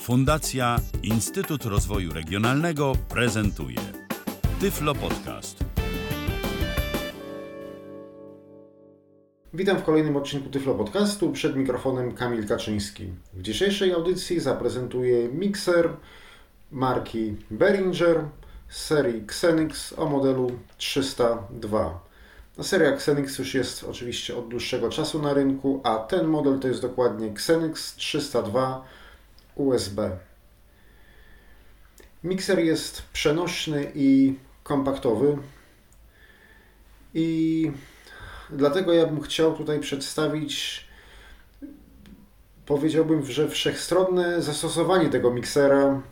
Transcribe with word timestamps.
Fundacja 0.00 0.76
Instytut 1.02 1.64
Rozwoju 1.64 2.12
Regionalnego 2.12 2.92
prezentuje 3.08 3.76
Tyflo 4.60 4.94
Podcast. 4.94 5.64
Witam 9.54 9.78
w 9.78 9.82
kolejnym 9.82 10.16
odcinku 10.16 10.50
Tyflo 10.50 10.74
Podcastu. 10.74 11.32
Przed 11.32 11.56
mikrofonem 11.56 12.14
Kamil 12.14 12.48
Kaczyński. 12.48 13.08
W 13.34 13.42
dzisiejszej 13.42 13.92
audycji 13.92 14.40
zaprezentuję 14.40 15.28
mikser 15.28 15.88
marki 16.70 17.36
Behringer 17.50 18.24
serii 18.68 19.22
Xenix 19.22 19.92
o 19.98 20.06
modelu 20.06 20.50
302. 20.76 22.00
No, 22.58 22.64
seria 22.64 22.90
Xenix 22.90 23.38
już 23.38 23.54
jest 23.54 23.84
oczywiście 23.84 24.36
od 24.36 24.48
dłuższego 24.48 24.90
czasu 24.90 25.22
na 25.22 25.34
rynku, 25.34 25.80
a 25.84 25.96
ten 25.96 26.26
model 26.26 26.58
to 26.58 26.68
jest 26.68 26.82
dokładnie 26.82 27.26
Xenix 27.26 27.94
302 27.94 28.84
USB. 29.54 30.10
Mikser 32.24 32.58
jest 32.58 33.02
przenośny 33.12 33.92
i 33.94 34.34
kompaktowy 34.62 35.38
i 37.14 37.70
dlatego 38.50 38.92
ja 38.92 39.06
bym 39.06 39.20
chciał 39.20 39.56
tutaj 39.56 39.80
przedstawić 39.80 40.84
powiedziałbym, 42.66 43.24
że 43.24 43.48
wszechstronne 43.48 44.42
zastosowanie 44.42 45.08
tego 45.08 45.30
miksera 45.30 46.02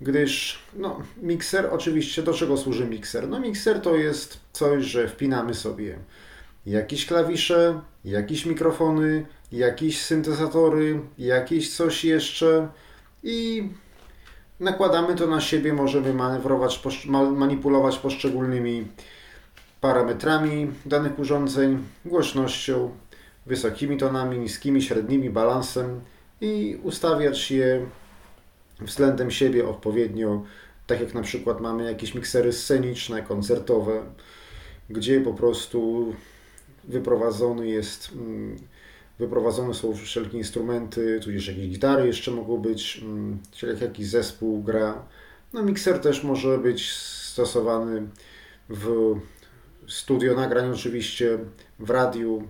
gdyż 0.00 0.58
no, 0.74 1.02
mikser, 1.22 1.68
oczywiście 1.72 2.22
do 2.22 2.34
czego 2.34 2.56
służy 2.56 2.86
mikser? 2.86 3.28
No 3.28 3.40
mikser 3.40 3.80
to 3.80 3.96
jest 3.96 4.40
coś, 4.52 4.84
że 4.84 5.08
wpinamy 5.08 5.54
sobie 5.54 5.98
jakieś 6.66 7.06
klawisze, 7.06 7.80
jakieś 8.04 8.46
mikrofony, 8.46 9.26
jakieś 9.52 10.02
syntezatory, 10.02 11.00
jakieś 11.18 11.76
coś 11.76 12.04
jeszcze 12.04 12.68
i 13.22 13.68
nakładamy 14.60 15.14
to 15.14 15.26
na 15.26 15.40
siebie, 15.40 15.72
możemy 15.72 16.14
manewrować, 16.14 16.80
manipulować 17.34 17.98
poszczególnymi 17.98 18.86
parametrami 19.80 20.70
danych 20.86 21.18
urządzeń, 21.18 21.84
głośnością, 22.04 22.90
wysokimi 23.46 23.96
tonami, 23.96 24.38
niskimi, 24.38 24.82
średnimi, 24.82 25.30
balansem 25.30 26.00
i 26.40 26.78
ustawiać 26.82 27.50
je 27.50 27.86
względem 28.80 29.30
siebie 29.30 29.68
odpowiednio, 29.68 30.42
tak 30.86 31.00
jak 31.00 31.14
na 31.14 31.22
przykład 31.22 31.60
mamy 31.60 31.84
jakieś 31.84 32.14
miksery 32.14 32.52
sceniczne, 32.52 33.22
koncertowe, 33.22 34.02
gdzie 34.90 35.20
po 35.20 35.34
prostu 35.34 36.12
wyprowadzony 36.88 37.68
jest, 37.68 38.12
mm, 38.12 38.56
wyprowadzone 39.18 39.74
są 39.74 39.94
wszelkie 39.94 40.38
instrumenty, 40.38 41.20
tudzież 41.22 41.48
jakieś 41.48 41.68
gitary 41.68 42.06
jeszcze 42.06 42.30
mogą 42.30 42.56
być, 42.58 43.00
mm, 43.02 43.38
czyli 43.50 43.80
jakiś 43.80 44.06
zespół 44.06 44.62
gra. 44.62 45.02
No 45.52 45.62
mikser 45.62 45.98
też 46.00 46.24
może 46.24 46.58
być 46.58 46.92
stosowany 46.92 48.08
w 48.68 49.14
studio 49.88 50.34
nagrań 50.34 50.70
oczywiście, 50.72 51.38
w 51.78 51.90
radiu. 51.90 52.42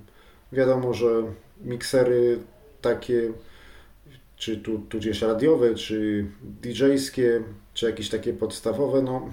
Wiadomo, 0.53 0.95
że 0.95 1.23
miksery 1.65 2.39
takie 2.81 3.33
czy 4.37 4.56
tu, 4.56 4.78
tudzież 4.78 5.23
radiowe, 5.23 5.75
czy 5.75 6.27
DJ-skie, 6.62 7.43
czy 7.75 7.87
jakieś 7.87 8.09
takie 8.09 8.33
podstawowe, 8.33 9.03
no 9.03 9.31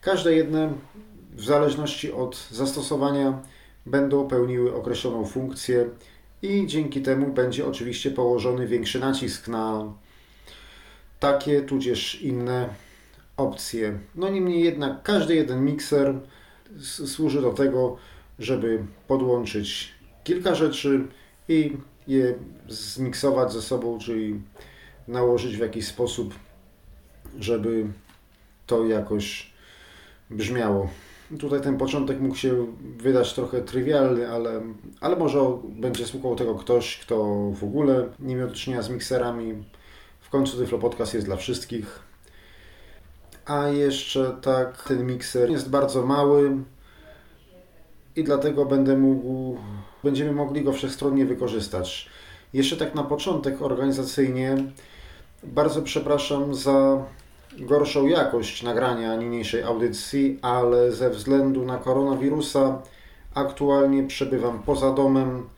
każde 0.00 0.34
jedne 0.34 0.72
w 1.34 1.44
zależności 1.44 2.12
od 2.12 2.48
zastosowania 2.50 3.42
będą 3.86 4.28
pełniły 4.28 4.74
określoną 4.74 5.26
funkcję 5.26 5.90
i 6.42 6.66
dzięki 6.66 7.02
temu 7.02 7.32
będzie 7.32 7.66
oczywiście 7.66 8.10
położony 8.10 8.66
większy 8.66 9.00
nacisk 9.00 9.48
na 9.48 9.92
takie 11.20 11.62
tudzież 11.62 12.22
inne 12.22 12.68
opcje. 13.36 13.98
No 14.14 14.28
niemniej 14.28 14.64
jednak 14.64 15.02
każdy 15.02 15.34
jeden 15.34 15.64
mikser 15.64 16.14
służy 17.06 17.42
do 17.42 17.52
tego, 17.52 17.96
żeby 18.38 18.84
podłączyć 19.08 19.92
kilka 20.24 20.54
rzeczy 20.54 21.06
i 21.48 21.76
je 22.06 22.34
zmiksować 22.68 23.52
ze 23.52 23.62
sobą, 23.62 23.98
czyli 23.98 24.40
nałożyć 25.08 25.56
w 25.56 25.60
jakiś 25.60 25.86
sposób, 25.86 26.34
żeby 27.38 27.86
to 28.66 28.86
jakoś 28.86 29.52
brzmiało. 30.30 30.90
Tutaj 31.40 31.60
ten 31.60 31.78
początek 31.78 32.20
mógł 32.20 32.34
się 32.34 32.66
wydać 32.98 33.34
trochę 33.34 33.60
trywialny, 33.60 34.30
ale, 34.30 34.60
ale 35.00 35.16
może 35.16 35.58
będzie 35.64 36.06
słuchał 36.06 36.36
tego 36.36 36.54
ktoś, 36.54 36.98
kto 36.98 37.24
w 37.54 37.64
ogóle 37.64 38.08
nie 38.20 38.36
miał 38.36 38.48
do 38.48 38.54
czynienia 38.54 38.82
z 38.82 38.90
mikserami. 38.90 39.64
W 40.20 40.30
końcu 40.30 40.56
Tyflo 40.56 40.78
Podcast 40.78 41.14
jest 41.14 41.26
dla 41.26 41.36
wszystkich. 41.36 42.00
A 43.46 43.68
jeszcze 43.68 44.36
tak, 44.42 44.82
ten 44.88 45.06
mikser 45.06 45.50
jest 45.50 45.70
bardzo 45.70 46.06
mały 46.06 46.56
i 48.16 48.24
dlatego 48.24 48.64
będę 48.64 48.96
mógł 48.96 49.58
będziemy 50.04 50.32
mogli 50.32 50.62
go 50.62 50.72
wszechstronnie 50.72 51.26
wykorzystać. 51.26 52.08
Jeszcze 52.52 52.76
tak 52.76 52.94
na 52.94 53.04
początek 53.04 53.62
organizacyjnie 53.62 54.56
bardzo 55.44 55.82
przepraszam 55.82 56.54
za 56.54 57.04
gorszą 57.58 58.06
jakość 58.06 58.62
nagrania 58.62 59.16
niniejszej 59.16 59.62
audycji, 59.62 60.38
ale 60.42 60.92
ze 60.92 61.10
względu 61.10 61.64
na 61.64 61.78
koronawirusa 61.78 62.82
aktualnie 63.34 64.06
przebywam 64.06 64.62
poza 64.62 64.92
domem, 64.92 65.48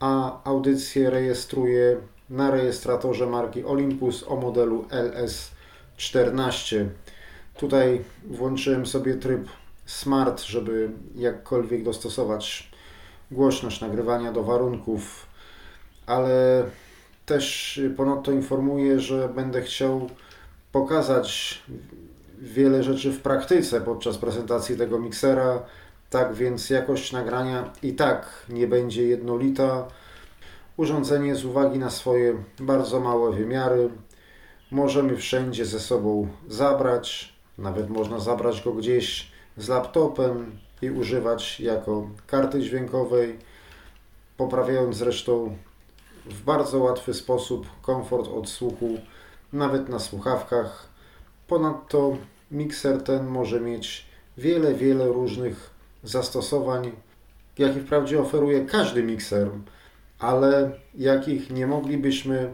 a 0.00 0.44
audycję 0.44 1.10
rejestruję 1.10 1.96
na 2.30 2.50
rejestratorze 2.50 3.26
marki 3.26 3.64
Olympus 3.64 4.24
o 4.28 4.36
modelu 4.36 4.84
LS14. 5.98 6.86
Tutaj 7.56 8.04
włączyłem 8.24 8.86
sobie 8.86 9.14
tryb 9.14 9.48
Smart, 9.86 10.42
żeby 10.42 10.90
jakkolwiek 11.16 11.82
dostosować 11.82 12.70
głośność 13.30 13.80
nagrywania 13.80 14.32
do 14.32 14.42
warunków, 14.42 15.26
ale 16.06 16.64
też 17.26 17.80
ponadto 17.96 18.32
informuję, 18.32 19.00
że 19.00 19.28
będę 19.28 19.62
chciał 19.62 20.10
pokazać 20.72 21.58
wiele 22.38 22.82
rzeczy 22.82 23.12
w 23.12 23.22
praktyce 23.22 23.80
podczas 23.80 24.18
prezentacji 24.18 24.76
tego 24.76 24.98
miksera. 24.98 25.62
Tak 26.10 26.34
więc 26.34 26.70
jakość 26.70 27.12
nagrania 27.12 27.72
i 27.82 27.92
tak 27.92 28.46
nie 28.48 28.66
będzie 28.66 29.06
jednolita. 29.06 29.88
Urządzenie 30.76 31.34
z 31.34 31.44
uwagi 31.44 31.78
na 31.78 31.90
swoje 31.90 32.34
bardzo 32.60 33.00
małe 33.00 33.32
wymiary 33.32 33.90
możemy 34.70 35.16
wszędzie 35.16 35.64
ze 35.64 35.80
sobą 35.80 36.28
zabrać. 36.48 37.32
Nawet 37.58 37.90
można 37.90 38.18
zabrać 38.18 38.62
go 38.62 38.72
gdzieś 38.72 39.32
z 39.56 39.68
laptopem, 39.68 40.58
i 40.82 40.90
używać 40.90 41.60
jako 41.60 42.10
karty 42.26 42.60
dźwiękowej, 42.60 43.38
poprawiając 44.36 44.96
zresztą 44.96 45.56
w 46.26 46.42
bardzo 46.42 46.78
łatwy 46.78 47.14
sposób 47.14 47.66
komfort 47.82 48.28
odsłuchu, 48.28 48.98
nawet 49.52 49.88
na 49.88 49.98
słuchawkach. 49.98 50.88
Ponadto 51.46 52.16
mikser 52.50 53.02
ten 53.02 53.26
może 53.26 53.60
mieć 53.60 54.06
wiele, 54.38 54.74
wiele 54.74 55.06
różnych 55.06 55.70
zastosowań, 56.04 56.92
jakie 57.58 57.80
wprawdzie 57.80 58.20
oferuje 58.20 58.66
każdy 58.66 59.02
mikser, 59.02 59.50
ale 60.18 60.70
jakich 60.94 61.50
nie 61.50 61.66
moglibyśmy 61.66 62.52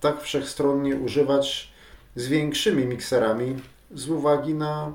tak 0.00 0.20
wszechstronnie 0.20 0.96
używać 0.96 1.72
z 2.16 2.26
większymi 2.26 2.84
mikserami 2.86 3.56
z 3.94 4.08
uwagi 4.08 4.54
na 4.54 4.92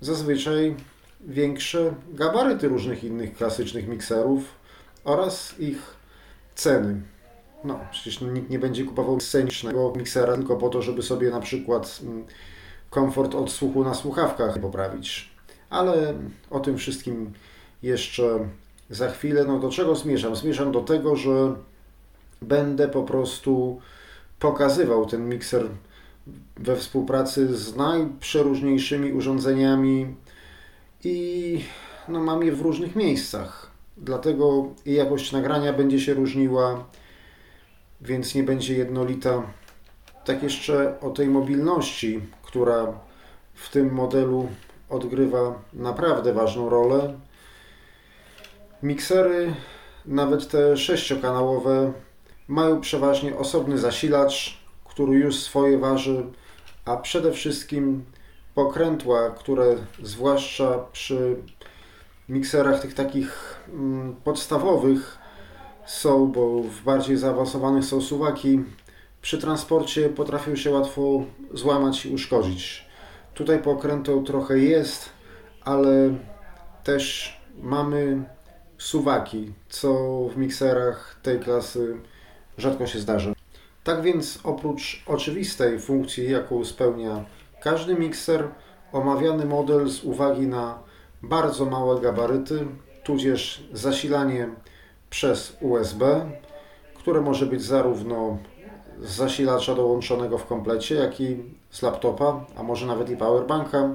zazwyczaj 0.00 0.76
większe 1.20 1.94
gabaryty 2.08 2.68
różnych 2.68 3.04
innych 3.04 3.34
klasycznych 3.34 3.88
mikserów 3.88 4.44
oraz 5.04 5.54
ich 5.58 5.96
ceny. 6.54 7.02
No, 7.64 7.80
przecież 7.90 8.20
nikt 8.20 8.50
nie 8.50 8.58
będzie 8.58 8.84
kupował 8.84 9.20
scenicznego 9.20 9.92
miksera 9.96 10.34
tylko 10.34 10.56
po 10.56 10.68
to, 10.68 10.82
żeby 10.82 11.02
sobie 11.02 11.30
na 11.30 11.40
przykład 11.40 12.00
mm, 12.02 12.24
komfort 12.90 13.34
odsłuchu 13.34 13.84
na 13.84 13.94
słuchawkach 13.94 14.58
poprawić. 14.58 15.30
Ale 15.70 16.14
o 16.50 16.60
tym 16.60 16.78
wszystkim 16.78 17.32
jeszcze 17.82 18.48
za 18.90 19.10
chwilę. 19.10 19.44
No 19.44 19.58
do 19.58 19.70
czego 19.70 19.94
zmierzam? 19.94 20.36
Zmierzam 20.36 20.72
do 20.72 20.80
tego, 20.80 21.16
że 21.16 21.54
będę 22.42 22.88
po 22.88 23.02
prostu 23.02 23.80
pokazywał 24.38 25.06
ten 25.06 25.28
mikser 25.28 25.66
we 26.56 26.76
współpracy 26.76 27.56
z 27.56 27.76
najprzeróżniejszymi 27.76 29.12
urządzeniami 29.12 30.14
i 31.04 31.60
no, 32.08 32.20
mam 32.20 32.42
je 32.42 32.52
w 32.52 32.60
różnych 32.60 32.96
miejscach. 32.96 33.70
Dlatego 33.96 34.66
jakość 34.86 35.32
nagrania 35.32 35.72
będzie 35.72 36.00
się 36.00 36.14
różniła, 36.14 36.84
więc 38.02 38.34
nie 38.34 38.42
będzie 38.42 38.74
jednolita. 38.74 39.42
Tak 40.24 40.42
jeszcze 40.42 41.00
o 41.00 41.10
tej 41.10 41.28
mobilności, 41.28 42.20
która 42.42 42.92
w 43.54 43.70
tym 43.70 43.94
modelu 43.94 44.48
odgrywa 44.90 45.62
naprawdę 45.72 46.32
ważną 46.32 46.68
rolę. 46.68 47.18
Miksery, 48.82 49.54
nawet 50.06 50.48
te 50.48 50.76
sześciokanałowe, 50.76 51.92
mają 52.48 52.80
przeważnie 52.80 53.36
osobny 53.36 53.78
zasilacz, 53.78 54.58
który 54.84 55.12
już 55.12 55.36
swoje 55.36 55.78
waży, 55.78 56.24
a 56.84 56.96
przede 56.96 57.32
wszystkim 57.32 58.04
pokrętła, 58.54 59.30
które 59.30 59.76
zwłaszcza 60.02 60.78
przy 60.92 61.36
mikserach 62.28 62.80
tych 62.80 62.94
takich 62.94 63.60
mm, 63.68 64.16
podstawowych 64.24 65.21
są, 65.92 66.26
bo 66.26 66.62
w 66.62 66.82
bardziej 66.82 67.16
zaawansowanych 67.16 67.84
są 67.84 68.00
suwaki, 68.00 68.60
przy 69.22 69.38
transporcie 69.38 70.08
potrafią 70.08 70.56
się 70.56 70.70
łatwo 70.70 71.24
złamać 71.54 72.06
i 72.06 72.14
uszkodzić. 72.14 72.86
Tutaj 73.34 73.62
pokrętą 73.62 74.24
trochę 74.24 74.58
jest, 74.58 75.10
ale 75.64 76.14
też 76.84 77.36
mamy 77.62 78.24
suwaki, 78.78 79.52
co 79.68 79.94
w 80.34 80.36
mikserach 80.36 81.20
tej 81.22 81.40
klasy 81.40 81.96
rzadko 82.58 82.86
się 82.86 82.98
zdarza. 82.98 83.32
Tak 83.84 84.02
więc 84.02 84.38
oprócz 84.44 85.02
oczywistej 85.06 85.80
funkcji, 85.80 86.30
jaką 86.30 86.64
spełnia 86.64 87.24
każdy 87.62 87.94
mikser, 87.94 88.48
omawiany 88.92 89.44
model 89.44 89.88
z 89.88 90.04
uwagi 90.04 90.46
na 90.46 90.78
bardzo 91.22 91.64
małe 91.64 92.00
gabaryty, 92.00 92.66
tudzież 93.04 93.64
zasilanie 93.72 94.48
przez 95.12 95.56
USB, 95.60 96.30
które 96.94 97.20
może 97.20 97.46
być 97.46 97.62
zarówno 97.62 98.38
z 99.00 99.10
zasilacza 99.10 99.74
dołączonego 99.74 100.38
w 100.38 100.46
komplecie, 100.46 100.94
jak 100.94 101.20
i 101.20 101.36
z 101.70 101.82
laptopa, 101.82 102.44
a 102.56 102.62
może 102.62 102.86
nawet 102.86 103.10
i 103.10 103.16
powerbanka, 103.16 103.90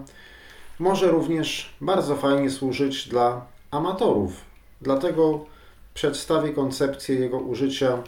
może 0.80 1.08
również 1.08 1.76
bardzo 1.82 2.16
fajnie 2.16 2.50
służyć 2.50 3.10
dla 3.10 3.46
amatorów. 3.72 4.32
Dlatego 4.82 5.46
przedstawię 5.94 6.50
koncepcję 6.50 7.16
jego 7.16 7.38
użycia 7.38 8.04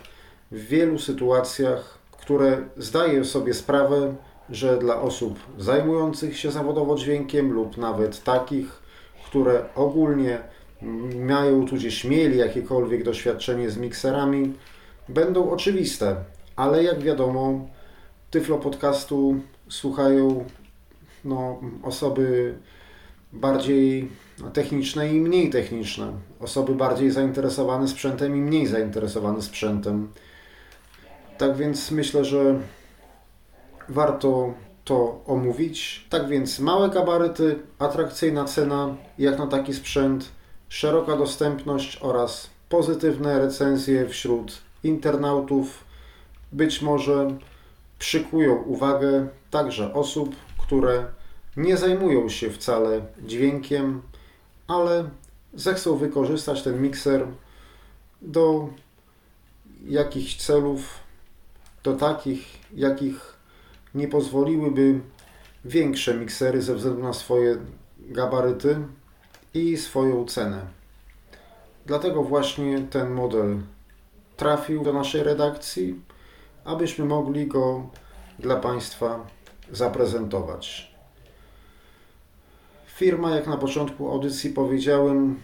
w 0.51 0.57
wielu 0.67 0.99
sytuacjach, 0.99 1.97
które 2.11 2.57
zdaję 2.77 3.25
sobie 3.25 3.53
sprawę, 3.53 4.15
że 4.49 4.77
dla 4.77 5.01
osób 5.01 5.39
zajmujących 5.57 6.39
się 6.39 6.51
zawodowo 6.51 6.95
dźwiękiem 6.95 7.51
lub 7.51 7.77
nawet 7.77 8.23
takich, 8.23 8.81
które 9.25 9.65
ogólnie 9.75 10.39
mają 11.15 11.65
tudzież 11.65 12.03
mieli 12.03 12.37
jakiekolwiek 12.37 13.03
doświadczenie 13.03 13.69
z 13.69 13.77
mikserami, 13.77 14.53
będą 15.09 15.49
oczywiste, 15.49 16.15
ale 16.55 16.83
jak 16.83 16.99
wiadomo, 16.99 17.67
Tyflo 18.31 18.57
podcastu 18.57 19.35
słuchają 19.69 20.45
no, 21.25 21.59
osoby 21.83 22.55
bardziej 23.33 24.09
techniczne 24.53 25.13
i 25.13 25.21
mniej 25.21 25.49
techniczne, 25.49 26.13
osoby 26.39 26.75
bardziej 26.75 27.11
zainteresowane 27.11 27.87
sprzętem 27.87 28.35
i 28.35 28.39
mniej 28.39 28.67
zainteresowane 28.67 29.41
sprzętem. 29.41 30.09
Tak 31.37 31.57
więc 31.57 31.91
myślę, 31.91 32.25
że 32.25 32.59
warto 33.89 34.53
to 34.83 35.21
omówić. 35.25 36.05
Tak 36.09 36.27
więc 36.27 36.59
małe 36.59 36.89
gabaryty, 36.89 37.59
atrakcyjna 37.79 38.45
cena 38.45 38.95
jak 39.17 39.39
na 39.39 39.47
taki 39.47 39.73
sprzęt, 39.73 40.31
szeroka 40.69 41.15
dostępność 41.17 41.97
oraz 42.01 42.49
pozytywne 42.69 43.39
recenzje 43.39 44.09
wśród 44.09 44.61
internautów. 44.83 45.83
Być 46.51 46.81
może 46.81 47.37
przykują 47.99 48.55
uwagę 48.55 49.27
także 49.51 49.93
osób, 49.93 50.35
które 50.57 51.05
nie 51.57 51.77
zajmują 51.77 52.29
się 52.29 52.49
wcale 52.49 53.01
dźwiękiem, 53.21 54.01
ale 54.67 55.09
zechcą 55.53 55.97
wykorzystać 55.97 56.63
ten 56.63 56.81
mikser 56.81 57.27
do 58.21 58.69
jakichś 59.87 60.35
celów, 60.35 60.99
do 61.83 61.93
takich, 61.93 62.73
jakich 62.73 63.33
nie 63.95 64.07
pozwoliłyby 64.07 64.99
większe 65.65 66.13
miksery 66.13 66.61
ze 66.61 66.75
względu 66.75 67.03
na 67.03 67.13
swoje 67.13 67.57
gabaryty 67.99 68.77
i 69.53 69.77
swoją 69.77 70.25
cenę. 70.25 70.61
Dlatego 71.85 72.23
właśnie 72.23 72.79
ten 72.79 73.09
model 73.09 73.59
trafił 74.37 74.83
do 74.83 74.93
naszej 74.93 75.23
redakcji, 75.23 76.01
abyśmy 76.65 77.05
mogli 77.05 77.47
go 77.47 77.89
dla 78.39 78.55
Państwa 78.55 79.27
zaprezentować. 79.71 80.91
Firma, 82.85 83.35
jak 83.35 83.47
na 83.47 83.57
początku 83.57 84.11
audycji 84.11 84.49
powiedziałem, 84.49 85.39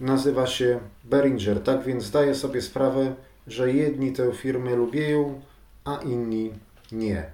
nazywa 0.00 0.46
się 0.46 0.80
Behringer, 1.04 1.62
tak 1.62 1.82
więc 1.82 2.04
zdaję 2.04 2.34
sobie 2.34 2.62
sprawę, 2.62 3.14
że 3.46 3.72
jedni 3.72 4.12
tę 4.12 4.32
firmę 4.32 4.76
lubią, 4.76 5.40
a 5.84 5.96
inni 5.96 6.52
nie. 6.92 7.30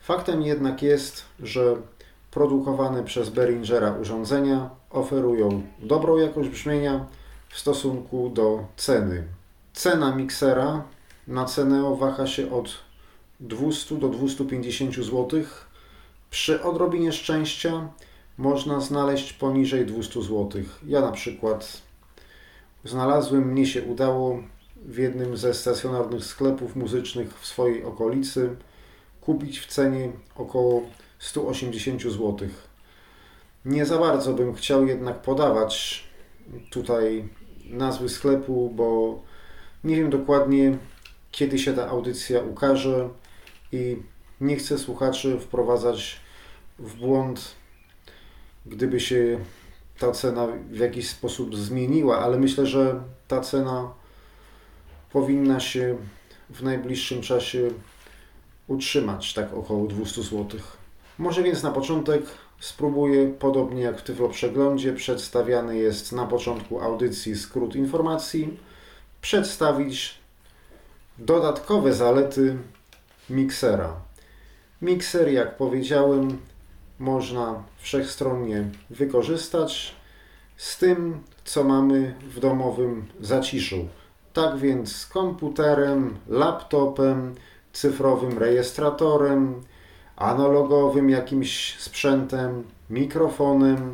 Faktem 0.00 0.42
jednak 0.42 0.82
jest, 0.82 1.24
że 1.40 1.76
produkowane 2.32 3.04
przez 3.04 3.30
Behringera 3.30 3.92
urządzenia 4.00 4.70
oferują 4.90 5.62
dobrą 5.78 6.16
jakość 6.16 6.48
brzmienia 6.48 7.06
w 7.48 7.58
stosunku 7.58 8.30
do 8.30 8.64
ceny. 8.76 9.24
Cena 9.72 10.16
miksera 10.16 10.84
na 11.28 11.44
cenę 11.44 11.96
waha 12.00 12.26
się 12.26 12.52
od 12.52 12.70
200 13.40 13.94
do 13.96 14.08
250 14.08 14.94
zł. 14.94 15.28
Przy 16.30 16.62
odrobinie 16.62 17.12
szczęścia 17.12 17.88
można 18.38 18.80
znaleźć 18.80 19.32
poniżej 19.32 19.86
200 19.86 20.22
zł. 20.22 20.50
Ja 20.86 21.00
na 21.00 21.12
przykład 21.12 21.82
znalazłem, 22.84 23.52
mnie 23.52 23.66
się 23.66 23.82
udało 23.82 24.42
w 24.76 24.98
jednym 24.98 25.36
ze 25.36 25.54
stacjonarnych 25.54 26.24
sklepów 26.24 26.76
muzycznych 26.76 27.40
w 27.40 27.46
swojej 27.46 27.84
okolicy 27.84 28.56
kupić 29.20 29.60
w 29.60 29.66
cenie 29.66 30.12
około 30.36 30.82
180 31.22 32.02
zł. 32.02 32.36
Nie 33.64 33.86
za 33.86 33.98
bardzo 33.98 34.32
bym 34.32 34.54
chciał 34.54 34.86
jednak 34.86 35.22
podawać 35.22 36.04
tutaj 36.70 37.28
nazwy 37.64 38.08
sklepu, 38.08 38.70
bo 38.74 39.20
nie 39.84 39.96
wiem 39.96 40.10
dokładnie 40.10 40.78
kiedy 41.30 41.58
się 41.58 41.72
ta 41.72 41.88
audycja 41.88 42.40
ukaże 42.40 43.08
i 43.72 43.96
nie 44.40 44.56
chcę 44.56 44.78
słuchaczy 44.78 45.38
wprowadzać 45.38 46.20
w 46.78 46.94
błąd, 46.94 47.54
gdyby 48.66 49.00
się 49.00 49.38
ta 49.98 50.12
cena 50.12 50.46
w 50.70 50.78
jakiś 50.78 51.08
sposób 51.08 51.56
zmieniła, 51.56 52.18
ale 52.18 52.38
myślę, 52.38 52.66
że 52.66 53.02
ta 53.28 53.40
cena 53.40 53.92
powinna 55.12 55.60
się 55.60 55.96
w 56.50 56.62
najbliższym 56.62 57.22
czasie 57.22 57.70
utrzymać, 58.68 59.34
tak 59.34 59.54
około 59.54 59.86
200 59.86 60.22
zł. 60.22 60.60
Może 61.22 61.42
więc 61.42 61.62
na 61.62 61.70
początek 61.70 62.22
spróbuję, 62.60 63.26
podobnie 63.38 63.82
jak 63.82 63.98
w 63.98 64.02
Tyflo 64.02 64.28
Przeglądzie, 64.28 64.92
przedstawiany 64.92 65.78
jest 65.78 66.12
na 66.12 66.26
początku 66.26 66.80
audycji 66.80 67.36
skrót 67.36 67.76
informacji, 67.76 68.58
przedstawić 69.20 70.18
dodatkowe 71.18 71.94
zalety 71.94 72.56
miksera. 73.30 73.96
Mikser, 74.82 75.28
jak 75.28 75.56
powiedziałem, 75.56 76.38
można 76.98 77.62
wszechstronnie 77.78 78.64
wykorzystać 78.90 79.94
z 80.56 80.78
tym, 80.78 81.22
co 81.44 81.64
mamy 81.64 82.14
w 82.34 82.40
domowym 82.40 83.06
zaciszu. 83.20 83.88
Tak 84.32 84.58
więc 84.58 84.96
z 84.96 85.06
komputerem, 85.06 86.16
laptopem, 86.28 87.34
cyfrowym 87.72 88.38
rejestratorem, 88.38 89.62
analogowym 90.22 91.10
jakimś 91.10 91.76
sprzętem, 91.78 92.62
mikrofonem, 92.90 93.92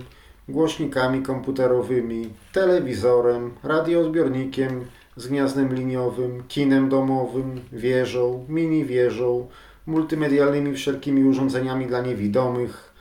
głośnikami 0.48 1.22
komputerowymi, 1.22 2.32
telewizorem, 2.52 3.54
radioodbiornikiem 3.62 4.84
z 5.16 5.26
gniazdem 5.26 5.74
liniowym, 5.74 6.42
kinem 6.48 6.88
domowym, 6.88 7.60
wieżą, 7.72 8.44
mini 8.48 8.84
wieżą, 8.84 9.48
multimedialnymi 9.86 10.74
wszelkimi 10.74 11.24
urządzeniami 11.24 11.86
dla 11.86 12.00
niewidomych, 12.00 12.94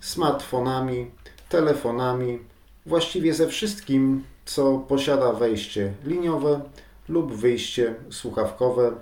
smartfonami, 0.00 1.10
telefonami, 1.48 2.38
właściwie 2.86 3.34
ze 3.34 3.48
wszystkim, 3.48 4.24
co 4.44 4.78
posiada 4.78 5.32
wejście 5.32 5.92
liniowe 6.04 6.60
lub 7.08 7.34
wyjście 7.34 7.94
słuchawkowe, 8.10 8.92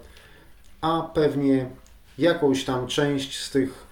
a 0.80 1.10
pewnie 1.14 1.70
jakąś 2.18 2.64
tam 2.64 2.86
część 2.86 3.38
z 3.44 3.50
tych 3.50 3.86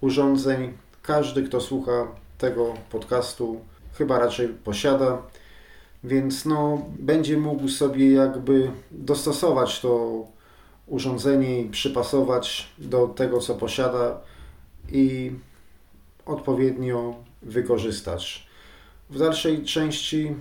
urządzeń. 0.00 0.72
Każdy, 1.02 1.42
kto 1.42 1.60
słucha 1.60 2.06
tego 2.38 2.74
podcastu, 2.90 3.60
chyba 3.94 4.18
raczej 4.18 4.48
posiada, 4.48 5.22
więc 6.04 6.44
no, 6.44 6.86
będzie 6.98 7.36
mógł 7.36 7.68
sobie 7.68 8.12
jakby 8.12 8.70
dostosować 8.90 9.80
to 9.80 10.24
urządzenie 10.86 11.60
i 11.60 11.70
przypasować 11.70 12.68
do 12.78 13.06
tego, 13.06 13.40
co 13.40 13.54
posiada 13.54 14.20
i 14.92 15.32
odpowiednio 16.26 17.14
wykorzystać. 17.42 18.48
W 19.10 19.18
dalszej 19.18 19.64
części 19.64 20.34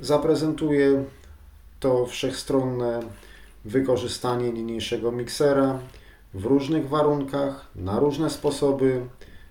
zaprezentuję 0.00 1.04
to 1.80 2.06
wszechstronne 2.06 3.00
wykorzystanie 3.64 4.52
niniejszego 4.52 5.12
miksera, 5.12 5.78
w 6.34 6.44
różnych 6.44 6.88
warunkach, 6.88 7.70
na 7.76 7.98
różne 7.98 8.30
sposoby, 8.30 9.06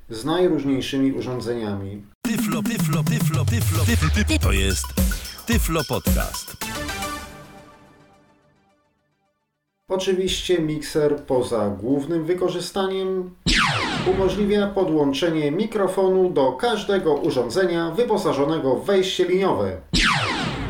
z 0.10 0.25
najróżniejszymi 0.25 1.12
urządzeniami. 1.12 2.03
Tyflo, 2.22 2.63
tyflo, 2.63 3.03
tyflo, 3.03 3.46
tyflo, 3.46 3.86
tyflo, 3.86 4.39
to 4.39 4.51
jest 4.51 4.86
Tyflo 5.46 5.82
Podcast. 5.89 6.58
Oczywiście 9.89 10.60
mikser 10.60 11.24
poza 11.24 11.70
głównym 11.70 12.25
wykorzystaniem 12.25 13.36
umożliwia 14.13 14.67
podłączenie 14.67 15.51
mikrofonu 15.51 16.29
do 16.29 16.51
każdego 16.51 17.13
urządzenia 17.13 17.91
wyposażonego 17.91 18.75
w 18.75 18.86
wejście 18.86 19.25
liniowe. 19.25 19.77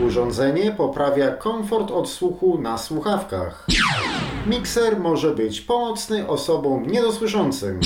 Urządzenie 0.07 0.71
poprawia 0.71 1.31
komfort 1.31 1.91
odsłuchu 1.91 2.61
na 2.61 2.77
słuchawkach. 2.77 3.67
Mikser 4.45 4.99
może 4.99 5.35
być 5.35 5.61
pomocny 5.61 6.27
osobom 6.27 6.87
niedosłyszącym. 6.87 7.79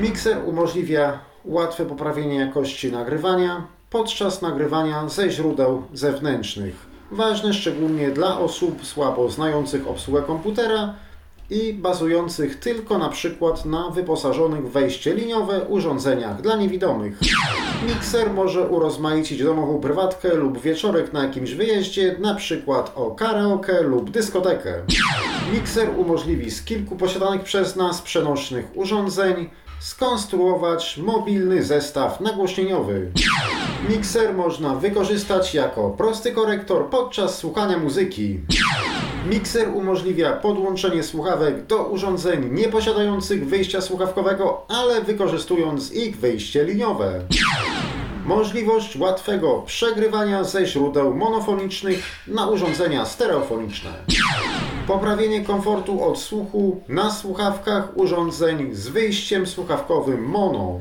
Mikser 0.00 0.38
umożliwia 0.46 1.18
łatwe 1.44 1.86
poprawienie 1.86 2.34
jakości 2.34 2.92
nagrywania 2.92 3.66
podczas 3.90 4.42
nagrywania 4.42 5.08
ze 5.08 5.30
źródeł 5.30 5.82
zewnętrznych. 5.92 6.74
Ważne 7.10 7.54
szczególnie 7.54 8.10
dla 8.10 8.38
osób 8.38 8.86
słabo 8.86 9.30
znających 9.30 9.88
obsługę 9.88 10.22
komputera 10.22 10.94
i 11.50 11.72
bazujących 11.72 12.60
tylko 12.60 12.98
na 12.98 13.08
przykład 13.08 13.64
na 13.64 13.90
wyposażonych 13.90 14.72
wejście 14.72 15.14
liniowe 15.14 15.60
urządzeniach 15.68 16.42
dla 16.42 16.56
niewidomych. 16.56 17.18
Mikser 17.88 18.30
może 18.30 18.68
urozmaicić 18.68 19.42
domową 19.42 19.80
prywatkę 19.80 20.34
lub 20.34 20.60
wieczorek 20.60 21.12
na 21.12 21.22
jakimś 21.22 21.54
wyjeździe, 21.54 22.16
na 22.18 22.34
przykład 22.34 22.92
o 22.96 23.10
karaoke 23.10 23.82
lub 23.82 24.10
dyskotekę. 24.10 24.74
Mikser 25.52 25.88
umożliwi 25.98 26.50
z 26.50 26.64
kilku 26.64 26.96
posiadanych 26.96 27.42
przez 27.42 27.76
nas 27.76 28.02
przenośnych 28.02 28.76
urządzeń 28.76 29.50
skonstruować 29.84 30.96
mobilny 30.98 31.62
zestaw 31.62 32.20
nagłośnieniowy. 32.20 33.10
Mikser 33.88 34.34
można 34.34 34.74
wykorzystać 34.74 35.54
jako 35.54 35.90
prosty 35.90 36.32
korektor 36.32 36.90
podczas 36.90 37.38
słuchania 37.38 37.78
muzyki. 37.78 38.40
Mikser 39.30 39.68
umożliwia 39.74 40.32
podłączenie 40.32 41.02
słuchawek 41.02 41.66
do 41.66 41.84
urządzeń 41.84 42.50
nieposiadających 42.52 43.46
wyjścia 43.48 43.80
słuchawkowego, 43.80 44.66
ale 44.68 45.00
wykorzystując 45.00 45.92
ich 45.92 46.16
wyjście 46.16 46.64
liniowe. 46.64 47.20
Możliwość 48.24 48.96
łatwego 48.96 49.62
przegrywania 49.66 50.44
ze 50.44 50.66
źródeł 50.66 51.14
monofonicznych 51.14 52.02
na 52.26 52.46
urządzenia 52.46 53.04
stereofoniczne. 53.04 53.90
Poprawienie 54.86 55.44
komfortu 55.44 56.04
odsłuchu 56.04 56.80
na 56.88 57.10
słuchawkach 57.10 57.96
urządzeń 57.96 58.74
z 58.74 58.88
wyjściem 58.88 59.46
słuchawkowym 59.46 60.24
mono. 60.24 60.78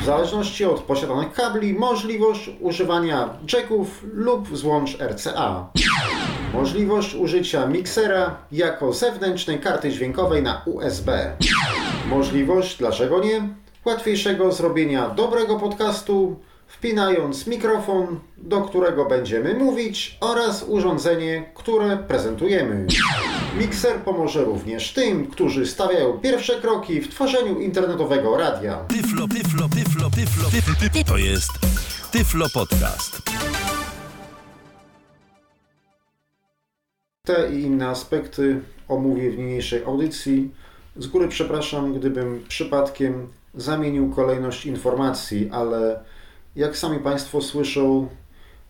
W 0.00 0.04
zależności 0.04 0.64
od 0.64 0.80
posiadanych 0.80 1.32
kabli 1.32 1.74
możliwość 1.74 2.50
używania 2.60 3.28
jacków 3.52 4.04
lub 4.12 4.56
złącz 4.56 4.98
RCA. 5.00 5.68
Możliwość 6.54 7.14
użycia 7.14 7.66
miksera 7.66 8.36
jako 8.52 8.92
zewnętrznej 8.92 9.60
karty 9.60 9.90
dźwiękowej 9.90 10.42
na 10.42 10.62
USB. 10.66 11.36
Możliwość, 12.08 12.76
dlaczego 12.76 13.20
nie, 13.20 13.48
łatwiejszego 13.84 14.52
zrobienia 14.52 15.08
dobrego 15.08 15.58
podcastu 15.58 16.36
wpinając 16.66 17.46
mikrofon, 17.46 18.20
do 18.36 18.60
którego 18.60 19.04
będziemy 19.04 19.54
mówić 19.54 20.18
oraz 20.20 20.64
urządzenie, 20.68 21.50
które 21.54 21.96
prezentujemy. 21.96 22.86
Mikser 23.58 23.96
pomoże 23.96 24.44
również 24.44 24.92
tym, 24.92 25.26
którzy 25.26 25.66
stawiają 25.66 26.12
pierwsze 26.12 26.60
kroki 26.60 27.00
w 27.00 27.08
tworzeniu 27.08 27.60
internetowego 27.60 28.36
radia. 28.36 28.76
Tyflo, 28.76 29.28
tyflo, 29.28 29.68
tyflo, 29.68 30.10
tyflo, 30.10 30.50
tyflo, 30.50 31.04
to 31.04 31.16
jest 31.16 31.50
Tyflo 32.12 32.46
Podcast. 32.54 33.22
Te 37.26 37.52
i 37.52 37.62
inne 37.62 37.88
aspekty 37.88 38.60
omówię 38.88 39.30
w 39.30 39.38
niniejszej 39.38 39.84
audycji. 39.84 40.50
Z 40.96 41.06
góry 41.06 41.28
przepraszam, 41.28 41.94
gdybym 41.94 42.44
przypadkiem 42.48 43.28
zamienił 43.54 44.10
kolejność 44.10 44.66
informacji, 44.66 45.48
ale 45.52 46.04
jak 46.56 46.76
sami 46.76 46.98
Państwo 46.98 47.40
słyszą, 47.40 48.08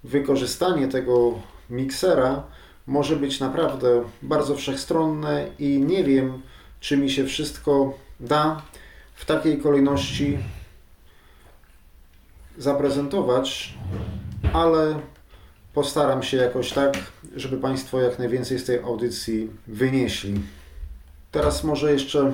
wykorzystanie 0.04 0.88
tego 0.88 1.34
miksera 1.70 2.42
może 2.86 3.16
być 3.16 3.40
naprawdę 3.40 4.02
bardzo 4.22 4.56
wszechstronne 4.56 5.48
i 5.58 5.80
nie 5.80 6.04
wiem, 6.04 6.42
czy 6.80 6.96
mi 6.96 7.10
się 7.10 7.26
wszystko 7.26 7.94
da 8.20 8.62
w 9.14 9.24
takiej 9.24 9.58
kolejności 9.58 10.38
zaprezentować, 12.58 13.74
ale 14.52 15.00
postaram 15.74 16.22
się 16.22 16.36
jakoś 16.36 16.72
tak, 16.72 16.96
żeby 17.36 17.56
Państwo 17.56 18.00
jak 18.00 18.18
najwięcej 18.18 18.58
z 18.58 18.64
tej 18.64 18.78
audycji 18.78 19.50
wynieśli. 19.66 20.40
Teraz 21.30 21.64
może 21.64 21.92
jeszcze 21.92 22.32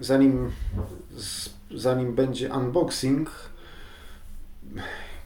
zanim, 0.00 0.52
zanim 1.74 2.14
będzie 2.14 2.54
unboxing, 2.54 3.30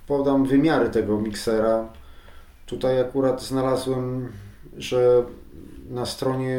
podam 0.07 0.47
wymiary 0.47 0.91
tego 0.91 1.21
miksera. 1.21 1.89
Tutaj 2.67 3.01
akurat 3.01 3.43
znalazłem, 3.43 4.33
że 4.77 5.23
na 5.91 6.07
stronie 6.07 6.59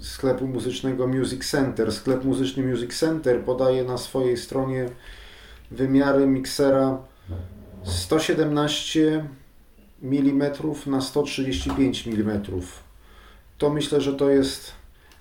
sklepu 0.00 0.46
muzycznego 0.46 1.06
Music 1.06 1.50
Center, 1.50 1.92
sklep 1.92 2.24
muzyczny 2.24 2.66
Music 2.66 2.98
Center 2.98 3.44
podaje 3.44 3.84
na 3.84 3.98
swojej 3.98 4.36
stronie 4.36 4.88
wymiary 5.70 6.26
miksera 6.26 6.98
117 7.84 9.24
mm 10.02 10.52
na 10.86 11.00
135 11.00 12.08
mm. 12.08 12.42
To 13.58 13.70
myślę, 13.70 14.00
że 14.00 14.12
to 14.14 14.30
jest 14.30 14.72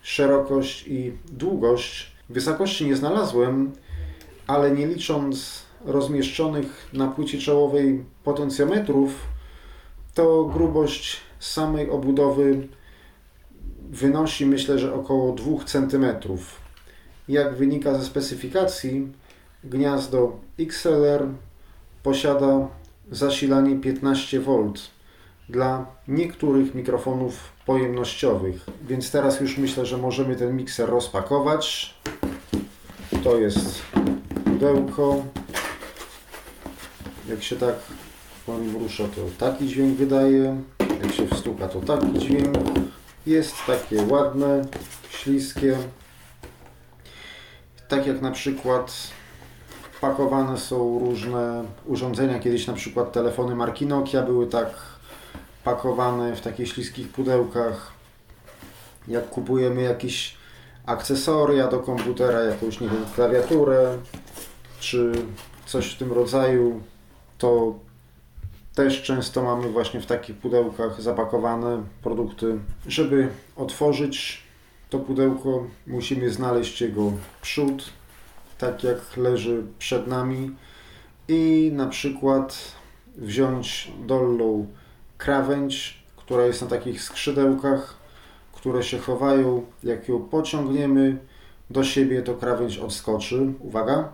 szerokość 0.01 0.87
i 0.87 1.13
długość. 1.31 2.11
Wysokości 2.29 2.85
nie 2.85 2.95
znalazłem, 2.95 3.71
ale 4.47 4.71
nie 4.71 4.87
licząc 4.87 5.66
rozmieszczonych 5.85 6.89
na 6.93 7.07
płycie 7.07 7.37
czołowej 7.37 8.03
potencjometrów, 8.23 9.11
to 10.13 10.45
grubość 10.45 11.17
samej 11.39 11.89
obudowy 11.89 12.67
wynosi 13.89 14.45
myślę, 14.45 14.79
że 14.79 14.93
około 14.93 15.31
2 15.31 15.63
cm. 15.65 16.05
Jak 17.27 17.55
wynika 17.55 17.93
ze 17.93 18.05
specyfikacji, 18.05 19.07
gniazdo 19.63 20.39
XLR 20.59 21.27
posiada 22.03 22.67
zasilanie 23.11 23.75
15V 23.75 24.73
dla 25.49 25.85
niektórych 26.07 26.75
mikrofonów 26.75 27.51
pojemnościowych. 27.65 28.65
Więc 28.87 29.11
teraz 29.11 29.39
już 29.41 29.57
myślę, 29.57 29.85
że 29.85 29.97
możemy 29.97 30.35
ten 30.35 30.55
mikser 30.55 30.89
rozpakować. 30.89 31.95
To 33.23 33.37
jest 33.37 33.81
pudełko. 34.45 35.23
Jak 37.29 37.43
się 37.43 37.55
tak 37.55 37.75
nim 38.47 38.77
rusza, 38.77 39.03
to 39.03 39.45
taki 39.45 39.67
dźwięk 39.67 39.97
wydaje. 39.97 40.61
Jak 41.03 41.13
się 41.13 41.27
wstuka, 41.27 41.67
to 41.67 41.79
taki 41.79 42.19
dźwięk. 42.19 42.57
Jest 43.25 43.55
takie 43.67 44.05
ładne, 44.05 44.61
śliskie. 45.09 45.77
Tak 47.87 48.07
jak 48.07 48.21
na 48.21 48.31
przykład 48.31 48.93
pakowane 50.01 50.57
są 50.57 50.99
różne 50.99 51.63
urządzenia. 51.85 52.39
Kiedyś 52.39 52.67
na 52.67 52.73
przykład 52.73 53.11
telefony 53.11 53.55
marki 53.55 53.85
Nokia 53.85 54.21
były 54.21 54.47
tak 54.47 54.69
pakowane 55.63 56.35
w 56.35 56.41
takich 56.41 56.67
śliskich 56.67 57.09
pudełkach. 57.09 57.91
Jak 59.07 59.29
kupujemy 59.29 59.81
jakieś 59.81 60.35
akcesoria 60.85 61.67
do 61.67 61.79
komputera, 61.79 62.41
jakąś, 62.41 62.79
nie 62.79 62.87
wiem, 62.87 63.05
klawiaturę, 63.15 63.97
czy 64.79 65.11
coś 65.65 65.87
w 65.93 65.97
tym 65.97 66.11
rodzaju, 66.11 66.81
to 67.37 67.79
też 68.75 69.03
często 69.03 69.43
mamy 69.43 69.69
właśnie 69.69 70.01
w 70.01 70.05
takich 70.05 70.35
pudełkach 70.35 71.01
zapakowane 71.01 71.83
produkty. 72.03 72.59
Żeby 72.87 73.29
otworzyć 73.55 74.43
to 74.89 74.99
pudełko, 74.99 75.67
musimy 75.87 76.29
znaleźć 76.29 76.81
jego 76.81 77.11
przód, 77.41 77.89
tak 78.57 78.83
jak 78.83 79.17
leży 79.17 79.63
przed 79.79 80.07
nami 80.07 80.55
i 81.27 81.71
na 81.73 81.87
przykład 81.87 82.71
wziąć 83.15 83.91
dolną 84.05 84.67
krawędź, 85.17 86.03
która 86.17 86.45
jest 86.45 86.61
na 86.61 86.67
takich 86.67 87.03
skrzydełkach, 87.03 87.95
które 88.53 88.83
się 88.83 88.97
chowają. 88.99 89.65
Jak 89.83 90.09
ją 90.09 90.19
pociągniemy 90.19 91.17
do 91.69 91.83
siebie, 91.83 92.21
to 92.21 92.33
krawędź 92.33 92.77
odskoczy. 92.77 93.53
Uwaga! 93.59 94.13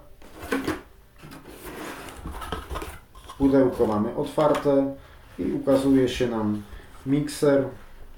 Pudełko 3.44 3.86
mamy 3.86 4.16
otwarte 4.16 4.96
i 5.40 5.52
ukazuje 5.52 6.10
się 6.10 6.28
nam 6.28 6.64
mikser 7.06 7.64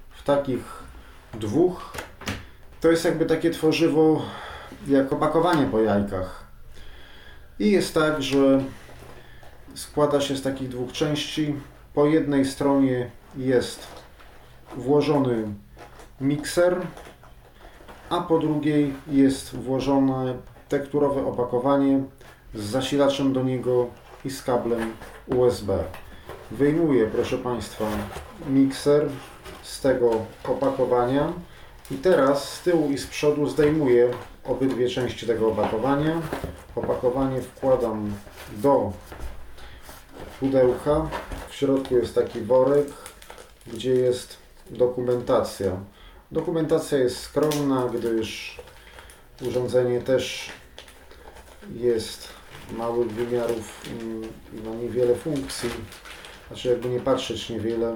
w 0.09 0.23
takich 0.23 0.83
dwóch 1.33 1.93
To 2.81 2.91
jest 2.91 3.05
jakby 3.05 3.25
takie 3.25 3.51
tworzywo 3.51 4.21
jak 4.87 5.13
opakowanie 5.13 5.65
po 5.65 5.79
jajkach. 5.79 6.45
I 7.59 7.71
jest 7.71 7.93
tak, 7.93 8.23
że 8.23 8.63
składa 9.73 10.21
się 10.21 10.35
z 10.35 10.41
takich 10.41 10.69
dwóch 10.69 10.91
części. 10.91 11.55
Po 11.93 12.05
jednej 12.05 12.45
stronie 12.45 13.09
jest 13.37 13.87
włożony 14.77 15.47
mikser, 16.21 16.77
a 18.09 18.21
po 18.21 18.39
drugiej 18.39 18.93
jest 19.07 19.55
włożone 19.55 20.35
tekturowe 20.69 21.25
opakowanie 21.25 22.03
z 22.53 22.63
zasilaczem 22.63 23.33
do 23.33 23.43
niego 23.43 23.87
i 24.25 24.29
z 24.29 24.43
kablem 24.43 24.93
USB. 25.27 25.83
Wyjmuję, 26.51 27.07
proszę 27.07 27.37
Państwa, 27.37 27.85
mikser 28.49 29.09
z 29.63 29.81
tego 29.81 30.25
opakowania 30.43 31.33
i 31.91 31.95
teraz 31.95 32.53
z 32.53 32.61
tyłu 32.61 32.91
i 32.91 32.97
z 32.97 33.07
przodu 33.07 33.47
zdejmuję 33.47 34.11
obydwie 34.43 34.89
części 34.89 35.27
tego 35.27 35.47
opakowania. 35.47 36.21
Opakowanie 36.75 37.41
wkładam 37.41 38.13
do 38.51 38.91
pudełka. 40.39 41.09
W 41.49 41.55
środku 41.55 41.95
jest 41.95 42.15
taki 42.15 42.41
worek, 42.41 42.87
gdzie 43.67 43.91
jest 43.91 44.37
dokumentacja. 44.69 45.71
Dokumentacja 46.31 46.97
jest 46.97 47.19
skromna, 47.19 47.89
gdyż 47.93 48.61
urządzenie 49.41 50.01
też 50.01 50.49
jest 51.75 52.34
małych 52.71 53.11
wymiarów 53.11 53.81
i 53.87 54.65
ma 54.67 54.75
niewiele 54.75 55.15
funkcji. 55.15 55.69
Znaczy 56.47 56.69
jakby 56.69 56.89
nie 56.89 56.99
patrzeć 56.99 57.49
niewiele. 57.49 57.95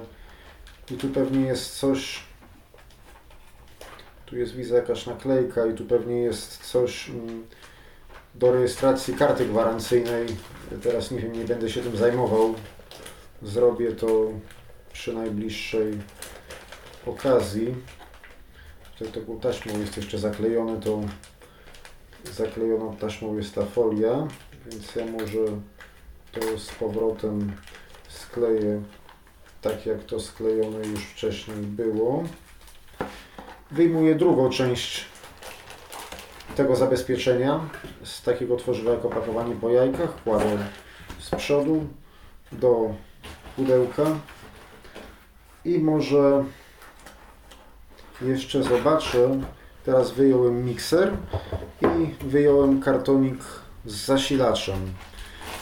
I 0.92 0.94
tu 0.94 1.08
pewnie 1.08 1.46
jest 1.46 1.80
coś, 1.80 2.24
tu 4.26 4.38
jest 4.38 4.56
widzę 4.56 4.76
jakaś 4.76 5.06
naklejka 5.06 5.66
i 5.66 5.74
tu 5.74 5.86
pewnie 5.86 6.22
jest 6.22 6.58
coś 6.58 7.10
mm, 7.10 7.48
do 8.36 8.52
rejestracji 8.52 9.14
karty 9.14 9.46
gwarancyjnej. 9.46 10.26
Teraz 10.84 11.12
nie 11.12 11.20
wiem, 11.20 11.34
nie 11.34 11.46
będę 11.46 11.70
się 11.70 11.82
tym 11.82 11.98
zajmował. 11.98 12.56
Zrobię 13.42 13.92
to 13.92 14.08
przy 14.94 15.14
najbliższej 15.14 15.94
okazji. 17.06 17.76
Tutaj 18.98 19.22
taką 19.22 19.40
taśmą 19.40 19.80
jest 19.80 19.98
jeszcze 19.98 20.18
zaklejone, 20.18 20.82
to 20.82 21.02
zaklejoną 22.34 22.96
taśmą 22.96 23.38
jest 23.38 23.56
ta 23.56 23.66
folia, 23.66 24.28
więc 24.72 24.96
ja 24.96 25.06
może 25.06 25.46
to 26.32 26.60
z 26.60 26.72
powrotem 26.72 27.52
skleję 28.08 28.82
tak 29.62 29.86
jak 29.86 30.04
to 30.04 30.20
sklejone 30.20 30.88
już 30.88 31.04
wcześniej 31.04 31.58
było. 31.58 32.24
Wyjmuję 33.72 34.16
drugą 34.16 34.50
część 34.50 35.06
tego 36.56 36.76
zabezpieczenia 36.76 37.70
z 38.04 38.24
takiego 38.24 38.58
tworzywa 38.58 38.92
jak 38.92 39.06
opakowanie 39.06 39.56
po 39.56 39.70
jajkach. 39.70 40.24
Kładę 40.24 40.58
z 41.20 41.30
przodu 41.30 41.88
do 42.52 42.94
pudełka 43.56 44.06
i 45.66 45.80
może 45.80 46.44
jeszcze 48.22 48.64
zobaczę. 48.64 49.42
Teraz 49.86 50.12
wyjąłem 50.12 50.66
mikser 50.66 51.18
i 51.82 52.26
wyjąłem 52.26 52.82
kartonik 52.82 53.38
z 53.86 54.06
zasilaczem. 54.06 54.94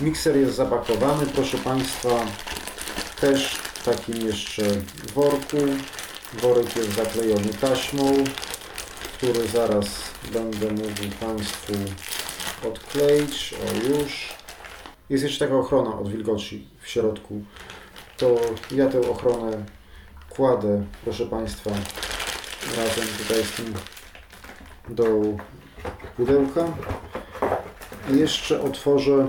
Mikser 0.01 0.37
jest 0.37 0.55
zapakowany, 0.55 1.25
proszę 1.25 1.57
Państwa, 1.57 2.09
też 3.21 3.55
w 3.55 3.85
takim 3.85 4.27
jeszcze 4.27 4.63
worku. 5.15 5.57
Worek 6.33 6.75
jest 6.75 6.93
zaklejony 6.93 7.53
taśmą, 7.53 8.23
który 9.17 9.47
zaraz 9.47 9.87
będę 10.33 10.71
mógł 10.71 11.15
Państwu 11.19 11.73
odkleić. 12.67 13.53
O 13.53 13.87
już. 13.87 14.29
Jest 15.09 15.23
jeszcze 15.23 15.45
taka 15.45 15.57
ochrona 15.57 15.99
od 15.99 16.11
wilgoci 16.11 16.67
w 16.81 16.89
środku. 16.89 17.41
To 18.17 18.35
ja 18.71 18.89
tę 18.89 19.01
ochronę 19.09 19.65
kładę, 20.29 20.83
proszę 21.03 21.25
Państwa, 21.25 21.71
razem 22.77 23.07
tutaj 23.17 23.43
z 23.43 23.51
tym 23.51 23.73
do 24.89 25.05
pudełka. 26.17 26.65
Jeszcze 28.15 28.61
otworzę 28.61 29.27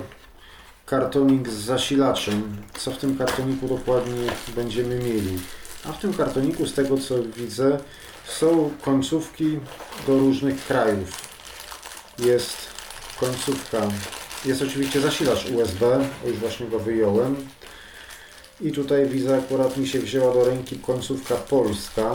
kartonik 0.87 1.49
z 1.49 1.55
zasilaczem. 1.55 2.57
Co 2.79 2.91
w 2.91 2.99
tym 2.99 3.19
kartoniku 3.19 3.69
dokładnie 3.69 4.31
będziemy 4.55 4.95
mieli? 4.99 5.39
A 5.85 5.93
w 5.93 5.99
tym 5.99 6.15
kartoniku, 6.15 6.67
z 6.67 6.75
tego 6.75 6.99
co 6.99 7.15
widzę, 7.37 7.79
są 8.27 8.71
końcówki 8.83 9.59
do 10.07 10.19
różnych 10.19 10.67
krajów. 10.67 11.29
Jest 12.19 12.57
końcówka, 13.21 13.89
jest 14.45 14.63
oczywiście 14.63 15.01
zasilacz 15.01 15.51
USB, 15.51 16.09
już 16.27 16.37
właśnie 16.37 16.67
go 16.67 16.79
wyjąłem. 16.79 17.37
I 18.61 18.73
tutaj 18.73 19.07
widzę, 19.07 19.39
akurat 19.39 19.77
mi 19.77 19.89
się 19.89 19.99
wzięła 19.99 20.35
do 20.35 20.45
ręki 20.45 20.79
końcówka 20.79 21.35
polska. 21.35 22.15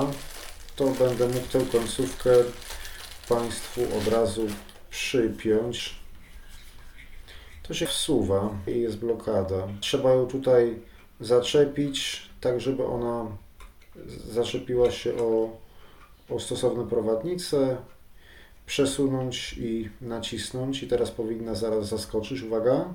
To 0.76 0.86
będę 0.86 1.28
mógł 1.28 1.48
tę 1.48 1.60
końcówkę 1.72 2.30
Państwu 3.30 3.82
od 3.98 4.08
razu 4.08 4.48
przypiąć. 4.90 6.03
To 7.64 7.74
się 7.74 7.86
wsuwa 7.86 8.50
i 8.68 8.80
jest 8.80 8.98
blokada. 8.98 9.68
Trzeba 9.80 10.14
ją 10.14 10.26
tutaj 10.26 10.80
zaczepić, 11.20 12.30
tak 12.42 12.62
żeby 12.62 12.86
ona 12.86 13.26
zaczepiła 14.32 14.92
się 14.92 15.16
o, 15.18 15.58
o 16.30 16.40
stosowne 16.40 16.88
prowadnice, 16.88 17.78
przesunąć 18.66 19.54
i 19.58 19.90
nacisnąć 20.02 20.84
i 20.84 20.88
teraz 20.88 21.12
powinna 21.12 21.56
zaraz 21.56 21.88
zaskoczyć. 21.88 22.42
Uwaga. 22.42 22.86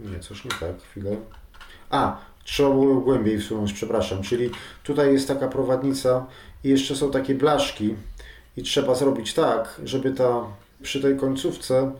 Nie, 0.00 0.20
coś 0.20 0.44
nie 0.44 0.50
tak, 0.50 0.82
chwilę. 0.82 1.16
A, 1.90 2.18
trzeba 2.44 2.70
było 2.70 3.00
głębiej 3.00 3.38
wsunąć, 3.38 3.72
przepraszam. 3.72 4.22
Czyli 4.22 4.50
tutaj 4.82 5.12
jest 5.12 5.28
taka 5.28 5.48
prowadnica 5.48 6.26
i 6.64 6.68
jeszcze 6.68 6.96
są 6.96 7.10
takie 7.10 7.34
blaszki 7.34 7.94
i 8.56 8.62
trzeba 8.62 8.94
zrobić 8.94 9.34
tak, 9.34 9.80
żeby 9.84 10.12
ta 10.12 10.46
przy 10.82 11.02
tej 11.02 11.16
końcówce 11.16 11.92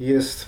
jest 0.00 0.46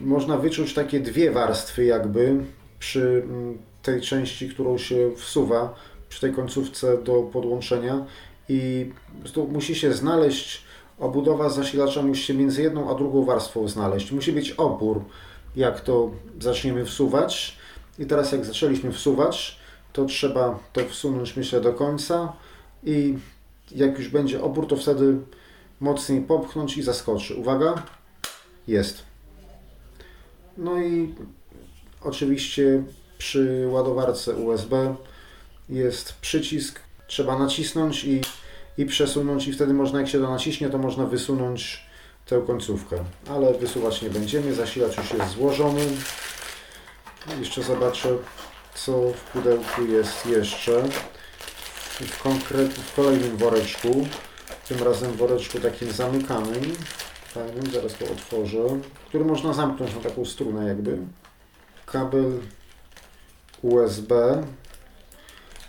można 0.00 0.36
wyczuć 0.36 0.74
takie 0.74 1.00
dwie 1.00 1.30
warstwy 1.30 1.84
jakby 1.84 2.44
przy 2.78 3.22
mm, 3.24 3.58
tej 3.82 4.00
części, 4.00 4.48
którą 4.48 4.78
się 4.78 5.10
wsuwa 5.16 5.74
przy 6.08 6.20
tej 6.20 6.32
końcówce 6.32 6.98
do 6.98 7.22
podłączenia 7.22 8.06
i 8.48 8.90
musi 9.48 9.74
się 9.74 9.92
znaleźć 9.92 10.64
obudowa 10.98 11.48
zasilacza 11.48 12.02
musi 12.02 12.22
się 12.22 12.34
między 12.34 12.62
jedną 12.62 12.90
a 12.90 12.94
drugą 12.94 13.24
warstwą 13.24 13.68
znaleźć. 13.68 14.12
Musi 14.12 14.32
być 14.32 14.50
opór, 14.50 15.04
jak 15.56 15.80
to 15.80 16.10
zaczniemy 16.40 16.84
wsuwać. 16.84 17.56
I 17.98 18.06
teraz 18.06 18.32
jak 18.32 18.44
zaczęliśmy 18.44 18.92
wsuwać, 18.92 19.58
to 19.92 20.04
trzeba 20.04 20.58
to 20.72 20.80
wsunąć 20.88 21.36
myślę 21.36 21.60
do 21.60 21.72
końca 21.72 22.32
i 22.84 23.18
jak 23.70 23.98
już 23.98 24.08
będzie 24.08 24.42
opór, 24.42 24.66
to 24.66 24.76
wtedy 24.76 25.16
mocniej 25.80 26.20
popchnąć 26.20 26.76
i 26.76 26.82
zaskoczy. 26.82 27.34
Uwaga, 27.34 27.82
jest. 28.68 29.02
No 30.56 30.82
i 30.82 31.14
oczywiście 32.00 32.82
przy 33.18 33.68
ładowarce 33.70 34.34
USB 34.34 34.94
jest 35.68 36.12
przycisk, 36.12 36.80
trzeba 37.06 37.38
nacisnąć 37.38 38.04
i, 38.04 38.20
i 38.78 38.86
przesunąć 38.86 39.48
i 39.48 39.52
wtedy 39.52 39.74
można, 39.74 40.00
jak 40.00 40.08
się 40.08 40.20
to 40.20 40.30
naciśnie, 40.30 40.70
to 40.70 40.78
można 40.78 41.06
wysunąć 41.06 41.86
tę 42.26 42.42
końcówkę. 42.46 43.04
Ale 43.30 43.54
wysuwać 43.54 44.02
nie 44.02 44.10
będziemy, 44.10 44.54
zasilacz 44.54 44.96
już 44.96 45.12
jest 45.12 45.30
złożony. 45.30 45.80
Jeszcze 47.40 47.62
zobaczę, 47.62 48.08
co 48.74 48.92
w 48.92 49.20
pudełku 49.32 49.84
jest 49.88 50.26
jeszcze. 50.26 50.88
W, 52.00 52.22
konkret, 52.22 52.72
w 52.72 52.94
kolejnym 52.94 53.36
woreczku, 53.36 54.06
tym 54.68 54.82
razem 54.82 55.12
woreczku 55.12 55.60
takim 55.60 55.92
zamykanym, 55.92 56.76
fajnym, 57.32 57.66
zaraz 57.72 57.94
to 57.94 58.04
otworzę, 58.04 58.58
który 59.08 59.24
można 59.24 59.52
zamknąć 59.52 59.94
na 59.94 60.00
taką 60.00 60.24
strunę 60.24 60.68
jakby. 60.68 60.98
Kabel 61.86 62.40
USB. 63.62 64.42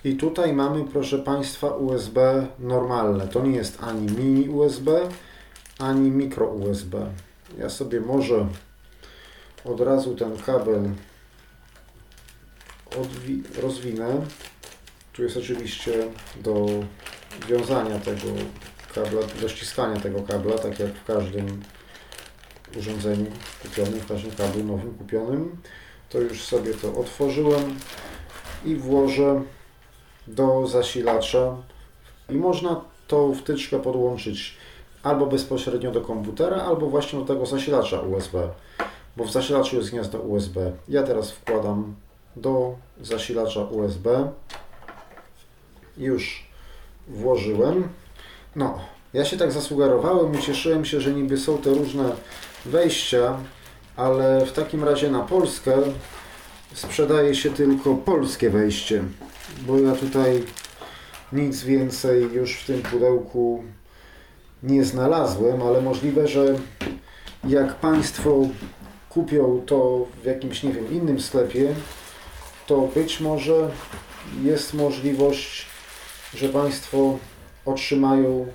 I 0.04 0.16
tutaj 0.16 0.54
mamy, 0.54 0.86
proszę 0.86 1.20
Państwa, 1.20 1.68
USB 1.68 2.48
normalne. 2.60 3.28
To 3.28 3.46
nie 3.46 3.56
jest 3.56 3.84
ani 3.84 4.12
mini 4.12 4.50
USB, 4.50 5.10
ani 5.80 6.12
mikro 6.12 6.48
USB. 6.48 7.12
Ja 7.58 7.70
sobie 7.70 8.02
może 8.02 8.48
od 9.66 9.82
razu 9.82 10.16
ten 10.16 10.38
kabel 10.38 10.90
rozwinę. 13.62 14.22
Tu 15.14 15.24
jest 15.24 15.38
oczywiście 15.38 15.94
do 16.42 16.66
wiązania 17.48 18.00
tego 18.00 18.28
kabla, 18.96 19.22
do 19.42 19.50
ściskania 19.50 20.00
tego 20.00 20.22
kabla, 20.22 20.58
tak 20.58 20.80
jak 20.80 20.94
w 20.94 21.06
każdym 21.06 21.62
urządzeniu 22.80 23.32
kupionym, 23.62 24.00
w 24.00 24.08
każdym 24.08 24.32
kablu 24.32 24.64
nowym 24.64 24.94
kupionym. 24.94 25.58
To 26.10 26.20
już 26.20 26.44
sobie 26.44 26.74
to 26.74 26.96
otworzyłem 26.96 27.80
i 28.66 28.76
włożę 28.76 29.42
do 30.28 30.68
zasilacza 30.68 31.56
I 32.30 32.34
można 32.34 32.82
tą 33.08 33.36
wtyczkę 33.36 33.80
podłączyć 33.80 34.58
albo 35.04 35.26
bezpośrednio 35.26 35.92
do 35.92 36.02
komputera, 36.02 36.58
albo 36.58 36.88
właśnie 36.88 37.20
do 37.20 37.26
tego 37.26 37.46
zasilacza 37.46 38.00
USB, 38.00 38.50
bo 39.18 39.24
w 39.24 39.32
zasilaczu 39.32 39.76
jest 39.76 39.90
gniazdo 39.90 40.20
USB. 40.20 40.72
Ja 40.90 41.04
teraz 41.04 41.32
wkładam 41.32 41.96
do 42.36 42.76
zasilacza 43.02 43.60
USB. 43.60 44.32
Już 45.98 46.48
włożyłem. 47.08 47.90
No, 48.56 48.80
ja 49.14 49.26
się 49.26 49.38
tak 49.38 49.52
zasugerowałem, 49.52 50.32
ucieszyłem 50.32 50.86
się, 50.86 51.02
że 51.02 51.14
niby 51.14 51.38
są 51.38 51.58
te 51.58 51.70
różne 51.70 52.12
wejścia, 52.66 53.38
ale 53.96 54.46
w 54.46 54.52
takim 54.52 54.84
razie 54.84 55.12
na 55.12 55.20
Polskę 55.20 55.78
sprzedaje 56.74 57.36
się 57.36 57.50
tylko 57.50 57.96
polskie 57.96 58.50
wejście, 58.50 59.04
bo 59.68 59.80
ja 59.80 59.96
tutaj 59.96 60.44
nic 61.34 61.64
więcej 61.64 62.34
już 62.34 62.56
w 62.56 62.66
tym 62.66 62.82
pudełku 62.82 63.64
nie 64.64 64.84
znalazłem, 64.84 65.62
ale 65.62 65.82
możliwe, 65.82 66.28
że 66.28 66.56
jak 67.44 67.76
Państwo 67.76 68.38
kupią 69.10 69.62
to 69.66 70.06
w 70.24 70.26
jakimś, 70.26 70.64
nie 70.64 70.72
wiem, 70.72 70.92
innym 70.92 71.20
sklepie, 71.20 71.76
to 72.68 72.78
być 72.96 73.20
może 73.20 73.72
jest 74.44 74.74
możliwość, 74.74 75.66
że 76.34 76.50
Państwo 76.50 77.18
otrzymają 77.66 78.48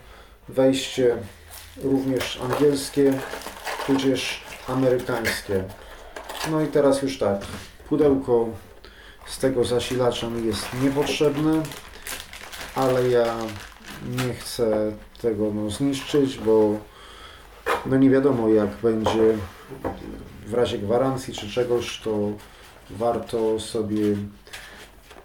wejście 0.48 1.16
również 1.82 2.40
angielskie, 2.42 3.12
tudzież 3.86 4.40
amerykańskie. 4.68 5.64
No 6.50 6.60
i 6.60 6.66
teraz 6.66 7.02
już 7.02 7.18
tak, 7.18 7.40
pudełko 7.88 8.48
z 9.26 9.38
tego 9.38 9.64
zasilacza 9.64 10.30
mi 10.30 10.46
jest 10.46 10.66
niepotrzebne, 10.82 11.62
ale 12.74 13.08
ja 13.08 13.36
nie 14.02 14.34
chcę 14.34 14.92
tego 15.22 15.50
no, 15.54 15.70
zniszczyć, 15.70 16.38
bo 16.38 16.74
no 17.86 17.96
nie 17.96 18.10
wiadomo 18.10 18.48
jak 18.48 18.68
będzie 18.82 19.34
w 20.46 20.54
razie 20.54 20.78
gwarancji 20.78 21.34
czy 21.34 21.50
czegoś, 21.50 22.00
to 22.00 22.32
warto 22.90 23.60
sobie 23.60 24.16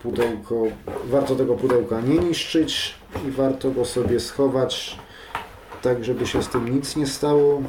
pudełko, 0.02 0.64
warto 1.06 1.36
tego 1.36 1.56
pudełka 1.56 2.02
nie 2.02 2.18
niszczyć 2.18 2.96
i 3.28 3.32
warto 3.32 3.72
go 3.72 3.86
sobie 3.86 4.20
schować 4.20 4.98
tak, 5.82 6.04
żeby 6.04 6.28
się 6.28 6.44
z 6.44 6.48
tym 6.48 6.76
nic 6.76 6.96
nie 6.96 7.08
stało. 7.08 7.62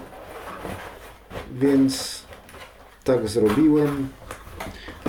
Więc 1.52 2.22
tak 3.04 3.28
zrobiłem. 3.28 4.08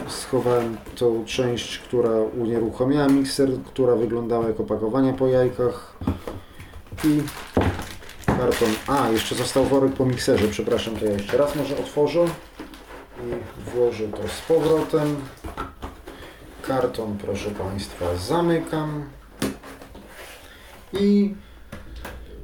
Schowałem 0.07 0.77
tą 0.95 1.25
część, 1.25 1.79
która 1.79 2.11
unieruchomiała 2.39 3.07
mikser, 3.07 3.49
która 3.65 3.95
wyglądała 3.95 4.47
jak 4.47 4.59
opakowanie 4.59 5.13
po 5.13 5.27
jajkach. 5.27 5.97
I 7.03 7.21
karton. 8.25 8.69
A, 8.87 9.09
jeszcze 9.09 9.35
został 9.35 9.65
worek 9.65 9.93
po 9.93 10.05
mikserze, 10.05 10.47
przepraszam, 10.47 10.95
to 10.95 11.05
ja 11.05 11.11
jeszcze 11.11 11.37
raz 11.37 11.55
może 11.55 11.77
otworzę 11.77 12.25
i 13.19 13.69
włożę 13.69 14.07
to 14.07 14.27
z 14.27 14.41
powrotem. 14.41 15.15
Karton, 16.61 17.17
proszę 17.17 17.51
Państwa, 17.51 18.15
zamykam. 18.15 19.14
I 20.99 21.35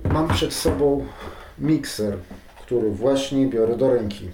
mam 0.03 0.27
przed 0.27 0.53
sobą 0.53 1.05
mikser, 1.59 2.17
który 2.61 2.91
właśnie 2.91 3.47
biorę 3.47 3.77
do 3.77 3.93
ręki. 3.93 4.29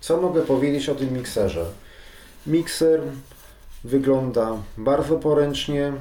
Co 0.00 0.20
mogę 0.20 0.42
powiedzieć 0.42 0.88
o 0.88 0.94
tym 0.94 1.12
mikserze? 1.14 1.64
Mikser 2.46 3.00
wygląda 3.84 4.56
bardzo 4.78 5.16
poręcznie. 5.16 5.92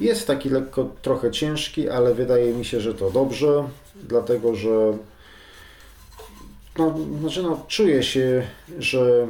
Jest 0.00 0.26
taki 0.26 0.48
lekko 0.48 0.88
trochę 1.02 1.30
ciężki, 1.30 1.88
ale 1.88 2.14
wydaje 2.14 2.52
mi 2.52 2.64
się, 2.64 2.80
że 2.80 2.94
to 2.94 3.10
dobrze, 3.10 3.68
dlatego 3.94 4.54
że 4.54 4.92
no, 6.78 6.94
znaczy 7.20 7.42
no, 7.42 7.64
czuję 7.68 8.02
się, 8.02 8.46
że 8.78 9.26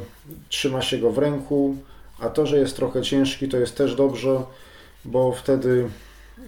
trzyma 0.49 0.83
się 0.83 0.99
go 0.99 1.11
w 1.11 1.19
ręku, 1.19 1.77
a 2.19 2.29
to, 2.29 2.47
że 2.47 2.59
jest 2.59 2.77
trochę 2.77 3.03
ciężki, 3.03 3.49
to 3.49 3.57
jest 3.57 3.77
też 3.77 3.95
dobrze, 3.95 4.43
bo 5.05 5.33
wtedy 5.33 5.89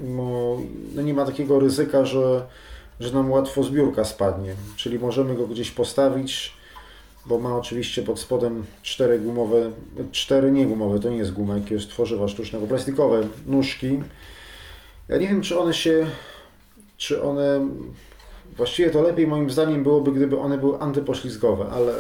no, 0.01 0.57
no 0.95 1.03
nie 1.03 1.15
ma 1.15 1.25
takiego 1.25 1.61
ryzyka, 1.61 2.05
że, 2.05 2.47
że 3.01 3.13
nam 3.15 3.31
łatwo 3.31 3.63
zbiórka 3.63 4.05
spadnie. 4.05 4.55
Czyli 4.77 4.99
możemy 4.99 5.35
go 5.35 5.47
gdzieś 5.47 5.71
postawić, 5.71 6.53
bo 7.27 7.39
ma 7.39 7.57
oczywiście 7.57 8.03
pod 8.03 8.21
spodem 8.21 8.65
cztery 8.83 9.19
gumowe, 9.19 9.71
cztery 10.13 10.53
nie 10.53 10.67
gumowe, 10.67 11.01
to 11.01 11.11
nie 11.11 11.17
jest 11.17 11.33
guma, 11.33 11.55
jakiegoś 11.55 11.87
tworzywa 11.87 12.29
sztucznego, 12.29 12.67
plastikowe 12.67 13.23
nóżki. 13.47 14.01
Ja 15.09 15.17
nie 15.17 15.29
wiem, 15.29 15.43
czy 15.43 15.59
one 15.59 15.75
się, 15.75 16.07
czy 16.97 17.23
one, 17.23 17.69
właściwie 18.57 18.91
to 18.91 19.03
lepiej 19.03 19.27
moim 19.27 19.51
zdaniem 19.51 19.83
byłoby, 19.83 20.13
gdyby 20.13 20.39
one 20.39 20.59
były 20.59 20.79
antypoślizgowe, 20.79 21.67
ale 21.73 21.93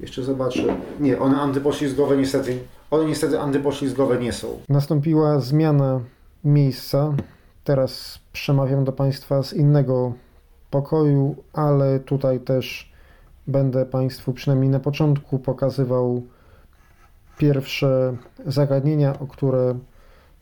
jeszcze 0.00 0.22
zobaczę. 0.22 0.76
Nie, 1.00 1.18
one 1.18 1.40
antypoślizgowe 1.40 2.16
niestety, 2.16 2.58
one 2.90 3.04
niestety 3.04 3.40
antypoślizgowe 3.40 4.18
nie 4.18 4.32
są. 4.32 4.60
Nastąpiła 4.68 5.40
zmiana 5.40 6.00
miejsca. 6.46 7.14
Teraz 7.64 8.18
przemawiam 8.32 8.84
do 8.84 8.92
Państwa 8.92 9.42
z 9.42 9.52
innego 9.52 10.12
pokoju, 10.70 11.36
ale 11.52 12.00
tutaj 12.00 12.40
też 12.40 12.92
będę 13.46 13.86
Państwu 13.86 14.32
przynajmniej 14.32 14.70
na 14.70 14.80
początku 14.80 15.38
pokazywał 15.38 16.22
pierwsze 17.38 18.16
zagadnienia, 18.46 19.18
o 19.18 19.26
które, 19.26 19.78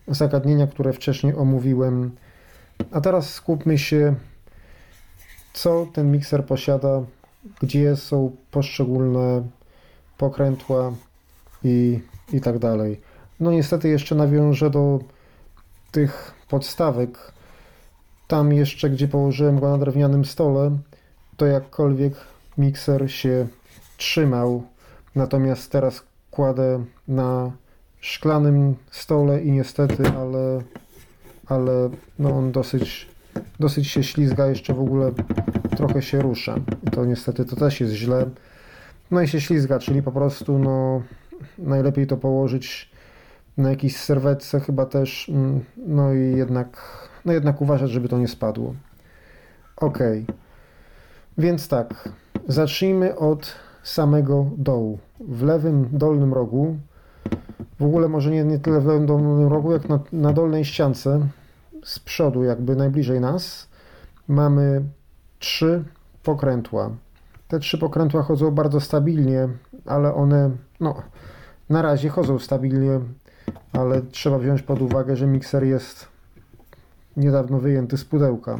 zagadnienia, 0.07 0.67
które 0.67 0.93
wcześniej 0.93 1.35
omówiłem. 1.35 2.11
A 2.91 3.01
teraz 3.01 3.33
skupmy 3.33 3.77
się, 3.77 4.15
co 5.53 5.87
ten 5.93 6.11
mikser 6.11 6.45
posiada, 6.45 7.01
gdzie 7.61 7.95
są 7.95 8.35
poszczególne 8.51 9.43
pokrętła 10.17 10.91
i, 11.63 11.99
i 12.33 12.41
tak 12.41 12.59
dalej. 12.59 13.01
No 13.39 13.51
niestety 13.51 13.89
jeszcze 13.89 14.15
nawiążę 14.15 14.69
do 14.69 14.99
tych 15.95 16.33
podstawek. 16.49 17.31
Tam 18.27 18.53
jeszcze, 18.53 18.89
gdzie 18.89 19.07
położyłem 19.07 19.59
go 19.59 19.69
na 19.71 19.77
drewnianym 19.77 20.25
stole, 20.25 20.77
to 21.37 21.45
jakkolwiek 21.45 22.13
mikser 22.57 23.11
się 23.11 23.47
trzymał. 23.97 24.63
Natomiast 25.15 25.71
teraz 25.71 26.03
kładę 26.31 26.85
na 27.07 27.51
szklanym 27.99 28.75
stole 28.91 29.41
i 29.41 29.51
niestety, 29.51 30.03
ale, 30.07 30.61
ale 31.47 31.89
no 32.19 32.37
on 32.37 32.51
dosyć, 32.51 33.07
dosyć 33.59 33.87
się 33.87 34.03
ślizga, 34.03 34.47
jeszcze 34.47 34.73
w 34.73 34.79
ogóle 34.79 35.11
trochę 35.77 36.01
się 36.01 36.21
rusza. 36.21 36.55
I 36.87 36.91
to 36.91 37.05
niestety 37.05 37.45
to 37.45 37.55
też 37.55 37.81
jest 37.81 37.93
źle. 37.93 38.29
No 39.11 39.21
i 39.21 39.27
się 39.27 39.41
ślizga, 39.41 39.79
czyli 39.79 40.03
po 40.03 40.11
prostu 40.11 40.59
no, 40.59 41.01
najlepiej 41.57 42.07
to 42.07 42.17
położyć 42.17 42.94
na 43.57 43.69
jakiejś 43.69 43.97
serwetce 43.97 44.59
chyba 44.59 44.85
też, 44.85 45.29
mm, 45.29 45.63
no 45.77 46.13
i 46.13 46.37
jednak, 46.37 46.81
no 47.25 47.33
jednak 47.33 47.61
uważać, 47.61 47.91
żeby 47.91 48.09
to 48.09 48.17
nie 48.17 48.27
spadło. 48.27 48.73
Ok, 49.77 49.99
więc 51.37 51.67
tak, 51.67 52.09
zacznijmy 52.47 53.15
od 53.15 53.55
samego 53.83 54.45
dołu. 54.57 54.99
W 55.19 55.43
lewym 55.43 55.89
dolnym 55.91 56.33
rogu, 56.33 56.77
w 57.79 57.83
ogóle 57.83 58.07
może 58.07 58.31
nie, 58.31 58.43
nie 58.43 58.59
tyle 58.59 58.81
w 58.81 58.85
lewym 58.85 59.05
dolnym 59.05 59.47
rogu, 59.47 59.71
jak 59.71 59.89
na, 59.89 59.99
na 60.13 60.33
dolnej 60.33 60.65
ściance, 60.65 61.27
z 61.83 61.99
przodu 61.99 62.43
jakby 62.43 62.75
najbliżej 62.75 63.19
nas, 63.19 63.67
mamy 64.27 64.81
trzy 65.39 65.83
pokrętła. 66.23 66.89
Te 67.47 67.59
trzy 67.59 67.77
pokrętła 67.77 68.23
chodzą 68.23 68.51
bardzo 68.51 68.79
stabilnie, 68.79 69.49
ale 69.85 70.13
one, 70.13 70.51
no, 70.79 70.95
na 71.69 71.81
razie 71.81 72.09
chodzą 72.09 72.39
stabilnie 72.39 72.99
ale 73.73 74.01
trzeba 74.01 74.37
wziąć 74.37 74.61
pod 74.61 74.81
uwagę, 74.81 75.15
że 75.15 75.27
mikser 75.27 75.63
jest 75.63 76.07
niedawno 77.17 77.59
wyjęty 77.59 77.97
z 77.97 78.05
pudełka. 78.05 78.59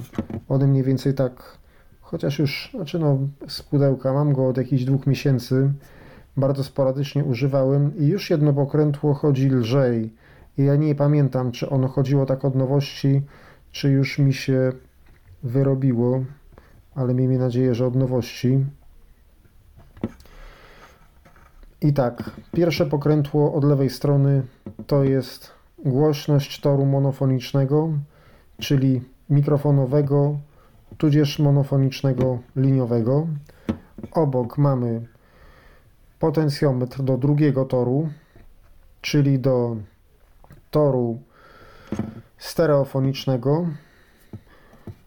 One 0.49 0.67
mniej 0.67 0.83
więcej 0.83 1.13
tak, 1.13 1.57
chociaż 2.01 2.39
już, 2.39 2.69
znaczy 2.75 2.99
no, 2.99 3.17
z 3.47 3.61
pudełka 3.61 4.13
mam 4.13 4.33
go 4.33 4.47
od 4.47 4.57
jakichś 4.57 4.83
dwóch 4.83 5.07
miesięcy, 5.07 5.73
bardzo 6.37 6.63
sporadycznie 6.63 7.23
używałem 7.23 7.97
i 7.97 8.07
już 8.07 8.29
jedno 8.29 8.53
pokrętło 8.53 9.13
chodzi 9.13 9.49
lżej. 9.49 10.13
I 10.57 10.63
ja 10.63 10.75
nie 10.75 10.95
pamiętam, 10.95 11.51
czy 11.51 11.69
ono 11.69 11.87
chodziło 11.87 12.25
tak 12.25 12.45
od 12.45 12.55
nowości, 12.55 13.21
czy 13.71 13.89
już 13.89 14.19
mi 14.19 14.33
się 14.33 14.71
wyrobiło, 15.43 16.23
ale 16.95 17.13
miejmy 17.13 17.37
nadzieję, 17.37 17.75
że 17.75 17.87
od 17.87 17.95
nowości. 17.95 18.65
I 21.81 21.93
tak, 21.93 22.31
pierwsze 22.51 22.85
pokrętło 22.85 23.53
od 23.53 23.63
lewej 23.63 23.89
strony 23.89 24.43
to 24.87 25.03
jest 25.03 25.51
głośność 25.85 26.61
toru 26.61 26.85
monofonicznego, 26.85 27.89
czyli 28.59 29.01
mikrofonowego, 29.29 30.39
tudzież 30.97 31.39
monofonicznego 31.39 32.39
liniowego. 32.55 33.27
Obok 34.11 34.57
mamy 34.57 35.07
potencjometr 36.19 37.03
do 37.03 37.17
drugiego 37.17 37.65
toru, 37.65 38.09
czyli 39.01 39.39
do 39.39 39.75
toru 40.71 41.19
stereofonicznego. 42.37 43.67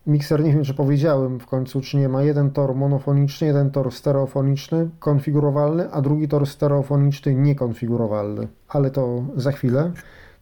Mikser, 0.08 0.44
nie 0.44 0.52
wiem 0.52 0.64
czy 0.64 0.74
powiedziałem 0.74 1.40
w 1.40 1.46
końcu, 1.46 1.80
czy 1.80 1.96
nie 1.96 2.08
ma 2.08 2.22
jeden 2.22 2.50
tor 2.50 2.74
monofoniczny, 2.74 3.46
jeden 3.46 3.70
tor 3.70 3.92
stereofoniczny 3.92 4.90
konfigurowalny, 4.98 5.90
a 5.90 6.00
drugi 6.00 6.28
tor 6.28 6.46
stereofoniczny 6.46 7.34
niekonfigurowalny, 7.34 8.48
ale 8.68 8.90
to 8.90 9.22
za 9.36 9.52
chwilę. 9.52 9.92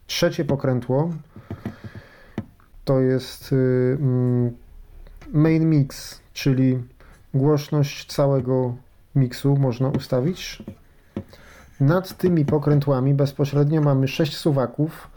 Trzecie 0.07 0.45
pokrętło 0.45 1.09
to 2.87 2.99
jest 2.99 3.51
y, 3.51 3.97
mm, 3.99 4.51
main 5.33 5.69
mix, 5.69 6.21
czyli 6.33 6.83
głośność 7.33 8.13
całego 8.13 8.75
miksu 9.15 9.57
można 9.57 9.89
ustawić. 9.89 10.63
Nad 11.79 12.17
tymi 12.17 12.45
pokrętłami 12.45 13.13
bezpośrednio 13.13 13.81
mamy 13.81 14.07
6 14.07 14.37
suwaków, 14.37 15.07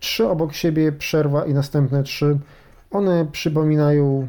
trzy 0.00 0.28
obok 0.28 0.52
siebie, 0.52 0.92
przerwa 0.92 1.46
i 1.46 1.54
następne 1.54 2.02
trzy. 2.02 2.38
One 2.94 3.26
przypominają 3.32 4.28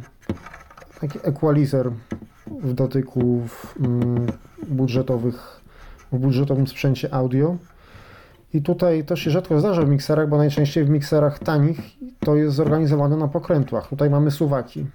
taki 1.02 1.20
equalizer 1.24 1.92
w 2.48 2.74
dotyku 2.74 3.42
w, 3.48 3.78
mm, 3.80 4.28
budżetowych, 4.68 5.62
w 6.12 6.18
budżetowym 6.18 6.68
sprzęcie 6.68 7.14
audio. 7.14 7.58
I 8.54 8.62
tutaj 8.62 9.06
to 9.06 9.16
się 9.16 9.32
rzadko 9.32 9.60
zdarza 9.60 9.82
w 9.82 9.90
mikserach, 9.90 10.30
bo 10.30 10.38
najczęściej 10.38 10.86
w 10.86 10.90
mikserach 10.90 11.40
tanich 11.40 11.80
to 12.20 12.36
jest 12.36 12.56
zorganizowane 12.56 13.18
na 13.18 13.28
pokrętłach. 13.28 13.88
Tutaj 13.88 14.10
mamy 14.10 14.32
suwaki. 14.32 14.86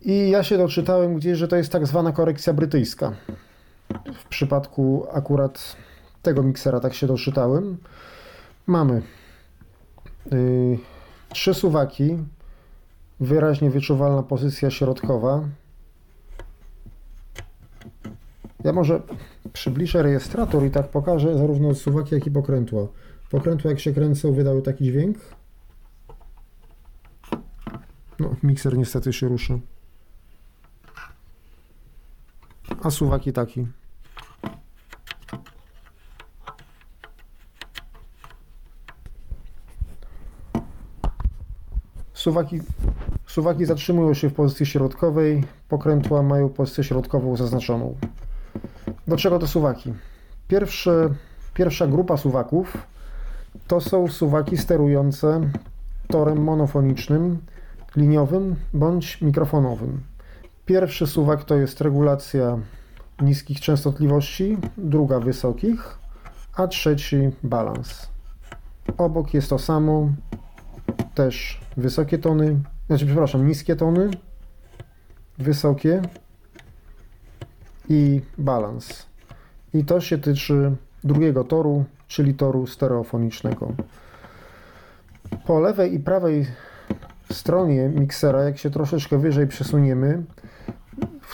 I 0.00 0.30
ja 0.30 0.42
się 0.42 0.58
doczytałem 0.58 1.14
gdzieś, 1.14 1.38
że 1.38 1.48
to 1.48 1.56
jest 1.56 1.72
tak 1.72 1.86
zwana 1.86 2.12
korekcja 2.12 2.52
brytyjska. 2.52 3.12
W 4.14 4.28
przypadku 4.28 5.06
akurat 5.12 5.76
tego 6.22 6.42
miksera 6.42 6.80
tak 6.80 6.94
się 6.94 7.06
doczytałem. 7.06 7.76
Mamy 8.66 9.02
yy, 10.32 10.78
trzy 11.34 11.54
suwaki, 11.54 12.18
wyraźnie 13.20 13.70
wyczuwalna 13.70 14.22
pozycja 14.22 14.70
środkowa. 14.70 15.44
Ja 18.64 18.72
może 18.72 19.02
przybliżę 19.52 20.02
rejestrator 20.02 20.64
i 20.64 20.70
tak 20.70 20.88
pokażę 20.88 21.38
zarówno 21.38 21.74
suwaki, 21.74 22.14
jak 22.14 22.26
i 22.26 22.30
pokrętła. 22.30 22.86
Pokrętła 23.30 23.70
jak 23.70 23.80
się 23.80 23.92
kręcą 23.92 24.32
wydały 24.32 24.62
taki 24.62 24.84
dźwięk. 24.84 25.18
No, 28.18 28.36
mikser 28.42 28.78
niestety 28.78 29.12
się 29.12 29.28
rusza. 29.28 29.58
A 32.82 32.90
suwaki 32.90 33.32
taki. 33.32 33.66
Suwaki, 42.24 42.60
suwaki 43.26 43.64
zatrzymują 43.64 44.14
się 44.14 44.28
w 44.28 44.34
pozycji 44.34 44.66
środkowej, 44.66 45.44
pokrętła 45.68 46.22
mają 46.22 46.48
pozycję 46.48 46.84
środkową 46.84 47.36
zaznaczoną. 47.36 47.94
Do 49.08 49.16
czego 49.16 49.38
to 49.38 49.46
suwaki? 49.46 49.94
Pierwsze, 50.48 51.08
pierwsza 51.54 51.86
grupa 51.86 52.16
suwaków 52.16 52.86
to 53.66 53.80
są 53.80 54.08
suwaki 54.08 54.56
sterujące 54.56 55.40
torem 56.08 56.42
monofonicznym, 56.42 57.38
liniowym 57.96 58.56
bądź 58.74 59.20
mikrofonowym. 59.20 60.00
Pierwszy 60.66 61.06
suwak 61.06 61.44
to 61.44 61.54
jest 61.54 61.80
regulacja 61.80 62.58
niskich 63.20 63.60
częstotliwości, 63.60 64.56
druga 64.76 65.20
wysokich, 65.20 65.98
a 66.56 66.66
trzeci 66.66 67.30
balans. 67.42 68.08
Obok 68.98 69.34
jest 69.34 69.50
to 69.50 69.58
samo, 69.58 70.08
też 71.14 71.60
wysokie 71.76 72.18
tony, 72.18 72.56
znaczy 72.86 73.06
przepraszam, 73.06 73.46
niskie 73.46 73.76
tony, 73.76 74.10
wysokie 75.38 76.02
i 77.88 78.20
balans. 78.38 79.06
I 79.74 79.84
to 79.84 80.00
się 80.00 80.18
tyczy 80.18 80.76
drugiego 81.04 81.44
toru, 81.44 81.84
czyli 82.08 82.34
toru 82.34 82.66
stereofonicznego. 82.66 83.72
Po 85.46 85.60
lewej 85.60 85.94
i 85.94 86.00
prawej 86.00 86.46
stronie 87.30 87.88
miksera, 87.88 88.42
jak 88.42 88.58
się 88.58 88.70
troszeczkę 88.70 89.18
wyżej 89.18 89.46
przesuniemy, 89.46 90.22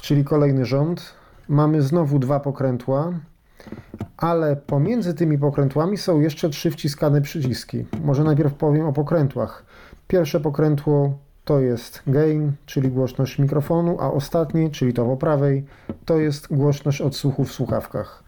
czyli 0.03 0.25
kolejny 0.25 0.65
rząd, 0.65 1.15
mamy 1.49 1.83
znowu 1.83 2.19
dwa 2.19 2.41
pokrętła, 2.41 3.13
ale 4.17 4.57
pomiędzy 4.57 5.15
tymi 5.15 5.39
pokrętłami 5.39 5.99
są 5.99 6.21
jeszcze 6.21 6.51
trzy 6.51 6.71
wciskane 6.71 7.21
przyciski. 7.21 7.87
Może 8.05 8.25
najpierw 8.25 8.55
powiem 8.55 8.87
o 8.87 8.93
pokrętłach. 8.93 9.65
Pierwsze 10.09 10.41
pokrętło 10.41 11.19
to 11.45 11.61
jest 11.61 12.03
gain, 12.07 12.53
czyli 12.67 12.89
głośność 12.89 13.39
mikrofonu, 13.39 13.97
a 14.01 14.13
ostatnie, 14.13 14.71
czyli 14.71 14.93
to 14.93 15.05
po 15.05 15.17
prawej, 15.17 15.65
to 16.05 16.19
jest 16.19 16.55
głośność 16.55 17.01
odsłuchu 17.01 17.45
w 17.45 17.53
słuchawkach. 17.53 18.25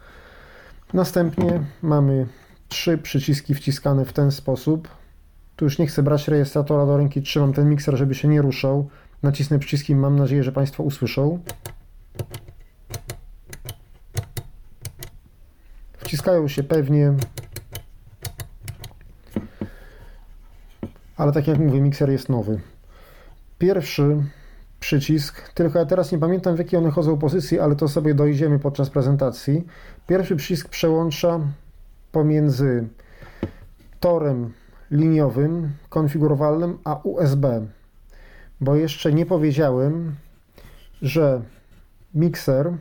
Następnie 0.94 1.60
mamy 1.82 2.26
trzy 2.68 2.98
przyciski 2.98 3.54
wciskane 3.54 4.04
w 4.04 4.12
ten 4.12 4.30
sposób. 4.30 4.88
Tu 5.56 5.64
już 5.64 5.78
nie 5.78 5.86
chcę 5.86 6.02
brać 6.02 6.28
rejestratora 6.28 6.86
do 6.86 6.96
ręki, 6.96 7.22
trzymam 7.22 7.52
ten 7.52 7.70
mikser, 7.70 7.96
żeby 7.96 8.14
się 8.14 8.28
nie 8.28 8.42
ruszał. 8.42 8.88
Nacisnę 9.22 9.58
przyciski, 9.58 9.96
mam 9.96 10.18
nadzieję, 10.18 10.42
że 10.42 10.52
Państwo 10.52 10.82
usłyszą. 10.82 11.38
Wciskają 16.12 16.48
się 16.48 16.62
pewnie. 16.62 17.14
Ale 21.16 21.32
tak 21.32 21.46
jak 21.48 21.58
mówię, 21.58 21.80
mikser 21.80 22.10
jest 22.10 22.28
nowy. 22.28 22.60
Pierwszy 23.58 24.16
przycisk, 24.80 25.52
tylko 25.52 25.78
ja 25.78 25.86
teraz 25.86 26.12
nie 26.12 26.18
pamiętam 26.18 26.56
w 26.56 26.58
jakiej 26.58 26.78
one 26.78 26.90
chodzą 26.90 27.18
pozycji, 27.18 27.60
ale 27.60 27.76
to 27.76 27.88
sobie 27.88 28.14
dojdziemy 28.14 28.58
podczas 28.58 28.90
prezentacji. 28.90 29.66
Pierwszy 30.06 30.36
przycisk 30.36 30.68
przełącza 30.68 31.40
pomiędzy 32.12 32.88
torem 34.00 34.52
liniowym, 34.90 35.72
konfigurowalnym, 35.88 36.78
a 36.84 36.94
USB. 36.94 37.66
Bo 38.60 38.76
jeszcze 38.76 39.12
nie 39.12 39.26
powiedziałem, 39.26 40.14
że 41.02 41.42
mikser 42.14 42.72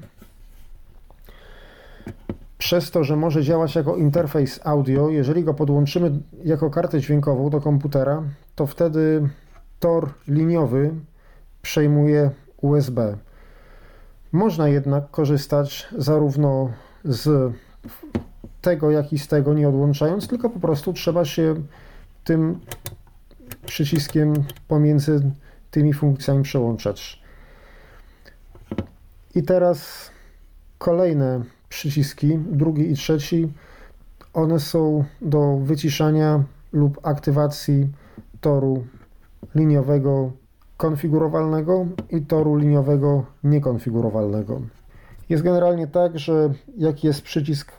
przez 2.61 2.91
to, 2.91 3.03
że 3.03 3.15
może 3.15 3.43
działać 3.43 3.75
jako 3.75 3.95
interfejs 3.95 4.59
audio, 4.63 5.09
jeżeli 5.09 5.43
go 5.43 5.53
podłączymy 5.53 6.11
jako 6.43 6.69
kartę 6.69 6.99
dźwiękową 6.99 7.49
do 7.49 7.61
komputera, 7.61 8.23
to 8.55 8.67
wtedy 8.67 9.29
tor 9.79 10.09
liniowy 10.27 10.91
przejmuje 11.61 12.31
USB. 12.57 13.17
Można 14.31 14.67
jednak 14.67 15.11
korzystać 15.11 15.87
zarówno 15.97 16.71
z 17.03 17.53
tego, 18.61 18.91
jak 18.91 19.13
i 19.13 19.19
z 19.19 19.27
tego 19.27 19.53
nie 19.53 19.69
odłączając, 19.69 20.27
tylko 20.27 20.49
po 20.49 20.59
prostu 20.59 20.93
trzeba 20.93 21.25
się 21.25 21.55
tym 22.23 22.59
przyciskiem 23.65 24.33
pomiędzy 24.67 25.31
tymi 25.71 25.93
funkcjami 25.93 26.43
przełączać. 26.43 27.21
I 29.35 29.43
teraz 29.43 30.11
kolejne 30.77 31.41
przyciski, 31.71 32.39
drugi 32.51 32.91
i 32.91 32.95
trzeci, 32.95 33.53
one 34.33 34.59
są 34.59 35.03
do 35.21 35.57
wyciszania 35.57 36.43
lub 36.73 36.99
aktywacji 37.03 37.87
toru 38.41 38.83
liniowego 39.55 40.31
konfigurowalnego 40.77 41.85
i 42.09 42.21
toru 42.21 42.55
liniowego 42.55 43.25
niekonfigurowalnego. 43.43 44.61
Jest 45.29 45.43
generalnie 45.43 45.87
tak, 45.87 46.19
że 46.19 46.53
jak 46.77 47.03
jest 47.03 47.21
przycisk 47.21 47.71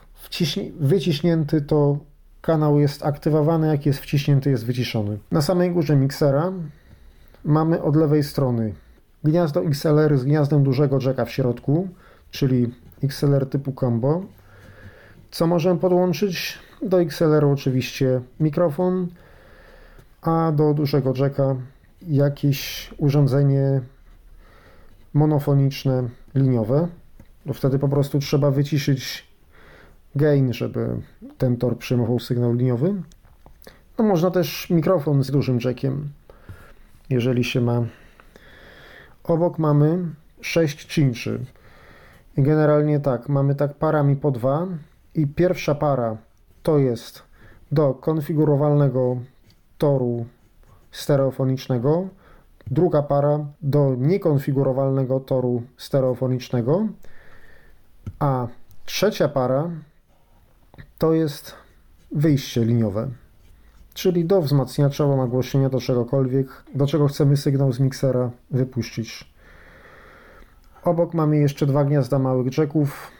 wyciśnięty, 0.79 1.61
to 1.61 1.97
kanał 2.41 2.79
jest 2.79 3.05
aktywowany, 3.05 3.67
jak 3.67 3.85
jest 3.85 3.99
wciśnięty, 3.99 4.49
jest 4.49 4.65
wyciszony. 4.65 5.17
Na 5.31 5.41
samej 5.41 5.71
górze 5.71 5.95
miksera 5.95 6.51
mamy 7.45 7.81
od 7.81 7.95
lewej 7.95 8.23
strony 8.23 8.73
gniazdo 9.23 9.63
XLR 9.63 10.17
z 10.17 10.23
gniazdem 10.23 10.63
dużego 10.63 10.99
jacka 11.01 11.25
w 11.25 11.31
środku, 11.31 11.87
czyli 12.33 12.73
XLR 13.03 13.49
typu 13.49 13.73
combo. 13.79 14.23
Co 15.31 15.47
możemy 15.47 15.79
podłączyć? 15.79 16.59
Do 16.81 17.01
XLR 17.01 17.45
oczywiście 17.45 18.21
mikrofon, 18.39 19.07
a 20.21 20.51
do 20.51 20.73
dużego 20.73 21.13
jacka 21.17 21.55
jakieś 22.07 22.89
urządzenie 22.97 23.81
monofoniczne, 25.13 26.09
liniowe. 26.35 26.87
No 27.45 27.53
wtedy 27.53 27.79
po 27.79 27.89
prostu 27.89 28.19
trzeba 28.19 28.51
wyciszyć 28.51 29.27
gain, 30.15 30.53
żeby 30.53 30.89
ten 31.37 31.57
tor 31.57 31.77
przyjmował 31.77 32.19
sygnał 32.19 32.53
liniowy. 32.53 32.93
No 33.97 34.05
można 34.05 34.31
też 34.31 34.69
mikrofon 34.69 35.23
z 35.23 35.31
dużym 35.31 35.59
jackiem, 35.65 36.09
jeżeli 37.09 37.43
się 37.43 37.61
ma. 37.61 37.83
Obok 39.23 39.59
mamy 39.59 40.05
6 40.41 40.85
cinczy. 40.85 41.45
Generalnie 42.37 42.99
tak, 42.99 43.29
mamy 43.29 43.55
tak 43.55 43.73
parami 43.73 44.15
po 44.15 44.31
dwa 44.31 44.67
i 45.15 45.27
pierwsza 45.27 45.75
para 45.75 46.17
to 46.63 46.77
jest 46.77 47.23
do 47.71 47.93
konfigurowalnego 47.93 49.17
toru 49.77 50.25
stereofonicznego, 50.91 52.07
druga 52.67 53.03
para 53.03 53.45
do 53.61 53.95
niekonfigurowalnego 53.97 55.19
toru 55.19 55.63
stereofonicznego, 55.77 56.87
a 58.19 58.47
trzecia 58.85 59.27
para 59.27 59.69
to 60.97 61.13
jest 61.13 61.53
wyjście 62.11 62.65
liniowe, 62.65 63.09
czyli 63.93 64.25
do 64.25 64.41
wzmacniacza, 64.41 65.07
nagłośnienia, 65.07 65.69
do 65.69 65.79
czegokolwiek, 65.79 66.47
do 66.75 66.87
czego 66.87 67.07
chcemy 67.07 67.37
sygnał 67.37 67.73
z 67.73 67.79
miksera 67.79 68.31
wypuścić. 68.51 69.32
Obok 70.85 71.13
mamy 71.13 71.37
jeszcze 71.37 71.65
dwa 71.65 71.85
gniazda 71.85 72.19
małych 72.19 72.57
jacków. 72.57 73.11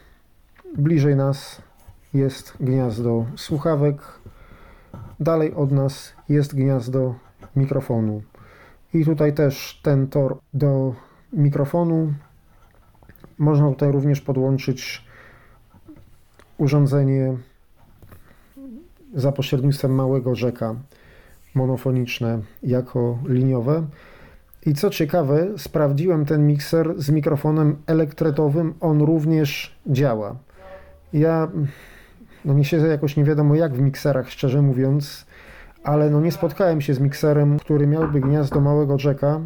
Bliżej 0.78 1.16
nas 1.16 1.62
jest 2.14 2.54
gniazdo 2.60 3.26
słuchawek. 3.36 4.02
Dalej 5.20 5.54
od 5.54 5.72
nas 5.72 6.14
jest 6.30 6.56
gniazdo 6.56 7.16
mikrofonu. 7.56 8.22
I 8.94 9.06
tutaj 9.06 9.34
też 9.34 9.80
ten 9.84 10.08
tor 10.08 10.38
do 10.54 10.96
mikrofonu. 11.34 12.14
Można 13.38 13.70
tutaj 13.70 13.92
również 13.92 14.22
podłączyć 14.22 15.06
urządzenie 16.58 17.38
za 19.14 19.32
pośrednictwem 19.32 19.96
małego 19.96 20.36
rzeka 20.36 20.76
monofoniczne 21.56 22.42
jako 22.64 23.18
liniowe. 23.26 23.84
I 24.66 24.74
co 24.74 24.90
ciekawe, 24.90 25.48
sprawdziłem 25.58 26.26
ten 26.26 26.48
mikser 26.48 26.94
z 26.98 27.10
mikrofonem 27.10 27.76
elektretowym, 27.88 28.74
on 28.80 29.02
również 29.02 29.80
działa. 29.88 30.36
Ja, 31.14 31.48
no 32.46 32.54
nie 32.54 32.66
siedzę 32.66 32.88
jakoś 32.88 33.18
nie 33.18 33.24
wiadomo 33.24 33.56
jak 33.56 33.74
w 33.74 33.82
mikserach, 33.82 34.30
szczerze 34.30 34.62
mówiąc, 34.62 35.26
ale 35.84 36.10
no 36.10 36.22
nie 36.22 36.32
spotkałem 36.32 36.82
się 36.82 36.94
z 36.94 37.00
mikserem, 37.00 37.60
który 37.60 37.88
miałby 37.88 38.22
gniazdo 38.22 38.62
małego 38.62 38.98
jacka 39.04 39.40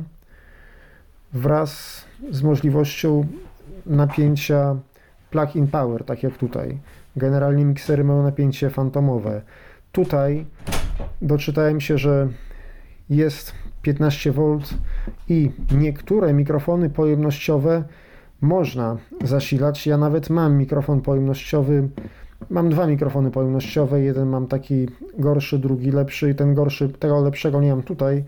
wraz 1.33 2.03
z 2.31 2.43
możliwością 2.43 3.25
napięcia 3.85 4.75
plug-in 5.31 5.67
power, 5.67 6.03
tak 6.03 6.23
jak 6.23 6.37
tutaj. 6.37 6.77
Generalnie 7.15 7.65
miksery 7.65 8.03
mają 8.03 8.23
napięcie 8.23 8.69
fantomowe. 8.69 9.41
Tutaj 9.91 10.45
doczytałem 11.21 11.81
się, 11.81 11.97
że 11.97 12.27
jest 13.09 13.53
15V 13.85 14.59
i 15.29 15.51
niektóre 15.71 16.33
mikrofony 16.33 16.89
pojemnościowe 16.89 17.83
można 18.41 18.97
zasilać. 19.23 19.87
Ja 19.87 19.97
nawet 19.97 20.29
mam 20.29 20.57
mikrofon 20.57 21.01
pojemnościowy. 21.01 21.89
Mam 22.49 22.69
dwa 22.69 22.87
mikrofony 22.87 23.31
pojemnościowe. 23.31 24.01
Jeden 24.01 24.29
mam 24.29 24.47
taki 24.47 24.87
gorszy, 25.17 25.59
drugi 25.59 25.91
lepszy 25.91 26.29
i 26.29 26.35
ten 26.35 26.53
gorszy, 26.53 26.89
tego 26.89 27.21
lepszego 27.21 27.61
nie 27.61 27.69
mam 27.69 27.83
tutaj. 27.83 28.23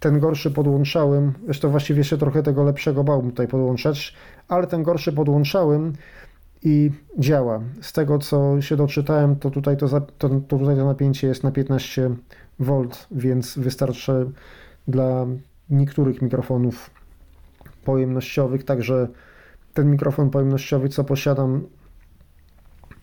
Ten 0.00 0.18
gorszy 0.18 0.50
podłączałem, 0.50 1.32
zresztą 1.44 1.70
właściwie 1.70 2.04
się 2.04 2.18
trochę 2.18 2.42
tego 2.42 2.64
lepszego 2.64 3.04
bałbym 3.04 3.30
tutaj 3.30 3.48
podłączać, 3.48 4.14
ale 4.48 4.66
ten 4.66 4.82
gorszy 4.82 5.12
podłączałem 5.12 5.92
i 6.62 6.90
działa. 7.18 7.60
Z 7.80 7.92
tego 7.92 8.18
co 8.18 8.60
się 8.60 8.76
doczytałem, 8.76 9.36
to 9.36 9.50
tutaj 9.50 9.76
to, 9.76 9.88
to, 9.88 10.00
to 10.18 10.28
tutaj 10.58 10.76
to 10.76 10.84
napięcie 10.84 11.28
jest 11.28 11.44
na 11.44 11.50
15 11.50 12.10
V, 12.58 12.88
więc 13.10 13.58
wystarczy 13.58 14.30
dla 14.88 15.26
niektórych 15.70 16.22
mikrofonów 16.22 16.90
pojemnościowych, 17.84 18.64
także 18.64 19.08
ten 19.74 19.90
mikrofon 19.90 20.30
pojemnościowy, 20.30 20.88
co 20.88 21.04
posiadam, 21.04 21.62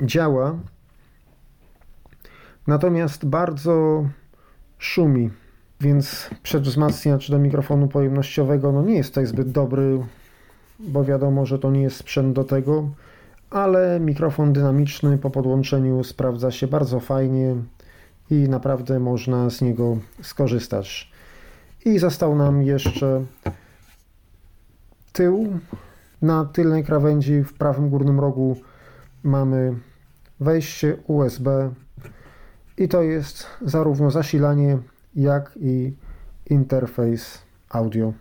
działa. 0.01 0.60
Natomiast 2.67 3.25
bardzo 3.25 4.06
szumi, 4.78 5.30
więc 5.82 6.30
przedwzmacniacz 6.43 7.32
do 7.32 7.39
mikrofonu 7.39 7.88
pojemnościowego 7.88 8.71
no 8.71 8.82
nie 8.82 8.95
jest 8.95 9.10
tutaj 9.10 9.25
zbyt 9.25 9.51
dobry, 9.51 9.99
bo 10.80 11.04
wiadomo, 11.04 11.45
że 11.45 11.60
to 11.60 11.71
nie 11.71 11.82
jest 11.82 11.97
sprzęt 11.97 12.36
do 12.36 12.43
tego 12.43 12.89
ale 13.49 13.99
mikrofon 13.99 14.54
dynamiczny 14.54 15.17
po 15.17 15.30
podłączeniu 15.30 16.04
sprawdza 16.04 16.51
się 16.51 16.67
bardzo 16.67 16.99
fajnie 16.99 17.56
i 18.32 18.36
naprawdę 18.36 18.99
można 18.99 19.49
z 19.49 19.62
niego 19.62 19.97
skorzystać. 20.21 21.12
I 21.86 22.00
został 22.00 22.36
nam 22.36 22.62
jeszcze 22.62 23.26
tył. 25.13 25.60
Na 26.21 26.45
tylnej 26.45 26.84
krawędzi 26.84 27.43
w 27.43 27.54
prawym 27.54 27.89
górnym 27.89 28.19
rogu 28.19 28.58
mamy 29.24 29.74
wejście 30.39 30.98
USB 31.08 31.71
i 32.78 32.88
to 32.88 33.02
jest 33.02 33.45
zarówno 33.62 34.12
zasilanie, 34.12 34.78
jak 35.15 35.60
i 35.62 35.93
interfejs 36.50 37.41
audio. 37.69 38.13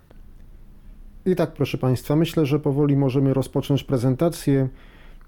I 1.27 1.37
tak, 1.37 1.53
proszę 1.53 1.79
Państwa, 1.79 2.17
myślę, 2.17 2.47
że 2.47 2.61
powoli 2.61 2.97
możemy 2.97 3.35
rozpocząć 3.35 3.85
prezentację. 3.85 4.69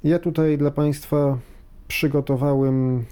Ja 0.04 0.18
tutaj 0.18 0.58
dla 0.58 0.70
Państwa 0.70 1.38
przygotowałem 1.88 3.04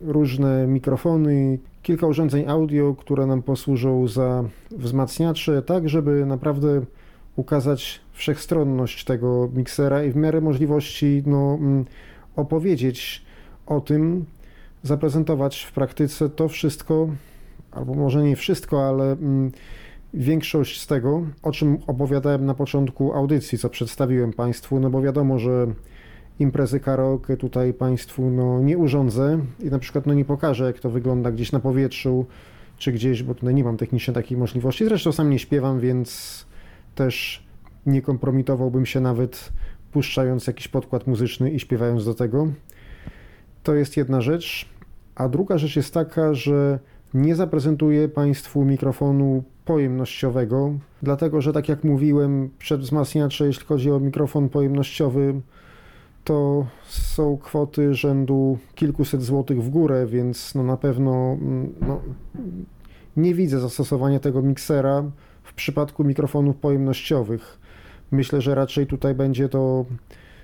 różne 0.00 0.66
mikrofony, 0.66 1.58
kilka 1.82 2.06
urządzeń 2.06 2.48
audio, 2.48 2.94
które 2.98 3.26
nam 3.26 3.42
posłużą 3.42 4.08
za 4.08 4.44
wzmacniacze, 4.70 5.62
tak 5.62 5.88
żeby 5.88 6.26
naprawdę 6.26 6.82
ukazać 7.36 8.00
wszechstronność 8.12 9.04
tego 9.04 9.48
miksera 9.54 10.04
i 10.04 10.10
w 10.10 10.16
miarę 10.16 10.40
możliwości 10.40 11.22
no, 11.26 11.58
mm, 11.60 11.84
opowiedzieć 12.36 13.24
o 13.66 13.80
tym, 13.80 14.24
zaprezentować 14.82 15.62
w 15.62 15.72
praktyce 15.72 16.28
to 16.30 16.48
wszystko, 16.48 17.08
albo 17.70 17.94
może 17.94 18.22
nie 18.22 18.36
wszystko, 18.36 18.88
ale 18.88 19.12
mm, 19.12 19.52
większość 20.14 20.80
z 20.80 20.86
tego, 20.86 21.22
o 21.42 21.52
czym 21.52 21.78
opowiadałem 21.86 22.46
na 22.46 22.54
początku 22.54 23.12
audycji, 23.14 23.58
co 23.58 23.70
przedstawiłem 23.70 24.32
Państwu, 24.32 24.80
no 24.80 24.90
bo 24.90 25.02
wiadomo, 25.02 25.38
że 25.38 25.66
imprezy 26.38 26.80
karaoke 26.80 27.36
tutaj 27.36 27.74
Państwu 27.74 28.30
no, 28.30 28.60
nie 28.60 28.78
urządzę 28.78 29.40
i 29.60 29.66
na 29.66 29.78
przykład 29.78 30.06
no, 30.06 30.14
nie 30.14 30.24
pokażę, 30.24 30.64
jak 30.64 30.78
to 30.78 30.90
wygląda 30.90 31.32
gdzieś 31.32 31.52
na 31.52 31.60
powietrzu 31.60 32.26
czy 32.78 32.92
gdzieś, 32.92 33.22
bo 33.22 33.34
tutaj 33.34 33.54
nie 33.54 33.64
mam 33.64 33.76
technicznie 33.76 34.14
takiej 34.14 34.38
możliwości. 34.38 34.84
Zresztą 34.84 35.12
sam 35.12 35.30
nie 35.30 35.38
śpiewam, 35.38 35.80
więc 35.80 36.46
też 36.94 37.46
nie 37.86 38.02
kompromitowałbym 38.02 38.86
się 38.86 39.00
nawet 39.00 39.52
puszczając 39.92 40.46
jakiś 40.46 40.68
podkład 40.68 41.06
muzyczny 41.06 41.50
i 41.50 41.60
śpiewając 41.60 42.04
do 42.04 42.14
tego. 42.14 42.48
To 43.62 43.74
jest 43.74 43.96
jedna 43.96 44.20
rzecz. 44.20 44.68
A 45.14 45.28
druga 45.28 45.58
rzecz 45.58 45.76
jest 45.76 45.94
taka, 45.94 46.34
że 46.34 46.78
nie 47.14 47.34
zaprezentuję 47.34 48.08
Państwu 48.08 48.64
mikrofonu 48.64 49.42
pojemnościowego, 49.64 50.72
dlatego 51.02 51.40
że 51.40 51.52
tak 51.52 51.68
jak 51.68 51.84
mówiłem, 51.84 52.50
przedwzmacniacze, 52.58 53.46
jeśli 53.46 53.66
chodzi 53.66 53.90
o 53.90 54.00
mikrofon 54.00 54.48
pojemnościowy, 54.48 55.40
to 56.28 56.66
są 56.88 57.38
kwoty 57.38 57.94
rzędu 57.94 58.58
kilkuset 58.74 59.22
złotych 59.22 59.62
w 59.62 59.70
górę, 59.70 60.06
więc 60.06 60.54
no 60.54 60.62
na 60.62 60.76
pewno 60.76 61.36
mm, 61.40 61.74
no, 61.80 62.00
nie 63.16 63.34
widzę 63.34 63.60
zastosowania 63.60 64.20
tego 64.20 64.42
miksera 64.42 65.04
w 65.42 65.54
przypadku 65.54 66.04
mikrofonów 66.04 66.56
pojemnościowych. 66.56 67.58
Myślę, 68.10 68.40
że 68.40 68.54
raczej 68.54 68.86
tutaj 68.86 69.14
będzie 69.14 69.48
to 69.48 69.84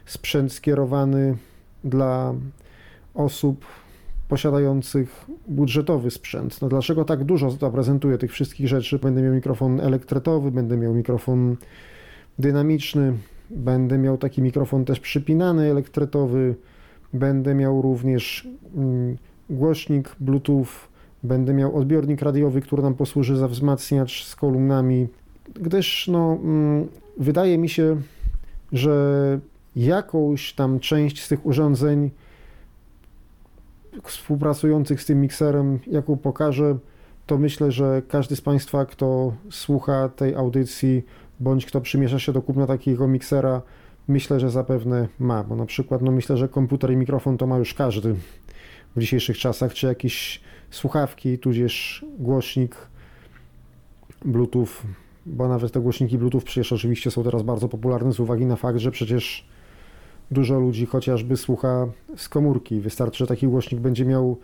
sprzęt 0.06 0.52
skierowany 0.52 1.36
dla 1.84 2.34
osób 3.14 3.64
posiadających 4.28 5.26
budżetowy 5.48 6.10
sprzęt. 6.10 6.62
No 6.62 6.68
dlaczego 6.68 7.04
tak 7.04 7.24
dużo 7.24 7.50
zaprezentuję 7.50 8.18
tych 8.18 8.32
wszystkich 8.32 8.68
rzeczy? 8.68 8.98
Będę 8.98 9.22
miał 9.22 9.34
mikrofon 9.34 9.80
elektretowy, 9.80 10.50
będę 10.50 10.76
miał 10.76 10.94
mikrofon 10.94 11.56
dynamiczny, 12.38 13.12
Będę 13.54 13.98
miał 13.98 14.18
taki 14.18 14.42
mikrofon 14.42 14.84
też 14.84 15.00
przypinany, 15.00 15.70
elektretowy. 15.70 16.54
Będę 17.12 17.54
miał 17.54 17.82
również 17.82 18.48
mm, 18.76 19.16
głośnik 19.50 20.16
Bluetooth. 20.20 20.66
Będę 21.22 21.54
miał 21.54 21.76
odbiornik 21.76 22.22
radiowy, 22.22 22.60
który 22.60 22.82
nam 22.82 22.94
posłuży 22.94 23.36
za 23.36 23.48
wzmacniacz 23.48 24.24
z 24.24 24.36
kolumnami, 24.36 25.08
gdyż 25.54 26.08
no, 26.08 26.38
mm, 26.42 26.88
wydaje 27.16 27.58
mi 27.58 27.68
się, 27.68 27.96
że 28.72 29.38
jakąś 29.76 30.52
tam 30.52 30.80
część 30.80 31.22
z 31.22 31.28
tych 31.28 31.46
urządzeń 31.46 32.10
współpracujących 34.04 35.02
z 35.02 35.06
tym 35.06 35.20
mikserem, 35.20 35.78
jaką 35.86 36.16
pokażę, 36.16 36.78
to 37.26 37.38
myślę, 37.38 37.72
że 37.72 38.02
każdy 38.08 38.36
z 38.36 38.40
Państwa, 38.40 38.86
kto 38.86 39.32
słucha 39.50 40.08
tej 40.08 40.34
audycji, 40.34 41.02
bądź 41.44 41.66
kto 41.66 41.80
przymierza 41.80 42.18
się 42.18 42.32
do 42.32 42.42
kupna 42.42 42.66
takiego 42.66 43.08
miksera, 43.08 43.62
myślę, 44.08 44.40
że 44.40 44.50
zapewne 44.50 45.08
ma, 45.18 45.44
bo 45.44 45.56
na 45.56 45.66
przykład 45.66 46.02
no 46.02 46.12
myślę, 46.12 46.36
że 46.36 46.48
komputer 46.48 46.92
i 46.92 46.96
mikrofon 46.96 47.38
to 47.38 47.46
ma 47.46 47.58
już 47.58 47.74
każdy 47.74 48.14
w 48.96 49.00
dzisiejszych 49.00 49.38
czasach, 49.38 49.74
czy 49.74 49.86
jakieś 49.86 50.40
słuchawki, 50.70 51.38
tudzież 51.38 52.04
głośnik 52.18 52.76
Bluetooth, 54.24 54.68
bo 55.26 55.48
nawet 55.48 55.72
te 55.72 55.80
głośniki 55.80 56.18
Bluetooth 56.18 56.40
przecież 56.40 56.72
oczywiście 56.72 57.10
są 57.10 57.24
teraz 57.24 57.42
bardzo 57.42 57.68
popularne 57.68 58.12
z 58.12 58.20
uwagi 58.20 58.46
na 58.46 58.56
fakt, 58.56 58.78
że 58.78 58.90
przecież 58.90 59.48
dużo 60.30 60.60
ludzi 60.60 60.86
chociażby 60.86 61.36
słucha 61.36 61.86
z 62.16 62.28
komórki. 62.28 62.80
Wystarczy, 62.80 63.18
że 63.18 63.26
taki 63.26 63.48
głośnik 63.48 63.80
będzie 63.80 64.04
miał 64.04 64.38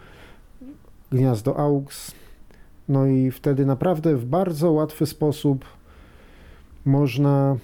gniazdo 1.10 1.56
AUX, 1.56 2.14
No 2.88 3.06
i 3.06 3.30
wtedy 3.30 3.66
naprawdę 3.66 4.16
w 4.16 4.24
bardzo 4.24 4.72
łatwy 4.72 5.06
sposób 5.06 5.64
można 6.84 7.56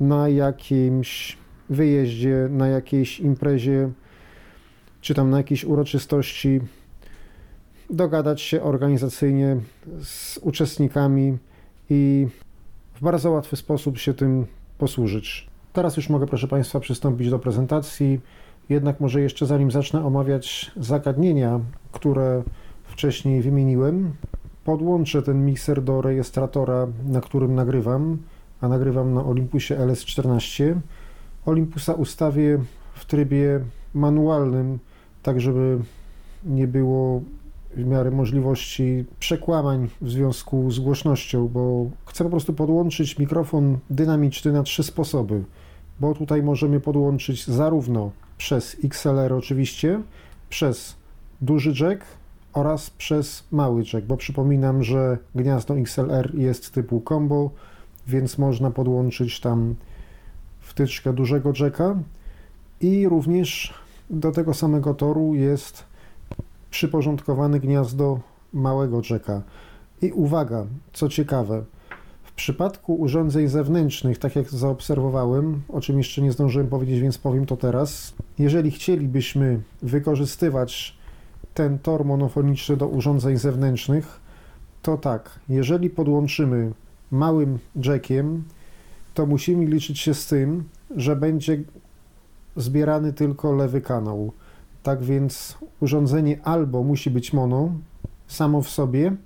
na 0.00 0.28
jakimś 0.28 1.38
wyjeździe, 1.70 2.48
na 2.50 2.68
jakiejś 2.68 3.20
imprezie, 3.20 3.90
czy 5.00 5.14
tam 5.14 5.30
na 5.30 5.36
jakiejś 5.36 5.64
uroczystości 5.64 6.60
dogadać 7.90 8.40
się 8.40 8.62
organizacyjnie 8.62 9.56
z 10.02 10.38
uczestnikami 10.38 11.38
i 11.90 12.26
w 12.94 13.00
bardzo 13.00 13.30
łatwy 13.30 13.56
sposób 13.56 13.98
się 13.98 14.14
tym 14.14 14.46
posłużyć. 14.78 15.48
Teraz 15.72 15.96
już 15.96 16.08
mogę, 16.08 16.26
proszę 16.26 16.48
Państwa, 16.48 16.80
przystąpić 16.80 17.30
do 17.30 17.38
prezentacji. 17.38 18.20
Jednak 18.68 19.00
może 19.00 19.20
jeszcze 19.20 19.46
zanim 19.46 19.70
zacznę 19.70 20.06
omawiać 20.06 20.70
zagadnienia, 20.76 21.60
które 21.92 22.42
wcześniej 22.84 23.42
wymieniłem, 23.42 24.12
podłączę 24.64 25.22
ten 25.22 25.46
mikser 25.46 25.82
do 25.82 26.02
rejestratora, 26.02 26.86
na 27.06 27.20
którym 27.20 27.54
nagrywam, 27.54 28.18
a 28.62 28.68
nagrywam 28.68 29.14
na 29.14 29.24
Olympusie 29.24 29.76
LS14. 29.76 30.74
Olympusa 31.46 31.92
ustawię 31.92 32.58
w 32.94 33.04
trybie 33.04 33.60
manualnym, 33.94 34.78
tak 35.22 35.40
żeby 35.40 35.78
nie 36.44 36.68
było 36.68 37.22
w 37.76 37.86
miarę 37.86 38.10
możliwości 38.10 39.04
przekłamań 39.18 39.88
w 40.00 40.10
związku 40.10 40.70
z 40.70 40.78
głośnością, 40.78 41.48
bo 41.48 41.86
chcę 42.06 42.24
po 42.24 42.30
prostu 42.30 42.52
podłączyć 42.52 43.18
mikrofon 43.18 43.78
dynamiczny 43.90 44.52
na 44.52 44.62
trzy 44.62 44.82
sposoby, 44.82 45.44
bo 46.00 46.14
tutaj 46.14 46.42
możemy 46.42 46.80
podłączyć 46.80 47.46
zarówno 47.46 48.10
przez 48.38 48.76
XLR 48.84 49.32
oczywiście, 49.32 50.00
przez 50.48 50.96
duży 51.40 51.84
jack 51.84 52.04
oraz 52.52 52.90
przez 52.90 53.44
mały 53.50 53.84
jack, 53.92 54.06
bo 54.06 54.16
przypominam, 54.16 54.82
że 54.84 55.18
gniazdo 55.34 55.78
XLR 55.78 56.34
jest 56.34 56.72
typu 56.72 57.02
combo, 57.08 57.50
więc 58.06 58.38
można 58.38 58.70
podłączyć 58.70 59.40
tam 59.40 59.74
wtyczkę 60.60 61.12
dużego 61.12 61.52
jacka 61.60 61.96
i 62.80 63.08
również 63.08 63.74
do 64.10 64.32
tego 64.32 64.54
samego 64.54 64.94
toru 64.94 65.34
jest 65.34 65.84
przyporządkowane 66.70 67.60
gniazdo 67.60 68.20
małego 68.52 69.02
jacka. 69.10 69.42
I 70.02 70.12
uwaga, 70.12 70.66
co 70.92 71.08
ciekawe, 71.08 71.64
w 72.22 72.32
przypadku 72.32 72.94
urządzeń 72.94 73.48
zewnętrznych, 73.48 74.18
tak 74.18 74.36
jak 74.36 74.50
zaobserwowałem, 74.50 75.62
o 75.68 75.80
czym 75.80 75.98
jeszcze 75.98 76.22
nie 76.22 76.32
zdążyłem 76.32 76.68
powiedzieć, 76.68 77.00
więc 77.00 77.18
powiem 77.18 77.46
to 77.46 77.56
teraz, 77.56 78.14
jeżeli 78.38 78.70
chcielibyśmy 78.70 79.60
wykorzystywać 79.82 80.96
ten 81.54 81.78
tor 81.78 82.04
monofoniczny 82.04 82.76
do 82.76 82.88
urządzeń 82.88 83.36
zewnętrznych, 83.36 84.20
to 84.82 84.96
tak, 84.96 85.40
jeżeli 85.48 85.90
podłączymy 85.90 86.72
małym 87.12 87.58
jackiem, 87.76 88.44
to 89.14 89.26
musimy 89.26 89.64
liczyć 89.64 89.98
się 89.98 90.14
z 90.14 90.26
tym, 90.26 90.64
że 90.96 91.16
będzie 91.16 91.62
zbierany 92.56 93.12
tylko 93.12 93.52
lewy 93.52 93.80
kanał. 93.80 94.32
Tak 94.82 95.02
więc 95.02 95.58
urządzenie 95.80 96.40
albo 96.44 96.82
musi 96.82 97.10
być 97.10 97.32
mono 97.32 97.72
samo 98.26 98.62
w 98.62 98.68
sobie, 98.68 99.16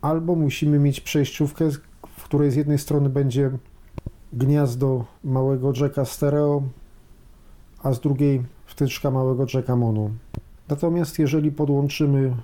albo 0.00 0.34
musimy 0.34 0.78
mieć 0.78 1.00
przejściówkę, 1.00 1.70
w 2.16 2.24
której 2.24 2.50
z 2.50 2.56
jednej 2.56 2.78
strony 2.78 3.08
będzie 3.08 3.50
gniazdo 4.32 5.04
małego 5.24 5.72
jacka 5.80 6.04
stereo, 6.04 6.62
a 7.82 7.92
z 7.92 8.00
drugiej 8.00 8.42
wtyczka 8.66 9.10
małego 9.10 9.46
jacka 9.54 9.76
mono. 9.76 10.10
Natomiast 10.68 11.18
jeżeli 11.18 11.52
podłączymy 11.52 12.36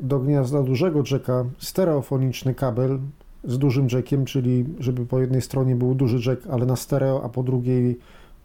do 0.00 0.18
gniazda 0.18 0.62
dużego 0.62 1.02
jacka 1.10 1.44
stereofoniczny 1.58 2.54
kabel 2.54 2.98
z 3.46 3.58
dużym 3.58 3.88
jackiem, 3.92 4.24
czyli 4.24 4.64
żeby 4.78 5.06
po 5.06 5.20
jednej 5.20 5.42
stronie 5.42 5.76
był 5.76 5.94
duży 5.94 6.30
jack, 6.30 6.46
ale 6.46 6.66
na 6.66 6.76
stereo, 6.76 7.22
a 7.24 7.28
po 7.28 7.42
drugiej 7.42 7.98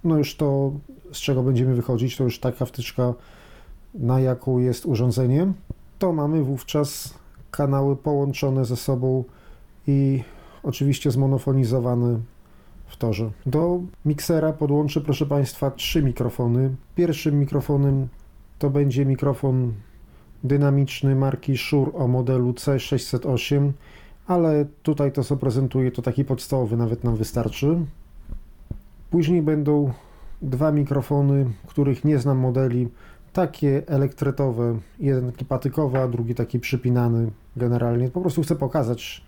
no 0.04 0.18
już 0.18 0.36
to, 0.36 0.72
z 1.12 1.18
czego 1.18 1.44
będziemy 1.44 1.76
wychodzić, 1.76 2.18
to 2.18 2.24
już 2.24 2.40
taka 2.40 2.66
wtyczka, 2.66 3.14
na 3.94 4.20
jaką 4.20 4.60
jest 4.60 4.86
urządzenie, 4.86 5.54
to 6.00 6.14
mamy 6.14 6.44
wówczas 6.44 7.14
kanały 7.52 7.96
połączone 7.96 8.66
ze 8.66 8.76
sobą 8.76 9.24
i 9.88 10.24
oczywiście 10.64 11.12
zmonofonizowane 11.12 12.20
w 12.88 12.98
torze. 12.98 13.32
Do 13.46 13.82
miksera 14.06 14.54
podłączę, 14.54 15.02
proszę 15.02 15.26
Państwa, 15.26 15.72
trzy 15.72 16.04
mikrofony. 16.04 16.76
Pierwszym 16.96 17.40
mikrofonem 17.40 18.08
to 18.60 18.70
będzie 18.70 19.06
mikrofon 19.06 19.74
dynamiczny 20.44 21.16
marki 21.16 21.58
Shure 21.58 21.94
o 21.94 22.08
modelu 22.08 22.52
C608, 22.52 23.72
ale 24.32 24.66
tutaj 24.84 25.12
to, 25.12 25.24
co 25.24 25.38
prezentuję, 25.38 25.92
to 25.92 26.02
taki 26.02 26.26
podstawowy 26.26 26.78
nawet 26.78 27.04
nam 27.04 27.16
wystarczy. 27.16 27.78
Później 29.10 29.42
będą 29.42 29.94
dwa 30.42 30.72
mikrofony, 30.72 31.46
których 31.68 32.06
nie 32.06 32.20
znam 32.20 32.38
modeli, 32.38 32.90
takie 33.34 33.88
elektretowe, 33.88 34.78
jeden 35.00 35.32
taki 35.32 35.46
patykowy, 35.46 36.00
a 36.00 36.08
drugi 36.08 36.36
taki 36.36 36.60
przypinany 36.60 37.32
generalnie. 37.56 38.10
Po 38.10 38.22
prostu 38.22 38.42
chcę 38.42 38.56
pokazać, 38.56 39.24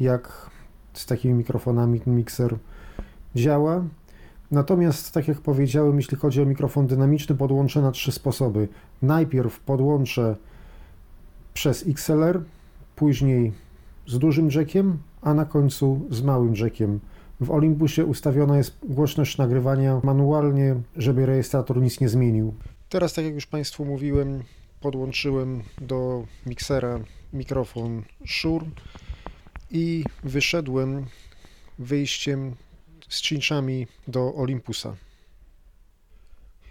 jak 0.00 0.50
z 0.92 1.06
takimi 1.06 1.34
mikrofonami 1.34 2.00
ten 2.00 2.16
mikser 2.16 2.56
działa. 3.34 3.84
Natomiast, 4.50 5.12
tak 5.12 5.28
jak 5.28 5.40
powiedziałem, 5.40 5.96
jeśli 5.96 6.16
chodzi 6.16 6.42
o 6.42 6.46
mikrofon 6.46 6.86
dynamiczny, 6.86 7.36
podłączę 7.36 7.82
na 7.82 7.92
trzy 7.92 8.12
sposoby. 8.12 8.68
Najpierw 9.02 9.60
podłączę 9.60 10.36
przez 11.54 11.84
XLR, 11.88 12.42
później 12.96 13.52
z 14.06 14.18
dużym 14.18 14.50
jackiem, 14.50 14.98
a 15.22 15.34
na 15.34 15.44
końcu 15.44 16.06
z 16.10 16.22
małym 16.22 16.54
jackiem. 16.54 17.00
W 17.40 17.50
Olympusie 17.50 18.04
ustawiona 18.04 18.56
jest 18.56 18.78
głośność 18.82 19.38
nagrywania 19.38 20.00
manualnie, 20.04 20.76
żeby 20.96 21.26
rejestrator 21.26 21.82
nic 21.82 22.00
nie 22.00 22.08
zmienił. 22.08 22.54
Teraz, 22.88 23.12
tak 23.12 23.24
jak 23.24 23.34
już 23.34 23.46
Państwu 23.46 23.84
mówiłem, 23.84 24.42
podłączyłem 24.80 25.62
do 25.80 26.24
miksera 26.46 27.00
mikrofon 27.32 28.02
Shure 28.26 28.66
i 29.70 30.04
wyszedłem 30.24 31.06
wyjściem 31.78 32.54
z 33.08 33.20
cinczami 33.20 33.86
do 34.08 34.34
Olympusa. 34.34 34.96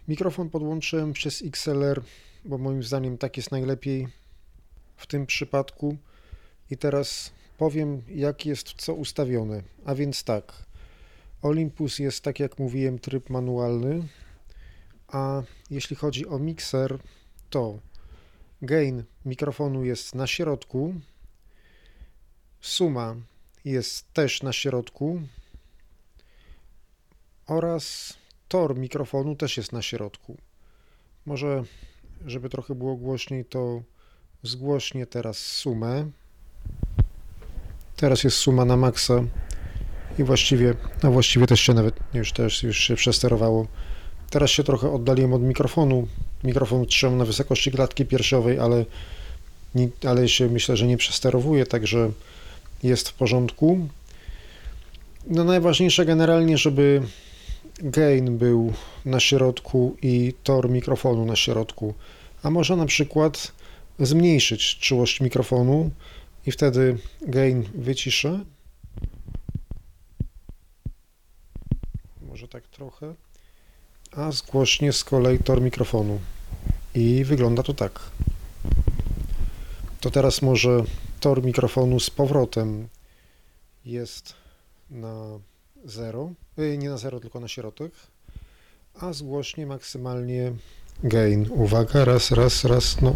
Mikrofon 0.08 0.50
podłączyłem 0.50 1.14
przez 1.14 1.42
XLR, 1.42 2.02
bo 2.46 2.58
moim 2.58 2.84
zdaniem 2.84 3.18
tak 3.18 3.38
jest 3.38 3.52
najlepiej 3.52 4.08
w 4.96 5.08
tym 5.08 5.26
przypadku. 5.26 5.98
I 6.72 6.78
teraz 6.78 7.32
powiem, 7.58 8.02
jak 8.08 8.46
jest 8.46 8.74
co 8.78 8.94
ustawione. 8.94 9.64
A 9.86 9.96
więc 9.96 10.24
tak, 10.24 10.66
Olympus 11.42 12.00
jest, 12.00 12.24
tak 12.24 12.40
jak 12.40 12.60
mówiłem, 12.60 13.00
tryb 13.00 13.30
manualny, 13.30 14.08
a 15.08 15.44
jeśli 15.70 15.96
chodzi 15.96 16.28
o 16.28 16.40
mikser, 16.40 17.00
to 17.50 17.80
gain 18.62 19.04
mikrofonu 19.26 19.86
jest 19.86 20.16
na 20.16 20.28
środku, 20.28 20.96
suma 22.62 23.16
jest 23.66 24.14
też 24.14 24.44
na 24.44 24.54
środku 24.54 25.22
oraz 27.48 28.14
tor 28.48 28.78
mikrofonu 28.78 29.36
też 29.36 29.58
jest 29.58 29.72
na 29.72 29.82
środku. 29.82 30.38
Może, 31.26 31.64
żeby 32.26 32.50
trochę 32.50 32.76
było 32.76 32.96
głośniej, 32.96 33.46
to 33.46 33.82
zgłośnie 34.44 35.06
teraz 35.06 35.38
sumę. 35.38 36.12
Teraz 38.02 38.24
jest 38.24 38.38
suma 38.38 38.66
na 38.66 38.78
maksa 38.78 39.24
i 40.20 40.24
właściwie, 40.24 40.74
no 41.04 41.12
właściwie 41.12 41.48
też 41.48 41.62
się 41.62 41.74
nawet 41.74 41.96
już 42.14 42.32
też 42.34 42.64
już 42.64 42.78
się 42.78 42.96
przesterowało. 42.96 43.68
Teraz 44.30 44.50
się 44.50 44.64
trochę 44.64 44.92
oddaliłem 44.92 45.34
od 45.34 45.42
mikrofonu. 45.42 46.08
Mikrofon 46.44 46.86
trzymam 46.86 47.18
na 47.18 47.26
wysokości 47.26 47.72
klatki 47.72 48.06
piersiowej, 48.06 48.60
ale, 48.60 48.86
ale 50.08 50.30
się 50.30 50.50
myślę, 50.50 50.78
że 50.78 50.88
nie 50.88 50.98
przesterowuje, 50.98 51.66
także 51.66 52.12
jest 52.84 53.10
w 53.10 53.14
porządku. 53.14 53.88
No 55.28 55.44
najważniejsze 55.44 56.06
generalnie, 56.06 56.58
żeby 56.58 57.02
gain 57.80 58.38
był 58.38 58.74
na 59.06 59.20
środku 59.20 59.98
i 60.02 60.34
tor 60.44 60.70
mikrofonu 60.70 61.26
na 61.26 61.36
środku. 61.36 61.94
A 62.44 62.50
może 62.50 62.76
na 62.76 62.86
przykład 62.86 63.52
zmniejszyć 64.00 64.78
czułość 64.80 65.22
mikrofonu 65.22 65.92
i 66.46 66.52
wtedy 66.52 66.98
gain 67.22 67.64
wyciszę. 67.76 68.46
Może 72.22 72.48
tak 72.48 72.68
trochę. 72.68 73.16
A 74.12 74.32
zgłośnie 74.32 74.94
z 74.94 75.04
kolei 75.04 75.40
tor 75.40 75.62
mikrofonu. 75.62 76.20
I 76.96 77.24
wygląda 77.24 77.64
to 77.64 77.74
tak. 77.74 78.00
To 80.00 80.12
teraz 80.12 80.42
może 80.42 80.84
tor 81.20 81.44
mikrofonu 81.44 82.00
z 82.00 82.10
powrotem 82.10 82.88
jest 83.86 84.34
na 84.90 85.40
0, 85.86 86.34
y, 86.60 86.78
nie 86.78 86.90
na 86.90 86.98
0, 86.98 87.20
tylko 87.20 87.40
na 87.40 87.48
środek, 87.48 87.92
a 89.00 89.14
zgłośnie 89.14 89.66
maksymalnie 89.66 90.54
gain. 91.04 91.48
Uwaga, 91.52 92.06
raz, 92.06 92.32
raz, 92.32 92.66
raz, 92.66 93.02
no. 93.02 93.16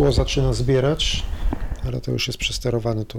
Tło 0.00 0.12
zaczyna 0.12 0.52
zbierać, 0.52 1.22
ale 1.84 2.00
to 2.00 2.10
już 2.12 2.26
jest 2.26 2.38
przesterowane, 2.38 3.04
to, 3.04 3.18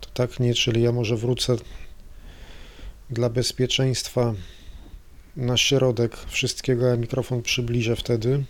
to 0.00 0.10
tak 0.14 0.40
nie, 0.40 0.54
czyli 0.54 0.82
ja 0.82 0.92
może 0.92 1.16
wrócę 1.16 1.56
dla 3.10 3.30
bezpieczeństwa 3.30 4.34
na 5.36 5.56
środek 5.56 6.16
wszystkiego, 6.16 6.92
a 6.92 6.96
mikrofon 6.96 7.42
przybliżę 7.42 7.96
wtedy. 7.96 8.44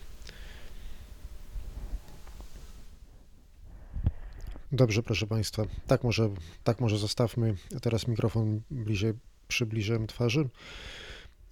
Dobrze, 4.73 5.03
proszę 5.03 5.27
Państwa. 5.27 5.63
Tak 5.87 6.05
może, 6.05 6.31
tak 6.65 6.81
może 6.81 6.99
zostawmy. 6.99 7.55
Teraz 7.83 8.09
mikrofon 8.09 8.61
bliżej 8.71 9.13
przybliżyłem 9.49 10.07
twarzy. 10.07 10.49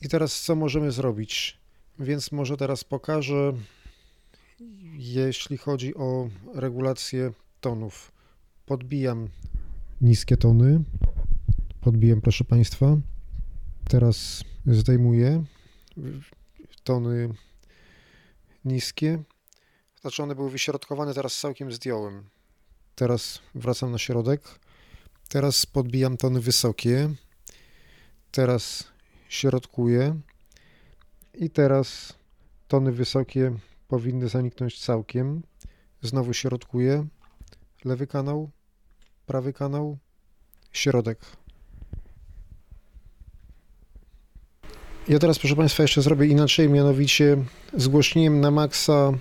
I 0.01 0.09
teraz 0.09 0.41
co 0.41 0.55
możemy 0.55 0.93
zrobić? 0.93 1.59
Więc 1.99 2.32
może 2.32 2.57
teraz 2.57 2.85
pokażę, 2.85 3.53
jeśli 4.96 5.59
chodzi 5.59 5.94
o 5.94 6.28
regulację 6.55 7.32
tonów. 7.61 8.12
Podbijam 8.66 9.28
niskie 10.00 10.36
tony. 10.36 10.84
Podbiłem, 11.80 12.20
proszę 12.20 12.44
Państwa. 12.44 12.96
Teraz 13.88 14.44
zdejmuję 14.66 15.44
tony 16.84 17.34
niskie. 18.64 19.22
Znaczy 20.00 20.22
one 20.22 20.34
były 20.34 20.50
wyśrodkowane, 20.50 21.14
teraz 21.14 21.40
całkiem 21.40 21.72
zdjąłem. 21.72 22.24
Teraz 22.94 23.40
wracam 23.55 23.92
na 23.92 23.98
środek. 23.98 24.59
Teraz 25.28 25.66
podbijam 25.66 26.16
tony 26.16 26.40
wysokie. 26.40 27.14
Teraz 28.30 28.84
środkuję. 29.28 30.20
I 31.34 31.50
teraz 31.50 32.14
tony 32.68 32.92
wysokie 32.92 33.52
powinny 33.89 34.28
zaniknąć 34.28 34.80
całkiem. 34.80 35.43
Znowu 36.03 36.32
środkuję. 36.32 37.07
Lewy 37.85 38.07
kanał, 38.07 38.51
prawy 39.26 39.53
kanał, 39.53 39.99
środek. 40.72 41.18
Ja 45.09 45.18
teraz, 45.18 45.39
proszę 45.39 45.57
Państwa, 45.57 45.82
jeszcze 45.82 46.03
zrobię 46.03 46.26
inaczej, 46.26 46.68
mianowicie 46.68 47.37
zgłośniłem 47.74 48.41
na 48.41 48.51
maksa 48.51 49.12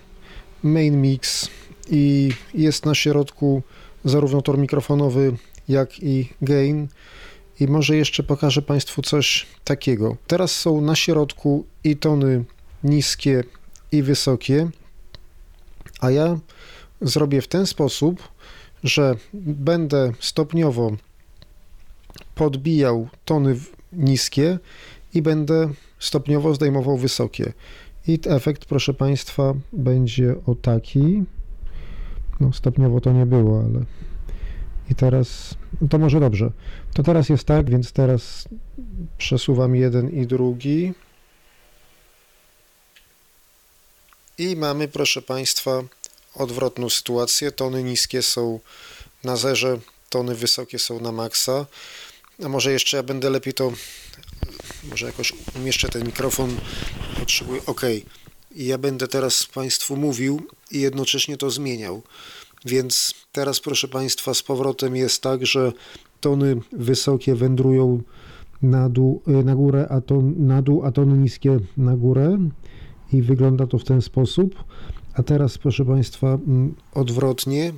main 0.64 1.02
mix 1.02 1.50
i 1.90 2.32
jest 2.54 2.86
na 2.86 2.96
środku 2.96 3.64
zarówno 4.06 4.42
tor 4.42 4.58
mikrofonowy, 4.58 5.38
jak 5.68 6.00
i 6.00 6.30
gain. 6.42 6.88
I 7.60 7.68
może 7.68 7.96
jeszcze 7.98 8.24
pokażę 8.24 8.62
Państwu 8.62 9.02
coś 9.02 9.46
takiego. 9.64 10.18
Teraz 10.28 10.52
są 10.52 10.82
na 10.82 10.96
środku 10.96 11.66
i 11.84 11.98
tony 11.98 12.44
niskie, 12.84 13.44
i 13.94 14.04
wysokie, 14.04 14.70
a 16.00 16.12
ja 16.12 16.38
zrobię 17.02 17.42
w 17.42 17.48
ten 17.48 17.68
sposób, 17.68 18.28
że 18.84 19.16
będę 19.34 20.12
stopniowo 20.20 20.92
podbijał 22.36 23.08
tony 23.26 23.56
niskie 23.94 24.60
i 25.14 25.22
będę 25.22 25.70
stopniowo 26.00 26.54
zdejmował 26.54 26.98
wysokie. 26.98 27.54
I 28.08 28.20
efekt, 28.26 28.66
proszę 28.66 28.94
Państwa, 28.94 29.54
będzie 29.74 30.36
o 30.46 30.56
taki. 30.56 31.24
No, 32.40 32.54
stopniowo 32.54 33.02
to 33.02 33.12
nie 33.12 33.26
było, 33.26 33.60
ale. 33.60 33.86
I 34.92 34.96
teraz. 34.96 35.56
To 35.90 35.98
może 36.00 36.20
dobrze. 36.20 36.52
To 36.94 37.04
teraz 37.04 37.30
jest 37.30 37.44
tak, 37.44 37.70
więc 37.70 37.92
teraz 37.92 38.48
przesuwam 39.18 39.76
jeden 39.76 40.10
i 40.10 40.28
drugi. 40.28 40.94
I 44.38 44.56
mamy, 44.56 44.88
proszę 44.88 45.22
Państwa, 45.22 45.84
odwrotną 46.36 46.90
sytuację. 46.90 47.52
Tony 47.52 47.84
niskie 47.84 48.22
są 48.22 48.60
na 49.24 49.36
zerze, 49.36 49.80
tony 50.10 50.36
wysokie 50.36 50.80
są 50.80 51.00
na 51.00 51.12
maksa. 51.12 51.66
A 52.46 52.50
może 52.50 52.72
jeszcze 52.72 52.98
ja 52.98 53.04
będę 53.04 53.30
lepiej 53.30 53.54
to, 53.54 53.72
może 54.90 55.06
jakoś 55.06 55.34
umieszczę 55.56 55.90
ten 55.90 56.06
mikrofon, 56.06 56.58
potrzebuję, 57.20 57.62
ok. 57.66 57.82
I 58.56 58.66
ja 58.66 58.78
będę 58.78 59.08
teraz 59.08 59.46
Państwu 59.46 59.98
mówił 59.98 60.48
i 60.72 60.82
jednocześnie 60.82 61.38
to 61.38 61.50
zmieniał. 61.50 62.04
Więc 62.66 63.14
teraz, 63.32 63.60
proszę 63.60 63.88
Państwa, 63.88 64.34
z 64.34 64.44
powrotem 64.44 64.96
jest 64.96 65.22
tak, 65.22 65.46
że 65.46 65.72
tony 66.22 66.56
wysokie 66.72 67.36
wędrują 67.36 68.02
na, 68.62 68.90
dół, 68.90 69.22
na 69.28 69.56
górę, 69.56 69.88
a 69.90 70.02
ton, 70.02 70.34
na 70.38 70.62
dół, 70.62 70.86
a 70.86 70.92
tony 70.92 71.18
niskie 71.18 71.60
na 71.78 71.96
górę 71.96 72.38
i 73.14 73.22
wygląda 73.22 73.68
to 73.68 73.78
w 73.78 73.84
ten 73.84 74.02
sposób. 74.02 74.64
A 75.14 75.24
teraz, 75.24 75.58
proszę 75.58 75.86
Państwa, 75.86 76.28
mm, 76.28 76.76
odwrotnie 76.94 77.74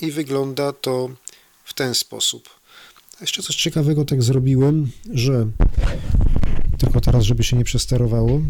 i 0.00 0.10
wygląda 0.10 0.72
to 0.72 1.08
w 1.64 1.74
ten 1.74 1.94
sposób. 1.94 2.48
Jeszcze 3.20 3.42
coś 3.42 3.56
ciekawego 3.56 4.04
tak 4.04 4.22
zrobiłem, 4.22 4.90
że 5.12 5.46
tylko 6.78 7.00
teraz, 7.00 7.24
żeby 7.24 7.44
się 7.44 7.56
nie 7.56 7.64
przesterowało, 7.64 8.40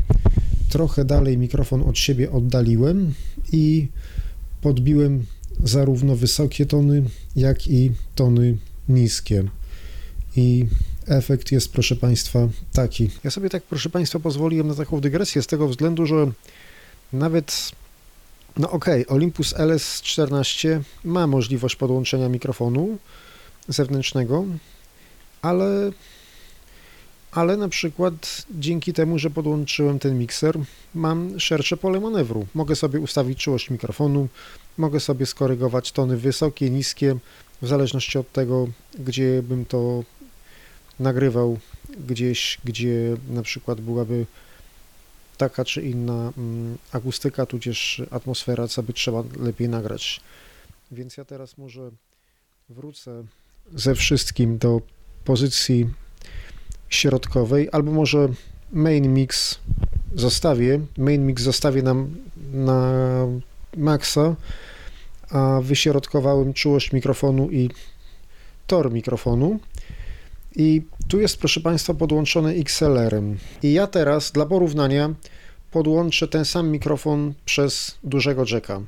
trochę 0.69 1.05
dalej 1.05 1.39
mikrofon 1.39 1.83
od 1.83 1.99
siebie 1.99 2.33
oddaliłem 2.33 3.15
i 3.53 3.89
podbiłem 4.61 5.27
zarówno 5.65 6.17
wysokie 6.17 6.67
tony, 6.67 7.03
jak 7.37 7.69
i 7.69 7.93
tony 8.15 8.59
niskie. 8.89 9.45
I 10.37 10.67
efekt 11.07 11.53
jest, 11.53 11.73
proszę 11.73 11.97
Państwa, 11.97 12.49
taki. 12.73 13.11
Ja 13.25 13.31
sobie 13.31 13.49
tak, 13.49 13.63
proszę 13.63 13.91
Państwa, 13.91 14.19
pozwoliłem 14.19 14.69
na 14.69 14.75
taką 14.75 15.01
dygresję 15.01 15.43
z 15.43 15.47
tego 15.47 15.69
względu, 15.69 16.07
że 16.07 16.31
nawet, 17.13 17.73
no 18.57 18.71
ok, 18.71 18.87
Olympus 19.09 19.55
LS14 19.55 20.81
ma 21.05 21.27
możliwość 21.27 21.77
podłączenia 21.77 22.29
mikrofonu 22.29 22.99
zewnętrznego, 23.69 24.45
ale, 25.43 25.93
ale 27.33 27.57
na 27.57 27.69
przykład 27.69 28.43
dzięki 28.51 28.93
temu, 28.93 29.19
że 29.19 29.31
podłączyłem 29.31 29.99
ten 29.99 30.19
mikser, 30.19 30.59
mam 30.95 31.41
szersze 31.41 31.77
pole 31.77 32.01
manewru. 32.01 32.47
Mogę 32.55 32.77
sobie 32.77 33.01
ustawić 33.01 33.39
czułość 33.39 33.71
mikrofonu, 33.71 34.29
mogę 34.79 35.01
sobie 35.01 35.27
skorygować 35.27 35.93
tony 35.93 36.17
wysokie, 36.17 36.71
niskie, 36.71 37.17
w 37.63 37.69
zależności 37.69 38.19
od 38.19 38.33
tego, 38.33 38.69
gdzie 38.99 39.43
bym 39.43 39.65
to 39.65 40.03
nagrywał 41.01 41.59
gdzieś, 42.09 42.59
gdzie 42.65 43.17
na 43.29 43.43
przykład 43.43 43.81
byłaby 43.81 44.27
taka 45.37 45.65
czy 45.65 45.83
inna 45.83 46.33
mm, 46.39 46.79
akustyka, 46.93 47.47
tudzież 47.47 48.03
atmosfera, 48.11 48.69
co 48.69 48.83
by 48.83 48.93
trzeba 48.93 49.23
lepiej 49.41 49.69
nagrać. 49.69 50.21
Więc 50.91 51.17
ja 51.17 51.25
teraz 51.25 51.59
może 51.59 51.91
wrócę 52.69 53.25
ze 53.75 53.95
wszystkim 53.95 54.59
do 54.59 54.81
pozycji 55.25 55.89
środkowej, 56.89 57.69
albo 57.73 57.93
może 57.93 58.29
main 58.73 59.15
mix 59.15 59.59
zostawię, 60.15 60.81
main 60.99 61.27
mix 61.27 61.43
zostawię 61.43 61.83
nam 61.83 62.17
na 62.53 62.93
maksa, 63.77 64.37
a 65.31 65.61
wyśrodkowałem 65.63 66.55
czułość 66.55 66.93
mikrofonu 66.93 67.51
i 67.51 67.71
tor 68.67 68.93
mikrofonu. 68.93 69.61
I 70.57 70.83
tu 71.09 71.21
jest, 71.21 71.39
proszę 71.39 71.61
Państwa, 71.61 71.95
podłączony 71.95 72.51
XLR-em. 72.53 73.39
I 73.63 73.73
ja 73.73 73.87
teraz 73.87 74.33
dla 74.33 74.47
porównania 74.47 75.15
podłączę 75.71 76.29
ten 76.29 76.45
sam 76.45 76.71
mikrofon 76.71 77.35
przez 77.45 77.99
dużego 78.05 78.45
jacka. 78.51 78.83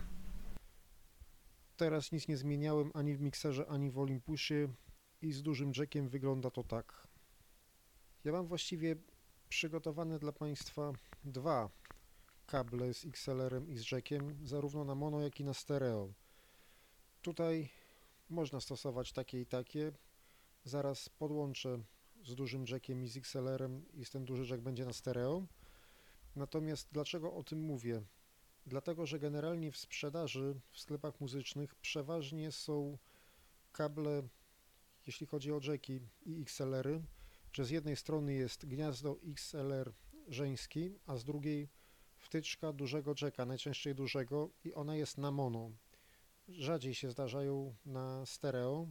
Teraz 1.76 2.12
nic 2.12 2.28
nie 2.28 2.36
zmieniałem 2.36 2.90
ani 2.94 3.14
w 3.14 3.20
mikserze, 3.20 3.66
ani 3.68 3.90
w 3.90 3.98
Olympusie 3.98 4.68
i 5.22 5.32
z 5.32 5.42
dużym 5.42 5.72
jackiem 5.76 6.08
wygląda 6.08 6.50
to 6.50 6.64
tak. 6.64 7.06
Ja 8.24 8.32
mam 8.32 8.46
właściwie 8.46 8.96
przygotowane 9.48 10.18
dla 10.18 10.32
Państwa 10.32 10.92
dwa 11.24 11.70
kable 12.46 12.94
z 12.94 13.04
XLR-em 13.04 13.70
i 13.70 13.78
z 13.78 13.92
jackiem, 13.92 14.36
zarówno 14.44 14.84
na 14.84 14.94
mono, 14.94 15.20
jak 15.20 15.40
i 15.40 15.44
na 15.44 15.54
stereo. 15.54 16.08
Tutaj 17.22 17.68
można 18.30 18.60
stosować 18.60 19.12
takie 19.12 19.40
i 19.40 19.46
takie. 19.46 19.92
Zaraz 20.64 21.08
podłączę 21.08 21.82
z 22.24 22.34
dużym 22.34 22.64
jackiem 22.68 23.04
i 23.04 23.08
z 23.08 23.16
XLR-em 23.16 23.84
i 23.94 24.06
ten 24.06 24.24
duży 24.24 24.46
jack 24.46 24.62
będzie 24.62 24.84
na 24.84 24.92
stereo. 24.92 25.46
Natomiast 26.36 26.88
dlaczego 26.92 27.34
o 27.34 27.42
tym 27.42 27.60
mówię? 27.60 28.02
Dlatego, 28.66 29.06
że 29.06 29.18
generalnie 29.18 29.72
w 29.72 29.76
sprzedaży 29.76 30.60
w 30.70 30.80
sklepach 30.80 31.20
muzycznych 31.20 31.74
przeważnie 31.74 32.52
są 32.52 32.98
kable, 33.72 34.22
jeśli 35.06 35.26
chodzi 35.26 35.52
o 35.52 35.60
jacki 35.68 36.00
i 36.26 36.42
XLR-y, 36.42 37.02
że 37.52 37.64
z 37.64 37.70
jednej 37.70 37.96
strony 37.96 38.34
jest 38.34 38.66
gniazdo 38.66 39.16
XLR 39.24 39.92
żeński, 40.28 40.94
a 41.06 41.16
z 41.16 41.24
drugiej 41.24 41.68
wtyczka 42.16 42.72
dużego 42.72 43.14
jacka, 43.22 43.46
najczęściej 43.46 43.94
dużego 43.94 44.50
i 44.64 44.74
ona 44.74 44.96
jest 44.96 45.18
na 45.18 45.30
mono. 45.30 45.70
Rzadziej 46.48 46.94
się 46.94 47.10
zdarzają 47.10 47.74
na 47.86 48.26
stereo, 48.26 48.88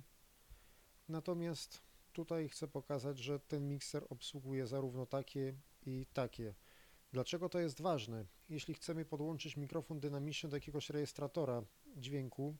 natomiast 1.11 1.81
tutaj 2.13 2.49
chcę 2.49 2.67
pokazać, 2.67 3.17
że 3.19 3.39
ten 3.39 3.67
mikser 3.67 4.05
obsługuje 4.09 4.67
zarówno 4.67 5.05
takie 5.05 5.53
i 5.85 6.05
takie. 6.13 6.55
Dlaczego 7.11 7.49
to 7.49 7.59
jest 7.59 7.81
ważne? 7.81 8.25
Jeśli 8.49 8.73
chcemy 8.73 9.05
podłączyć 9.05 9.57
mikrofon 9.57 9.99
dynamiczny 9.99 10.49
do 10.49 10.57
jakiegoś 10.57 10.89
rejestratora 10.89 11.63
dźwięku, 11.97 12.55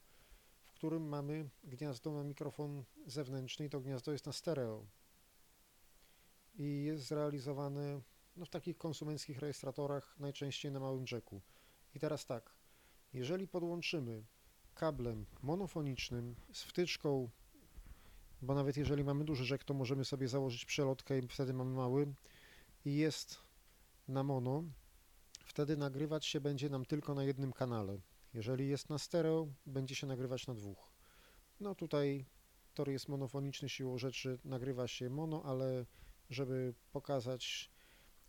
w 0.64 0.72
którym 0.72 1.10
mamy 1.10 1.50
gniazdo 1.64 2.12
na 2.12 2.24
mikrofon 2.24 2.84
zewnętrzny 3.08 3.66
i 3.66 3.70
to 3.70 3.82
gniazdo 3.82 4.12
jest 4.12 4.26
na 4.26 4.34
stereo 4.34 4.86
i 6.56 6.84
jest 6.84 7.04
zrealizowane 7.04 8.02
no, 8.36 8.46
w 8.46 8.50
takich 8.50 8.78
konsumenckich 8.78 9.40
rejestratorach, 9.40 10.20
najczęściej 10.20 10.72
na 10.72 10.80
małym 10.80 11.06
jacku. 11.12 11.42
I 11.96 12.00
teraz 12.00 12.26
tak, 12.26 12.56
jeżeli 13.14 13.48
podłączymy 13.48 14.24
kablem 14.74 15.26
monofonicznym 15.42 16.36
z 16.54 16.64
wtyczką, 16.64 17.30
bo 18.42 18.56
nawet 18.56 18.78
jeżeli 18.78 19.04
mamy 19.04 19.26
duży 19.26 19.54
jack, 19.54 19.64
to 19.64 19.74
możemy 19.74 20.06
sobie 20.06 20.28
założyć 20.28 20.66
przelotkę 20.66 21.20
i 21.20 21.28
wtedy 21.28 21.54
mamy 21.54 21.76
mały 21.76 22.14
i 22.86 22.96
jest 22.96 23.38
na 24.08 24.24
mono, 24.24 24.64
wtedy 25.46 25.78
nagrywać 25.78 26.26
się 26.26 26.42
będzie 26.42 26.70
nam 26.70 26.86
tylko 26.86 27.16
na 27.16 27.24
jednym 27.24 27.54
kanale. 27.54 28.00
Jeżeli 28.34 28.70
jest 28.70 28.90
na 28.90 28.98
stereo, 28.98 29.48
będzie 29.66 29.96
się 29.96 30.08
nagrywać 30.08 30.48
na 30.48 30.54
dwóch. 30.54 30.92
No 31.60 31.76
tutaj 31.76 32.26
tor 32.74 32.90
jest 32.90 33.08
monofoniczny, 33.08 33.70
siłą 33.70 33.98
rzeczy 33.98 34.40
nagrywa 34.46 34.88
się 34.88 35.10
mono, 35.10 35.44
ale 35.44 35.86
żeby 36.30 36.74
pokazać, 36.92 37.72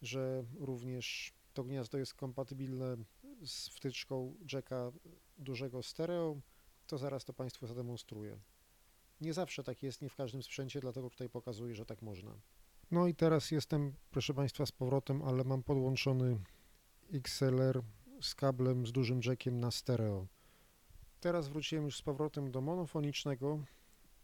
że 0.02 0.44
również 0.58 1.32
to 1.54 1.64
gniazdo 1.64 1.98
jest 1.98 2.14
kompatybilne 2.14 2.96
z 3.44 3.68
wtyczką 3.68 4.36
jacka 4.52 4.92
dużego 5.38 5.82
stereo, 5.82 6.36
to 6.86 6.98
zaraz 6.98 7.24
to 7.24 7.32
Państwu 7.32 7.66
zademonstruję. 7.66 8.38
Nie 9.22 9.32
zawsze 9.32 9.64
tak 9.64 9.82
jest, 9.82 10.02
nie 10.02 10.08
w 10.08 10.16
każdym 10.16 10.42
sprzęcie, 10.42 10.80
dlatego 10.80 11.10
tutaj 11.10 11.28
pokazuję, 11.28 11.74
że 11.74 11.86
tak 11.86 12.02
można. 12.02 12.34
No 12.90 13.06
i 13.06 13.14
teraz 13.14 13.50
jestem, 13.50 13.94
proszę 14.10 14.34
Państwa, 14.34 14.66
z 14.66 14.72
powrotem, 14.72 15.22
ale 15.22 15.44
mam 15.44 15.62
podłączony 15.62 16.38
XLR 17.12 17.82
z 18.20 18.34
kablem 18.34 18.86
z 18.86 18.92
dużym 18.92 19.20
jackiem 19.24 19.60
na 19.60 19.70
stereo. 19.70 20.26
Teraz 21.20 21.48
wróciłem 21.48 21.84
już 21.84 21.96
z 21.96 22.02
powrotem 22.02 22.50
do 22.50 22.60
monofonicznego, 22.60 23.64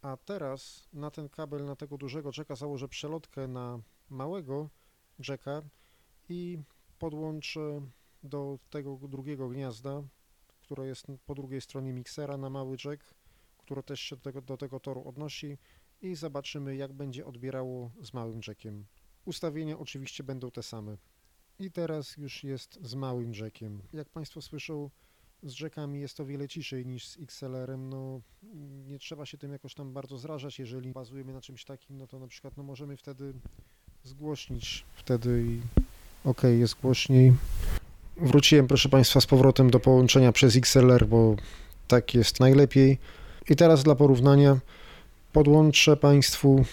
a 0.02 0.16
teraz 0.16 0.88
na 0.92 1.10
ten 1.10 1.28
kabel, 1.28 1.64
na 1.64 1.76
tego 1.76 1.98
dużego 1.98 2.30
jacka 2.38 2.56
założę 2.56 2.88
przelotkę 2.88 3.48
na 3.48 3.80
małego 4.10 4.70
jacka 5.28 5.62
i 6.28 6.58
podłączę 6.98 7.80
do 8.22 8.58
tego 8.70 8.96
drugiego 8.96 9.48
gniazda, 9.48 10.02
które 10.60 10.86
jest 10.86 11.06
po 11.26 11.34
drugiej 11.34 11.60
stronie 11.60 11.92
miksera 11.92 12.36
na 12.36 12.50
mały 12.50 12.76
jack, 12.84 13.14
które 13.68 13.82
też 13.82 14.00
się 14.00 14.16
do 14.16 14.22
tego, 14.22 14.42
do 14.42 14.56
tego 14.56 14.80
toru 14.80 15.08
odnosi 15.08 15.58
i 16.02 16.14
zobaczymy 16.14 16.76
jak 16.76 16.92
będzie 16.92 17.26
odbierało 17.26 17.90
z 18.00 18.14
małym 18.14 18.40
jackiem. 18.48 18.84
Ustawienia 19.24 19.78
oczywiście 19.78 20.24
będą 20.24 20.50
te 20.50 20.62
same. 20.62 20.96
I 21.58 21.70
teraz 21.70 22.16
już 22.16 22.44
jest 22.44 22.78
z 22.82 22.94
małym 22.94 23.32
jackiem. 23.34 23.82
Jak 23.92 24.08
Państwo 24.08 24.42
słyszą, 24.42 24.90
z 25.42 25.60
jackami 25.60 26.00
jest 26.00 26.20
o 26.20 26.24
wiele 26.24 26.48
ciszej 26.48 26.86
niż 26.86 27.06
z 27.06 27.18
XLR-em, 27.18 27.88
no 27.88 28.20
nie 28.86 28.98
trzeba 28.98 29.26
się 29.26 29.38
tym 29.38 29.52
jakoś 29.52 29.74
tam 29.74 29.92
bardzo 29.92 30.18
zrażać, 30.18 30.58
jeżeli 30.58 30.92
bazujemy 30.92 31.32
na 31.32 31.40
czymś 31.40 31.64
takim, 31.64 31.98
no 31.98 32.06
to 32.06 32.18
na 32.18 32.26
przykład 32.26 32.56
no 32.56 32.62
możemy 32.62 32.96
wtedy 32.96 33.34
zgłośnić 34.04 34.84
wtedy 34.96 35.44
i 35.46 35.60
ok, 36.28 36.42
jest 36.42 36.80
głośniej. 36.80 37.32
Wróciłem 38.16 38.66
proszę 38.66 38.88
Państwa 38.88 39.20
z 39.20 39.26
powrotem 39.26 39.70
do 39.70 39.80
połączenia 39.80 40.32
przez 40.32 40.56
XLR, 40.56 41.06
bo 41.06 41.36
tak 41.88 42.14
jest 42.14 42.40
najlepiej. 42.40 42.98
I 43.50 43.56
teraz 43.56 43.82
dla 43.82 43.94
porównania 43.94 44.58
podłączę 45.32 45.96
Państwu 45.96 46.64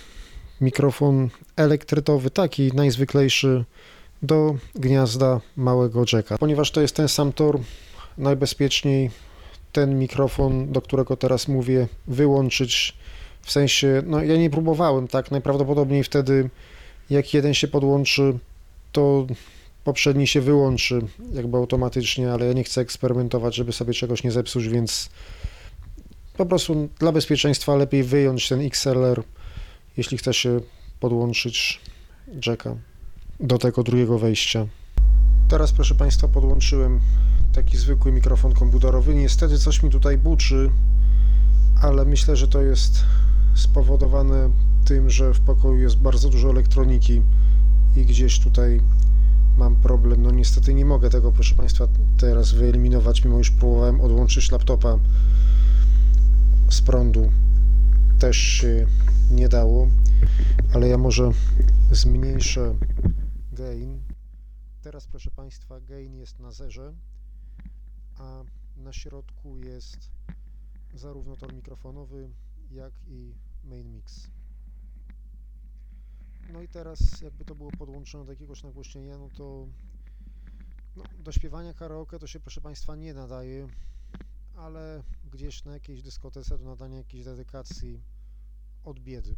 mikrofon 0.61 1.29
elektrytowy, 1.55 2.29
taki 2.29 2.71
najzwyklejszy 2.73 3.65
do 4.21 4.55
gniazda 4.75 5.41
małego 5.57 6.03
jacka. 6.13 6.37
Ponieważ 6.37 6.71
to 6.71 6.81
jest 6.81 6.95
ten 6.95 7.07
sam 7.07 7.33
tor, 7.33 7.59
najbezpieczniej 8.17 9.11
ten 9.71 9.99
mikrofon, 9.99 10.71
do 10.71 10.81
którego 10.81 11.17
teraz 11.17 11.47
mówię, 11.47 11.87
wyłączyć. 12.07 12.93
W 13.41 13.51
sensie, 13.51 14.03
no 14.05 14.23
ja 14.23 14.37
nie 14.37 14.49
próbowałem, 14.49 15.07
tak, 15.07 15.31
najprawdopodobniej 15.31 16.03
wtedy 16.03 16.49
jak 17.09 17.33
jeden 17.33 17.53
się 17.53 17.67
podłączy, 17.67 18.37
to 18.91 19.27
poprzedni 19.83 20.27
się 20.27 20.41
wyłączy 20.41 21.01
jakby 21.33 21.57
automatycznie, 21.57 22.31
ale 22.31 22.45
ja 22.45 22.53
nie 22.53 22.63
chcę 22.63 22.81
eksperymentować, 22.81 23.55
żeby 23.55 23.73
sobie 23.73 23.93
czegoś 23.93 24.23
nie 24.23 24.31
zepsuć, 24.31 24.67
więc 24.67 25.09
po 26.37 26.45
prostu 26.45 26.89
dla 26.99 27.11
bezpieczeństwa 27.11 27.75
lepiej 27.75 28.03
wyjąć 28.03 28.49
ten 28.49 28.61
XLR, 28.61 29.23
jeśli 29.97 30.17
chce 30.17 30.33
się 30.33 30.59
podłączyć 30.99 31.81
jacka 32.45 32.75
do 33.39 33.57
tego 33.57 33.83
drugiego 33.83 34.19
wejścia. 34.19 34.65
Teraz 35.47 35.71
proszę 35.71 35.95
Państwa 35.95 36.27
podłączyłem 36.27 36.99
taki 37.53 37.77
zwykły 37.77 38.11
mikrofon 38.11 38.53
komputerowy. 38.53 39.15
Niestety 39.15 39.57
coś 39.57 39.83
mi 39.83 39.89
tutaj 39.89 40.17
buczy, 40.17 40.69
ale 41.81 42.05
myślę, 42.05 42.35
że 42.35 42.47
to 42.47 42.61
jest 42.61 43.03
spowodowane 43.53 44.49
tym, 44.85 45.09
że 45.09 45.33
w 45.33 45.39
pokoju 45.39 45.79
jest 45.79 45.97
bardzo 45.97 46.29
dużo 46.29 46.49
elektroniki 46.49 47.21
i 47.95 48.05
gdzieś 48.05 48.39
tutaj 48.39 48.81
mam 49.57 49.75
problem. 49.75 50.21
No 50.21 50.31
niestety 50.31 50.73
nie 50.73 50.85
mogę 50.85 51.09
tego, 51.09 51.31
proszę 51.31 51.55
Państwa, 51.55 51.87
teraz 52.17 52.51
wyeliminować, 52.51 53.25
mimo 53.25 53.37
już 53.37 53.51
próbowałem 53.51 54.01
odłączyć 54.01 54.51
laptopa 54.51 54.99
z 56.69 56.81
prądu. 56.81 57.31
Też 58.19 58.37
się 58.37 58.87
nie 59.31 59.49
dało, 59.49 59.87
ale 60.73 60.87
ja 60.87 60.97
może 60.97 61.31
zmniejszę 61.91 62.75
gain. 63.51 64.01
Teraz, 64.81 65.07
proszę 65.07 65.31
Państwa, 65.31 65.81
gain 65.81 66.15
jest 66.15 66.39
na 66.39 66.51
zerze, 66.51 66.93
a 68.17 68.43
na 68.77 68.93
środku 68.93 69.57
jest 69.57 70.11
zarówno 70.93 71.37
tor 71.37 71.53
mikrofonowy, 71.53 72.29
jak 72.71 72.93
i 73.07 73.33
main 73.63 73.91
mix. 73.91 74.27
No 76.53 76.61
i 76.61 76.67
teraz 76.67 77.21
jakby 77.21 77.45
to 77.45 77.55
było 77.55 77.71
podłączone 77.71 78.25
do 78.25 78.31
jakiegoś 78.31 78.63
nagłośnienia, 78.63 79.17
no 79.17 79.29
to 79.29 79.67
no, 80.95 81.03
do 81.19 81.31
śpiewania 81.31 81.73
karaoke 81.73 82.19
to 82.19 82.27
się 82.27 82.39
proszę 82.39 82.61
Państwa 82.61 82.95
nie 82.95 83.13
nadaje, 83.13 83.67
ale 84.55 85.03
gdzieś 85.31 85.63
na 85.63 85.73
jakiejś 85.73 86.01
dyskotece 86.01 86.57
do 86.57 86.65
nadania 86.65 86.97
jakiejś 86.97 87.23
dedykacji 87.23 88.03
od 88.83 88.99
biedy. 88.99 89.35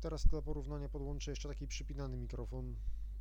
Teraz 0.00 0.26
dla 0.26 0.42
porównania 0.42 0.88
podłączę 0.88 1.30
jeszcze 1.30 1.48
taki 1.48 1.66
przypinany 1.66 2.16
mikrofon, 2.16 2.76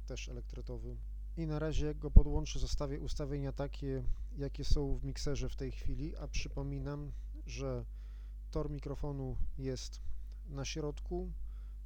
też 0.06 0.30
elektrytowy. 0.30 0.98
I 1.38 1.48
na 1.48 1.60
razie 1.60 1.86
jak 1.86 1.98
go 1.98 2.12
podłączę 2.12 2.60
zostawię 2.60 3.00
ustawienia 3.00 3.52
takie, 3.52 4.04
jakie 4.38 4.66
są 4.66 4.98
w 4.98 5.04
mikserze 5.04 5.50
w 5.50 5.56
tej 5.56 5.72
chwili, 5.72 6.18
a 6.18 6.28
przypominam, 6.28 7.12
że 7.46 7.86
tor 8.52 8.70
mikrofonu 8.70 9.38
jest 9.58 10.02
na 10.46 10.66
środku, 10.66 11.32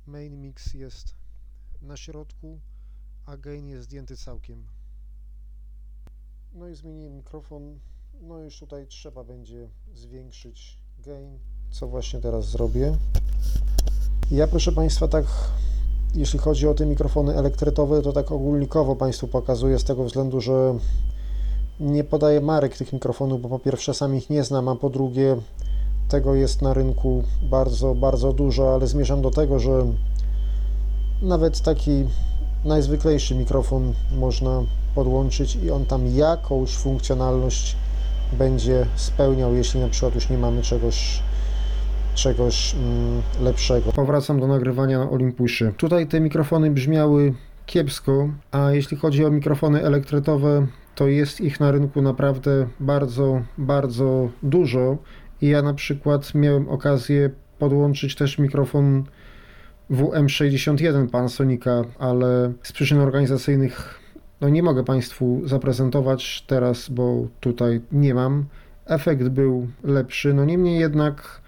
main 0.06 0.42
mix 0.42 0.74
jest 0.74 1.16
na 1.82 1.98
środku, 1.98 2.62
a 3.26 3.38
gain 3.38 3.68
jest 3.68 3.84
zdjęty 3.84 4.18
całkiem. 4.18 4.68
No 6.56 6.68
i 6.68 6.76
zmieniłem 6.76 7.16
mikrofon, 7.16 7.80
no 8.22 8.40
już 8.40 8.60
tutaj 8.60 8.88
trzeba 8.88 9.24
będzie 9.24 9.68
zwiększyć 9.94 10.80
gain, 11.00 11.40
co 11.70 11.88
właśnie 11.88 12.22
teraz 12.22 12.50
zrobię. 12.50 12.98
Ja 14.32 14.48
proszę 14.48 14.72
Państwa 14.72 15.08
tak, 15.08 15.26
jeśli 16.14 16.40
chodzi 16.40 16.68
o 16.68 16.74
te 16.74 16.86
mikrofony 16.86 17.36
elektrytowe, 17.36 18.02
to 18.02 18.14
tak 18.14 18.32
ogólnikowo 18.32 18.96
Państwu 18.96 19.28
pokazuję 19.28 19.80
z 19.80 19.84
tego 19.84 20.04
względu, 20.04 20.42
że 20.42 20.78
nie 21.80 22.04
podaję 22.04 22.42
marek 22.42 22.78
tych 22.78 22.94
mikrofonów, 22.94 23.42
bo 23.42 23.50
po 23.50 23.60
pierwsze 23.60 23.94
sam 23.94 24.16
ich 24.16 24.30
nie 24.30 24.44
znam, 24.44 24.68
a 24.68 24.76
po 24.76 24.90
drugie 24.90 25.38
tego 26.10 26.36
jest 26.36 26.62
na 26.62 26.74
rynku 26.74 27.24
bardzo, 27.50 27.96
bardzo 27.96 28.34
dużo, 28.34 28.74
ale 28.74 28.88
zmierzam 28.88 29.22
do 29.22 29.32
tego, 29.32 29.60
że 29.60 29.86
nawet 31.22 31.62
taki 31.62 32.06
najzwyklejszy 32.66 33.36
mikrofon 33.36 33.94
można 34.18 34.64
podłączyć 34.96 35.56
i 35.56 35.72
on 35.72 35.86
tam 35.86 36.08
jakąś 36.08 36.76
funkcjonalność 36.76 37.76
będzie 38.38 38.86
spełniał, 38.96 39.56
jeśli 39.56 39.80
na 39.80 39.90
przykład 39.90 40.16
już 40.16 40.30
nie 40.30 40.38
mamy 40.38 40.62
czegoś 40.62 41.20
czegoś 42.16 42.76
mm, 42.76 43.22
lepszego. 43.42 43.92
Powracam 43.92 44.40
do 44.40 44.48
nagrywania 44.48 45.00
na 45.00 45.10
Olympusie. 45.10 45.72
Tutaj 45.78 46.08
te 46.08 46.20
mikrofony 46.20 46.72
brzmiały 46.72 47.34
kiepsko, 47.66 48.30
a 48.52 48.72
jeśli 48.72 48.98
chodzi 48.98 49.26
o 49.26 49.32
mikrofony 49.32 49.84
elektrytowe, 49.84 50.68
to 50.96 51.08
jest 51.08 51.42
ich 51.42 51.60
na 51.60 51.72
rynku 51.72 52.02
naprawdę 52.02 52.68
bardzo, 52.80 53.42
bardzo 53.58 54.30
dużo 54.44 54.98
i 55.42 55.48
ja 55.48 55.62
na 55.62 55.74
przykład 55.74 56.36
miałem 56.36 56.70
okazję 56.70 57.30
podłączyć 57.60 58.16
też 58.16 58.38
mikrofon 58.38 59.04
WM61 59.92 61.08
Panasonica, 61.10 61.84
ale 62.00 62.54
z 62.64 62.72
przyczyn 62.72 63.00
organizacyjnych 63.00 64.00
no 64.42 64.50
nie 64.50 64.64
mogę 64.64 64.84
Państwu 64.84 65.42
zaprezentować 65.46 66.44
teraz, 66.48 66.90
bo 66.90 67.28
tutaj 67.40 67.82
nie 67.92 68.14
mam. 68.14 68.46
Efekt 68.86 69.28
był 69.28 69.68
lepszy, 69.84 70.34
no 70.34 70.46
niemniej 70.46 70.80
jednak 70.80 71.42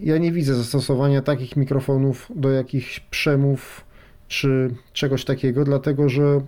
ja 0.00 0.18
nie 0.18 0.32
widzę 0.32 0.54
zastosowania 0.54 1.22
takich 1.22 1.56
mikrofonów 1.56 2.32
do 2.34 2.50
jakichś 2.50 3.00
przemów 3.00 3.84
czy 4.28 4.74
czegoś 4.92 5.24
takiego, 5.24 5.64
dlatego 5.64 6.08
że 6.08 6.40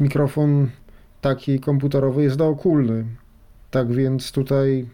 mikrofon 0.00 0.70
taki 1.20 1.60
komputerowy 1.60 2.22
jest 2.22 2.36
dookulny 2.36 3.04
Tak 3.70 3.92
więc 3.92 4.32
tutaj 4.32 4.86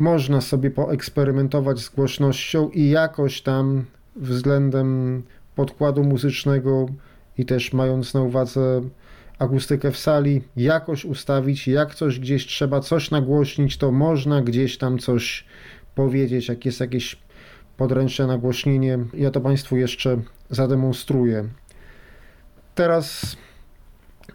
można 0.00 0.40
sobie 0.40 0.70
poeksperymentować 0.70 1.78
z 1.78 1.88
głośnością 1.88 2.68
i 2.68 2.88
jakoś 2.88 3.42
tam 3.42 3.84
względem 4.16 5.22
podkładu 5.54 6.04
muzycznego 6.04 6.86
i 7.38 7.44
też 7.46 7.72
mając 7.72 8.14
na 8.14 8.22
uwadze 8.22 8.80
akustykę 9.38 9.90
w 9.90 9.98
sali, 9.98 10.42
jakoś 10.56 11.04
ustawić, 11.04 11.68
jak 11.68 11.94
coś 11.94 12.20
gdzieś 12.20 12.46
trzeba 12.46 12.80
coś 12.80 13.10
nagłośnić, 13.10 13.76
to 13.76 13.92
można 13.92 14.42
gdzieś 14.42 14.78
tam 14.78 14.98
coś 14.98 15.44
powiedzieć, 15.94 16.48
jak 16.48 16.64
jest 16.64 16.80
jakieś 16.80 17.18
podręczne 17.76 18.26
nagłośnienie. 18.26 18.98
Ja 19.14 19.30
to 19.30 19.40
Państwu 19.40 19.76
jeszcze 19.76 20.16
zademonstruję. 20.50 21.48
Teraz 22.74 23.36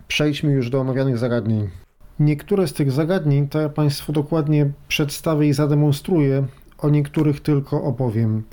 przejdźmy 0.08 0.52
już 0.52 0.70
do 0.70 0.80
omawianych 0.80 1.18
zagadnień. 1.18 1.85
Niektóre 2.20 2.68
z 2.68 2.74
tych 2.74 2.92
zagadnień 2.92 3.48
to 3.48 3.62
ja 3.62 3.70
Państwu 3.70 4.14
dokładnie 4.14 4.72
przedstawię 4.88 5.48
i 5.48 5.54
zademonstruję, 5.54 6.48
o 6.78 6.90
niektórych 6.90 7.42
tylko 7.42 7.84
opowiem. 7.84 8.44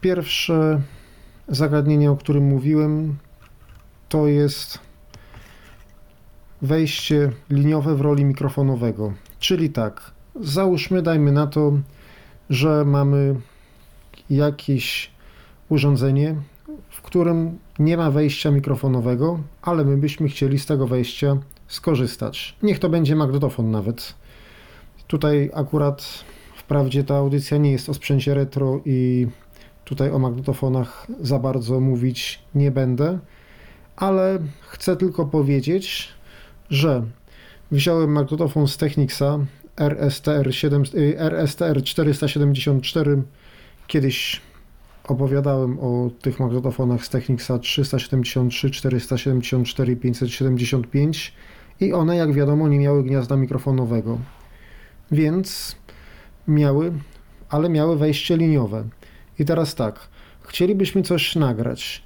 Pierwsze 0.00 0.80
zagadnienie, 1.48 2.10
o 2.10 2.16
którym 2.16 2.44
mówiłem, 2.44 3.16
to 4.08 4.26
jest 4.26 4.78
wejście 6.62 7.32
liniowe 7.50 7.94
w 7.94 8.00
roli 8.00 8.24
mikrofonowego. 8.24 9.12
Czyli 9.38 9.70
tak, 9.70 10.10
załóżmy, 10.40 11.02
dajmy 11.02 11.32
na 11.32 11.46
to, 11.46 11.72
że 12.50 12.84
mamy 12.84 13.34
jakieś 14.30 15.10
urządzenie, 15.68 16.34
w 16.90 17.02
którym 17.02 17.58
nie 17.78 17.96
ma 17.96 18.10
wejścia 18.10 18.50
mikrofonowego, 18.50 19.40
ale 19.62 19.84
my 19.84 19.96
byśmy 19.96 20.28
chcieli 20.28 20.58
z 20.58 20.66
tego 20.66 20.86
wejścia 20.86 21.36
skorzystać. 21.70 22.56
Niech 22.62 22.78
to 22.78 22.88
będzie 22.88 23.16
magnetofon 23.16 23.70
nawet. 23.70 24.14
Tutaj 25.06 25.50
akurat 25.54 26.24
wprawdzie 26.56 27.04
ta 27.04 27.16
audycja 27.16 27.56
nie 27.58 27.72
jest 27.72 27.88
o 27.88 27.94
sprzęcie 27.94 28.34
retro 28.34 28.80
i 28.84 29.26
tutaj 29.84 30.10
o 30.10 30.18
magnetofonach 30.18 31.06
za 31.20 31.38
bardzo 31.38 31.80
mówić 31.80 32.42
nie 32.54 32.70
będę, 32.70 33.18
ale 33.96 34.38
chcę 34.60 34.96
tylko 34.96 35.26
powiedzieć, 35.26 36.08
że 36.70 37.02
wziąłem 37.70 38.12
magnetofon 38.12 38.68
z 38.68 38.76
Technicsa 38.76 39.38
RSTR, 39.76 40.54
7, 40.54 40.82
RSTR 41.16 41.82
474. 41.82 43.22
Kiedyś 43.86 44.40
opowiadałem 45.04 45.78
o 45.80 46.10
tych 46.22 46.40
magnetofonach 46.40 47.04
z 47.04 47.08
Technicsa 47.08 47.58
373, 47.58 48.70
474 48.70 49.92
i 49.92 49.96
575 49.96 51.32
i 51.80 51.92
one, 51.92 52.16
jak 52.16 52.32
wiadomo, 52.32 52.68
nie 52.68 52.78
miały 52.78 53.02
gniazda 53.02 53.36
mikrofonowego. 53.36 54.18
Więc 55.10 55.76
miały, 56.48 56.92
ale 57.48 57.68
miały 57.68 57.98
wejście 57.98 58.36
liniowe. 58.36 58.84
I 59.38 59.44
teraz 59.44 59.74
tak, 59.74 60.08
chcielibyśmy 60.42 61.02
coś 61.02 61.36
nagrać 61.36 62.02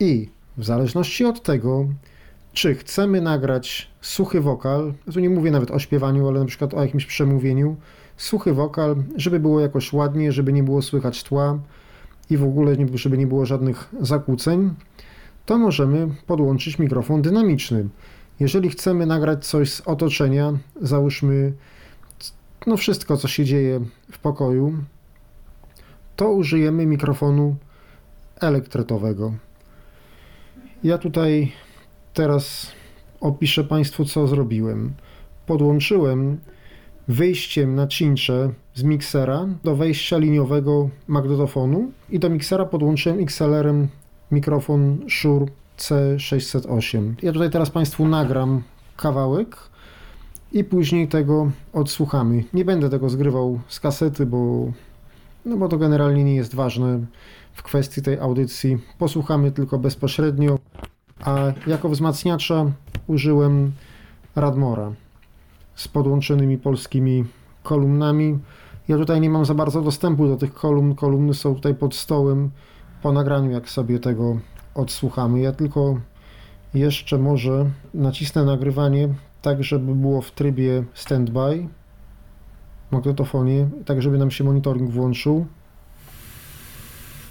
i 0.00 0.28
w 0.56 0.64
zależności 0.64 1.24
od 1.24 1.42
tego, 1.42 1.86
czy 2.52 2.74
chcemy 2.74 3.20
nagrać 3.20 3.90
suchy 4.00 4.40
wokal, 4.40 4.92
tu 5.12 5.20
nie 5.20 5.30
mówię 5.30 5.50
nawet 5.50 5.70
o 5.70 5.78
śpiewaniu, 5.78 6.28
ale 6.28 6.40
na 6.40 6.46
przykład 6.46 6.74
o 6.74 6.82
jakimś 6.82 7.06
przemówieniu, 7.06 7.76
suchy 8.16 8.52
wokal, 8.54 8.96
żeby 9.16 9.40
było 9.40 9.60
jakoś 9.60 9.92
ładnie, 9.92 10.32
żeby 10.32 10.52
nie 10.52 10.62
było 10.62 10.82
słychać 10.82 11.22
tła 11.22 11.58
i 12.30 12.36
w 12.36 12.44
ogóle 12.44 12.76
żeby 12.94 13.18
nie 13.18 13.26
było 13.26 13.46
żadnych 13.46 13.88
zakłóceń, 14.00 14.74
to 15.46 15.58
możemy 15.58 16.08
podłączyć 16.26 16.78
mikrofon 16.78 17.22
dynamiczny. 17.22 17.88
Jeżeli 18.40 18.70
chcemy 18.70 19.06
nagrać 19.06 19.46
coś 19.46 19.72
z 19.72 19.80
otoczenia, 19.80 20.58
załóżmy 20.82 21.52
no 22.66 22.76
wszystko, 22.76 23.16
co 23.16 23.28
się 23.28 23.44
dzieje 23.44 23.80
w 24.12 24.18
pokoju, 24.18 24.74
to 26.16 26.30
użyjemy 26.30 26.86
mikrofonu 26.86 27.56
elektretowego. 28.40 29.32
Ja 30.84 30.98
tutaj 30.98 31.52
teraz 32.14 32.72
opiszę 33.20 33.64
Państwu, 33.64 34.04
co 34.04 34.26
zrobiłem. 34.26 34.92
Podłączyłem 35.46 36.40
wyjściem 37.08 37.74
na 37.74 37.86
cincze 37.86 38.52
z 38.74 38.82
miksera 38.82 39.46
do 39.64 39.76
wejścia 39.76 40.18
liniowego 40.18 40.90
magnetofonu 41.08 41.92
i 42.10 42.18
do 42.18 42.30
miksera 42.30 42.64
podłączyłem 42.64 43.20
XLR-em 43.20 43.88
mikrofon 44.30 44.98
Shure 45.08 45.46
C608. 45.80 47.14
Ja 47.22 47.32
tutaj 47.32 47.50
teraz 47.50 47.70
Państwu 47.70 48.08
nagram 48.08 48.62
kawałek 48.96 49.56
i 50.52 50.64
później 50.64 51.08
tego 51.08 51.50
odsłuchamy. 51.72 52.44
Nie 52.52 52.64
będę 52.64 52.90
tego 52.90 53.08
zgrywał 53.08 53.60
z 53.68 53.80
kasety, 53.80 54.26
bo, 54.26 54.72
no 55.44 55.56
bo 55.56 55.68
to 55.68 55.78
generalnie 55.78 56.24
nie 56.24 56.34
jest 56.34 56.54
ważne 56.54 57.00
w 57.52 57.62
kwestii 57.62 58.02
tej 58.02 58.18
audycji. 58.18 58.78
Posłuchamy 58.98 59.52
tylko 59.52 59.78
bezpośrednio, 59.78 60.58
a 61.24 61.52
jako 61.66 61.88
wzmacniacza 61.88 62.66
użyłem 63.06 63.72
Radmora 64.36 64.92
z 65.74 65.88
podłączonymi 65.88 66.58
polskimi 66.58 67.24
kolumnami. 67.62 68.38
Ja 68.88 68.96
tutaj 68.96 69.20
nie 69.20 69.30
mam 69.30 69.44
za 69.44 69.54
bardzo 69.54 69.82
dostępu 69.82 70.26
do 70.26 70.36
tych 70.36 70.54
kolumn. 70.54 70.94
Kolumny 70.94 71.34
są 71.34 71.54
tutaj 71.54 71.74
pod 71.74 71.94
stołem 71.94 72.50
po 73.02 73.12
nagraniu, 73.12 73.50
jak 73.50 73.68
sobie 73.68 73.98
tego 73.98 74.36
odsłuchamy. 74.74 75.40
Ja 75.40 75.52
tylko 75.52 76.00
jeszcze 76.74 77.18
może 77.18 77.70
nacisnę 77.94 78.44
nagrywanie 78.44 79.08
tak, 79.42 79.64
żeby 79.64 79.94
było 79.94 80.22
w 80.22 80.30
trybie 80.30 80.84
standby 80.94 81.66
magnetofonie, 82.90 83.68
tak 83.86 84.02
żeby 84.02 84.18
nam 84.18 84.30
się 84.30 84.44
monitoring 84.44 84.90
włączył. 84.90 85.46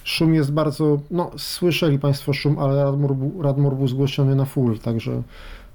Szum 0.04 0.34
jest 0.34 0.52
bardzo, 0.52 1.00
no 1.12 1.32
słyszeli 1.38 2.00
Państwo 2.00 2.34
szum, 2.34 2.60
ale 2.60 2.84
Radmor, 2.84 3.16
Radmor 3.42 3.76
był 3.76 3.88
zgłoszony 3.88 4.36
na 4.36 4.46
full, 4.46 4.80
także 4.80 5.22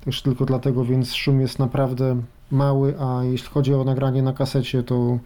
też 0.05 0.23
tylko 0.23 0.45
dlatego, 0.45 0.85
więc 0.85 1.15
szum 1.15 1.41
jest 1.41 1.59
naprawdę 1.59 2.21
mały, 2.51 2.95
a 3.01 3.25
jeśli 3.25 3.49
chodzi 3.49 3.75
o 3.75 3.85
nagranie 3.85 4.23
na 4.23 4.33
kasecie, 4.33 4.83
to, 4.83 5.19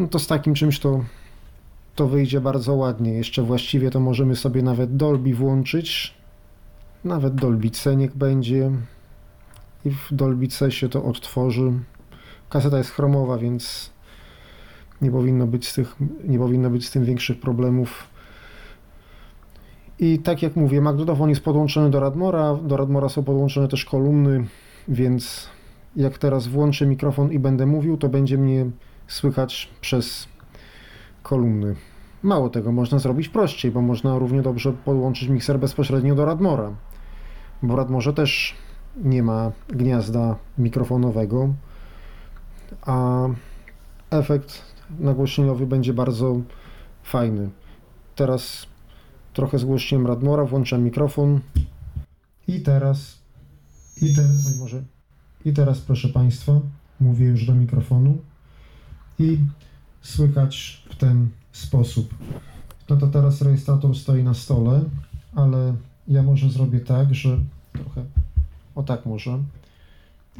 no 0.00 0.08
to 0.08 0.18
z 0.18 0.26
takim 0.26 0.54
czymś 0.54 0.80
to, 0.80 1.00
to 1.98 2.08
wyjdzie 2.08 2.40
bardzo 2.40 2.74
ładnie. 2.74 3.12
Jeszcze 3.12 3.42
właściwie 3.42 3.90
to 3.90 4.00
możemy 4.00 4.36
sobie 4.36 4.62
nawet 4.62 4.96
Dolby 4.96 5.34
włączyć, 5.34 6.14
nawet 7.04 7.34
Dolby 7.34 7.70
C 7.70 7.96
niech 7.96 8.16
będzie 8.16 8.70
i 9.84 9.90
w 9.90 10.08
Dolby 10.12 10.48
C 10.48 10.70
się 10.70 10.88
to 10.88 11.04
odtworzy. 11.04 11.72
Kaseta 12.48 12.78
jest 12.78 12.90
chromowa, 12.90 13.38
więc 13.38 13.90
nie 15.02 15.10
powinno 15.10 15.46
być 15.46 15.68
z, 15.68 15.74
tych, 15.74 15.96
nie 16.24 16.38
powinno 16.38 16.70
być 16.70 16.88
z 16.88 16.90
tym 16.90 17.04
większych 17.04 17.40
problemów. 17.40 18.08
I 19.98 20.18
tak 20.18 20.42
jak 20.42 20.56
mówię, 20.56 20.80
magnetofon 20.80 21.28
jest 21.28 21.44
podłączony 21.44 21.90
do 21.90 22.00
Radmora, 22.00 22.54
do 22.54 22.76
Radmora 22.76 23.08
są 23.08 23.24
podłączone 23.24 23.68
też 23.68 23.84
kolumny, 23.84 24.46
więc 24.88 25.48
jak 25.96 26.18
teraz 26.18 26.46
włączę 26.46 26.86
mikrofon 26.86 27.32
i 27.32 27.38
będę 27.38 27.66
mówił, 27.66 27.96
to 27.96 28.08
będzie 28.08 28.38
mnie 28.38 28.70
słychać 29.08 29.70
przez 29.80 30.28
kolumny. 31.22 31.76
Mało 32.22 32.50
tego, 32.50 32.72
można 32.72 32.98
zrobić 32.98 33.28
prościej, 33.28 33.70
bo 33.70 33.82
można 33.82 34.18
równie 34.18 34.42
dobrze 34.42 34.72
podłączyć 34.72 35.28
mikser 35.28 35.58
bezpośrednio 35.58 36.14
do 36.14 36.24
Radmora. 36.24 36.72
Bo 37.62 37.74
w 37.74 37.76
Radmorze 37.76 38.12
też 38.12 38.54
nie 38.96 39.22
ma 39.22 39.52
gniazda 39.68 40.36
mikrofonowego, 40.58 41.54
a 42.82 43.26
efekt 44.10 44.62
nagłośnieniowy 45.00 45.66
będzie 45.66 45.94
bardzo 45.94 46.40
fajny. 47.02 47.50
Teraz 48.16 48.66
trochę 49.32 49.58
zgłośniłem 49.58 50.06
Radmora, 50.06 50.44
włączam 50.44 50.82
mikrofon 50.82 51.40
i 52.48 52.60
teraz 52.60 53.18
i 54.02 54.14
teraz, 54.14 54.58
może, 54.60 54.82
i 55.44 55.52
teraz 55.52 55.80
proszę 55.80 56.08
Państwa, 56.08 56.60
mówię 57.00 57.26
już 57.26 57.46
do 57.46 57.54
mikrofonu 57.54 58.18
i 59.18 59.38
słychać 60.02 60.82
w 60.90 60.96
ten 60.96 61.28
sposób. 61.58 62.14
No 62.88 62.96
to 62.96 63.06
teraz 63.06 63.42
rejestrator 63.42 63.98
stoi 63.98 64.22
na 64.22 64.34
stole, 64.34 64.84
ale 65.34 65.74
ja 66.08 66.22
może 66.22 66.50
zrobię 66.50 66.80
tak, 66.80 67.14
że 67.14 67.38
trochę, 67.72 68.04
o 68.74 68.82
tak 68.82 69.06
może. 69.06 69.38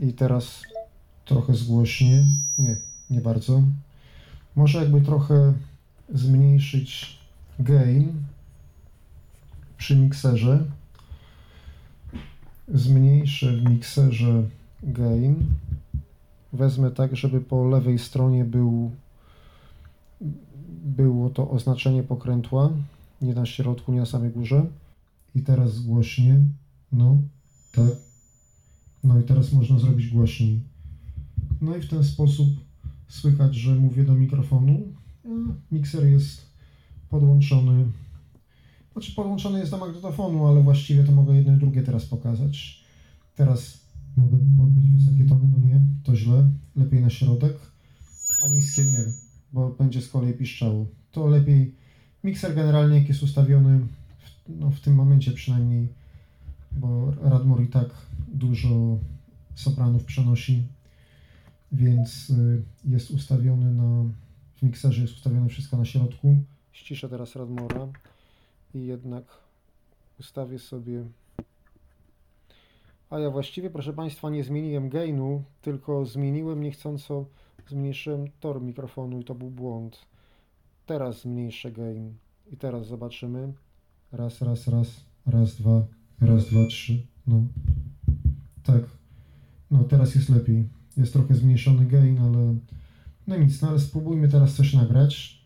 I 0.01 0.13
teraz 0.13 0.63
trochę 1.25 1.55
zgłośnie, 1.55 2.25
nie, 2.59 2.77
nie 3.11 3.21
bardzo. 3.21 3.63
Może 4.57 4.79
jakby 4.79 5.01
trochę 5.01 5.53
zmniejszyć 6.15 7.19
gain 7.59 8.13
przy 9.79 9.97
mikserze. 9.97 10.65
Zmniejszę 12.69 13.53
w 13.53 13.71
mikserze 13.71 14.43
gain. 14.83 15.37
Wezmę 16.53 16.91
tak, 16.91 17.17
żeby 17.17 17.41
po 17.41 17.69
lewej 17.69 17.99
stronie 17.99 18.45
był, 18.45 18.91
było 20.69 21.31
to 21.31 21.51
oznaczenie 21.51 22.03
pokrętła. 22.03 22.73
Nie 23.23 23.35
na 23.35 23.47
środku, 23.47 23.93
nie 23.93 24.01
na 24.01 24.07
samej 24.07 24.31
górze. 24.31 24.67
I 25.35 25.43
teraz 25.43 25.81
głośnie. 25.81 26.45
No, 26.93 27.23
tak. 27.73 27.91
No 29.05 29.21
i 29.21 29.23
teraz 29.23 29.53
można 29.53 29.79
zrobić 29.79 30.09
głośniej. 30.09 30.61
No 31.61 31.77
i 31.77 31.81
w 31.81 31.89
ten 31.89 32.05
sposób 32.05 32.49
słychać, 33.09 33.55
że 33.55 33.75
mówię 33.75 34.05
do 34.05 34.15
mikrofonu. 34.15 34.81
Mikser 35.73 36.07
jest 36.07 36.47
podłączony. 37.11 37.85
Znaczy 38.93 39.13
podłączony 39.13 39.59
jest 39.59 39.71
do 39.71 39.79
magnetofonu, 39.79 40.47
ale 40.47 40.63
właściwie 40.63 41.05
to 41.05 41.13
mogę 41.13 41.37
jedno 41.37 41.55
i 41.55 41.59
drugie 41.59 41.83
teraz 41.83 42.07
pokazać. 42.07 42.85
Teraz 43.37 43.81
mogę 44.17 44.39
podbić 44.59 44.87
wysokie 44.91 45.25
tony, 45.25 45.49
no 45.53 45.67
nie, 45.67 45.81
to 46.05 46.17
źle. 46.17 46.51
Lepiej 46.77 47.03
na 47.03 47.11
środek, 47.11 47.57
a 48.45 48.49
niskie 48.49 48.85
nie, 48.85 49.05
bo 49.53 49.71
będzie 49.71 50.01
z 50.01 50.09
kolei 50.09 50.33
piszczało. 50.33 50.87
To 51.13 51.27
lepiej. 51.27 51.75
Mikser 52.25 52.55
generalnie 52.55 52.99
jak 52.99 53.09
jest 53.09 53.23
ustawiony, 53.23 53.79
w, 54.19 54.49
no 54.49 54.71
w 54.71 54.81
tym 54.81 54.95
momencie 54.95 55.33
przynajmniej, 55.33 55.89
bo 56.73 57.13
Radmor 57.23 57.63
i 57.63 57.69
tak 57.69 57.89
dużo 58.29 58.99
sopranów 59.55 60.05
przenosi, 60.05 60.63
więc 61.73 62.31
y, 62.31 62.63
jest 62.85 63.11
ustawiony 63.11 63.75
na, 63.75 64.05
w 64.57 64.63
mikserze 64.63 65.03
jest 65.03 65.15
ustawione 65.15 65.49
wszystko 65.49 65.77
na 65.77 65.85
środku. 65.85 66.37
Ściszę 66.73 67.09
teraz 67.09 67.37
Radmora 67.37 67.89
i 68.75 68.87
jednak 68.87 69.25
ustawię 70.21 70.59
sobie. 70.59 71.05
A 73.11 73.19
ja 73.19 73.31
właściwie, 73.31 73.71
proszę 73.71 73.93
Państwa, 73.93 74.31
nie 74.31 74.45
zmieniłem 74.45 74.89
gainu, 74.89 75.43
tylko 75.63 76.07
zmieniłem 76.07 76.63
niechcąco, 76.63 77.25
zmniejszyłem 77.69 78.25
tor 78.41 78.63
mikrofonu 78.63 79.21
i 79.21 79.25
to 79.25 79.35
był 79.35 79.51
błąd. 79.51 80.07
Teraz 80.87 81.21
zmniejszę 81.21 81.73
gain 81.73 82.15
i 82.53 82.57
teraz 82.57 82.87
zobaczymy. 82.87 83.53
Raz, 84.13 84.43
raz, 84.43 84.69
raz, 84.69 84.89
raz, 85.27 85.57
dwa, 85.57 85.83
raz, 86.21 86.47
dwa, 86.47 86.67
trzy. 86.67 87.07
No, 87.27 87.43
tak. 88.63 88.83
No, 89.71 89.85
teraz 89.85 90.15
jest 90.15 90.29
lepiej. 90.29 90.69
Jest 90.97 91.13
trochę 91.13 91.35
zmniejszony 91.35 91.87
gain, 91.87 92.19
ale 92.19 92.55
no 93.27 93.37
nic, 93.37 93.63
no 93.63 93.69
ale 93.69 93.79
spróbujmy 93.79 94.29
teraz 94.29 94.55
coś 94.55 94.75
nagrać. 94.75 95.39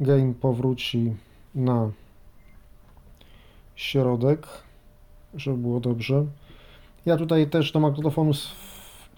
Gain 0.00 0.34
powróci 0.34 1.14
na 1.54 1.90
środek, 3.74 4.46
żeby 5.34 5.56
było 5.56 5.80
dobrze. 5.80 6.26
Ja 7.06 7.16
tutaj 7.16 7.50
też 7.50 7.72
do 7.72 7.80
magnetofonu, 7.80 8.32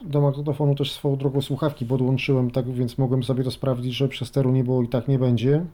do 0.02 0.20
magnetofonu 0.20 0.74
też 0.74 0.92
swoją 0.92 1.16
drogą 1.16 1.40
słuchawki 1.40 1.86
podłączyłem, 1.86 2.50
tak 2.50 2.70
więc 2.70 2.98
mogłem 2.98 3.22
sobie 3.22 3.44
to 3.44 3.50
sprawdzić, 3.50 3.94
że 3.94 4.08
przesteru 4.08 4.52
nie 4.52 4.64
było 4.64 4.82
i 4.82 4.88
tak 4.88 5.08
nie 5.08 5.18
będzie. 5.18 5.64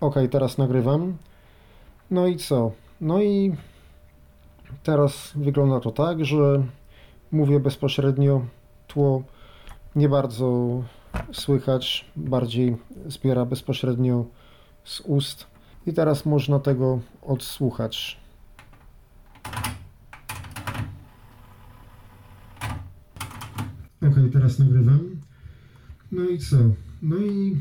Ok, 0.00 0.14
teraz 0.30 0.58
nagrywam. 0.58 1.16
No 2.10 2.26
i 2.26 2.36
co? 2.36 2.72
No 3.00 3.22
i 3.22 3.56
teraz 4.82 5.32
wygląda 5.34 5.80
to 5.80 5.90
tak, 5.90 6.24
że 6.24 6.62
mówię 7.32 7.60
bezpośrednio, 7.60 8.42
tło 8.86 9.22
nie 9.96 10.08
bardzo 10.08 10.82
słychać, 11.32 12.04
bardziej 12.16 12.76
zbiera 13.06 13.44
bezpośrednio 13.44 14.24
z 14.84 15.00
ust. 15.00 15.46
I 15.86 15.92
teraz 15.92 16.26
można 16.26 16.58
tego 16.58 16.98
odsłuchać. 17.22 18.21
Ok, 24.08 24.14
teraz 24.32 24.58
nagrywam. 24.58 25.00
No 26.12 26.28
i 26.28 26.38
co? 26.38 26.56
No 27.02 27.16
i 27.16 27.56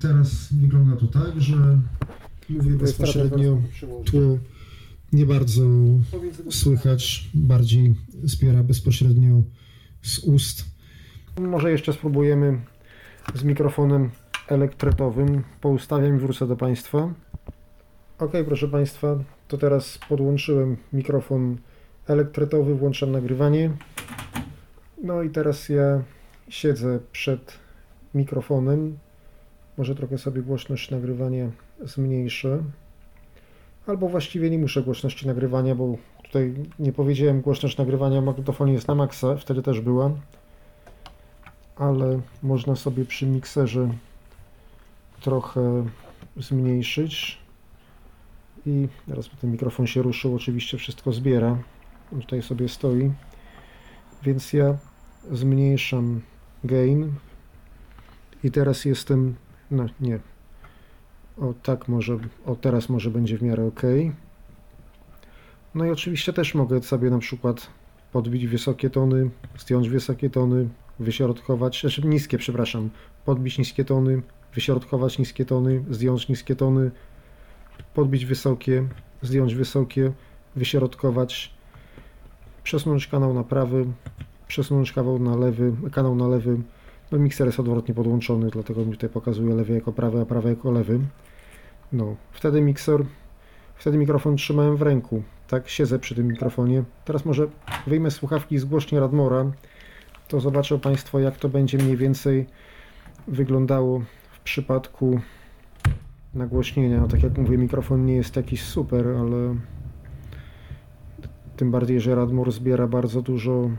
teraz 0.00 0.52
wygląda 0.52 0.96
to 0.96 1.06
tak, 1.06 1.40
że 1.40 1.78
mówię 2.48 2.70
bezpośrednio, 2.70 3.62
tło 4.04 4.38
nie 5.12 5.26
bardzo 5.26 5.62
słychać, 6.50 7.30
bardziej 7.34 7.94
zbiera 8.24 8.62
bezpośrednio 8.62 9.42
z 10.02 10.18
ust. 10.18 10.64
Może 11.40 11.70
jeszcze 11.70 11.92
spróbujemy 11.92 12.60
z 13.34 13.44
mikrofonem 13.44 14.10
elektretowym. 14.48 15.42
Poustawiam 15.60 16.16
i 16.16 16.18
wrócę 16.18 16.46
do 16.46 16.56
Państwa. 16.56 17.14
Ok, 18.18 18.32
proszę 18.46 18.68
Państwa, 18.68 19.18
to 19.48 19.58
teraz 19.58 19.98
podłączyłem 20.08 20.76
mikrofon 20.92 21.56
elektretowy, 22.06 22.74
włączam 22.74 23.12
nagrywanie. 23.12 23.70
No 25.02 25.22
i 25.22 25.30
teraz 25.30 25.68
ja 25.68 26.02
siedzę 26.48 26.98
przed 27.12 27.58
mikrofonem. 28.14 28.98
Może 29.78 29.94
trochę 29.94 30.18
sobie 30.18 30.42
głośność 30.42 30.90
nagrywania 30.90 31.50
zmniejszę. 31.80 32.62
Albo 33.86 34.08
właściwie 34.08 34.50
nie 34.50 34.58
muszę 34.58 34.82
głośności 34.82 35.26
nagrywania, 35.26 35.74
bo 35.74 35.96
tutaj 36.22 36.54
nie 36.78 36.92
powiedziałem, 36.92 37.40
głośność 37.40 37.76
nagrywania 37.76 38.20
magnetofonie 38.20 38.72
jest 38.72 38.88
na 38.88 38.94
maksa, 38.94 39.36
wtedy 39.36 39.62
też 39.62 39.80
była. 39.80 40.10
Ale 41.76 42.20
można 42.42 42.76
sobie 42.76 43.04
przy 43.04 43.26
mikserze 43.26 43.88
trochę 45.20 45.86
zmniejszyć. 46.36 47.38
I 48.66 48.88
teraz 49.08 49.30
ten 49.40 49.52
mikrofon 49.52 49.86
się 49.86 50.02
ruszył, 50.02 50.34
oczywiście 50.34 50.78
wszystko 50.78 51.12
zbiera. 51.12 51.58
Tutaj 52.20 52.42
sobie 52.42 52.68
stoi. 52.68 53.12
Więc 54.22 54.52
ja 54.52 54.76
zmniejszam 55.32 56.20
gain. 56.64 57.12
I 58.44 58.50
teraz 58.50 58.84
jestem. 58.84 59.34
No 59.70 59.86
nie. 60.00 60.18
O 61.38 61.54
tak 61.62 61.88
może. 61.88 62.18
O 62.46 62.56
teraz 62.56 62.88
może 62.88 63.10
będzie 63.10 63.38
w 63.38 63.42
miarę 63.42 63.66
ok. 63.66 63.82
No 65.74 65.84
i 65.84 65.90
oczywiście 65.90 66.32
też 66.32 66.54
mogę 66.54 66.82
sobie 66.82 67.10
na 67.10 67.18
przykład 67.18 67.70
podbić 68.12 68.46
wysokie 68.46 68.90
tony, 68.90 69.30
zdjąć 69.58 69.88
wysokie 69.88 70.30
tony, 70.30 70.68
wyśrodkować, 70.98 71.80
znaczy 71.80 72.02
niskie, 72.06 72.38
przepraszam, 72.38 72.90
podbić 73.24 73.58
niskie 73.58 73.84
tony, 73.84 74.22
wyśrodkować 74.54 75.18
niskie 75.18 75.44
tony, 75.44 75.84
zdjąć 75.90 76.28
niskie 76.28 76.56
tony, 76.56 76.90
podbić 77.94 78.26
wysokie, 78.26 78.88
zdjąć 79.22 79.54
wysokie, 79.54 80.12
wyśrodkować, 80.56 81.54
przesunąć 82.62 83.06
kanał 83.06 83.34
na 83.34 83.44
prawy, 83.44 83.86
przesunąć 84.48 84.92
kanał 84.92 85.18
na 85.18 85.36
lewy, 85.36 85.72
kanał 85.92 86.14
na 86.14 86.28
lewy. 86.28 86.58
No 87.12 87.18
mikser 87.18 87.46
jest 87.46 87.60
odwrotnie 87.60 87.94
podłączony, 87.94 88.50
dlatego 88.50 88.84
mi 88.84 88.92
tutaj 88.92 89.10
pokazuje 89.10 89.54
lewy 89.54 89.74
jako 89.74 89.92
prawy, 89.92 90.20
a 90.20 90.24
prawy 90.24 90.48
jako 90.48 90.70
lewy. 90.70 91.00
No, 91.92 92.16
wtedy 92.32 92.60
mikser, 92.60 93.04
wtedy 93.74 93.98
mikrofon 93.98 94.36
trzymałem 94.36 94.76
w 94.76 94.82
ręku. 94.82 95.22
Tak, 95.48 95.68
siedzę 95.68 95.98
przy 95.98 96.14
tym 96.14 96.28
mikrofonie. 96.28 96.84
Teraz 97.04 97.24
może 97.24 97.46
wyjmę 97.86 98.10
słuchawki 98.10 98.58
z 98.58 98.64
głośni 98.64 98.98
Radmora, 98.98 99.50
to 100.28 100.40
zobaczą 100.40 100.80
Państwo, 100.80 101.20
jak 101.20 101.36
to 101.36 101.48
będzie 101.48 101.78
mniej 101.78 101.96
więcej 101.96 102.46
wyglądało 103.28 104.02
w 104.32 104.40
przypadku 104.40 105.20
nagłośnienia. 106.34 107.00
No, 107.00 107.08
tak 107.08 107.22
jak 107.22 107.38
mówię, 107.38 107.58
mikrofon 107.58 108.06
nie 108.06 108.16
jest 108.16 108.36
jakiś 108.36 108.62
super, 108.62 109.08
ale 109.08 109.54
tym 111.56 111.70
bardziej, 111.70 112.00
że 112.00 112.14
Radmor 112.14 112.52
zbiera 112.52 112.86
bardzo 112.86 113.22
dużo 113.22 113.70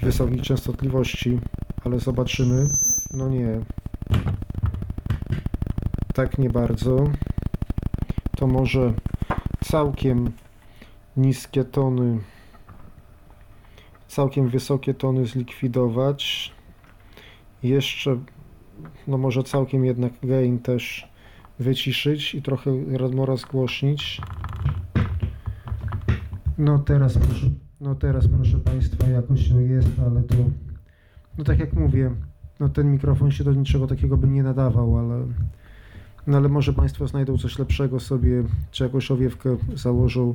wysokich 0.00 0.42
częstotliwości, 0.42 1.38
ale 1.84 2.00
zobaczymy. 2.00 2.68
No 3.14 3.28
nie. 3.28 3.60
Tak 6.14 6.38
nie 6.38 6.50
bardzo. 6.50 7.10
To 8.36 8.46
może 8.46 8.94
całkiem 9.60 10.32
niskie 11.16 11.64
tony, 11.64 12.18
całkiem 14.08 14.48
wysokie 14.48 14.94
tony 14.94 15.26
zlikwidować. 15.26 16.52
Jeszcze, 17.62 18.18
no 19.06 19.18
może 19.18 19.42
całkiem 19.42 19.84
jednak 19.84 20.12
gain 20.22 20.58
też 20.58 21.08
wyciszyć 21.58 22.34
i 22.34 22.42
trochę 22.42 22.70
Radmora 22.92 23.36
zgłośnić. 23.36 24.20
No 26.58 26.78
teraz 26.78 27.18
proszę, 27.18 27.46
no 27.80 27.94
teraz 27.94 28.28
proszę 28.28 28.58
Państwa 28.58 29.06
jakoś 29.06 29.48
jest, 29.48 29.88
ale 30.06 30.22
to, 30.22 30.34
no 31.38 31.44
tak 31.44 31.58
jak 31.58 31.72
mówię, 31.72 32.10
no 32.60 32.68
ten 32.68 32.92
mikrofon 32.92 33.30
się 33.30 33.44
do 33.44 33.52
niczego 33.52 33.86
takiego 33.86 34.16
by 34.16 34.28
nie 34.28 34.42
nadawał, 34.42 34.98
ale, 34.98 35.26
no 36.26 36.36
ale 36.36 36.48
może 36.48 36.72
Państwo 36.72 37.08
znajdą 37.08 37.38
coś 37.38 37.58
lepszego 37.58 38.00
sobie, 38.00 38.44
czy 38.70 38.84
jakąś 38.84 39.10
owiewkę 39.10 39.56
założą, 39.74 40.34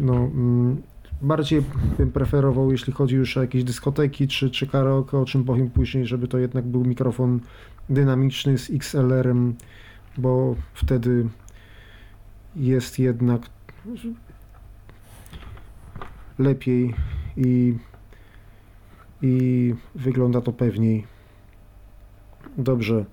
no 0.00 0.14
mm, 0.14 0.82
bardziej 1.22 1.62
bym 1.98 2.12
preferował, 2.12 2.72
jeśli 2.72 2.92
chodzi 2.92 3.16
już 3.16 3.36
o 3.36 3.40
jakieś 3.40 3.64
dyskoteki 3.64 4.28
czy, 4.28 4.50
czy 4.50 4.66
karaoke, 4.66 5.18
o 5.18 5.24
czym 5.24 5.44
powiem 5.44 5.70
później, 5.70 6.06
żeby 6.06 6.28
to 6.28 6.38
jednak 6.38 6.66
był 6.66 6.84
mikrofon 6.84 7.40
dynamiczny 7.88 8.58
z 8.58 8.70
XLR-em, 8.70 9.54
bo 10.18 10.56
wtedy 10.74 11.28
jest 12.56 12.98
jednak 12.98 13.42
lepiej 16.40 16.94
i, 17.36 17.74
i 19.22 19.74
wygląda 19.94 20.40
to 20.40 20.52
pewniej. 20.52 21.06
Dobrze, 22.58 23.04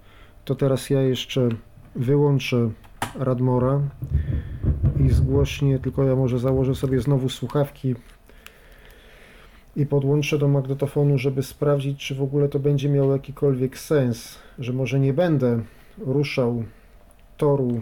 to 0.46 0.56
teraz 0.56 0.90
ja 0.90 1.02
jeszcze 1.02 1.50
wyłączę 1.96 2.70
Radmora 3.16 3.82
i 5.06 5.10
zgłośnie, 5.10 5.80
tylko 5.80 6.04
ja 6.04 6.16
może 6.16 6.40
założę 6.40 6.76
sobie 6.76 7.02
znowu 7.02 7.30
słuchawki, 7.30 7.96
i 9.78 9.86
podłączę 9.86 10.38
do 10.38 10.48
magnetofonu, 10.48 11.18
żeby 11.18 11.44
sprawdzić, 11.44 12.00
czy 12.08 12.16
w 12.16 12.22
ogóle 12.22 12.50
to 12.50 12.60
będzie 12.60 12.90
miało 12.90 13.14
jakikolwiek 13.14 13.78
sens, 13.78 14.40
że 14.60 14.74
może 14.74 15.00
nie 15.00 15.14
będę 15.14 15.62
ruszał 15.98 16.64
toru 17.38 17.82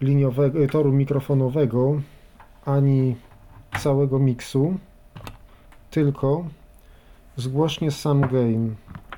liniowego, 0.00 0.66
toru 0.66 0.92
mikrofonowego 0.92 2.00
ani 2.64 3.16
całego 3.78 4.18
miksu, 4.18 4.78
tylko 5.90 6.44
zgłośnie 7.36 7.90
sam 7.90 8.20
gain 8.20 8.74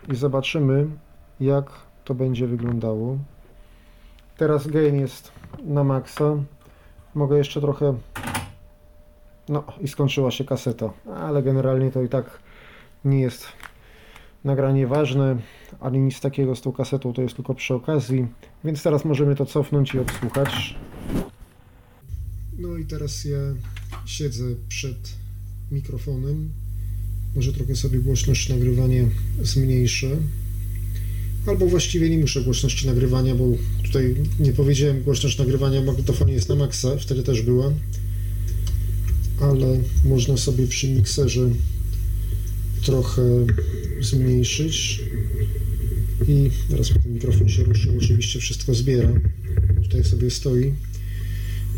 i 0.08 0.16
zobaczymy, 0.16 0.86
jak 1.40 1.70
to 2.04 2.14
będzie 2.14 2.46
wyglądało. 2.46 3.18
Teraz 4.36 4.66
gain 4.66 4.96
jest 5.00 5.32
na 5.64 5.84
maksa. 5.84 6.36
Mogę 7.14 7.38
jeszcze 7.38 7.60
trochę. 7.60 7.94
No 9.48 9.64
i 9.80 9.88
skończyła 9.88 10.30
się 10.30 10.44
kaseta, 10.44 10.90
ale 11.16 11.42
generalnie 11.42 11.90
to 11.90 12.02
i 12.02 12.08
tak 12.08 12.38
nie 13.04 13.20
jest 13.20 13.46
nagranie 14.44 14.86
ważne, 14.86 15.36
ani 15.80 15.98
nic 15.98 16.20
takiego 16.20 16.56
z 16.56 16.60
tą 16.60 16.72
kasetą, 16.72 17.12
to 17.12 17.22
jest 17.22 17.36
tylko 17.36 17.54
przy 17.54 17.74
okazji. 17.74 18.26
Więc 18.64 18.82
teraz 18.82 19.04
możemy 19.04 19.36
to 19.36 19.46
cofnąć 19.46 19.94
i 19.94 19.98
odsłuchać. 19.98 20.76
No 22.60 22.76
i 22.76 22.84
teraz 22.84 23.24
ja 23.24 23.38
siedzę 24.06 24.44
przed 24.68 25.12
mikrofonem. 25.70 26.50
Może 27.36 27.52
trochę 27.52 27.76
sobie 27.76 27.98
głośność 27.98 28.48
nagrywania 28.48 29.04
zmniejszę. 29.42 30.16
Albo 31.46 31.66
właściwie 31.66 32.10
nie 32.10 32.18
muszę 32.18 32.42
głośności 32.42 32.86
nagrywania, 32.86 33.34
bo 33.34 33.44
tutaj 33.84 34.14
nie 34.40 34.52
powiedziałem, 34.52 35.02
głośność 35.02 35.38
nagrywania 35.38 35.82
magnetofonie 35.82 36.32
jest 36.32 36.48
na 36.48 36.56
maksa, 36.56 36.96
wtedy 36.96 37.22
też 37.22 37.42
była. 37.42 37.72
Ale 39.40 39.80
można 40.04 40.36
sobie 40.36 40.66
przy 40.66 40.88
mikserze 40.88 41.50
trochę 42.82 43.46
zmniejszyć. 44.00 45.00
I 46.28 46.50
teraz 46.68 46.88
ten 46.88 47.14
mikrofon 47.14 47.48
się 47.48 47.64
ruszył, 47.64 47.98
oczywiście 47.98 48.40
wszystko 48.40 48.74
zbiera. 48.74 49.12
Tutaj 49.82 50.04
sobie 50.04 50.30
stoi. 50.30 50.72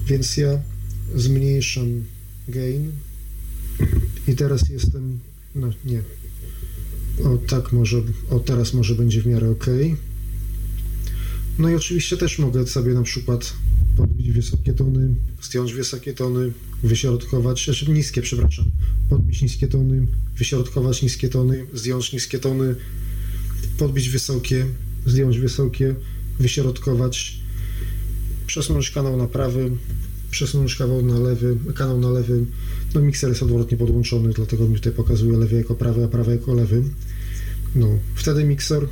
Więc 0.06 0.36
ja 0.36 0.62
zmniejszam 1.14 2.04
gain. 2.48 2.92
I 4.28 4.34
teraz 4.36 4.68
jestem, 4.68 5.18
no 5.54 5.70
nie, 5.84 6.02
o 7.24 7.36
tak 7.36 7.72
może, 7.72 8.02
o 8.30 8.40
teraz 8.40 8.74
może 8.74 8.94
będzie 8.94 9.22
w 9.22 9.26
miarę 9.26 9.50
ok. 9.50 9.66
No 11.58 11.70
i 11.70 11.74
oczywiście 11.74 12.16
też 12.16 12.38
mogę 12.38 12.66
sobie 12.66 12.94
na 12.94 13.02
przykład 13.02 13.52
podbić 13.96 14.30
wysokie 14.30 14.72
tony, 14.72 15.14
zdjąć 15.42 15.72
wysokie 15.72 16.12
tony, 16.12 16.52
wyśrodkować, 16.82 17.64
znaczy 17.64 17.90
niskie, 17.90 18.22
przepraszam, 18.22 18.64
podbić 19.08 19.42
niskie 19.42 19.68
tony, 19.68 20.06
wyśrodkować 20.36 21.02
niskie 21.02 21.28
tony, 21.28 21.66
zdjąć 21.74 22.12
niskie 22.12 22.38
tony, 22.38 22.74
podbić 23.78 24.08
wysokie, 24.08 24.66
zdjąć 25.06 25.38
wysokie, 25.38 25.94
wyśrodkować, 26.38 27.40
przesunąć 28.46 28.90
kanał 28.90 29.16
na 29.16 29.26
prawy, 29.26 29.70
przesunąć 30.32 30.76
kanał 30.76 31.02
na 31.02 31.18
lewy, 31.18 31.56
kanał 31.74 32.00
na 32.00 32.10
lewy. 32.10 32.44
No 32.94 33.00
mikser 33.00 33.28
jest 33.28 33.42
odwrotnie 33.42 33.76
podłączony, 33.76 34.32
dlatego 34.32 34.68
mi 34.68 34.74
tutaj 34.74 34.92
pokazuje 34.92 35.38
lewy 35.38 35.56
jako 35.56 35.74
prawy, 35.74 36.04
a 36.04 36.08
prawy 36.08 36.32
jako 36.32 36.54
lewy. 36.54 36.82
No, 37.74 37.88
wtedy 38.14 38.44
mikser, 38.44 38.88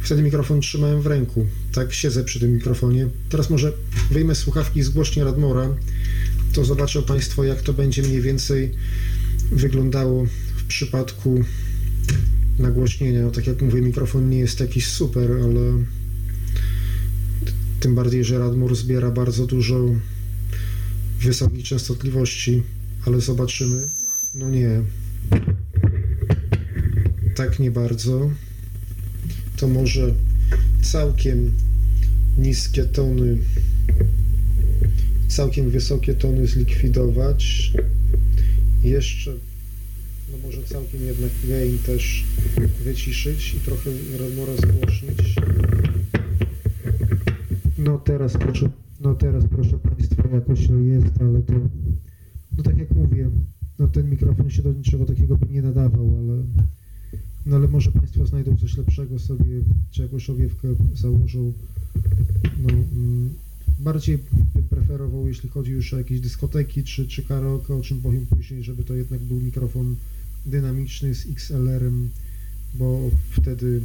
wtedy 0.00 0.22
mikrofon 0.22 0.60
trzymałem 0.60 1.02
w 1.02 1.06
ręku. 1.06 1.46
Tak, 1.72 1.92
siedzę 1.92 2.24
przy 2.24 2.40
tym 2.40 2.52
mikrofonie. 2.52 3.08
Teraz 3.28 3.50
może 3.50 3.72
wyjmę 4.10 4.34
słuchawki 4.34 4.82
z 4.82 4.88
głośni 4.88 5.24
Radmora, 5.24 5.68
to 6.52 6.64
zobaczą 6.64 7.02
Państwo, 7.02 7.44
jak 7.44 7.62
to 7.62 7.72
będzie 7.72 8.02
mniej 8.02 8.20
więcej 8.20 8.70
wyglądało 9.52 10.26
w 10.56 10.64
przypadku 10.64 11.44
nagłośnienia. 12.58 13.22
No, 13.22 13.30
tak 13.30 13.46
jak 13.46 13.62
mówię, 13.62 13.80
mikrofon 13.80 14.30
nie 14.30 14.38
jest 14.38 14.60
jakiś 14.60 14.86
super, 14.86 15.30
ale 15.32 15.84
tym 17.80 17.94
bardziej, 17.94 18.24
że 18.24 18.38
Radmur 18.38 18.76
zbiera 18.76 19.10
bardzo 19.10 19.46
dużo 19.46 19.88
wysokiej 21.24 21.62
częstotliwości, 21.62 22.62
ale 23.06 23.20
zobaczymy. 23.20 23.82
No 24.34 24.50
nie. 24.50 24.82
Tak 27.34 27.58
nie 27.58 27.70
bardzo. 27.70 28.30
To 29.56 29.68
może 29.68 30.14
całkiem 30.82 31.52
niskie 32.38 32.84
tony, 32.84 33.38
całkiem 35.28 35.70
wysokie 35.70 36.14
tony 36.14 36.46
zlikwidować. 36.46 37.72
Jeszcze, 38.82 39.34
no 40.32 40.38
może 40.46 40.62
całkiem 40.62 41.06
jednak 41.06 41.30
gain 41.48 41.78
też 41.78 42.24
wyciszyć 42.84 43.54
i 43.54 43.60
trochę 43.60 43.90
Redmora 44.18 44.56
zgłośnić. 44.56 45.34
No 47.78 47.98
teraz 47.98 48.32
proszę 48.32 48.70
no 49.04 49.14
teraz, 49.14 49.44
proszę 49.50 49.78
Państwa, 49.78 50.13
jakoś 50.32 50.66
to 50.66 50.78
jest, 50.78 51.20
ale 51.20 51.42
to, 51.42 51.52
no 52.56 52.62
tak 52.62 52.78
jak 52.78 52.90
mówię, 52.90 53.30
no 53.78 53.88
ten 53.88 54.10
mikrofon 54.10 54.50
się 54.50 54.62
do 54.62 54.72
niczego 54.72 55.04
takiego 55.06 55.36
by 55.36 55.46
nie 55.46 55.62
nadawał, 55.62 56.16
ale, 56.18 56.42
no 57.46 57.56
ale 57.56 57.68
może 57.68 57.92
Państwo 57.92 58.26
znajdą 58.26 58.56
coś 58.56 58.76
lepszego 58.76 59.18
sobie, 59.18 59.60
czy 59.90 60.02
jakąś 60.02 60.30
owiewkę 60.30 60.68
założą. 60.94 61.52
No, 62.62 62.68
mm, 62.70 63.30
bardziej 63.78 64.18
bym 64.54 64.64
preferował, 64.64 65.28
jeśli 65.28 65.48
chodzi 65.48 65.72
już 65.72 65.94
o 65.94 65.98
jakieś 65.98 66.20
dyskoteki 66.20 66.84
czy, 66.84 67.06
czy 67.06 67.22
karaoke, 67.22 67.74
o 67.74 67.80
czym 67.80 68.00
powiem 68.00 68.26
później, 68.26 68.62
żeby 68.62 68.84
to 68.84 68.94
jednak 68.94 69.20
był 69.20 69.40
mikrofon 69.40 69.96
dynamiczny 70.46 71.14
z 71.14 71.26
XLR-em, 71.26 72.08
bo 72.74 73.10
wtedy 73.30 73.80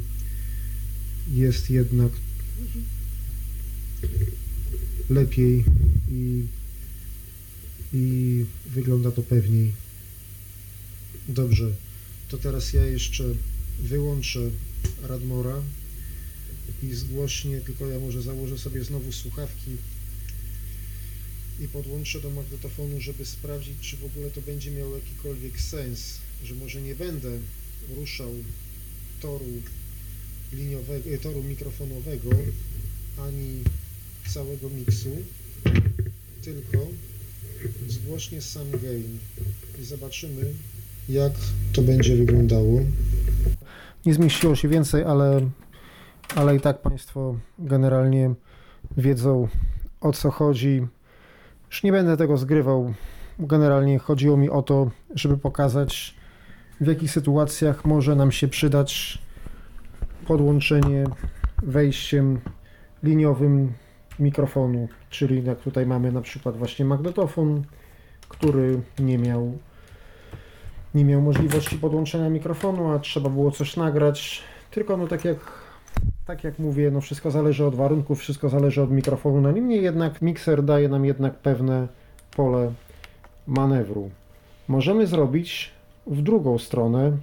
jest 1.33 1.69
jednak 1.69 2.11
lepiej 5.09 5.63
i, 6.11 6.45
i 7.93 8.45
wygląda 8.65 9.11
to 9.11 9.23
pewniej. 9.23 9.71
Dobrze, 11.27 11.71
to 12.29 12.37
teraz 12.37 12.73
ja 12.73 12.85
jeszcze 12.85 13.23
wyłączę 13.79 14.39
Radmora 15.03 15.61
i 16.83 16.93
zgłośnie, 16.93 17.61
tylko 17.61 17.87
ja 17.87 17.99
może 17.99 18.21
założę 18.21 18.57
sobie 18.57 18.83
znowu 18.83 19.11
słuchawki 19.11 19.71
i 21.59 21.67
podłączę 21.67 22.21
do 22.21 22.29
magnetofonu, 22.29 23.01
żeby 23.01 23.25
sprawdzić, 23.25 23.75
czy 23.81 23.97
w 23.97 24.05
ogóle 24.05 24.31
to 24.31 24.41
będzie 24.41 24.71
miało 24.71 24.95
jakikolwiek 24.95 25.61
sens, 25.61 26.17
że 26.43 26.55
może 26.55 26.81
nie 26.81 26.95
będę 26.95 27.39
ruszał 27.95 28.33
toru 29.21 29.61
liniowego, 30.53 31.09
toru 31.21 31.43
mikrofonowego, 31.43 32.29
ani 33.17 33.63
całego 34.33 34.69
miksu, 34.69 35.09
tylko 36.43 36.77
zgłośnie 37.87 38.41
sam 38.41 38.71
gain 38.71 39.17
i 39.81 39.83
zobaczymy, 39.83 40.41
jak 41.09 41.31
to 41.73 41.81
będzie 41.81 42.15
wyglądało. 42.15 42.81
Nie 44.05 44.13
zmieściło 44.13 44.55
się 44.55 44.67
więcej, 44.67 45.03
ale, 45.03 45.49
ale 46.35 46.55
i 46.55 46.59
tak 46.59 46.81
Państwo 46.81 47.39
generalnie 47.59 48.33
wiedzą 48.97 49.47
o 50.01 50.13
co 50.13 50.31
chodzi. 50.31 50.87
Już 51.69 51.83
nie 51.83 51.91
będę 51.91 52.17
tego 52.17 52.37
zgrywał. 52.37 52.93
Generalnie 53.39 53.99
chodziło 53.99 54.37
mi 54.37 54.49
o 54.49 54.61
to, 54.61 54.91
żeby 55.15 55.37
pokazać, 55.37 56.15
w 56.81 56.87
jakich 56.87 57.11
sytuacjach 57.11 57.85
może 57.85 58.15
nam 58.15 58.31
się 58.31 58.47
przydać 58.47 59.19
podłączenie 60.27 61.03
wejściem 61.63 62.39
liniowym 63.03 63.73
mikrofonu, 64.19 64.87
czyli 65.09 65.43
jak 65.43 65.59
tutaj 65.59 65.85
mamy 65.85 66.11
na 66.11 66.21
przykład 66.21 66.57
właśnie 66.57 66.85
magnetofon, 66.85 67.63
który 68.29 68.81
nie 68.99 69.17
miał 69.17 69.57
nie 70.95 71.05
miał 71.05 71.21
możliwości 71.21 71.77
podłączenia 71.77 72.29
mikrofonu, 72.29 72.91
a 72.91 72.99
trzeba 72.99 73.29
było 73.29 73.51
coś 73.51 73.77
nagrać. 73.77 74.41
Tylko 74.71 74.97
no 74.97 75.07
tak 75.07 75.25
jak 75.25 75.37
tak 76.25 76.43
jak 76.43 76.59
mówię, 76.59 76.91
no 76.91 77.01
wszystko 77.01 77.31
zależy 77.31 77.65
od 77.65 77.75
warunków, 77.75 78.19
wszystko 78.19 78.49
zależy 78.49 78.81
od 78.81 78.91
mikrofonu. 78.91 79.41
No 79.41 79.51
niemniej 79.51 79.83
jednak 79.83 80.21
mikser 80.21 80.63
daje 80.63 80.89
nam 80.89 81.05
jednak 81.05 81.35
pewne 81.35 81.87
pole 82.35 82.71
manewru. 83.47 84.09
Możemy 84.67 85.07
zrobić 85.07 85.71
w 86.07 86.21
drugą 86.21 86.57
stronę, 86.57 87.17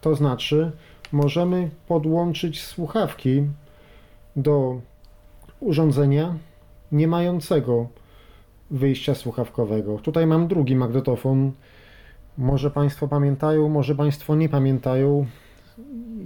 to 0.00 0.14
znaczy 0.14 0.72
możemy 1.12 1.70
podłączyć 1.88 2.62
słuchawki 2.62 3.42
do 4.36 4.80
urządzenia 5.60 6.34
nie 6.92 7.08
mającego 7.08 7.88
wyjścia 8.70 9.14
słuchawkowego. 9.14 9.98
Tutaj 9.98 10.26
mam 10.26 10.48
drugi 10.48 10.76
magnetofon. 10.76 11.52
Może 12.38 12.70
Państwo 12.70 13.08
pamiętają, 13.08 13.68
może 13.68 13.94
Państwo 13.94 14.36
nie 14.36 14.48
pamiętają. 14.48 15.26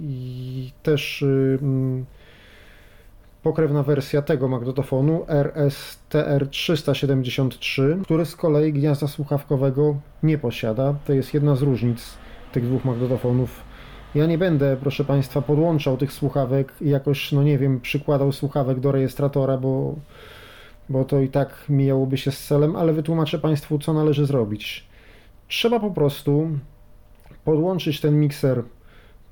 I 0.01 0.71
też 0.83 1.25
pokrewna 3.43 3.83
wersja 3.83 4.21
tego 4.21 4.47
magnetofonu 4.47 5.25
RSTR373, 5.27 8.01
który 8.03 8.25
z 8.25 8.35
kolei 8.35 8.73
gniazda 8.73 9.07
słuchawkowego 9.07 9.95
nie 10.23 10.37
posiada. 10.37 10.95
To 11.05 11.13
jest 11.13 11.33
jedna 11.33 11.55
z 11.55 11.61
różnic 11.61 12.13
tych 12.51 12.65
dwóch 12.65 12.85
magnetofonów. 12.85 13.72
Ja 14.15 14.25
nie 14.25 14.37
będę, 14.37 14.77
proszę 14.77 15.03
Państwa, 15.03 15.41
podłączał 15.41 15.97
tych 15.97 16.13
słuchawek 16.13 16.73
i 16.81 16.89
jakoś, 16.89 17.31
no 17.31 17.43
nie 17.43 17.57
wiem, 17.57 17.81
przykładał 17.81 18.31
słuchawek 18.31 18.79
do 18.79 18.91
rejestratora, 18.91 19.57
bo, 19.57 19.95
bo 20.89 21.05
to 21.05 21.19
i 21.19 21.29
tak 21.29 21.65
mijałoby 21.69 22.17
się 22.17 22.31
z 22.31 22.47
celem, 22.47 22.75
ale 22.75 22.93
wytłumaczę 22.93 23.39
Państwu, 23.39 23.79
co 23.79 23.93
należy 23.93 24.25
zrobić. 24.25 24.87
Trzeba 25.47 25.79
po 25.79 25.91
prostu 25.91 26.49
podłączyć 27.45 28.01
ten 28.01 28.19
mikser 28.19 28.63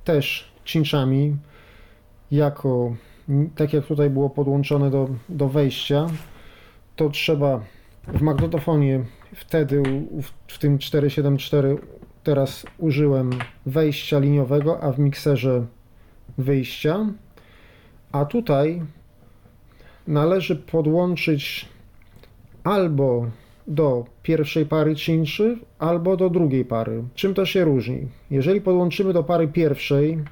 też 0.03 0.51
cinczami, 0.65 1.35
jako, 2.31 2.95
tak 3.55 3.73
jak 3.73 3.85
tutaj 3.85 4.09
było 4.09 4.29
podłączone 4.29 4.91
do, 4.91 5.09
do 5.29 5.49
wejścia, 5.49 6.07
to 6.95 7.09
trzeba 7.09 7.61
w 8.07 8.21
magnetofonie 8.21 9.05
wtedy 9.35 9.83
w, 10.21 10.53
w 10.53 10.57
tym 10.57 10.77
474 10.79 11.77
teraz 12.23 12.65
użyłem 12.77 13.29
wejścia 13.65 14.19
liniowego, 14.19 14.83
a 14.83 14.91
w 14.91 14.99
mikserze 14.99 15.65
wyjścia. 16.37 17.05
A 18.11 18.25
tutaj 18.25 18.81
należy 20.07 20.55
podłączyć 20.55 21.69
albo 22.63 23.25
do 23.67 24.05
pierwszej 24.23 24.65
pary 24.65 24.95
cinczy, 24.95 25.59
albo 25.79 26.17
do 26.17 26.29
drugiej 26.29 26.65
pary. 26.65 27.03
Czym 27.15 27.33
to 27.33 27.45
się 27.45 27.65
różni? 27.65 28.07
Jeżeli 28.31 28.61
podłączymy 28.61 29.13
do 29.13 29.23
pary 29.23 29.47
pierwszej, 29.47 30.23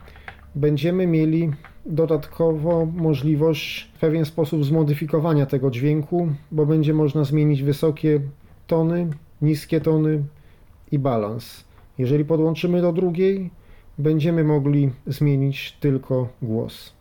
będziemy 0.56 1.08
mieli 1.08 1.52
dodatkowo 1.86 2.86
możliwość 2.86 3.92
w 3.94 4.00
pewien 4.00 4.26
sposób 4.26 4.66
zmodyfikowania 4.66 5.46
tego 5.46 5.72
dźwięku, 5.72 6.28
bo 6.52 6.66
będzie 6.66 6.94
można 6.94 7.24
zmienić 7.24 7.64
wysokie 7.64 8.22
tony, 8.68 9.10
niskie 9.42 9.82
tony 9.82 10.24
i 10.92 11.00
balans. 11.00 11.69
Jeżeli 12.00 12.26
podłączymy 12.26 12.82
do 12.82 12.94
drugiej, 12.94 13.50
będziemy 13.98 14.44
mogli 14.44 14.92
zmienić 15.08 15.72
tylko 15.80 16.28
głos. 16.42 16.94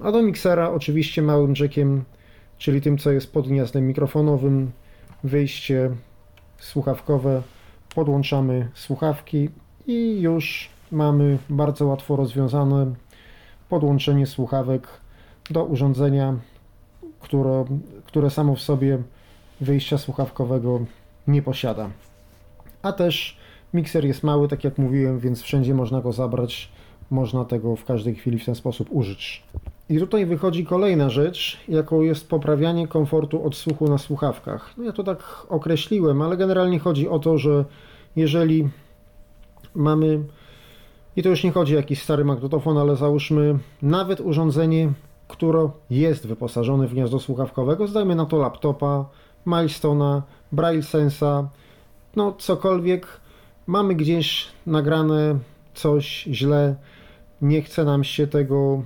A 0.00 0.12
do 0.12 0.22
miksera 0.22 0.70
oczywiście 0.70 1.22
małym 1.22 1.54
jackiem, 1.60 2.04
czyli 2.58 2.80
tym 2.80 2.98
co 2.98 3.12
jest 3.12 3.32
pod 3.32 3.48
gniazdem 3.48 3.86
mikrofonowym, 3.86 4.70
wyjście 5.24 5.90
słuchawkowe, 6.58 7.42
podłączamy 7.94 8.68
słuchawki 8.74 9.48
i 9.86 10.20
już 10.20 10.68
mamy 10.92 11.38
bardzo 11.50 11.86
łatwo 11.86 12.16
rozwiązane 12.16 12.94
podłączenie 13.68 14.26
słuchawek 14.26 14.88
do 15.50 15.64
urządzenia, 15.64 16.36
które, 17.20 17.64
które 18.06 18.30
samo 18.30 18.54
w 18.54 18.60
sobie 18.60 18.98
wyjścia 19.60 19.98
słuchawkowego 19.98 20.80
nie 21.26 21.42
posiada. 21.42 21.90
A 22.82 22.92
też 22.92 23.43
mikser 23.74 24.04
jest 24.04 24.22
mały, 24.22 24.48
tak 24.48 24.64
jak 24.64 24.78
mówiłem, 24.78 25.18
więc 25.18 25.42
wszędzie 25.42 25.74
można 25.74 26.00
go 26.00 26.12
zabrać. 26.12 26.72
Można 27.10 27.44
tego 27.44 27.76
w 27.76 27.84
każdej 27.84 28.14
chwili 28.14 28.38
w 28.38 28.44
ten 28.44 28.54
sposób 28.54 28.88
użyć. 28.90 29.42
I 29.88 29.98
tutaj 29.98 30.26
wychodzi 30.26 30.66
kolejna 30.66 31.10
rzecz, 31.10 31.60
jaką 31.68 32.00
jest 32.00 32.28
poprawianie 32.28 32.88
komfortu 32.88 33.46
odsłuchu 33.46 33.88
na 33.88 33.98
słuchawkach. 33.98 34.74
No 34.76 34.84
ja 34.84 34.92
to 34.92 35.04
tak 35.04 35.46
określiłem, 35.48 36.22
ale 36.22 36.36
generalnie 36.36 36.78
chodzi 36.78 37.08
o 37.08 37.18
to, 37.18 37.38
że 37.38 37.64
jeżeli 38.16 38.68
mamy, 39.74 40.24
i 41.16 41.22
to 41.22 41.28
już 41.28 41.44
nie 41.44 41.52
chodzi 41.52 41.74
o 41.74 41.76
jakiś 41.76 42.02
stary 42.02 42.24
magnetofon, 42.24 42.78
ale 42.78 42.96
załóżmy 42.96 43.58
nawet 43.82 44.20
urządzenie, 44.20 44.92
które 45.28 45.70
jest 45.90 46.26
wyposażone 46.26 46.86
w 46.86 46.92
gniazdo 46.92 47.18
słuchawkowego, 47.18 47.86
zdajmy 47.86 48.14
na 48.14 48.26
to 48.26 48.36
laptopa, 48.36 49.04
Milestona, 49.46 50.22
Braille 50.52 50.82
Sensa, 50.82 51.48
no 52.16 52.32
cokolwiek, 52.38 53.20
mamy 53.66 53.94
gdzieś 53.94 54.46
nagrane 54.66 55.38
coś 55.74 56.22
źle, 56.22 56.74
nie 57.42 57.62
chce 57.62 57.84
nam 57.84 58.04
się 58.04 58.26
tego 58.26 58.82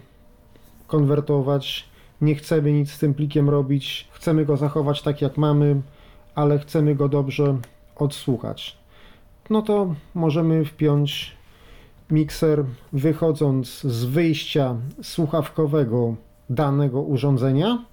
konwertować, 0.86 1.88
nie 2.20 2.34
chcemy 2.34 2.72
nic 2.72 2.90
z 2.90 2.98
tym 2.98 3.14
plikiem 3.14 3.50
robić, 3.50 4.08
chcemy 4.12 4.44
go 4.44 4.56
zachować 4.56 5.02
tak 5.02 5.22
jak 5.22 5.36
mamy, 5.36 5.80
ale 6.34 6.58
chcemy 6.58 6.94
go 6.94 7.08
dobrze 7.08 7.58
odsłuchać. 7.96 8.78
No 9.50 9.62
to 9.62 9.94
możemy 10.14 10.64
wpiąć 10.64 11.36
mikser 12.10 12.64
wychodząc 12.92 13.80
z 13.80 14.04
wyjścia 14.04 14.76
słuchawkowego 15.02 16.14
danego 16.50 17.02
urządzenia 17.02 17.84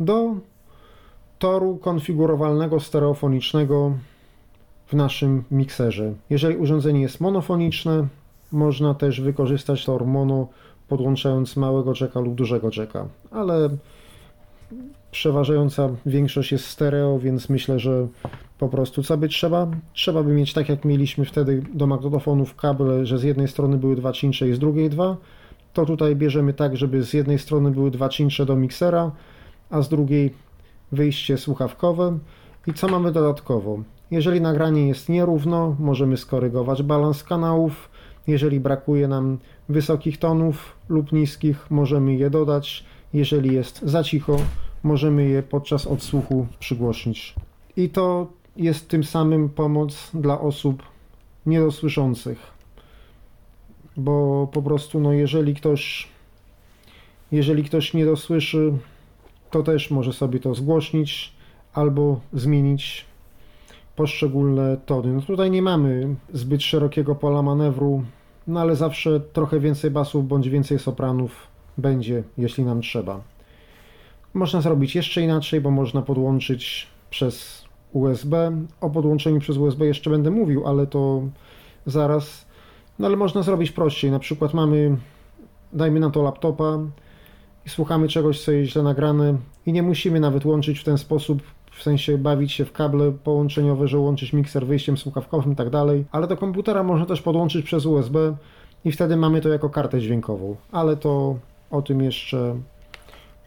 do 0.00 0.34
toru 1.38 1.76
konfigurowalnego 1.76 2.80
stereofonicznego 2.80 3.92
w 4.86 4.92
naszym 4.92 5.44
mikserze. 5.50 6.12
Jeżeli 6.30 6.56
urządzenie 6.56 7.00
jest 7.00 7.20
monofoniczne, 7.20 8.06
można 8.52 8.94
też 8.94 9.20
wykorzystać 9.20 9.84
tor 9.84 10.06
mono 10.06 10.48
podłączając 10.88 11.56
małego 11.56 11.92
jacka 12.00 12.20
lub 12.20 12.34
dużego 12.34 12.70
jacka, 12.76 13.06
ale 13.30 13.68
przeważająca 15.10 15.88
większość 16.06 16.52
jest 16.52 16.66
stereo, 16.66 17.18
więc 17.18 17.48
myślę, 17.48 17.78
że 17.78 18.06
po 18.58 18.68
prostu 18.68 19.02
co 19.02 19.16
by 19.16 19.28
trzeba? 19.28 19.66
Trzeba 19.92 20.22
by 20.22 20.32
mieć 20.32 20.52
tak 20.52 20.68
jak 20.68 20.84
mieliśmy 20.84 21.24
wtedy 21.24 21.62
do 21.74 21.86
magnetofonów 21.86 22.56
kable, 22.56 23.06
że 23.06 23.18
z 23.18 23.22
jednej 23.22 23.48
strony 23.48 23.76
były 23.76 23.96
dwa 23.96 24.12
cincze 24.12 24.48
i 24.48 24.52
z 24.52 24.58
drugiej 24.58 24.90
dwa, 24.90 25.16
to 25.72 25.86
tutaj 25.86 26.16
bierzemy 26.16 26.52
tak, 26.54 26.76
żeby 26.76 27.02
z 27.02 27.12
jednej 27.12 27.38
strony 27.38 27.70
były 27.70 27.90
dwa 27.90 28.08
cincze 28.08 28.46
do 28.46 28.56
miksera, 28.56 29.10
a 29.70 29.82
z 29.82 29.88
drugiej 29.88 30.34
wyjście 30.92 31.38
słuchawkowe. 31.38 32.18
I 32.66 32.74
co 32.74 32.88
mamy 32.88 33.12
dodatkowo? 33.12 33.78
Jeżeli 34.14 34.40
nagranie 34.40 34.88
jest 34.88 35.08
nierówno, 35.08 35.76
możemy 35.78 36.16
skorygować 36.16 36.82
balans 36.82 37.24
kanałów. 37.24 37.90
Jeżeli 38.26 38.60
brakuje 38.60 39.08
nam 39.08 39.38
wysokich 39.68 40.18
tonów 40.18 40.76
lub 40.88 41.12
niskich, 41.12 41.70
możemy 41.70 42.14
je 42.14 42.30
dodać. 42.30 42.84
Jeżeli 43.12 43.54
jest 43.54 43.82
za 43.82 44.04
cicho, 44.04 44.36
możemy 44.82 45.24
je 45.24 45.42
podczas 45.42 45.86
odsłuchu 45.86 46.46
przygłośnić. 46.58 47.34
I 47.76 47.88
to 47.88 48.26
jest 48.56 48.88
tym 48.88 49.04
samym 49.04 49.48
pomoc 49.48 50.10
dla 50.14 50.40
osób 50.40 50.82
niedosłyszących. 51.46 52.38
Bo 53.96 54.48
po 54.52 54.62
prostu, 54.62 55.00
no 55.00 55.12
jeżeli 55.12 55.54
ktoś 55.54 56.08
jeżeli 57.32 57.64
ktoś 57.64 57.94
nie 57.94 58.04
dosłyszy, 58.04 58.72
to 59.50 59.62
też 59.62 59.90
może 59.90 60.12
sobie 60.12 60.40
to 60.40 60.54
zgłośnić 60.54 61.32
albo 61.72 62.20
zmienić 62.32 63.13
poszczególne 63.96 64.76
tony. 64.86 65.12
No 65.12 65.20
tutaj 65.20 65.50
nie 65.50 65.62
mamy 65.62 66.14
zbyt 66.32 66.62
szerokiego 66.62 67.14
pola 67.14 67.42
manewru, 67.42 68.04
no 68.46 68.60
ale 68.60 68.76
zawsze 68.76 69.20
trochę 69.20 69.60
więcej 69.60 69.90
basów 69.90 70.28
bądź 70.28 70.48
więcej 70.48 70.78
sopranów 70.78 71.46
będzie, 71.78 72.22
jeśli 72.38 72.64
nam 72.64 72.80
trzeba. 72.80 73.20
Można 74.34 74.60
zrobić 74.60 74.94
jeszcze 74.94 75.22
inaczej, 75.22 75.60
bo 75.60 75.70
można 75.70 76.02
podłączyć 76.02 76.86
przez 77.10 77.64
USB. 77.92 78.52
O 78.80 78.90
podłączeniu 78.90 79.40
przez 79.40 79.56
USB 79.56 79.86
jeszcze 79.86 80.10
będę 80.10 80.30
mówił, 80.30 80.66
ale 80.66 80.86
to 80.86 81.22
zaraz. 81.86 82.46
No 82.98 83.06
ale 83.06 83.16
można 83.16 83.42
zrobić 83.42 83.70
prościej. 83.72 84.10
Na 84.10 84.18
przykład 84.18 84.54
mamy, 84.54 84.96
dajmy 85.72 86.00
na 86.00 86.10
to 86.10 86.22
laptopa 86.22 86.78
i 87.66 87.68
słuchamy 87.68 88.08
czegoś, 88.08 88.44
co 88.44 88.52
jest 88.52 88.72
źle 88.72 88.82
nagrane 88.82 89.36
i 89.66 89.72
nie 89.72 89.82
musimy 89.82 90.20
nawet 90.20 90.44
łączyć 90.44 90.78
w 90.80 90.84
ten 90.84 90.98
sposób 90.98 91.42
w 91.76 91.82
sensie 91.82 92.18
bawić 92.18 92.52
się 92.52 92.64
w 92.64 92.72
kable 92.72 93.12
połączeniowe, 93.12 93.88
że 93.88 93.98
łączyć 93.98 94.32
mikser 94.32 94.66
wyjściem 94.66 94.96
słuchawkowym 94.96 95.52
i 95.52 95.56
tak 95.56 95.70
dalej, 95.70 96.04
ale 96.12 96.26
do 96.26 96.36
komputera 96.36 96.82
można 96.82 97.06
też 97.06 97.22
podłączyć 97.22 97.64
przez 97.64 97.86
USB 97.86 98.36
i 98.84 98.92
wtedy 98.92 99.16
mamy 99.16 99.40
to 99.40 99.48
jako 99.48 99.70
kartę 99.70 100.00
dźwiękową, 100.00 100.56
ale 100.72 100.96
to 100.96 101.38
o 101.70 101.82
tym 101.82 102.02
jeszcze 102.02 102.56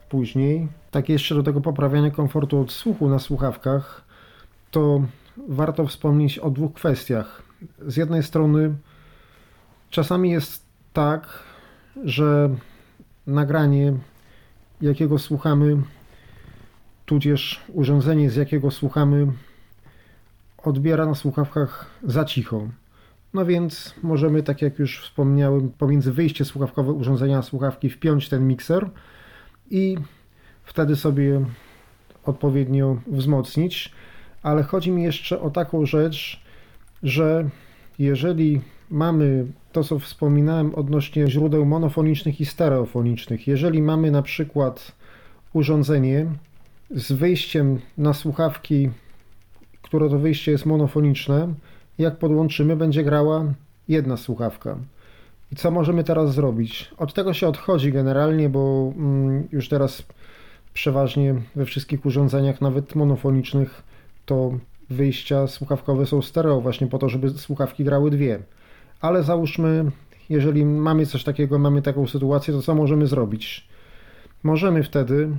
później. 0.10 0.68
Tak 0.92 1.10
jeszcze 1.10 1.36
do 1.36 1.44
tego 1.44 1.62
poprawiania 1.62 2.12
komfortu 2.12 2.62
odsłuchu 2.62 3.10
na 3.10 3.20
słuchawkach, 3.20 4.06
to 4.72 5.02
warto 5.48 5.88
wspomnieć 5.88 6.40
o 6.40 6.50
dwóch 6.50 6.74
kwestiach. 6.74 7.42
Z 7.88 7.98
jednej 7.98 8.24
strony 8.24 8.76
czasami 9.90 10.32
jest 10.32 10.66
tak, 10.94 11.44
że 12.04 12.50
nagranie, 13.28 13.94
jakiego 14.82 15.20
słuchamy, 15.20 15.78
tudzież 17.08 17.60
urządzenie, 17.74 18.30
z 18.30 18.36
jakiego 18.36 18.72
słuchamy, 18.72 19.28
odbiera 20.58 21.06
na 21.06 21.16
słuchawkach 21.16 21.86
za 22.04 22.26
cicho. 22.26 22.68
No 23.34 23.46
więc 23.46 23.96
możemy, 24.04 24.44
tak 24.44 24.62
jak 24.62 24.80
już 24.80 25.02
wspomniałem, 25.02 25.70
pomiędzy 25.70 26.12
wyjście 26.12 26.46
słuchawkowe 26.46 26.92
urządzenia 26.92 27.38
a 27.38 27.42
słuchawki 27.42 27.90
wpiąć 27.90 28.30
ten 28.30 28.48
mikser 28.48 28.90
i 29.70 29.98
wtedy 30.64 30.96
sobie 30.96 31.46
odpowiednio 32.24 32.98
wzmocnić. 33.08 33.92
Ale 34.44 34.64
chodzi 34.64 34.92
mi 34.92 35.04
jeszcze 35.04 35.42
o 35.42 35.50
taką 35.50 35.86
rzecz, 35.86 36.42
że 37.04 37.50
jeżeli 38.00 38.62
mamy 38.90 39.46
to, 39.72 39.84
co 39.84 40.00
wspominałem 40.00 40.76
odnośnie 40.76 41.28
źródeł 41.28 41.66
monofonicznych 41.66 42.42
i 42.42 42.46
stereofonicznych, 42.46 43.48
jeżeli 43.48 43.82
mamy 43.82 44.12
na 44.12 44.22
przykład 44.22 44.92
urządzenie, 45.54 46.26
z 46.92 47.12
wyjściem 47.12 47.80
na 47.98 48.14
słuchawki, 48.14 48.90
które 49.82 50.10
to 50.10 50.20
wyjście 50.20 50.52
jest 50.52 50.66
monofoniczne, 50.66 51.54
jak 51.98 52.18
podłączymy, 52.18 52.76
będzie 52.76 53.04
grała 53.04 53.46
jedna 53.88 54.18
słuchawka. 54.18 54.78
I 55.52 55.56
co 55.56 55.72
możemy 55.72 56.04
teraz 56.04 56.34
zrobić? 56.34 56.92
Od 56.98 57.14
tego 57.14 57.34
się 57.34 57.48
odchodzi 57.48 57.92
generalnie, 57.92 58.50
bo 58.50 58.94
mm, 58.98 59.48
już 59.52 59.70
teraz 59.70 60.04
przeważnie 60.74 61.36
we 61.56 61.66
wszystkich 61.66 62.06
urządzeniach, 62.06 62.62
nawet 62.62 62.96
monofonicznych, 62.96 63.84
to 64.26 64.52
wyjścia 64.90 65.48
słuchawkowe 65.48 66.06
są 66.06 66.22
stereo, 66.22 66.62
właśnie 66.62 66.88
po 66.88 66.98
to, 66.98 67.10
żeby 67.10 67.30
słuchawki 67.30 67.84
grały 67.84 68.12
dwie. 68.12 68.40
Ale 69.02 69.24
załóżmy, 69.24 69.92
jeżeli 70.30 70.66
mamy 70.66 71.06
coś 71.06 71.24
takiego, 71.24 71.60
mamy 71.60 71.82
taką 71.82 72.08
sytuację, 72.08 72.54
to 72.54 72.62
co 72.62 72.76
możemy 72.76 73.08
zrobić? 73.08 73.68
Możemy 74.44 74.84
wtedy 74.84 75.30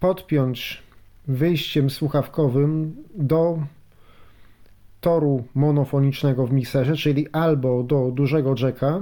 podpiąć 0.00 0.82
wyjściem 1.28 1.90
słuchawkowym 1.90 2.96
do 3.14 3.58
toru 5.00 5.44
monofonicznego 5.54 6.46
w 6.46 6.52
mikserze, 6.52 6.96
czyli 6.96 7.28
albo 7.32 7.82
do 7.82 8.10
dużego 8.10 8.54
jacka, 8.62 9.00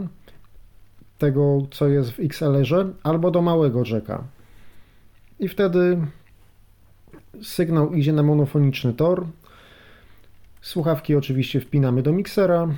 tego 1.19 1.59
co 1.71 1.89
jest 1.89 2.11
w 2.11 2.21
XLR-ze, 2.21 2.89
albo 3.03 3.31
do 3.31 3.43
małego 3.43 3.83
jacka. 3.93 4.25
I 5.39 5.49
wtedy 5.49 5.99
sygnał 7.43 7.95
idzie 7.95 8.13
na 8.13 8.23
monofoniczny 8.23 8.93
tor. 8.93 9.27
Słuchawki 10.61 11.17
oczywiście 11.17 11.61
wpinamy 11.61 12.03
do 12.03 12.13
miksera 12.13 12.69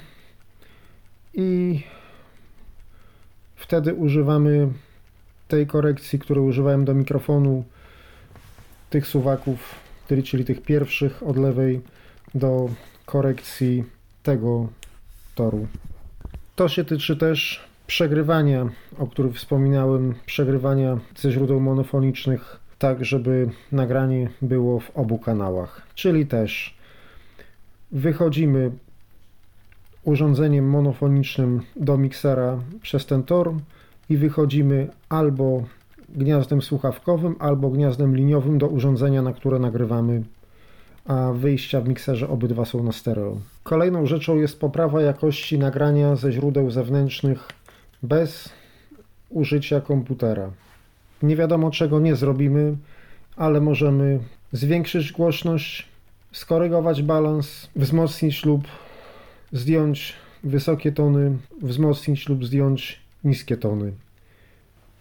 i 1.35 1.81
wtedy 3.57 3.95
używamy 3.95 4.69
tej 5.49 5.67
korekcji, 5.67 6.19
której 6.19 6.45
używałem 6.45 6.85
do 6.85 6.95
mikrofonu 6.95 7.65
tych 8.91 9.07
suwaków, 9.07 9.75
czyli 10.25 10.45
tych 10.45 10.63
pierwszych 10.63 11.23
od 11.23 11.37
lewej 11.37 11.81
do 12.35 12.71
korekcji 13.07 13.85
tego 14.23 14.69
toru. 15.35 15.67
To 16.57 16.69
się 16.69 16.85
tyczy 16.85 17.17
też 17.17 17.69
przegrywania, 17.87 18.69
o 18.99 19.07
którym 19.07 19.33
wspominałem, 19.33 20.15
przegrywania 20.27 20.99
ze 21.17 21.31
źródeł 21.33 21.61
monofonicznych, 21.61 22.61
tak 22.79 23.05
żeby 23.05 23.51
nagranie 23.73 24.31
było 24.43 24.81
w 24.81 24.91
obu 24.97 25.19
kanałach. 25.19 25.83
Czyli 25.95 26.27
też 26.27 26.75
wychodzimy 27.93 28.71
urządzeniem 30.05 30.71
monofonicznym 30.71 31.63
do 31.77 31.99
miksera 31.99 32.59
przez 32.83 33.07
ten 33.07 33.23
tor 33.23 33.55
i 34.09 34.17
wychodzimy 34.17 34.89
albo 35.09 35.65
gniazdem 36.09 36.63
słuchawkowym, 36.63 37.37
albo 37.39 37.71
gniazdem 37.71 38.17
liniowym 38.17 38.59
do 38.59 38.67
urządzenia, 38.67 39.23
na 39.23 39.33
które 39.33 39.59
nagrywamy, 39.59 40.23
a 41.05 41.33
wyjścia 41.33 41.81
w 41.81 41.89
mikserze 41.89 42.29
obydwa 42.29 42.65
są 42.65 42.83
na 42.83 42.93
stereo. 42.93 43.37
Kolejną 43.63 44.07
rzeczą 44.07 44.37
jest 44.37 44.61
poprawa 44.61 45.03
jakości 45.03 45.59
nagrania 45.59 46.17
ze 46.17 46.33
źródeł 46.33 46.71
zewnętrznych 46.71 47.49
bez 48.03 48.49
użycia 49.31 49.81
komputera. 49.81 50.51
Nie 51.23 51.37
wiadomo 51.37 51.71
czego 51.71 52.01
nie 52.01 52.17
zrobimy, 52.17 52.77
ale 53.37 53.61
możemy 53.61 54.21
zwiększyć 54.53 55.13
głośność, 55.13 55.89
skorygować 56.33 57.03
balans, 57.03 57.69
wzmocnić 57.77 58.45
lub 58.45 58.63
zdjąć 59.53 60.15
wysokie 60.45 60.93
tony, 60.93 61.39
wzmocnić 61.63 62.29
lub 62.29 62.45
zdjąć 62.45 63.01
niskie 63.25 63.57
tony. 63.57 63.93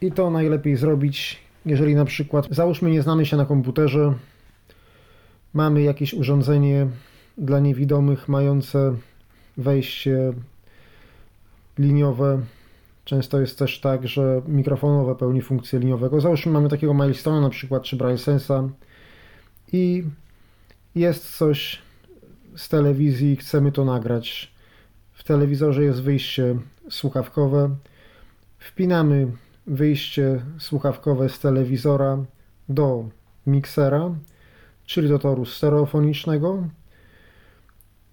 I 0.01 0.11
to 0.11 0.29
najlepiej 0.29 0.75
zrobić, 0.75 1.39
jeżeli 1.65 1.95
na 1.95 2.05
przykład, 2.05 2.47
załóżmy, 2.51 2.89
nie 2.89 3.01
znamy 3.01 3.25
się 3.25 3.37
na 3.37 3.45
komputerze, 3.45 4.13
mamy 5.53 5.81
jakieś 5.81 6.13
urządzenie 6.13 6.87
dla 7.37 7.59
niewidomych 7.59 8.27
mające 8.27 8.95
wejście 9.57 10.33
liniowe. 11.79 12.41
Często 13.05 13.39
jest 13.39 13.59
też 13.59 13.79
tak, 13.79 14.07
że 14.07 14.41
mikrofonowe 14.47 15.15
pełni 15.15 15.41
funkcję 15.41 15.79
liniowego. 15.79 16.21
Załóżmy, 16.21 16.51
mamy 16.51 16.69
takiego 16.69 16.93
milestone 16.93 17.41
na 17.41 17.49
przykład, 17.49 17.83
czy 17.83 17.95
Braille 17.95 18.17
Sensa 18.17 18.69
i 19.73 20.03
jest 20.95 21.37
coś 21.37 21.81
z 22.55 22.69
telewizji, 22.69 23.35
chcemy 23.35 23.71
to 23.71 23.85
nagrać. 23.85 24.51
W 25.13 25.23
telewizorze 25.23 25.83
jest 25.83 26.01
wyjście 26.01 26.55
słuchawkowe. 26.89 27.75
Wpinamy 28.59 29.31
wyjście 29.67 30.41
słuchawkowe 30.59 31.29
z 31.29 31.39
telewizora 31.39 32.17
do 32.69 33.09
miksera, 33.47 34.15
czyli 34.85 35.09
do 35.09 35.19
toru 35.19 35.45
stereofonicznego, 35.45 36.63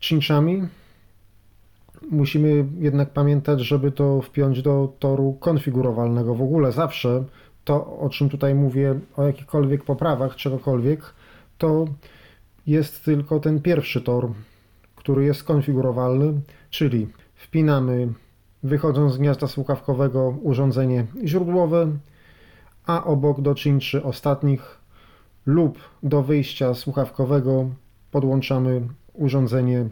cinczami. 0.01 0.63
Musimy 2.11 2.67
jednak 2.79 3.11
pamiętać, 3.11 3.61
żeby 3.61 3.93
to 3.93 4.21
wpiąć 4.21 4.63
do 4.63 4.93
toru 4.99 5.33
konfigurowalnego. 5.41 6.35
W 6.35 6.43
ogóle 6.43 6.73
zawsze 6.73 7.25
to, 7.65 7.99
o 7.99 8.09
czym 8.11 8.29
tutaj 8.29 8.55
mówię, 8.55 9.01
o 9.17 9.23
jakichkolwiek 9.23 9.85
poprawach, 9.85 10.37
czegokolwiek, 10.37 11.15
to 11.59 11.85
jest 12.67 13.05
tylko 13.05 13.41
ten 13.41 13.63
pierwszy 13.63 14.01
tor, 14.01 14.33
który 14.97 15.25
jest 15.25 15.45
konfigurowalny, 15.45 16.41
czyli 16.71 17.09
wpinamy 17.35 18.09
wychodząc 18.65 19.13
z 19.13 19.19
gniazda 19.19 19.47
słuchawkowego 19.47 20.35
urządzenie 20.43 21.07
źródłowe, 21.25 21.89
a 22.87 23.05
obok 23.05 23.41
do 23.41 23.55
czynczy 23.55 24.03
ostatnich 24.03 24.79
lub 25.47 25.79
do 26.03 26.23
wyjścia 26.23 26.75
słuchawkowego 26.75 27.71
podłączamy 28.11 28.89
urządzenie 29.13 29.89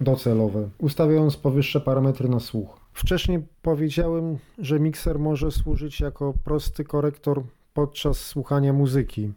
docelowe, 0.00 0.68
ustawiając 0.78 1.36
powyższe 1.36 1.80
parametry 1.80 2.28
na 2.28 2.40
słuch. 2.40 2.80
Wcześniej 2.92 3.46
powiedziałem, 3.62 4.38
że 4.58 4.80
mikser 4.80 5.18
może 5.18 5.50
służyć 5.50 6.00
jako 6.00 6.34
prosty 6.44 6.84
korektor 6.84 7.42
podczas 7.74 8.18
słuchania 8.18 8.72
muzyki. 8.72 9.32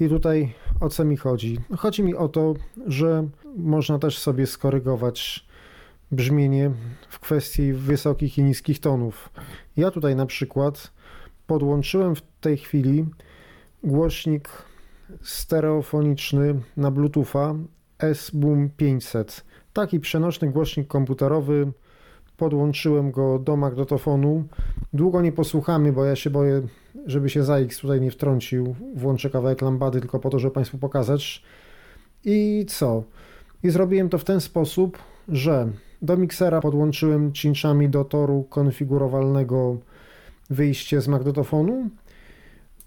I 0.00 0.08
tutaj 0.08 0.54
o 0.80 0.88
co 0.88 1.04
mi 1.04 1.16
chodzi? 1.16 1.58
Chodzi 1.76 2.02
mi 2.02 2.14
o 2.14 2.28
to, 2.28 2.54
że 2.86 3.28
można 3.56 3.98
też 3.98 4.18
sobie 4.18 4.46
skorygować 4.46 5.46
brzmienie 6.12 6.70
w 7.08 7.18
kwestii 7.18 7.72
wysokich 7.72 8.38
i 8.38 8.42
niskich 8.42 8.80
tonów. 8.80 9.30
Ja 9.76 9.90
tutaj 9.90 10.16
na 10.16 10.26
przykład 10.26 10.92
podłączyłem 11.46 12.14
w 12.14 12.22
tej 12.40 12.56
chwili 12.56 13.04
głośnik 13.84 14.48
stereofoniczny 15.22 16.54
na 16.76 16.90
Bluetootha 16.90 17.54
S-Boom 17.98 18.70
500. 18.76 19.44
Taki 19.72 20.00
przenośny 20.00 20.50
głośnik 20.50 20.86
komputerowy. 20.86 21.72
Podłączyłem 22.36 23.10
go 23.10 23.38
do 23.38 23.56
magnetofonu. 23.56 24.44
Długo 24.92 25.22
nie 25.22 25.32
posłuchamy, 25.32 25.92
bo 25.92 26.04
ja 26.04 26.16
się 26.16 26.30
boję, 26.30 26.62
żeby 27.06 27.28
się 27.30 27.44
ZAX 27.44 27.78
tutaj 27.78 28.00
nie 28.00 28.10
wtrącił. 28.10 28.76
Włączę 28.94 29.30
kawałek 29.30 29.62
lambady 29.62 30.00
tylko 30.00 30.18
po 30.18 30.30
to, 30.30 30.38
żeby 30.38 30.54
Państwu 30.54 30.78
pokazać. 30.78 31.42
I 32.24 32.66
co? 32.68 33.02
I 33.62 33.70
zrobiłem 33.70 34.08
to 34.08 34.18
w 34.18 34.24
ten 34.24 34.40
sposób, 34.40 34.98
że 35.28 35.68
do 36.04 36.16
miksera 36.16 36.60
podłączyłem 36.60 37.32
cinczami 37.32 37.88
do 37.88 38.04
toru 38.04 38.44
konfigurowalnego 38.50 39.76
wyjście 40.50 41.00
z 41.00 41.08
magnetofonu, 41.08 41.90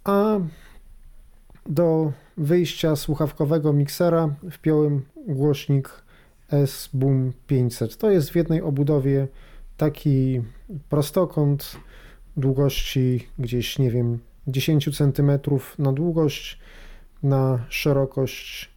a 0.03 0.39
do 1.69 2.11
wyjścia 2.37 2.95
słuchawkowego 2.95 3.73
miksera 3.73 4.29
wpiąłem 4.51 5.01
głośnik 5.27 5.89
S-Boom 6.51 7.33
500. 7.47 7.97
To 7.97 8.11
jest 8.11 8.29
w 8.29 8.35
jednej 8.35 8.61
obudowie 8.61 9.27
taki 9.77 10.41
prostokąt 10.89 11.77
długości 12.37 13.27
gdzieś, 13.39 13.79
nie 13.79 13.91
wiem, 13.91 14.19
10 14.47 14.97
cm 14.97 15.31
na 15.79 15.93
długość, 15.93 16.59
na 17.23 17.65
szerokość 17.69 18.76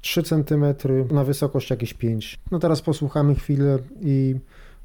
3 0.00 0.22
cm, 0.22 0.64
na 1.10 1.24
wysokość 1.24 1.70
jakieś 1.70 1.94
5. 1.94 2.38
No 2.50 2.58
teraz 2.58 2.82
posłuchamy 2.82 3.34
chwilę 3.34 3.78
i 4.02 4.34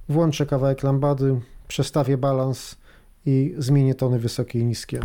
włączę 0.10 0.46
kawałek 0.46 0.84
lambady, 0.84 1.40
przestawię 1.68 2.18
balans 2.18 2.76
i 3.26 3.56
zmienię 3.58 3.96
tony 3.96 4.20
wysokie 4.20 4.60
i 4.60 4.66
niskie. 4.66 5.00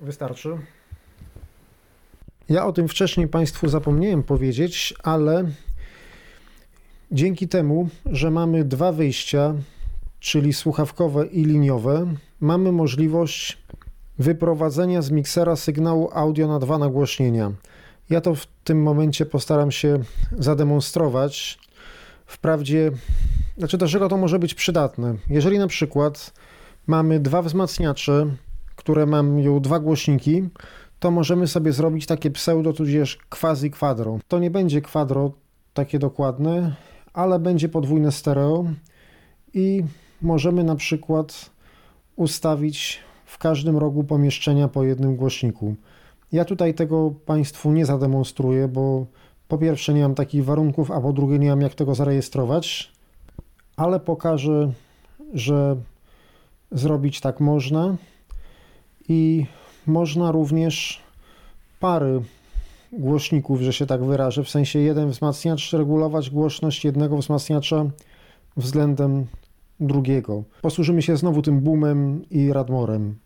Wystarczy. 0.00 0.58
Ja 2.48 2.66
o 2.66 2.72
tym 2.72 2.88
wcześniej 2.88 3.28
Państwu 3.28 3.68
zapomniałem 3.68 4.22
powiedzieć, 4.22 4.94
ale 5.02 5.44
dzięki 7.12 7.48
temu, 7.48 7.88
że 8.06 8.30
mamy 8.30 8.64
dwa 8.64 8.92
wyjścia, 8.92 9.54
czyli 10.20 10.52
słuchawkowe 10.52 11.26
i 11.26 11.44
liniowe, 11.44 12.14
mamy 12.40 12.72
możliwość 12.72 13.58
wyprowadzenia 14.18 15.02
z 15.02 15.10
miksera 15.10 15.56
sygnału 15.56 16.10
audio 16.12 16.48
na 16.48 16.58
dwa 16.58 16.78
nagłośnienia. 16.78 17.52
Ja 18.10 18.20
to 18.20 18.34
w 18.34 18.46
tym 18.64 18.82
momencie 18.82 19.26
postaram 19.26 19.70
się 19.70 19.98
zademonstrować. 20.38 21.58
Wprawdzie, 22.26 22.92
znaczy 23.58 23.78
do 23.78 23.88
czego 23.88 24.08
to 24.08 24.16
może 24.16 24.38
być 24.38 24.54
przydatne? 24.54 25.14
Jeżeli 25.30 25.58
na 25.58 25.66
przykład 25.66 26.32
mamy 26.86 27.20
dwa 27.20 27.42
wzmacniacze, 27.42 28.26
które 28.76 29.06
mają 29.06 29.60
dwa 29.60 29.80
głośniki, 29.80 30.48
to 30.98 31.10
możemy 31.10 31.46
sobie 31.46 31.72
zrobić 31.72 32.06
takie 32.06 32.30
pseudo 32.30 32.72
tudzież 32.72 33.18
quasi 33.30 33.70
quadro. 33.70 34.18
To 34.28 34.38
nie 34.38 34.50
będzie 34.50 34.82
quadro 34.82 35.32
takie 35.74 35.98
dokładne, 35.98 36.76
ale 37.12 37.38
będzie 37.38 37.68
podwójne 37.68 38.12
stereo 38.12 38.64
i 39.54 39.84
możemy 40.22 40.64
na 40.64 40.76
przykład 40.76 41.50
ustawić 42.16 43.00
w 43.24 43.38
każdym 43.38 43.76
rogu 43.76 44.04
pomieszczenia 44.04 44.68
po 44.68 44.84
jednym 44.84 45.16
głośniku. 45.16 45.74
Ja 46.32 46.44
tutaj 46.44 46.74
tego 46.74 47.10
Państwu 47.26 47.72
nie 47.72 47.86
zademonstruję, 47.86 48.68
bo 48.68 49.06
po 49.48 49.58
pierwsze 49.58 49.94
nie 49.94 50.02
mam 50.02 50.14
takich 50.14 50.44
warunków, 50.44 50.90
a 50.90 51.00
po 51.00 51.12
drugie 51.12 51.38
nie 51.38 51.50
mam 51.50 51.60
jak 51.60 51.74
tego 51.74 51.94
zarejestrować, 51.94 52.92
ale 53.76 54.00
pokażę, 54.00 54.72
że 55.34 55.76
zrobić 56.72 57.20
tak 57.20 57.40
można 57.40 57.96
i 59.12 59.46
można 59.86 60.32
również 60.32 61.02
pary 61.80 62.22
głośników, 62.92 63.60
że 63.60 63.72
się 63.72 63.86
tak 63.86 64.04
wyrażę, 64.04 64.44
w 64.44 64.48
sensie 64.50 64.78
jeden 64.78 65.10
wzmacniacz 65.10 65.72
regulować 65.72 66.30
głośność 66.30 66.84
jednego 66.84 67.18
wzmacniacza 67.18 67.84
względem 68.56 69.26
drugiego. 69.80 70.42
Posłużymy 70.62 71.02
się 71.02 71.16
znowu 71.16 71.42
tym 71.42 71.60
boomem 71.60 72.24
i 72.30 72.52
radmorem. 72.52 73.18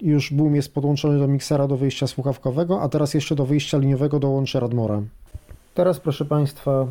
Już 0.00 0.32
boom 0.32 0.54
jest 0.54 0.74
podłączony 0.74 1.18
do 1.18 1.28
miksera 1.28 1.68
do 1.68 1.76
wyjścia 1.76 2.06
słuchawkowego, 2.06 2.82
a 2.82 2.88
teraz 2.88 3.14
jeszcze 3.14 3.34
do 3.34 3.46
wyjścia 3.46 3.78
liniowego 3.78 4.18
dołączę 4.18 4.60
radmora. 4.60 5.02
Teraz 5.74 6.00
proszę 6.00 6.24
Państwa, 6.24 6.86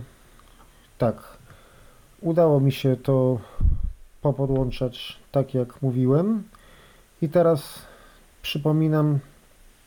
tak, 0.98 1.38
udało 2.22 2.60
mi 2.60 2.72
się 2.72 2.96
to 2.96 3.40
popodłączać 4.22 5.20
tak 5.32 5.54
jak 5.54 5.82
mówiłem 5.82 6.44
i 7.22 7.30
teraz 7.30 7.89
przypominam 8.42 9.20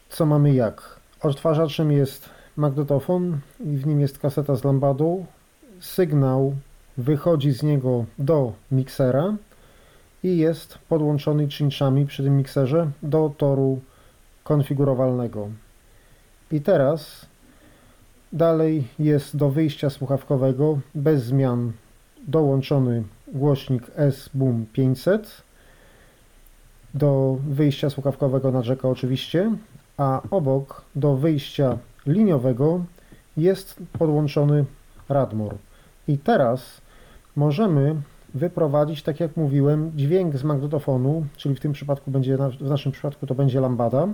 co 0.08 0.26
mamy 0.26 0.54
jak. 0.54 1.00
Odtwarzaczem 1.20 1.92
jest 1.92 2.28
magnetofon 2.56 3.38
i 3.60 3.76
w 3.76 3.86
nim 3.86 4.00
jest 4.00 4.18
kaseta 4.18 4.56
z 4.56 4.64
lambadą. 4.64 5.26
Sygnał 5.80 6.54
wychodzi 6.96 7.52
z 7.52 7.62
niego 7.62 8.04
do 8.18 8.52
miksera 8.70 9.34
i 10.22 10.38
jest 10.38 10.78
podłączony 10.88 11.48
czynczami 11.48 12.06
przy 12.06 12.22
tym 12.22 12.36
mikserze 12.36 12.90
do 13.02 13.34
toru 13.38 13.80
konfigurowalnego. 14.44 15.48
I 16.52 16.60
teraz 16.60 17.26
dalej 18.32 18.88
jest 18.98 19.36
do 19.36 19.50
wyjścia 19.50 19.90
słuchawkowego 19.90 20.78
bez 20.94 21.24
zmian 21.24 21.72
dołączony 22.28 23.02
głośnik 23.28 23.82
S-Boom 23.96 24.66
500 24.72 25.42
do 26.94 27.39
wyjścia 27.48 27.90
słuchawkowego 27.90 28.52
na 28.52 28.62
jacka 28.64 28.89
oczywiście, 28.89 29.51
a 29.97 30.23
obok 30.31 30.82
do 30.94 31.16
wyjścia 31.16 31.78
liniowego 32.06 32.85
jest 33.36 33.82
podłączony 33.98 34.64
Radmor. 35.09 35.55
I 36.09 36.19
teraz 36.19 36.81
możemy 37.36 37.94
wyprowadzić, 38.35 39.02
tak 39.02 39.20
jak 39.20 39.36
mówiłem, 39.36 39.93
dźwięk 39.97 40.36
z 40.36 40.44
magnetofonu, 40.44 41.27
czyli 41.36 41.55
w 41.55 41.60
tym 41.60 41.73
przypadku 41.73 42.10
będzie, 42.10 42.36
w 42.36 42.70
naszym 42.70 42.93
przypadku 42.93 43.27
to 43.27 43.35
będzie 43.35 43.60
lambada, 43.60 44.09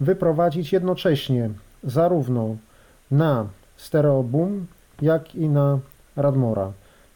wyprowadzić 0.00 0.72
jednocześnie 0.72 1.50
zarówno 1.84 2.56
na 3.10 3.46
stereo 3.76 4.22
boom, 4.22 4.66
jak 5.02 5.34
i 5.34 5.48
na 5.48 5.78
Radmora. 6.16 6.72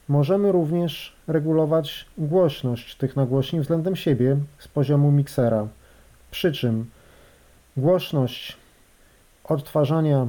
Możemy 0.09 0.53
również 0.53 1.17
regulować 1.27 2.07
głośność 2.19 2.97
tych 2.97 3.17
nagłośni 3.17 3.61
względem 3.61 3.97
siebie 3.97 4.37
z 4.59 4.69
poziomu 4.69 5.13
miksera. 5.13 5.69
Przy 6.31 6.53
czym 6.53 6.87
głośność 7.77 8.57
odtwarzania 9.45 10.27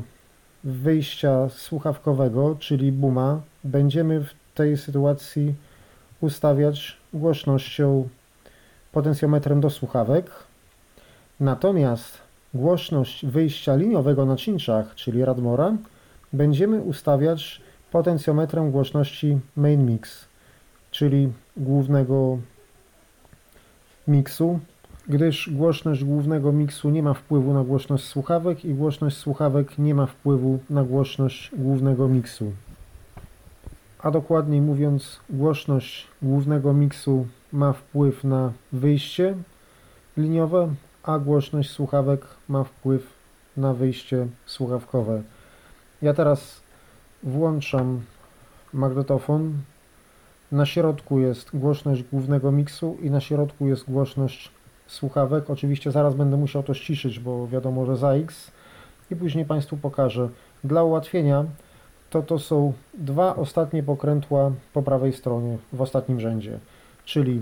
wyjścia 0.64 1.50
słuchawkowego, 1.50 2.56
czyli 2.60 2.92
booma, 2.92 3.42
będziemy 3.64 4.24
w 4.24 4.34
tej 4.56 4.78
sytuacji 4.78 5.56
ustawiać 6.22 6.98
głośnością 7.14 8.10
potencjometrem 8.92 9.62
do 9.62 9.70
słuchawek. 9.70 10.32
Natomiast 11.40 12.18
głośność 12.54 13.26
wyjścia 13.26 13.76
liniowego 13.76 14.26
na 14.26 14.36
cinczach, 14.36 14.96
czyli 14.96 15.26
Radmora, 15.26 15.74
będziemy 16.34 16.82
ustawiać 16.82 17.62
potencjometrem 17.91 18.72
głośności 18.72 19.40
main 19.56 19.86
mix, 19.86 20.26
czyli 20.91 21.32
głównego 21.57 22.38
miksu, 24.07 24.60
gdyż 25.07 25.49
głośność 25.53 26.03
głównego 26.03 26.52
miksu 26.52 26.90
nie 26.90 27.03
ma 27.03 27.14
wpływu 27.14 27.53
na 27.53 27.64
głośność 27.64 28.03
słuchawek 28.03 28.66
i 28.66 28.74
głośność 28.74 29.18
słuchawek 29.18 29.78
nie 29.78 29.95
ma 29.95 30.06
wpływu 30.06 30.60
na 30.70 30.84
głośność 30.84 31.52
głównego 31.56 32.07
miksu. 32.07 32.52
A 33.99 34.11
dokładniej 34.11 34.61
mówiąc, 34.61 35.20
głośność 35.30 36.07
głównego 36.22 36.74
miksu 36.74 37.28
ma 37.53 37.74
wpływ 37.74 38.24
na 38.24 38.52
wyjście 38.72 39.36
liniowe, 40.18 40.70
a 41.03 41.20
głośność 41.20 41.70
słuchawek 41.70 42.26
ma 42.49 42.64
wpływ 42.64 43.07
na 43.57 43.74
wyjście 43.74 44.28
słuchawkowe. 44.45 45.22
Ja 46.02 46.14
teraz 46.14 46.61
Włączam 47.24 48.02
magnetofon. 48.74 49.54
Na 50.52 50.66
środku 50.66 51.20
jest 51.20 51.50
głośność 51.54 52.04
głównego 52.04 52.52
miksu 52.52 52.98
i 53.02 53.12
na 53.12 53.22
środku 53.22 53.68
jest 53.68 53.91
głośność 53.91 54.52
słuchawek. 54.88 55.50
Oczywiście 55.50 55.91
zaraz 55.91 56.16
będę 56.16 56.38
musiał 56.38 56.64
to 56.64 56.74
ściszyć, 56.74 57.20
bo 57.20 57.48
wiadomo, 57.48 57.86
że 57.86 57.98
za 57.98 58.14
X 58.14 58.52
i 59.12 59.16
później 59.16 59.46
Państwu 59.46 59.78
pokażę. 59.78 60.30
Dla 60.64 60.84
ułatwienia 60.84 61.46
to 62.10 62.22
to 62.22 62.40
są 62.40 62.74
dwa 62.94 63.36
ostatnie 63.36 63.84
pokrętła 63.84 64.52
po 64.74 64.82
prawej 64.82 65.14
stronie 65.14 65.58
w 65.74 65.82
ostatnim 65.82 66.20
rzędzie, 66.20 66.60
czyli 67.06 67.41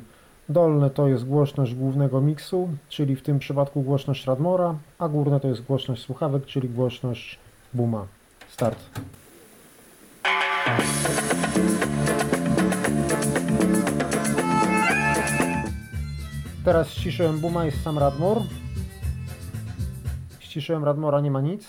dolne 0.49 0.89
to 0.89 1.07
jest 1.07 1.25
głośność 1.25 1.75
głównego 1.75 2.21
miksu, 2.21 2.69
czyli 2.89 3.15
w 3.15 3.21
tym 3.21 3.39
przypadku 3.39 3.81
głośność 3.81 4.25
Radmora, 4.25 4.75
a 4.99 5.09
górne 5.09 5.39
to 5.39 5.47
jest 5.47 5.61
głośność 5.61 6.01
słuchawek, 6.01 6.45
czyli 6.45 6.69
głośność 6.69 7.39
Buma. 7.73 8.07
Start. 8.49 8.79
Teraz 16.65 16.89
ściszyłem 16.89 17.39
Buma, 17.39 17.65
jest 17.65 17.83
sam 17.83 17.97
Radmor. 17.97 18.41
Ściszyłem 20.39 20.83
Radmora, 20.83 21.21
nie 21.21 21.31
ma 21.31 21.41
nic. 21.41 21.67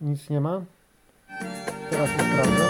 Nic 0.00 0.30
nie 0.30 0.40
ma. 0.40 0.62
Teraz 1.90 2.10
jest 2.10 2.24
sprawdzę. 2.24 2.68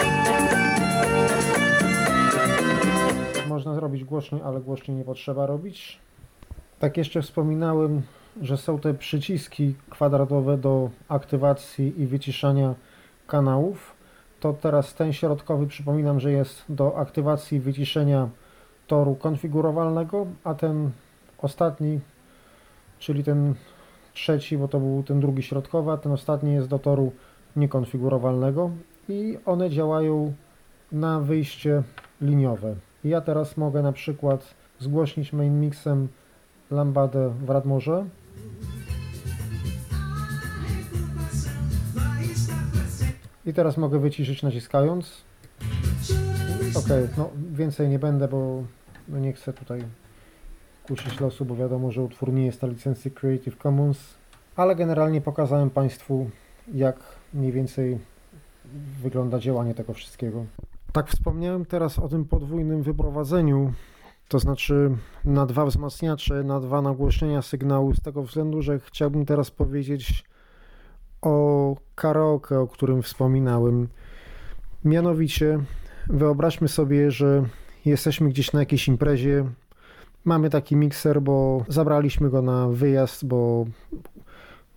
Można 3.49 3.75
zrobić 3.75 4.05
głośniej, 4.05 4.43
ale 4.45 4.61
głośniej 4.61 4.97
nie 4.97 5.05
potrzeba 5.05 5.47
robić. 5.47 5.99
Tak 6.79 6.97
jeszcze 6.97 7.23
wspominałem, 7.23 8.03
że 8.43 8.57
są 8.57 8.79
te 8.79 8.95
przyciski 8.95 9.75
kwadratowe 9.91 10.59
do 10.59 10.91
aktywacji 11.09 12.01
i 12.01 12.07
wyciszania 12.07 12.75
kanałów. 13.27 13.97
To 14.41 14.53
teraz 14.53 14.95
ten 14.95 15.13
środkowy 15.13 15.67
przypominam, 15.67 16.21
że 16.21 16.33
jest 16.33 16.65
do 16.69 16.97
aktywacji 16.97 17.59
i 17.59 17.61
wyciszenia 17.61 18.29
toru 18.87 19.15
konfigurowalnego, 19.15 20.27
a 20.45 20.55
ten 20.55 20.91
ostatni, 21.39 22.01
czyli 22.99 23.25
ten 23.25 23.55
trzeci, 24.15 24.59
bo 24.59 24.69
to 24.69 24.81
był 24.81 25.03
ten 25.03 25.21
drugi 25.21 25.43
środkowy, 25.43 25.91
a 25.91 25.97
ten 25.97 26.13
ostatni 26.13 26.55
jest 26.55 26.69
do 26.69 26.79
toru 26.79 27.13
niekonfigurowalnego 27.57 28.71
i 29.09 29.39
one 29.47 29.71
działają 29.71 30.33
na 30.93 31.21
wyjście 31.21 31.83
liniowe. 32.21 32.75
Ja 33.05 33.21
teraz 33.21 33.57
mogę 33.57 33.83
na 33.83 33.93
przykład 33.93 34.55
zgłośnić 34.79 35.33
main 35.33 35.61
mixem 35.61 36.09
lambadę 36.71 37.29
w 37.29 37.51
Radmorze 37.51 38.05
I 43.47 43.53
teraz 43.53 43.77
mogę 43.77 43.99
wyciszyć 43.99 44.43
naciskając. 44.43 45.25
Ok, 46.75 46.89
no 47.17 47.31
więcej 47.53 47.89
nie 47.89 47.99
będę, 47.99 48.29
bo 48.29 48.63
no 49.09 49.19
nie 49.19 49.33
chcę 49.33 49.53
tutaj 49.53 49.83
kusić 50.87 51.21
losu, 51.21 51.45
bo 51.45 51.57
wiadomo, 51.57 51.93
że 51.93 52.03
utwór 52.03 52.33
nie 52.33 52.47
jest 52.47 52.63
na 52.63 52.69
licencji 52.69 53.11
Creative 53.11 53.57
Commons, 53.57 53.99
ale 54.57 54.77
generalnie 54.77 55.21
pokazałem 55.21 55.71
Państwu, 55.71 56.31
jak 56.75 56.97
mniej 57.35 57.53
więcej 57.53 57.99
wygląda 59.03 59.39
działanie 59.39 59.75
tego 59.75 59.93
wszystkiego. 59.93 60.45
Tak 60.93 61.09
wspomniałem 61.09 61.65
teraz 61.65 61.99
o 61.99 62.09
tym 62.09 62.25
podwójnym 62.25 62.83
wyprowadzeniu 62.83 63.73
to 64.29 64.39
znaczy 64.39 64.91
na 65.25 65.47
dwa 65.47 65.67
wzmacniacze, 65.67 66.45
na 66.45 66.61
dwa 66.61 66.83
nagłośnienia 66.83 67.43
sygnału, 67.43 67.95
z 67.95 68.01
tego 68.01 68.23
względu, 68.23 68.63
że 68.63 68.79
chciałbym 68.79 69.27
teraz 69.27 69.51
powiedzieć 69.51 70.25
o 71.23 71.77
karaoke, 71.95 72.61
o 72.61 72.67
którym 72.67 73.03
wspominałem. 73.03 73.89
Mianowicie, 74.85 75.59
wyobraźmy 76.07 76.69
sobie, 76.69 77.11
że 77.11 77.45
jesteśmy 77.85 78.29
gdzieś 78.29 78.53
na 78.53 78.61
jakiejś 78.61 78.89
imprezie, 78.89 79.45
mamy 80.25 80.51
taki 80.51 80.77
mikser, 80.77 81.23
bo 81.23 81.65
zabraliśmy 81.69 82.31
go 82.31 82.43
na 82.43 82.69
wyjazd, 82.69 83.27
bo, 83.27 83.67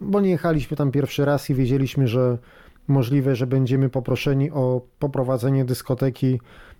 bo 0.02 0.22
nie 0.22 0.30
jechaliśmy 0.30 0.78
tam 0.78 0.92
pierwszy 0.92 1.26
raz 1.26 1.50
i 1.50 1.56
wiedzieliśmy, 1.56 2.08
że 2.08 2.38
możliwe, 2.88 3.36
że 3.36 3.48
będziemy 3.48 3.90
poproszeni 3.90 4.52
o 4.52 4.82
poprowadzenie 5.00 5.66
dyskoteki. 5.66 6.40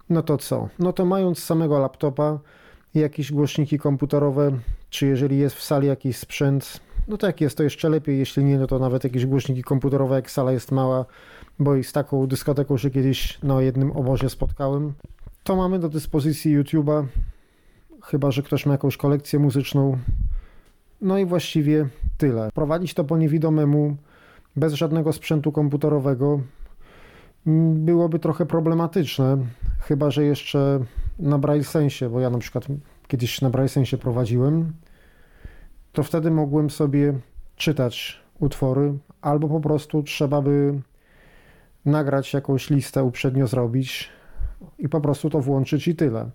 No 0.10 0.22
to 0.22 0.38
co? 0.38 0.70
No 0.80 0.94
to 0.94 1.06
mając 1.06 1.40
samego 1.40 1.80
laptopa, 1.80 2.40
jakieś 2.94 3.32
głośniki 3.32 3.80
komputerowe, 3.80 4.52
czy 4.90 5.08
jeżeli 5.08 5.38
jest 5.38 5.56
w 5.56 5.64
sali 5.64 5.88
jakiś 5.88 6.18
sprzęt, 6.18 6.80
no 7.08 7.18
tak 7.18 7.42
jest, 7.42 7.58
to 7.58 7.64
jeszcze 7.64 7.90
lepiej, 7.90 8.20
jeśli 8.20 8.44
nie, 8.44 8.58
no 8.58 8.68
to 8.68 8.80
nawet 8.80 9.04
jakieś 9.04 9.26
głośniki 9.26 9.64
komputerowe, 9.64 10.16
jak 10.16 10.32
sala 10.32 10.52
jest 10.52 10.72
mała, 10.72 11.06
bo 11.60 11.76
i 11.76 11.84
z 11.84 11.94
taką 11.94 12.28
dyskoteką 12.28 12.78
się 12.78 12.90
kiedyś 12.90 13.40
na 13.44 13.62
jednym 13.62 13.92
obozie 13.92 14.30
spotkałem, 14.30 14.94
to 15.44 15.56
mamy 15.56 15.80
do 15.80 15.90
dyspozycji 15.90 16.60
YouTube'a, 16.60 17.06
chyba, 18.04 18.32
że 18.32 18.44
ktoś 18.44 18.66
ma 18.66 18.72
jakąś 18.72 18.98
kolekcję 18.98 19.40
muzyczną, 19.40 19.98
no 21.02 21.18
i 21.18 21.26
właściwie 21.26 21.88
tyle. 22.18 22.50
Prowadzić 22.54 22.94
to 22.94 23.04
po 23.04 23.18
niewidomemu, 23.18 23.98
bez 24.56 24.74
żadnego 24.74 25.14
sprzętu 25.14 25.52
komputerowego, 25.52 26.42
byłoby 27.76 28.20
trochę 28.20 28.46
problematyczne, 28.46 29.38
chyba, 29.80 30.12
że 30.12 30.24
jeszcze 30.24 30.80
na 31.20 31.38
Braille 31.38 31.64
Sensie, 31.64 32.10
bo 32.10 32.20
ja 32.20 32.30
na 32.30 32.38
przykład 32.38 32.68
kiedyś 33.08 33.42
na 33.42 33.50
Braille 33.50 33.70
Sensie 33.70 33.98
prowadziłem, 33.98 34.74
to 35.92 36.04
wtedy 36.04 36.32
mogłem 36.32 36.70
sobie 36.70 37.14
czytać 37.56 38.20
utwory, 38.40 38.94
albo 39.22 39.48
po 39.48 39.60
prostu 39.60 40.04
trzeba 40.04 40.42
by 40.42 40.80
nagrać 41.86 42.34
jakąś 42.34 42.70
listę, 42.70 43.04
uprzednio 43.04 43.48
zrobić 43.48 44.10
i 44.80 44.90
po 44.90 45.02
prostu 45.02 45.30
to 45.30 45.42
włączyć 45.42 45.88
i 45.88 45.96
tyle. 45.96 46.30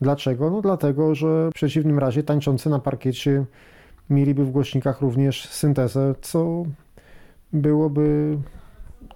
Dlaczego? 0.00 0.50
No 0.50 0.62
dlatego, 0.62 1.14
że 1.14 1.50
w 1.50 1.54
przeciwnym 1.54 1.98
razie 1.98 2.22
tańczący 2.22 2.70
na 2.70 2.78
parkiecie 2.78 3.44
mieliby 4.10 4.44
w 4.44 4.50
głośnikach 4.50 5.00
również 5.00 5.48
syntezę, 5.48 6.14
co 6.20 6.64
byłoby 7.52 8.38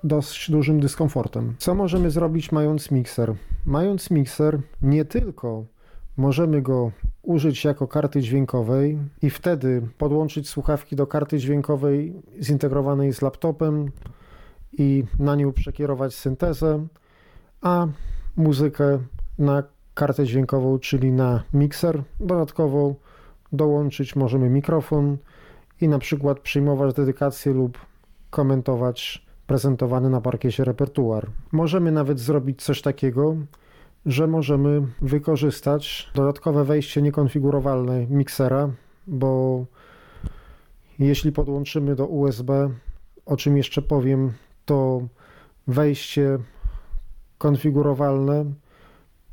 dość 0.04 0.50
dużym 0.50 0.80
dyskomfortem. 0.80 1.54
Co 1.58 1.74
możemy 1.74 2.10
zrobić 2.10 2.52
mając 2.52 2.90
mikser? 2.90 3.34
Mając 3.66 4.10
mikser 4.10 4.58
nie 4.82 5.04
tylko 5.04 5.64
możemy 6.16 6.62
go 6.62 6.90
użyć 7.22 7.64
jako 7.64 7.88
karty 7.88 8.20
dźwiękowej 8.20 8.98
i 9.22 9.30
wtedy 9.30 9.82
podłączyć 9.98 10.48
słuchawki 10.48 10.96
do 10.96 11.06
karty 11.06 11.38
dźwiękowej 11.38 12.22
zintegrowanej 12.42 13.12
z 13.12 13.22
laptopem 13.22 13.90
i 14.72 15.04
na 15.18 15.36
nią 15.36 15.52
przekierować 15.52 16.14
syntezę, 16.14 16.86
a 17.60 17.86
muzykę 18.36 18.98
na 19.38 19.62
kartę 19.94 20.26
dźwiękową, 20.26 20.78
czyli 20.78 21.12
na 21.12 21.42
mikser. 21.54 22.02
Dodatkowo 22.20 22.94
dołączyć 23.52 24.16
możemy 24.16 24.50
mikrofon 24.50 25.18
i 25.80 25.88
na 25.88 25.98
przykład 25.98 26.40
przyjmować 26.40 26.94
dedykację 26.94 27.52
lub 27.52 27.78
komentować 28.30 29.26
prezentowany 29.50 30.10
na 30.10 30.20
parkiecie 30.20 30.64
repertuar. 30.64 31.30
Możemy 31.52 31.92
nawet 31.92 32.18
zrobić 32.20 32.62
coś 32.62 32.82
takiego, 32.82 33.36
że 34.06 34.26
możemy 34.26 34.82
wykorzystać 35.00 36.10
dodatkowe 36.14 36.64
wejście 36.64 37.02
niekonfigurowalne 37.02 38.06
miksera, 38.06 38.70
bo 39.06 39.64
jeśli 40.98 41.32
podłączymy 41.32 41.96
do 41.96 42.06
USB, 42.06 42.70
o 43.26 43.36
czym 43.36 43.56
jeszcze 43.56 43.82
powiem, 43.82 44.32
to 44.64 45.02
wejście 45.66 46.38
konfigurowalne 47.38 48.44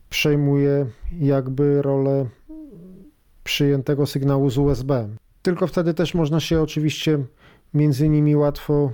przejmuje 0.09 0.85
jakby 1.19 1.81
rolę 1.81 2.25
przyjętego 3.43 4.05
sygnału 4.05 4.49
z 4.49 4.57
USB. 4.57 5.09
Tylko 5.41 5.67
wtedy 5.67 5.93
też 5.93 6.13
można 6.13 6.39
się 6.39 6.61
oczywiście 6.61 7.19
między 7.73 8.09
nimi 8.09 8.35
łatwo 8.35 8.91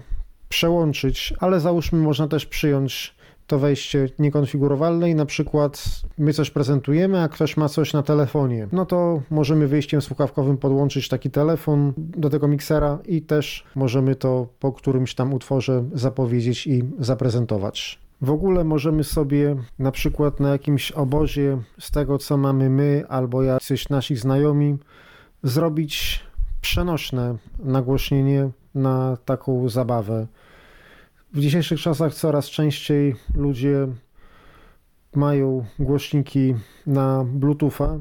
przełączyć, 0.53 1.33
ale 1.39 1.59
załóżmy 1.59 1.99
można 1.99 2.27
też 2.27 2.45
przyjąć 2.45 3.15
to 3.47 3.59
wejście 3.59 4.09
niekonfigurowalne 4.19 5.09
i 5.09 5.15
na 5.15 5.25
przykład 5.25 6.01
my 6.17 6.33
coś 6.33 6.51
prezentujemy, 6.51 7.21
a 7.21 7.27
ktoś 7.27 7.57
ma 7.57 7.69
coś 7.69 7.93
na 7.93 8.03
telefonie, 8.03 8.67
no 8.71 8.85
to 8.85 9.21
możemy 9.29 9.67
wyjściem 9.67 10.01
słuchawkowym 10.01 10.57
podłączyć 10.57 11.07
taki 11.07 11.31
telefon 11.31 11.93
do 11.97 12.29
tego 12.29 12.47
miksera 12.47 12.99
i 13.05 13.21
też 13.21 13.63
możemy 13.75 14.15
to 14.15 14.47
po 14.59 14.71
którymś 14.71 15.15
tam 15.15 15.33
utworze 15.33 15.83
zapowiedzieć 15.93 16.67
i 16.67 16.83
zaprezentować. 16.99 17.99
W 18.21 18.29
ogóle 18.29 18.63
możemy 18.63 19.03
sobie 19.03 19.55
na 19.79 19.91
przykład 19.91 20.39
na 20.39 20.49
jakimś 20.49 20.91
obozie 20.91 21.57
z 21.79 21.91
tego, 21.91 22.17
co 22.17 22.37
mamy 22.37 22.69
my 22.69 23.03
albo 23.09 23.43
jacyś 23.43 23.89
nasi 23.89 24.15
znajomi, 24.15 24.77
zrobić 25.43 26.21
przenośne 26.61 27.37
nagłośnienie 27.59 28.49
na 28.75 29.17
taką 29.25 29.69
zabawę. 29.69 30.27
W 31.33 31.39
dzisiejszych 31.39 31.79
czasach 31.79 32.13
coraz 32.13 32.49
częściej 32.49 33.15
ludzie 33.35 33.87
mają 35.15 35.65
głośniki 35.79 36.55
na 36.87 37.25
Bluetootha, 37.33 37.99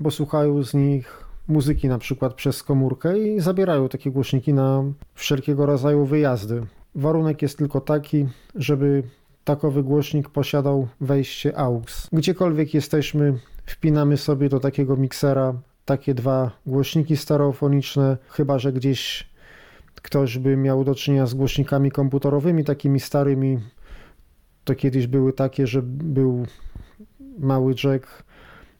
bo 0.00 0.10
słuchają 0.10 0.62
z 0.62 0.74
nich 0.74 1.24
muzyki 1.48 1.88
na 1.88 1.98
przykład 1.98 2.34
przez 2.34 2.62
komórkę 2.62 3.18
i 3.18 3.40
zabierają 3.40 3.88
takie 3.88 4.10
głośniki 4.10 4.54
na 4.54 4.84
wszelkiego 5.14 5.66
rodzaju 5.66 6.06
wyjazdy. 6.06 6.66
Warunek 6.94 7.42
jest 7.42 7.58
tylko 7.58 7.80
taki, 7.80 8.26
żeby 8.54 9.02
takowy 9.44 9.82
głośnik 9.82 10.28
posiadał 10.28 10.88
wejście 11.00 11.58
AUX. 11.58 12.08
Gdziekolwiek 12.12 12.74
jesteśmy, 12.74 13.38
wpinamy 13.66 14.16
sobie 14.16 14.48
do 14.48 14.60
takiego 14.60 14.96
miksera 14.96 15.54
takie 15.84 16.14
dwa 16.14 16.50
głośniki 16.66 17.16
stereofoniczne, 17.16 18.16
chyba 18.28 18.58
że 18.58 18.72
gdzieś 18.72 19.31
ktoś 20.02 20.38
by 20.38 20.56
miał 20.56 20.84
do 20.84 20.94
czynienia 20.94 21.26
z 21.26 21.34
głośnikami 21.34 21.90
komputerowymi, 21.90 22.64
takimi 22.64 23.00
starymi, 23.00 23.58
to 24.64 24.74
kiedyś 24.74 25.06
były 25.06 25.32
takie, 25.32 25.66
że 25.66 25.82
był 25.82 26.46
mały 27.38 27.74
jack 27.84 28.22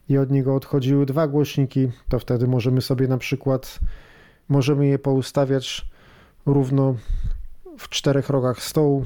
i 0.09 0.19
od 0.19 0.31
niego 0.31 0.55
odchodziły 0.55 1.07
dwa 1.07 1.29
głośniki, 1.29 1.89
to 2.09 2.19
wtedy 2.19 2.47
możemy 2.47 2.81
sobie 2.81 3.09
na 3.09 3.19
przykład, 3.19 3.79
możemy 4.49 4.87
je 4.87 4.99
poustawiać 4.99 5.87
równo 6.47 6.95
w 7.79 7.89
czterech 7.89 8.29
rogach 8.29 8.63
stołu. 8.63 9.05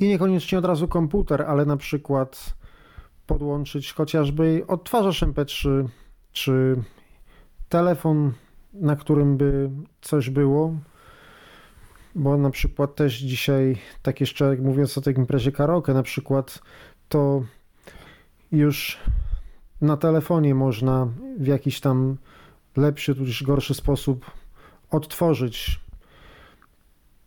I 0.00 0.08
niekoniecznie 0.08 0.58
od 0.58 0.64
razu 0.64 0.88
komputer, 0.88 1.42
ale 1.42 1.64
na 1.64 1.76
przykład 1.76 2.54
podłączyć 3.26 3.92
chociażby 3.92 4.64
odtwarzacz 4.68 5.22
MP3 5.22 5.88
czy 6.32 6.76
telefon, 7.68 8.32
na 8.72 8.96
którym 8.96 9.36
by 9.36 9.70
coś 10.00 10.30
było, 10.30 10.74
bo 12.16 12.36
na 12.36 12.50
przykład 12.50 12.94
też 12.94 13.18
dzisiaj, 13.18 13.76
tak 14.02 14.20
jeszcze 14.20 14.56
mówiąc 14.56 14.98
o 14.98 15.00
tej 15.00 15.14
imprezie 15.14 15.52
karaoke 15.52 15.94
na 15.94 16.02
przykład, 16.02 16.58
to 17.08 17.42
już 18.52 18.98
na 19.80 19.96
telefonie 19.96 20.54
można 20.54 21.08
w 21.38 21.46
jakiś 21.46 21.80
tam 21.80 22.16
lepszy 22.76 23.14
tudzież 23.14 23.42
gorszy 23.42 23.74
sposób 23.74 24.30
odtworzyć 24.90 25.80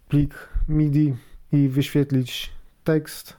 plik 0.07 0.49
MIDI 0.69 1.15
i 1.51 1.67
wyświetlić 1.67 2.51
tekst. 2.83 3.37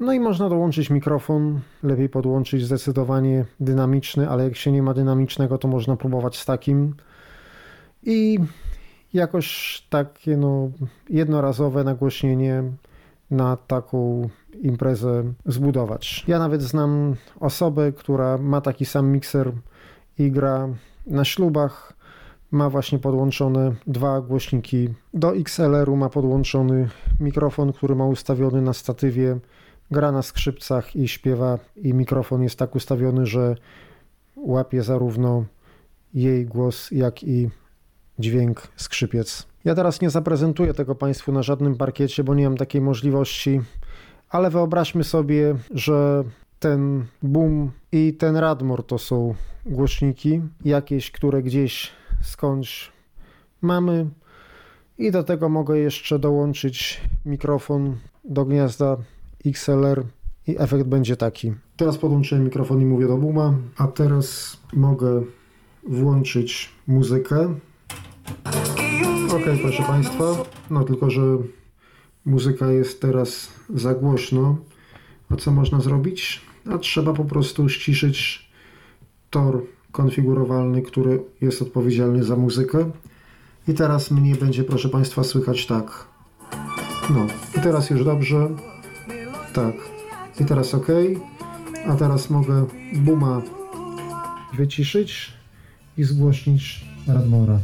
No 0.00 0.12
i 0.12 0.20
można 0.20 0.48
dołączyć 0.48 0.90
mikrofon, 0.90 1.60
lepiej 1.82 2.08
podłączyć 2.08 2.64
zdecydowanie 2.64 3.44
dynamiczny, 3.60 4.28
ale 4.28 4.44
jak 4.44 4.56
się 4.56 4.72
nie 4.72 4.82
ma 4.82 4.94
dynamicznego, 4.94 5.58
to 5.58 5.68
można 5.68 5.96
próbować 5.96 6.38
z 6.38 6.44
takim. 6.44 6.94
I 8.02 8.38
jakoś 9.14 9.80
takie 9.90 10.36
no, 10.36 10.70
jednorazowe 11.10 11.84
nagłośnienie 11.84 12.62
na 13.30 13.56
taką 13.56 14.28
imprezę 14.62 15.24
zbudować. 15.46 16.24
Ja 16.28 16.38
nawet 16.38 16.62
znam 16.62 17.14
osobę, 17.40 17.92
która 17.92 18.38
ma 18.38 18.60
taki 18.60 18.84
sam 18.84 19.12
mikser 19.12 19.52
i 20.18 20.30
gra 20.30 20.68
na 21.06 21.24
ślubach. 21.24 21.92
Ma 22.50 22.70
właśnie 22.70 22.98
podłączone 22.98 23.74
dwa 23.86 24.20
głośniki. 24.20 24.88
Do 25.14 25.36
XLR-u 25.36 25.96
ma 25.96 26.08
podłączony 26.08 26.88
mikrofon, 27.20 27.72
który 27.72 27.94
ma 27.94 28.06
ustawiony 28.06 28.62
na 28.62 28.72
statywie. 28.72 29.38
Gra 29.90 30.12
na 30.12 30.22
skrzypcach 30.22 30.96
i 30.96 31.08
śpiewa, 31.08 31.58
i 31.76 31.94
mikrofon 31.94 32.42
jest 32.42 32.58
tak 32.58 32.74
ustawiony, 32.74 33.26
że 33.26 33.56
łapie 34.36 34.82
zarówno 34.82 35.44
jej 36.14 36.46
głos, 36.46 36.90
jak 36.90 37.24
i 37.24 37.50
dźwięk 38.18 38.68
skrzypiec. 38.76 39.46
Ja 39.64 39.74
teraz 39.74 40.00
nie 40.00 40.10
zaprezentuję 40.10 40.74
tego 40.74 40.94
Państwu 40.94 41.32
na 41.32 41.42
żadnym 41.42 41.76
parkiecie, 41.76 42.24
bo 42.24 42.34
nie 42.34 42.44
mam 42.44 42.56
takiej 42.56 42.80
możliwości, 42.80 43.60
ale 44.30 44.50
wyobraźmy 44.50 45.04
sobie, 45.04 45.54
że 45.70 46.24
ten 46.58 47.04
boom 47.22 47.70
i 47.92 48.14
ten 48.14 48.36
Radmor 48.36 48.86
to 48.86 48.98
są 48.98 49.34
głośniki, 49.66 50.40
jakieś, 50.64 51.10
które 51.10 51.42
gdzieś 51.42 51.92
skądś 52.22 52.92
mamy. 53.62 54.06
I 54.98 55.10
do 55.10 55.22
tego 55.22 55.48
mogę 55.48 55.78
jeszcze 55.78 56.18
dołączyć 56.18 57.00
mikrofon 57.26 57.96
do 58.24 58.44
gniazda 58.44 58.96
XLR 59.46 60.04
i 60.46 60.56
efekt 60.58 60.84
będzie 60.84 61.16
taki. 61.16 61.52
Teraz 61.76 61.98
podłączyłem 61.98 62.44
mikrofon 62.44 62.80
i 62.80 62.84
mówię 62.84 63.06
do 63.06 63.16
booma, 63.16 63.54
a 63.76 63.86
teraz 63.86 64.56
mogę 64.72 65.22
włączyć 65.88 66.70
muzykę. 66.86 67.54
Ok, 69.30 69.42
proszę 69.62 69.82
Państwa, 69.82 70.24
no 70.70 70.84
tylko, 70.84 71.10
że 71.10 71.22
muzyka 72.24 72.72
jest 72.72 73.00
teraz 73.00 73.48
za 73.74 73.94
głośno. 73.94 74.56
A 75.30 75.36
co 75.36 75.50
można 75.50 75.80
zrobić? 75.80 76.40
A 76.70 76.78
trzeba 76.78 77.12
po 77.12 77.24
prostu 77.24 77.68
ściszyć 77.68 78.48
tor 79.30 79.62
konfigurowalny, 79.92 80.82
który 80.82 81.22
jest 81.40 81.62
odpowiedzialny 81.62 82.24
za 82.24 82.36
muzykę. 82.36 82.90
I 83.68 83.74
teraz 83.74 84.10
mnie 84.10 84.34
będzie, 84.34 84.64
proszę 84.64 84.88
Państwa, 84.88 85.24
słychać 85.24 85.66
tak. 85.66 86.06
No, 87.10 87.26
i 87.58 87.60
teraz 87.60 87.90
już 87.90 88.04
dobrze. 88.04 88.48
Tak. 89.52 89.74
I 90.40 90.44
teraz 90.44 90.74
ok. 90.74 90.86
A 91.88 91.94
teraz 91.94 92.30
mogę 92.30 92.66
buma 92.94 93.42
wyciszyć 94.56 95.32
i 95.98 96.04
zgłośnić 96.04 96.84
Radmora. 97.06 97.58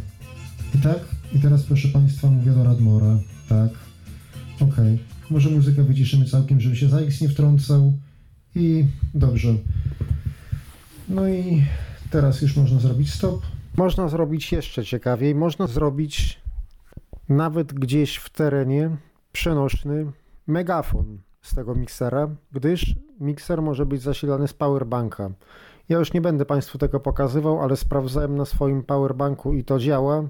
I 0.74 0.78
tak? 0.78 0.98
I 1.32 1.38
teraz, 1.38 1.62
proszę 1.62 1.88
Państwa, 1.88 2.30
mówię 2.30 2.52
do 2.52 2.64
Radmora. 2.64 3.18
Tak. 3.48 3.70
Ok. 4.60 4.76
Może 5.30 5.51
muzykę 5.51 5.82
wyciszymy 5.82 6.24
całkiem, 6.24 6.60
żeby 6.60 6.76
się 6.76 6.88
ZX 6.88 7.20
nie 7.20 7.28
wtrącał. 7.28 7.92
I 8.55 8.84
dobrze. 9.14 9.55
No 11.09 11.28
i 11.28 11.62
teraz 12.10 12.42
już 12.42 12.56
można 12.56 12.80
zrobić 12.80 13.12
stop. 13.12 13.42
Można 13.76 14.09
zrobić 14.09 14.52
jeszcze 14.52 14.84
ciekawiej. 14.84 15.34
Można 15.34 15.66
zrobić 15.66 16.40
nawet 17.28 17.72
gdzieś 17.72 18.16
w 18.16 18.30
terenie 18.30 18.97
przenośny 19.32 20.06
megafon 20.47 21.18
z 21.42 21.55
tego 21.55 21.74
miksera, 21.74 22.28
gdyż 22.52 22.94
mikser 23.20 23.62
może 23.62 23.86
być 23.86 24.02
zasilany 24.02 24.48
z 24.48 24.52
powerbanka. 24.52 25.30
Ja 25.88 25.98
już 25.98 26.12
nie 26.12 26.20
będę 26.20 26.44
Państwu 26.44 26.78
tego 26.78 27.01
pokazywał, 27.01 27.60
ale 27.62 27.76
sprawdzałem 27.76 28.36
na 28.36 28.44
swoim 28.44 28.82
powerbanku 28.82 29.55
i 29.55 29.64
to 29.64 29.78
działa, 29.78 30.28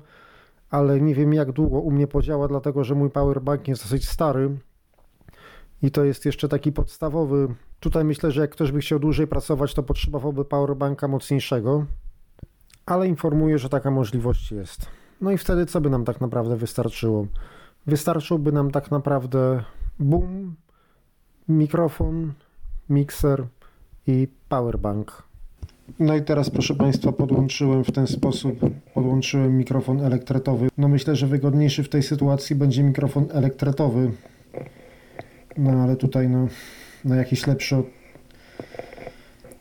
ale 0.70 1.00
nie 1.00 1.14
wiem 1.14 1.32
jak 1.32 1.52
długo 1.52 1.78
u 1.78 1.90
mnie 1.90 2.06
podziała, 2.06 2.48
dlatego 2.48 2.84
że 2.84 2.94
mój 2.94 3.10
powerbank 3.10 3.68
jest 3.68 3.82
dosyć 3.82 4.08
stary 4.08 4.58
i 5.82 5.90
to 5.90 6.04
jest 6.04 6.26
jeszcze 6.26 6.48
taki 6.48 6.72
podstawowy. 6.72 7.54
Tutaj 7.80 8.04
myślę, 8.04 8.30
że 8.30 8.40
jak 8.40 8.50
ktoś 8.50 8.72
by 8.72 8.80
chciał 8.80 8.98
dłużej 8.98 9.26
pracować, 9.26 9.74
to 9.74 9.82
potrzebowałby 9.82 10.44
powerbanka 10.44 11.08
mocniejszego, 11.08 11.86
ale 12.86 13.08
informuję, 13.08 13.58
że 13.58 13.68
taka 13.68 13.90
możliwość 13.90 14.52
jest. 14.52 14.86
No 15.20 15.30
i 15.30 15.38
wtedy 15.38 15.66
co 15.66 15.80
by 15.80 15.90
nam 15.90 16.04
tak 16.04 16.20
naprawdę 16.20 16.56
wystarczyło? 16.56 17.26
Wystarczyłby 17.86 18.52
nam 18.52 18.70
tak 18.70 18.90
naprawdę 18.90 19.64
boom, 19.98 20.54
mikrofon, 21.48 22.32
mikser 22.88 23.46
i 24.06 24.28
powerbank. 24.48 25.29
No 25.98 26.16
i 26.16 26.22
teraz 26.22 26.50
proszę 26.50 26.74
Państwa 26.74 27.12
podłączyłem 27.12 27.84
w 27.84 27.92
ten 27.92 28.06
sposób, 28.06 28.60
podłączyłem 28.94 29.58
mikrofon 29.58 30.00
elektretowy. 30.00 30.68
No 30.78 30.88
myślę, 30.88 31.16
że 31.16 31.26
wygodniejszy 31.26 31.82
w 31.82 31.88
tej 31.88 32.02
sytuacji 32.02 32.56
będzie 32.56 32.82
mikrofon 32.82 33.26
elektretowy. 33.32 34.10
No 35.58 35.70
ale 35.70 35.96
tutaj 35.96 36.28
no, 36.28 36.48
no 37.04 37.14
jakiś 37.14 37.46
lepszy 37.46 37.76
od... 37.76 37.86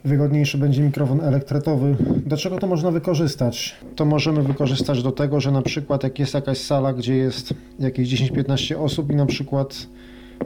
Wygodniejszy 0.06 0.58
będzie 0.58 0.82
mikrofon 0.82 1.22
elektretowy. 1.22 1.96
Do 2.26 2.38
czego 2.38 2.58
to 2.58 2.68
można 2.68 2.92
wykorzystać? 2.92 3.76
To 3.96 4.06
możemy 4.06 4.44
wykorzystać 4.44 5.04
do 5.04 5.12
tego, 5.12 5.40
że 5.40 5.52
na 5.52 5.62
przykład 5.62 6.04
jak 6.04 6.20
jest 6.20 6.34
jakaś 6.34 6.58
sala, 6.58 6.94
gdzie 6.94 7.16
jest 7.16 7.54
jakieś 7.80 8.10
10-15 8.10 8.84
osób 8.84 9.12
i 9.12 9.16
na 9.16 9.26
przykład 9.26 9.88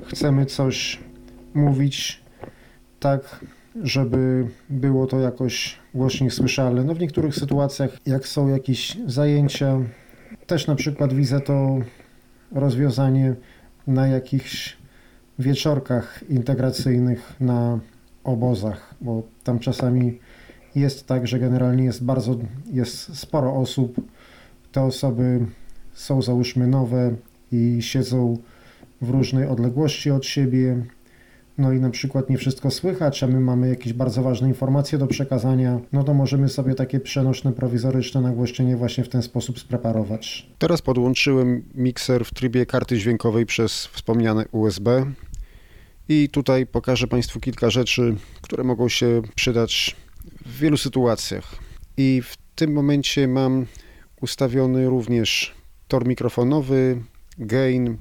chcemy 0.08 0.46
coś 0.46 1.00
mówić 1.54 2.24
tak, 3.00 3.40
żeby 3.82 4.48
było 4.70 5.08
to 5.08 5.20
jakoś 5.20 5.80
głośniej 5.94 6.32
słyszalne. 6.32 6.84
No 6.84 6.96
w 6.96 7.00
niektórych 7.00 7.36
sytuacjach, 7.36 7.98
jak 8.06 8.28
są 8.28 8.48
jakieś 8.48 8.98
zajęcia, 9.06 9.80
też 10.48 10.68
na 10.68 10.76
przykład 10.76 11.14
widzę 11.14 11.40
to 11.40 11.80
rozwiązanie 12.52 13.36
na 13.88 14.08
jakichś 14.08 14.78
wieczorkach 15.40 16.24
integracyjnych 16.30 17.34
na 17.40 17.80
obozach, 18.24 18.96
bo 19.02 19.24
tam 19.44 19.60
czasami 19.60 20.20
jest 20.76 21.08
tak, 21.08 21.28
że 21.28 21.40
generalnie 21.40 21.84
jest 21.84 22.04
bardzo, 22.04 22.36
jest 22.72 23.18
sporo 23.18 23.56
osób. 23.56 24.02
Te 24.72 24.82
osoby 24.82 25.46
są 25.94 26.22
załóżmy 26.22 26.68
nowe 26.68 27.16
i 27.52 27.78
siedzą 27.82 28.38
w 29.02 29.10
różnej 29.10 29.48
odległości 29.48 30.12
od 30.12 30.26
siebie. 30.26 30.86
No 31.58 31.74
i 31.74 31.80
na 31.80 31.90
przykład 31.90 32.30
nie 32.30 32.38
wszystko 32.38 32.72
słychać, 32.72 33.24
a 33.24 33.28
my 33.28 33.40
mamy 33.40 33.70
jakieś 33.70 33.94
bardzo 33.94 34.24
ważne 34.24 34.48
informacje 34.48 34.98
do 34.98 35.08
przekazania, 35.08 35.80
no 35.92 36.04
to 36.04 36.14
możemy 36.14 36.50
sobie 36.50 36.76
takie 36.76 37.00
przenośne, 37.00 37.54
prowizoryczne 37.54 38.22
nagłośnienie 38.22 38.78
właśnie 38.78 39.04
w 39.04 39.10
ten 39.10 39.22
sposób 39.22 39.60
spreparować. 39.60 40.50
Teraz 40.58 40.82
podłączyłem 40.82 41.64
mikser 41.76 42.26
w 42.26 42.34
trybie 42.34 42.66
karty 42.66 42.98
dźwiękowej 42.98 43.46
przez 43.46 43.86
wspomniane 43.86 44.46
USB 44.52 45.06
i 46.10 46.30
tutaj 46.30 46.66
pokażę 46.66 47.08
Państwu 47.08 47.40
kilka 47.40 47.70
rzeczy, 47.70 48.16
które 48.42 48.64
mogą 48.64 48.90
się 48.90 49.22
przydać 49.36 49.96
w 50.46 50.60
wielu 50.60 50.78
sytuacjach. 50.78 51.56
I 51.98 52.22
w 52.22 52.38
tym 52.56 52.74
momencie 52.74 53.28
mam 53.28 53.66
ustawiony 54.22 54.90
również 54.90 55.54
tor 55.88 56.08
mikrofonowy, 56.08 57.02
gain, 57.38 57.98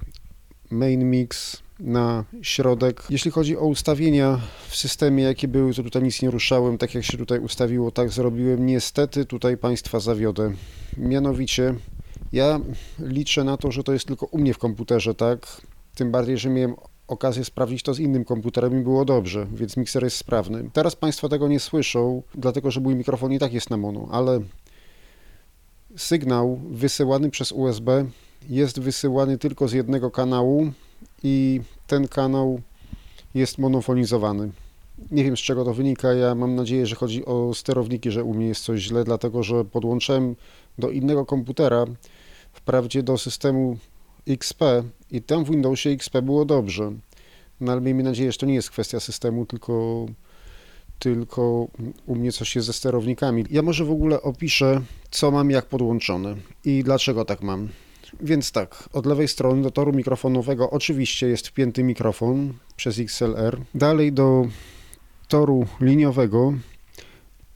main 0.71 1.11
mix 1.11 1.62
na 1.81 2.25
środek. 2.43 3.03
Jeśli 3.11 3.31
chodzi 3.31 3.57
o 3.57 3.67
ustawienia 3.67 4.41
w 4.69 4.77
systemie, 4.77 5.23
jakie 5.25 5.49
były, 5.49 5.75
to 5.75 5.83
tutaj 5.83 6.03
nic 6.03 6.23
nie 6.23 6.31
ruszałem, 6.31 6.79
tak 6.79 6.95
jak 6.95 7.05
się 7.05 7.19
tutaj 7.19 7.39
ustawiło, 7.39 7.91
tak 7.91 8.11
zrobiłem. 8.11 8.67
Niestety 8.67 9.25
tutaj 9.25 9.57
Państwa 9.57 10.01
zawiodę. 10.01 10.53
Mianowicie 10.97 11.75
ja 12.33 12.61
liczę 12.99 13.45
na 13.45 13.57
to, 13.57 13.73
że 13.73 13.85
to 13.85 13.93
jest 13.93 14.07
tylko 14.07 14.27
u 14.27 14.39
mnie 14.39 14.55
w 14.55 14.59
komputerze, 14.59 15.15
tak? 15.15 15.61
Tym 15.95 16.11
bardziej, 16.11 16.39
że 16.39 16.51
miałem 16.51 16.75
okazję 17.09 17.45
sprawdzić 17.45 17.83
to 17.83 17.95
z 17.95 17.99
innym 17.99 18.25
komputerem 18.25 18.81
i 18.81 18.83
było 18.83 19.05
dobrze, 19.05 19.47
więc 19.55 19.77
mikser 19.77 20.05
jest 20.05 20.17
sprawny. 20.17 20.71
Teraz 20.73 20.97
Państwo 20.97 21.29
tego 21.29 21.49
nie 21.49 21.61
słyszą, 21.61 22.23
dlatego 22.35 22.71
że 22.71 22.81
mój 22.81 22.95
mikrofon 22.95 23.33
i 23.33 23.39
tak 23.39 23.53
jest 23.53 23.71
na 23.71 23.77
mono, 23.77 24.09
ale 24.11 24.41
sygnał 25.97 26.61
wysyłany 26.71 27.31
przez 27.31 27.53
USB 27.53 28.07
jest 28.49 28.81
wysyłany 28.81 29.39
tylko 29.39 29.69
z 29.69 29.73
jednego 29.73 30.11
kanału 30.11 30.73
i 31.23 31.61
ten 31.87 32.09
kanał 32.09 32.61
jest 33.35 33.59
monofonizowany. 33.59 34.51
Nie 35.11 35.25
wiem 35.25 35.37
z 35.37 35.41
czego 35.41 35.65
to 35.65 35.75
wynika, 35.75 36.13
ja 36.13 36.35
mam 36.35 36.55
nadzieję, 36.55 36.87
że 36.87 36.97
chodzi 36.97 37.25
o 37.25 37.55
sterowniki, 37.55 38.11
że 38.11 38.25
u 38.25 38.35
mnie 38.35 38.47
jest 38.47 38.65
coś 38.65 38.81
źle, 38.81 39.05
dlatego 39.05 39.43
że 39.43 39.65
podłączyłem 39.65 40.37
do 40.79 40.91
innego 40.91 41.27
komputera, 41.27 41.85
wprawdzie 42.53 43.03
do 43.03 43.19
systemu 43.19 43.77
XP 44.29 44.65
i 45.11 45.23
tam 45.23 45.45
w 45.45 45.51
Windowsie 45.51 45.91
XP 45.91 46.21
było 46.23 46.45
dobrze. 46.45 46.93
No 47.61 47.73
ale 47.73 47.81
miejmy 47.81 48.03
nadzieję, 48.03 48.33
że 48.33 48.39
to 48.39 48.47
nie 48.47 48.55
jest 48.55 48.71
kwestia 48.71 49.01
systemu, 49.01 49.47
tylko, 49.47 50.07
tylko 50.99 51.67
u 52.07 52.15
mnie 52.15 52.33
coś 52.33 52.57
jest 52.57 52.67
ze 52.67 52.73
sterownikami. 52.73 53.45
Ja 53.51 53.63
może 53.63 53.85
w 53.85 53.91
ogóle 53.91 54.23
opiszę, 54.23 54.81
co 55.11 55.31
mam 55.31 55.51
jak 55.51 55.67
podłączone 55.67 56.37
i 56.65 56.85
dlaczego 56.85 57.25
tak 57.25 57.43
mam. 57.43 57.69
Więc 58.21 58.53
tak, 58.53 58.89
od 58.93 59.07
lewej 59.07 59.29
strony 59.29 59.63
do 59.63 59.71
toru 59.71 59.93
mikrofonowego 59.93 60.71
oczywiście 60.71 61.29
jest 61.29 61.49
wpięty 61.49 61.85
mikrofon 61.85 62.55
przez 62.77 62.99
XLR. 62.99 63.61
Dalej 63.75 64.13
do 64.13 64.47
toru 65.29 65.67
liniowego 65.81 66.53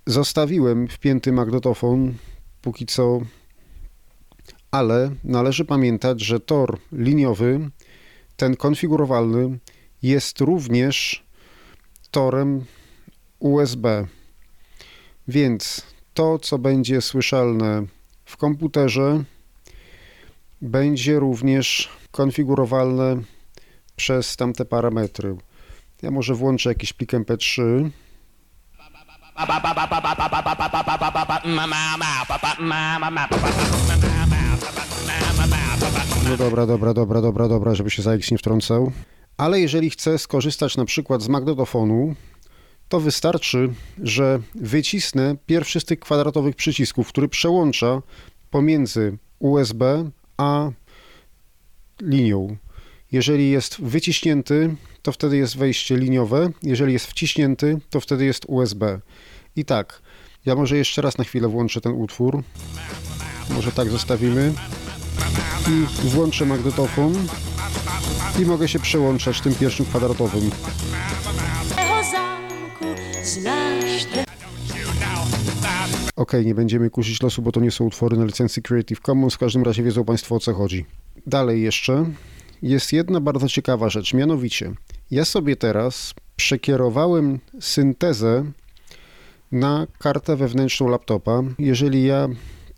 zostawiłem 0.06 0.88
wpięty 0.88 1.32
magnetofon, 1.32 2.14
póki 2.62 2.86
co, 2.86 3.20
ale 4.70 5.10
należy 5.24 5.64
pamiętać, 5.64 6.20
że 6.20 6.40
tor 6.40 6.78
liniowy, 6.92 7.70
ten 8.36 8.56
konfigurowalny, 8.56 9.58
jest 10.02 10.40
również 10.40 11.24
torem 12.10 12.64
USB. 13.38 14.06
Więc 15.28 15.86
to, 16.14 16.38
co 16.38 16.58
będzie 16.58 17.00
słyszalne 17.00 17.86
w 18.24 18.36
komputerze, 18.36 19.24
będzie 20.62 21.18
również 21.18 21.88
konfigurowalne 22.10 23.16
przez 23.96 24.36
tamte 24.36 24.64
parametry. 24.64 25.36
Ja 26.02 26.10
może 26.10 26.34
włączę 26.34 26.68
jakiś 26.68 26.92
plik 26.92 27.12
MP3. 27.12 27.90
No 36.28 36.36
dobra, 36.36 36.66
dobra, 36.66 36.94
dobra, 36.94 37.20
dobra, 37.20 37.48
dobra, 37.48 37.74
żeby 37.74 37.90
się 37.90 38.02
ZX 38.02 38.30
nie 38.30 38.38
wtrącał. 38.38 38.92
Ale 39.36 39.60
jeżeli 39.60 39.90
chcę 39.90 40.18
skorzystać 40.18 40.76
na 40.76 40.84
przykład 40.84 41.22
z 41.22 41.28
magnetofonu, 41.28 42.14
to 42.88 43.00
wystarczy, 43.00 43.74
że 44.02 44.40
wycisnę 44.54 45.36
pierwszy 45.46 45.80
z 45.80 45.84
tych 45.84 46.00
kwadratowych 46.00 46.56
przycisków, 46.56 47.08
który 47.08 47.28
przełącza 47.28 48.02
pomiędzy 48.50 49.18
USB 49.38 50.10
a 50.36 50.70
linią. 52.00 52.56
Jeżeli 53.12 53.50
jest 53.50 53.80
wyciśnięty, 53.80 54.76
to 55.02 55.12
wtedy 55.12 55.36
jest 55.36 55.56
wejście 55.56 55.96
liniowe. 55.96 56.50
Jeżeli 56.62 56.92
jest 56.92 57.06
wciśnięty, 57.06 57.78
to 57.90 58.00
wtedy 58.00 58.24
jest 58.24 58.44
USB. 58.48 59.00
I 59.56 59.64
tak, 59.64 60.02
ja 60.46 60.54
może 60.54 60.76
jeszcze 60.76 61.02
raz 61.02 61.18
na 61.18 61.24
chwilę 61.24 61.48
włączę 61.48 61.80
ten 61.80 61.92
utwór. 61.92 62.42
Może 63.50 63.72
tak 63.72 63.90
zostawimy. 63.90 64.52
I 65.68 66.08
włączę 66.08 66.46
magnetofon. 66.46 67.26
I 68.42 68.44
mogę 68.46 68.68
się 68.68 68.78
przełączać 68.78 69.40
tym 69.40 69.54
pierwszym 69.54 69.86
kwadratowym. 69.86 70.50
Ok, 76.16 76.32
nie 76.44 76.54
będziemy 76.54 76.90
kusić 76.90 77.22
losu, 77.22 77.42
bo 77.42 77.52
to 77.52 77.60
nie 77.60 77.70
są 77.70 77.84
utwory 77.84 78.16
na 78.16 78.24
licencji 78.24 78.62
Creative 78.62 79.00
Commons. 79.00 79.34
W 79.34 79.38
każdym 79.38 79.62
razie 79.62 79.82
wiedzą 79.82 80.04
Państwo 80.04 80.34
o 80.34 80.40
co 80.40 80.54
chodzi. 80.54 80.86
Dalej 81.26 81.62
jeszcze 81.62 82.04
jest 82.62 82.92
jedna 82.92 83.20
bardzo 83.20 83.48
ciekawa 83.48 83.88
rzecz, 83.88 84.14
mianowicie 84.14 84.72
ja 85.10 85.24
sobie 85.24 85.56
teraz 85.56 86.14
przekierowałem 86.36 87.38
syntezę 87.60 88.44
na 89.52 89.86
kartę 89.98 90.36
wewnętrzną 90.36 90.88
laptopa. 90.88 91.42
Jeżeli 91.58 92.04
ja 92.04 92.28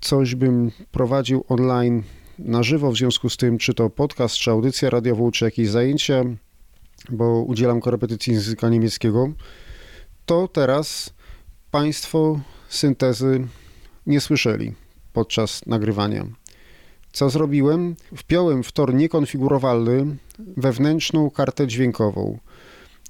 coś 0.00 0.34
bym 0.34 0.70
prowadził 0.92 1.44
online 1.48 2.02
na 2.38 2.62
żywo, 2.62 2.92
w 2.92 2.96
związku 2.96 3.30
z 3.30 3.36
tym, 3.36 3.58
czy 3.58 3.74
to 3.74 3.90
podcast, 3.90 4.34
czy 4.34 4.50
audycja 4.50 4.90
radiową, 4.90 5.30
czy 5.30 5.44
jakieś 5.44 5.68
zajęcia, 5.68 6.24
bo 7.10 7.42
udzielam 7.42 7.80
korepetycji 7.80 8.32
języka 8.32 8.68
niemieckiego, 8.68 9.32
to 10.26 10.48
teraz 10.48 11.14
Państwo 11.70 12.40
syntezy 12.68 13.46
nie 14.06 14.20
słyszeli 14.20 14.74
podczas 15.12 15.66
nagrywania. 15.66 16.26
Co 17.12 17.30
zrobiłem? 17.30 17.96
Wpiąłem 18.16 18.62
w 18.62 18.72
tor 18.72 18.94
niekonfigurowalny 18.94 20.16
wewnętrzną 20.38 21.30
kartę 21.30 21.66
dźwiękową. 21.66 22.38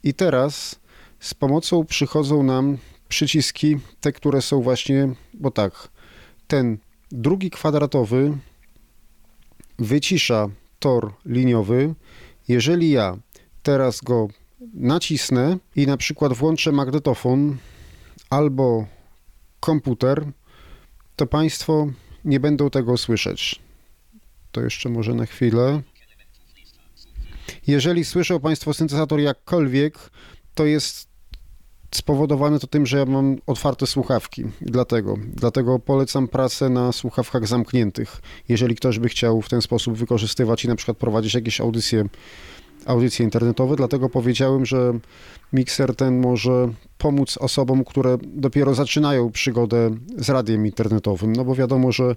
I 0.02 0.14
teraz 0.14 0.76
z 1.20 1.34
pomocą 1.34 1.84
przychodzą 1.84 2.42
nam 2.42 2.78
przyciski, 3.08 3.76
te, 4.00 4.12
które 4.12 4.42
są 4.42 4.62
właśnie, 4.62 5.08
bo 5.34 5.50
tak, 5.50 5.88
ten 6.46 6.78
drugi 7.12 7.50
kwadratowy 7.50 8.38
wycisza 9.78 10.48
tor 10.78 11.12
liniowy. 11.26 11.94
Jeżeli 12.48 12.90
ja 12.90 13.16
teraz 13.62 14.00
go 14.00 14.28
nacisnę 14.74 15.58
i 15.76 15.86
na 15.86 15.96
przykład 15.96 16.32
włączę 16.32 16.72
magnetofon 16.72 17.56
albo 18.30 18.86
komputer, 19.60 20.26
to 21.16 21.26
Państwo 21.26 21.86
nie 22.24 22.40
będą 22.40 22.70
tego 22.70 22.96
słyszeć. 22.96 23.60
To 24.52 24.60
jeszcze 24.60 24.88
może 24.88 25.14
na 25.14 25.26
chwilę. 25.26 25.82
Jeżeli 27.66 28.04
słyszą 28.04 28.40
Państwo 28.40 28.74
syntezator 28.74 29.20
jakkolwiek, 29.20 30.10
to 30.54 30.66
jest 30.66 31.08
spowodowane 31.90 32.58
to 32.58 32.66
tym, 32.66 32.86
że 32.86 32.98
ja 32.98 33.04
mam 33.04 33.36
otwarte 33.46 33.86
słuchawki. 33.86 34.44
Dlatego, 34.60 35.16
dlatego 35.34 35.78
polecam 35.78 36.28
pracę 36.28 36.68
na 36.68 36.92
słuchawkach 36.92 37.46
zamkniętych. 37.46 38.20
Jeżeli 38.48 38.74
ktoś 38.74 38.98
by 38.98 39.08
chciał 39.08 39.42
w 39.42 39.48
ten 39.48 39.62
sposób 39.62 39.94
wykorzystywać 39.94 40.64
i 40.64 40.68
na 40.68 40.76
przykład 40.76 40.96
prowadzić 40.96 41.34
jakieś 41.34 41.60
audycje, 41.60 42.04
audycje 42.88 43.24
internetowe, 43.24 43.76
dlatego 43.76 44.08
powiedziałem, 44.08 44.66
że 44.66 44.98
mikser 45.52 45.96
ten 45.96 46.20
może 46.20 46.68
pomóc 46.98 47.38
osobom, 47.38 47.84
które 47.84 48.18
dopiero 48.22 48.74
zaczynają 48.74 49.30
przygodę 49.30 49.90
z 50.16 50.28
radiem 50.28 50.66
internetowym. 50.66 51.32
No 51.32 51.44
bo 51.44 51.54
wiadomo, 51.54 51.92
że 51.92 52.16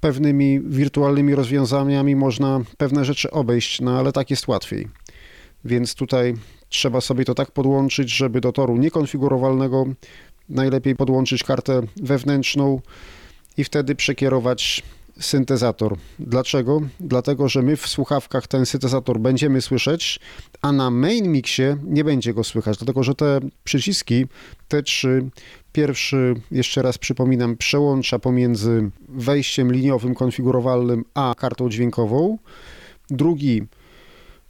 pewnymi 0.00 0.60
wirtualnymi 0.60 1.34
rozwiązaniami 1.34 2.16
można 2.16 2.60
pewne 2.76 3.04
rzeczy 3.04 3.30
obejść, 3.30 3.80
no 3.80 3.98
ale 3.98 4.12
tak 4.12 4.30
jest 4.30 4.48
łatwiej. 4.48 4.88
Więc 5.64 5.94
tutaj 5.94 6.34
trzeba 6.68 7.00
sobie 7.00 7.24
to 7.24 7.34
tak 7.34 7.50
podłączyć, 7.50 8.10
żeby 8.10 8.40
do 8.40 8.52
toru 8.52 8.76
niekonfigurowalnego 8.76 9.86
najlepiej 10.48 10.96
podłączyć 10.96 11.44
kartę 11.44 11.82
wewnętrzną 11.96 12.80
i 13.56 13.64
wtedy 13.64 13.94
przekierować 13.94 14.82
syntezator. 15.20 15.96
Dlaczego? 16.18 16.80
Dlatego, 17.00 17.48
że 17.48 17.62
my 17.62 17.76
w 17.76 17.86
słuchawkach 17.86 18.46
ten 18.46 18.66
syntezator 18.66 19.20
będziemy 19.20 19.60
słyszeć, 19.60 20.20
a 20.62 20.72
na 20.72 20.90
main 20.90 21.32
mixie 21.32 21.76
nie 21.84 22.04
będzie 22.04 22.34
go 22.34 22.44
słychać, 22.44 22.78
dlatego 22.78 23.02
że 23.02 23.14
te 23.14 23.40
przyciski, 23.64 24.26
te 24.68 24.82
trzy, 24.82 25.30
pierwszy, 25.72 26.34
jeszcze 26.50 26.82
raz 26.82 26.98
przypominam, 26.98 27.56
przełącza 27.56 28.18
pomiędzy 28.18 28.90
wejściem 29.08 29.72
liniowym 29.72 30.14
konfigurowalnym 30.14 31.04
a 31.14 31.34
kartą 31.38 31.70
dźwiękową. 31.70 32.38
Drugi 33.10 33.62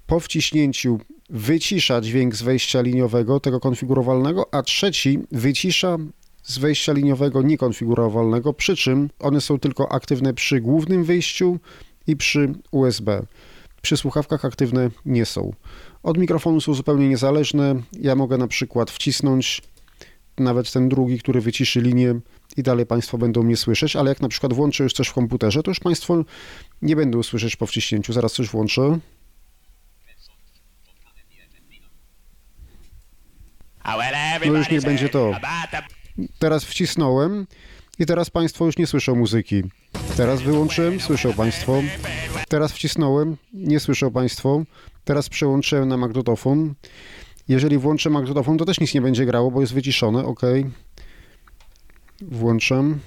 po 0.06 0.20
wciśnięciu 0.20 0.98
wycisza 1.30 2.00
dźwięk 2.00 2.36
z 2.36 2.42
wejścia 2.42 2.80
liniowego, 2.80 3.40
tego 3.40 3.60
konfigurowalnego, 3.60 4.54
a 4.54 4.62
trzeci 4.62 5.18
wycisza 5.32 5.96
z 6.42 6.58
wejścia 6.58 6.92
liniowego 6.92 7.42
niekonfigurowalnego, 7.42 8.52
przy 8.52 8.76
czym 8.76 9.10
one 9.18 9.40
są 9.40 9.58
tylko 9.58 9.92
aktywne 9.92 10.34
przy 10.34 10.60
głównym 10.60 11.04
wyjściu 11.04 11.58
i 12.06 12.16
przy 12.16 12.52
USB. 12.70 13.22
Przy 13.82 13.96
słuchawkach 13.96 14.44
aktywne 14.44 14.90
nie 15.06 15.26
są. 15.26 15.52
Od 16.02 16.18
mikrofonu 16.18 16.60
są 16.60 16.74
zupełnie 16.74 17.08
niezależne. 17.08 17.74
Ja 17.92 18.14
mogę 18.14 18.38
na 18.38 18.48
przykład 18.48 18.90
wcisnąć 18.90 19.62
nawet 20.38 20.72
ten 20.72 20.88
drugi, 20.88 21.18
który 21.18 21.40
wyciszy 21.40 21.80
linię 21.80 22.20
i 22.56 22.62
dalej 22.62 22.86
Państwo 22.86 23.18
będą 23.18 23.42
mnie 23.42 23.56
słyszeć, 23.56 23.96
ale 23.96 24.08
jak 24.08 24.20
na 24.20 24.28
przykład 24.28 24.52
włączę 24.52 24.84
już 24.84 24.92
coś 24.92 25.08
w 25.08 25.12
komputerze, 25.12 25.62
to 25.62 25.70
już 25.70 25.80
Państwo 25.80 26.24
nie 26.82 26.96
będą 26.96 27.22
słyszeć 27.22 27.56
po 27.56 27.66
wciśnięciu. 27.66 28.12
Zaraz 28.12 28.32
coś 28.32 28.48
włączę. 28.48 28.98
No 34.46 34.58
już 34.58 34.70
niech 34.70 34.82
będzie 34.82 35.08
to. 35.08 35.32
Teraz 36.38 36.64
wcisnąłem 36.64 37.46
i 37.98 38.06
teraz 38.06 38.30
Państwo 38.30 38.66
już 38.66 38.78
nie 38.78 38.86
słyszą 38.86 39.14
muzyki. 39.14 39.62
Teraz 40.16 40.42
wyłączyłem, 40.42 41.00
słyszą 41.00 41.32
Państwo. 41.32 41.82
Teraz 42.48 42.72
wcisnąłem, 42.72 43.36
nie 43.54 43.80
słyszą 43.80 44.10
Państwo. 44.10 44.62
Teraz 45.04 45.28
przełączyłem 45.28 45.88
na 45.88 45.96
magnetofon. 45.96 46.74
Jeżeli 47.48 47.78
włączę 47.78 48.10
magnetofon, 48.10 48.58
to 48.58 48.64
też 48.64 48.80
nic 48.80 48.94
nie 48.94 49.00
będzie 49.00 49.26
grało, 49.26 49.50
bo 49.50 49.60
jest 49.60 49.74
wyciszone. 49.74 50.24
OK. 50.24 50.40
Włączam. 52.20 53.00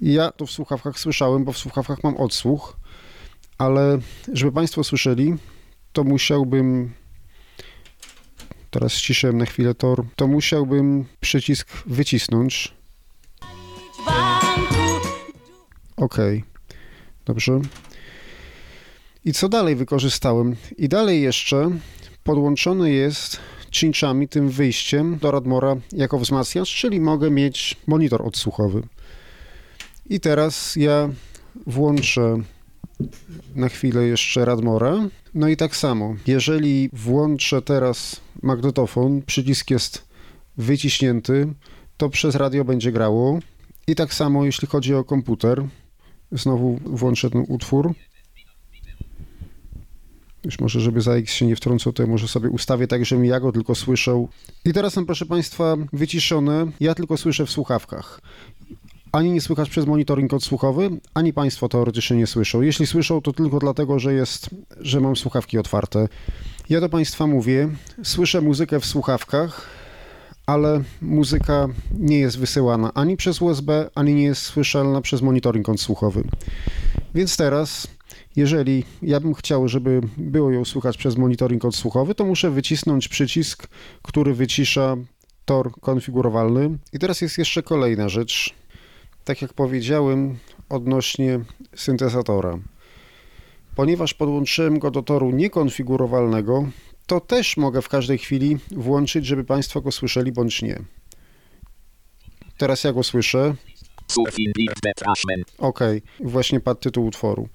Ja 0.00 0.30
to 0.30 0.46
w 0.46 0.50
słuchawkach 0.50 0.98
słyszałem, 0.98 1.44
bo 1.44 1.52
w 1.52 1.58
słuchawkach 1.58 2.04
mam 2.04 2.16
odsłuch, 2.16 2.76
ale 3.58 3.98
żeby 4.32 4.52
Państwo 4.52 4.84
słyszeli, 4.84 5.34
to 5.92 6.04
musiałbym 6.04 6.92
teraz 8.78 8.92
ściszyłem 8.92 9.38
na 9.38 9.46
chwilę 9.46 9.74
tor, 9.74 10.04
to 10.16 10.26
musiałbym 10.26 11.04
przycisk 11.20 11.68
wycisnąć. 11.86 12.74
OK. 15.96 16.16
Dobrze. 17.24 17.60
I 19.24 19.32
co 19.32 19.48
dalej 19.48 19.76
wykorzystałem? 19.76 20.56
I 20.76 20.88
dalej 20.88 21.22
jeszcze 21.22 21.70
podłączony 22.24 22.90
jest 22.90 23.40
cinchami, 23.70 24.28
tym 24.28 24.48
wyjściem 24.48 25.18
do 25.18 25.30
Radmora 25.30 25.76
jako 25.92 26.18
wzmacniacz, 26.18 26.74
czyli 26.74 27.00
mogę 27.00 27.30
mieć 27.30 27.76
monitor 27.86 28.22
odsłuchowy. 28.22 28.82
I 30.06 30.20
teraz 30.20 30.76
ja 30.76 31.08
włączę 31.66 32.36
na 33.54 33.68
chwilę 33.68 34.06
jeszcze 34.06 34.44
Radmora. 34.44 35.08
No 35.34 35.48
i 35.48 35.56
tak 35.56 35.76
samo, 35.76 36.16
jeżeli 36.26 36.90
włączę 36.92 37.62
teraz 37.62 38.20
magnetofon, 38.42 39.22
przycisk 39.22 39.70
jest 39.70 40.08
wyciśnięty, 40.56 41.54
to 41.96 42.08
przez 42.08 42.34
radio 42.34 42.64
będzie 42.64 42.92
grało. 42.92 43.38
I 43.86 43.94
tak 43.94 44.14
samo 44.14 44.44
jeśli 44.44 44.68
chodzi 44.68 44.94
o 44.94 45.04
komputer, 45.04 45.64
znowu 46.32 46.80
włączę 46.84 47.30
ten 47.30 47.44
utwór. 47.48 47.94
Już 50.44 50.60
może, 50.60 50.80
żeby 50.80 51.00
za 51.00 51.12
X 51.12 51.32
się 51.32 51.46
nie 51.46 51.56
wtrącał, 51.56 51.92
to 51.92 52.02
ja 52.02 52.08
może 52.08 52.28
sobie 52.28 52.50
ustawię 52.50 52.86
tak, 52.86 53.04
żebym 53.04 53.24
ja 53.24 53.40
go 53.40 53.52
tylko 53.52 53.74
słyszał. 53.74 54.28
I 54.64 54.72
teraz 54.72 54.92
są, 54.92 55.06
proszę 55.06 55.26
Państwa, 55.26 55.76
wyciszone. 55.92 56.70
Ja 56.80 56.94
tylko 56.94 57.16
słyszę 57.16 57.46
w 57.46 57.50
słuchawkach. 57.50 58.20
Ani 59.12 59.30
nie 59.30 59.40
słychać 59.40 59.70
przez 59.70 59.86
monitoring 59.86 60.34
odsłuchowy, 60.34 60.90
ani 61.14 61.32
Państwo 61.32 61.68
teoretycznie 61.68 62.16
nie 62.16 62.26
słyszą. 62.26 62.60
Jeśli 62.60 62.86
słyszą, 62.86 63.20
to 63.20 63.32
tylko 63.32 63.58
dlatego, 63.58 63.98
że 63.98 64.14
jest, 64.14 64.50
że 64.80 65.00
mam 65.00 65.16
słuchawki 65.16 65.58
otwarte. 65.58 66.08
Ja 66.68 66.80
do 66.80 66.88
Państwa 66.88 67.26
mówię, 67.26 67.68
słyszę 68.02 68.40
muzykę 68.40 68.80
w 68.80 68.86
słuchawkach, 68.86 69.66
ale 70.46 70.82
muzyka 71.02 71.66
nie 71.98 72.18
jest 72.18 72.38
wysyłana 72.38 72.94
ani 72.94 73.16
przez 73.16 73.42
USB, 73.42 73.90
ani 73.94 74.14
nie 74.14 74.24
jest 74.24 74.42
słyszalna 74.42 75.00
przez 75.00 75.22
monitoring 75.22 75.68
odsłuchowy. 75.68 76.24
Więc 77.14 77.36
teraz 77.36 77.88
Jeżeli 78.38 78.84
ja 79.02 79.20
bym 79.20 79.34
chciał, 79.34 79.68
żeby 79.68 80.00
było 80.16 80.50
ją 80.50 80.64
słychać 80.64 80.96
przez 80.96 81.16
monitoring 81.16 81.64
odsłuchowy, 81.64 82.14
to 82.14 82.24
muszę 82.24 82.50
wycisnąć 82.50 83.08
przycisk, 83.08 83.68
który 84.02 84.34
wycisza 84.34 84.96
tor 85.44 85.72
konfigurowalny. 85.80 86.78
I 86.92 86.98
teraz 86.98 87.20
jest 87.20 87.38
jeszcze 87.38 87.62
kolejna 87.62 88.08
rzecz. 88.08 88.54
Tak 89.28 89.42
jak 89.42 89.52
powiedziałem 89.52 90.38
odnośnie 90.68 91.40
syntezatora. 91.74 92.58
Ponieważ 93.74 94.14
podłączyłem 94.14 94.78
go 94.78 94.90
do 94.90 95.02
toru 95.02 95.30
niekonfigurowalnego, 95.30 96.68
to 97.06 97.20
też 97.20 97.56
mogę 97.56 97.82
w 97.82 97.88
każdej 97.88 98.18
chwili 98.18 98.58
włączyć, 98.70 99.26
żeby 99.26 99.44
Państwo 99.44 99.80
go 99.80 99.92
słyszeli 99.92 100.32
bądź 100.32 100.62
nie. 100.62 100.82
Teraz 102.58 102.84
ja 102.84 102.92
go 102.92 103.02
słyszę. 103.02 103.54
Ok, 105.58 105.80
właśnie 106.20 106.60
padł 106.60 106.80
tytuł 106.80 107.06
utworu. 107.06 107.48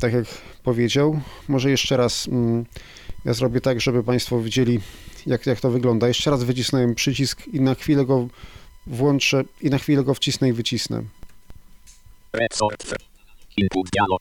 Tak 0.00 0.12
jak 0.12 0.24
powiedział, 0.62 1.20
może 1.48 1.70
jeszcze 1.70 1.96
raz 1.96 2.28
mm, 2.28 2.64
ja 3.24 3.34
zrobię 3.34 3.60
tak, 3.60 3.80
żeby 3.80 4.04
Państwo 4.04 4.40
widzieli, 4.40 4.80
jak, 5.26 5.46
jak 5.46 5.60
to 5.60 5.70
wygląda. 5.70 6.08
Jeszcze 6.08 6.30
raz 6.30 6.44
wycisnąłem 6.44 6.94
przycisk 6.94 7.48
i 7.48 7.60
na 7.60 7.74
chwilę 7.74 8.04
go 8.04 8.28
włączę 8.86 9.44
i 9.60 9.70
na 9.70 9.78
chwilę 9.78 10.04
go 10.04 10.14
wcisnę 10.14 10.48
i 10.48 10.52
wycisnę. 10.52 11.02
Input 13.56 13.90
dialog. 13.90 14.20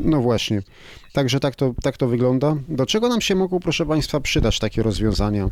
No 0.00 0.20
właśnie. 0.20 0.62
Także 1.12 1.40
tak 1.40 1.56
to, 1.56 1.74
tak 1.82 1.96
to 1.96 2.08
wygląda. 2.08 2.56
Do 2.68 2.86
czego 2.86 3.08
nam 3.08 3.20
się 3.20 3.34
mogą, 3.34 3.60
proszę 3.60 3.86
Państwa, 3.86 4.20
przydać 4.20 4.58
takie 4.58 4.82
rozwiązania? 4.82 5.50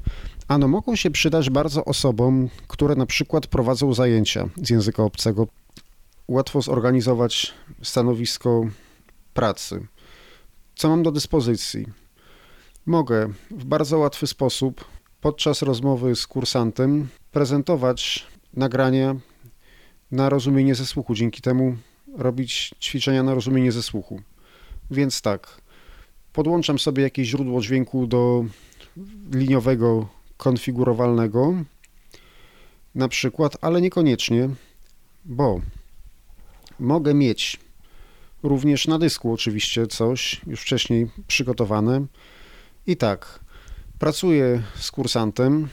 Ano, 0.48 0.68
mogą 0.68 0.96
się 0.96 1.10
przydać 1.10 1.50
bardzo 1.50 1.84
osobom, 1.84 2.48
które 2.68 2.94
na 2.94 3.06
przykład 3.06 3.46
prowadzą 3.46 3.94
zajęcia 3.94 4.48
z 4.62 4.70
języka 4.70 5.02
obcego. 5.02 5.46
Łatwo 6.28 6.62
zorganizować 6.62 7.54
stanowisko 7.82 8.66
pracy. 9.34 9.86
Co 10.76 10.88
mam 10.88 11.02
do 11.02 11.12
dyspozycji? 11.12 11.86
Mogę 12.86 13.28
w 13.50 13.64
bardzo 13.64 13.98
łatwy 13.98 14.26
sposób 14.26 14.84
podczas 15.20 15.62
rozmowy 15.62 16.16
z 16.16 16.26
kursantem 16.26 17.08
prezentować 17.32 18.26
nagrania 18.54 19.16
na 20.10 20.28
rozumienie 20.28 20.74
ze 20.74 20.86
słuchu. 20.86 21.14
Dzięki 21.14 21.42
temu 21.42 21.76
robić 22.16 22.74
ćwiczenia 22.80 23.22
na 23.22 23.34
rozumienie 23.34 23.72
ze 23.72 23.82
słuchu. 23.82 24.20
Więc 24.90 25.22
tak, 25.22 25.60
podłączam 26.32 26.78
sobie 26.78 27.02
jakieś 27.02 27.28
źródło 27.28 27.60
dźwięku 27.60 28.06
do 28.06 28.44
liniowego, 29.32 30.08
konfigurowalnego, 30.36 31.54
na 32.94 33.08
przykład, 33.08 33.56
ale 33.60 33.80
niekoniecznie, 33.80 34.48
bo 35.24 35.60
mogę 36.80 37.14
mieć 37.14 37.60
również 38.42 38.88
na 38.88 38.98
dysku 38.98 39.32
oczywiście 39.32 39.86
coś 39.86 40.40
już 40.46 40.60
wcześniej 40.60 41.10
przygotowane. 41.26 42.06
I 42.88 42.96
tak, 42.96 43.40
pracuję 43.98 44.62
z 44.74 44.90
kursantem. 44.90 45.68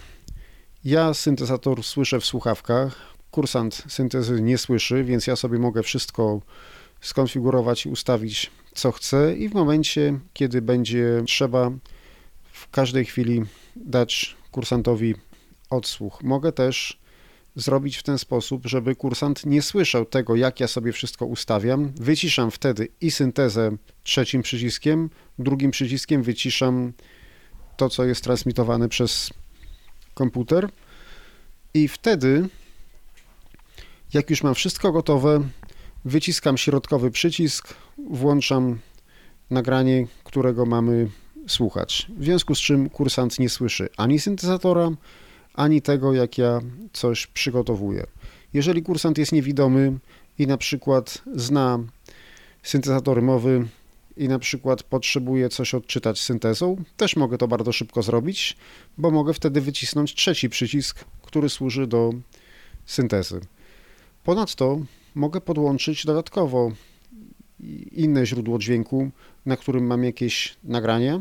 Ja 0.84 1.14
syntezator 1.14 1.84
słyszę 1.84 2.19
w 2.19 2.26
słuchawkach, 2.26 2.95
kursant 3.31 3.84
syntezy 3.88 4.41
nie 4.41 4.57
słyszy, 4.57 5.03
więc 5.03 5.27
ja 5.27 5.35
sobie 5.35 5.60
mogę 5.60 5.84
wszystko 5.84 6.41
skonfigurować 7.02 7.85
i 7.85 7.90
ustawić 7.90 8.52
co 8.73 8.91
chcę 8.91 9.35
i 9.35 9.49
w 9.49 9.53
momencie, 9.53 10.19
kiedy 10.34 10.61
będzie 10.61 11.23
trzeba 11.27 11.72
w 12.52 12.69
każdej 12.69 13.06
chwili 13.06 13.44
dać 13.76 14.35
kursantowi 14.52 15.15
odsłuch. 15.69 16.23
Mogę 16.23 16.52
też 16.52 16.99
zrobić 17.55 17.97
w 17.97 18.03
ten 18.03 18.17
sposób, 18.17 18.65
żeby 18.65 18.95
kursant 18.95 19.45
nie 19.45 19.61
słyszał 19.61 20.05
tego, 20.05 20.35
jak 20.35 20.59
ja 20.59 20.67
sobie 20.67 20.91
wszystko 20.91 21.25
ustawiam. 21.25 21.91
Wyciszam 21.95 22.51
wtedy 22.51 22.88
i 23.01 23.11
syntezę 23.11 23.71
trzecim 24.03 24.41
przyciskiem, 24.41 25.09
drugim 25.39 25.71
przyciskiem 25.71 26.23
wyciszam 26.23 26.93
to, 27.77 27.89
co 27.89 28.05
jest 28.05 28.23
transmitowane 28.23 28.89
przez 28.89 29.30
komputer 30.13 30.69
i 31.73 31.88
wtedy 31.88 32.49
jak 34.13 34.30
już 34.30 34.43
mam 34.43 34.55
wszystko 34.55 34.91
gotowe, 34.91 35.41
wyciskam 36.05 36.57
środkowy 36.57 37.11
przycisk, 37.11 37.73
włączam 38.09 38.80
nagranie, 39.49 40.07
którego 40.23 40.65
mamy 40.65 41.09
słuchać. 41.47 42.07
W 42.17 42.23
związku 42.23 42.55
z 42.55 42.59
czym 42.59 42.89
kursant 42.89 43.39
nie 43.39 43.49
słyszy 43.49 43.89
ani 43.97 44.19
syntezatora, 44.19 44.91
ani 45.53 45.81
tego, 45.81 46.13
jak 46.13 46.38
ja 46.38 46.61
coś 46.93 47.27
przygotowuję. 47.27 48.05
Jeżeli 48.53 48.84
kursant 48.84 49.17
jest 49.17 49.31
niewidomy 49.31 49.99
i 50.39 50.47
na 50.47 50.57
przykład 50.57 51.21
zna 51.35 51.80
syntezatory 52.63 53.21
mowy 53.21 53.67
i 54.17 54.27
na 54.27 54.39
przykład 54.39 54.84
potrzebuje 54.84 55.49
coś 55.49 55.73
odczytać 55.73 56.21
syntezą, 56.21 56.84
też 56.97 57.15
mogę 57.15 57.38
to 57.38 57.47
bardzo 57.47 57.71
szybko 57.71 58.01
zrobić, 58.01 58.57
bo 58.97 59.11
mogę 59.11 59.34
wtedy 59.34 59.61
wycisnąć 59.61 60.15
trzeci 60.15 60.49
przycisk, 60.49 61.05
który 61.21 61.49
służy 61.49 61.88
do 61.88 62.13
syntezy. 62.85 63.41
Ponadto 64.23 64.80
mogę 65.15 65.41
podłączyć 65.41 66.05
dodatkowo 66.05 66.71
inne 67.91 68.25
źródło 68.25 68.59
dźwięku, 68.59 69.09
na 69.45 69.57
którym 69.57 69.85
mam 69.85 70.03
jakieś 70.03 70.55
nagrania 70.63 71.19